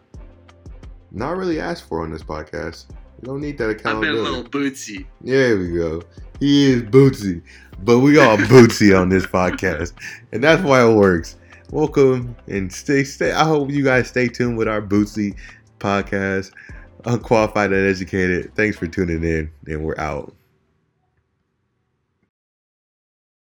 not 1.11 1.37
really 1.37 1.61
asked 1.61 1.89
for 1.89 2.03
on 2.03 2.11
this 2.11 2.23
podcast. 2.23 2.87
We 3.21 3.27
don't 3.27 3.41
need 3.41 3.59
that 3.59 3.71
accountability. 3.71 4.19
I've 4.19 4.25
been 4.25 4.35
a 4.35 4.37
little 4.37 4.51
bootsy. 4.51 5.07
There 5.21 5.59
we 5.59 5.73
go. 5.73 6.03
He 6.39 6.73
is 6.73 6.83
bootsy, 6.83 7.43
but 7.83 7.99
we 7.99 8.19
all 8.19 8.37
bootsy 8.39 8.99
on 8.99 9.09
this 9.09 9.27
podcast, 9.27 9.93
and 10.33 10.43
that's 10.43 10.63
why 10.63 10.87
it 10.89 10.95
works. 10.95 11.37
Welcome 11.71 12.35
and 12.49 12.73
stay 12.73 13.05
stay. 13.05 13.33
I 13.33 13.45
hope 13.45 13.71
you 13.71 13.85
guys 13.85 14.09
stay 14.09 14.29
tuned 14.29 14.57
with 14.57 14.67
our 14.67 14.81
bootsy 14.81 15.37
podcast, 15.79 16.53
unqualified 17.05 17.73
and 17.73 17.87
educated. 17.87 18.55
Thanks 18.55 18.77
for 18.77 18.87
tuning 18.87 19.23
in, 19.23 19.51
and 19.67 19.85
we're 19.85 19.99
out. 19.99 20.35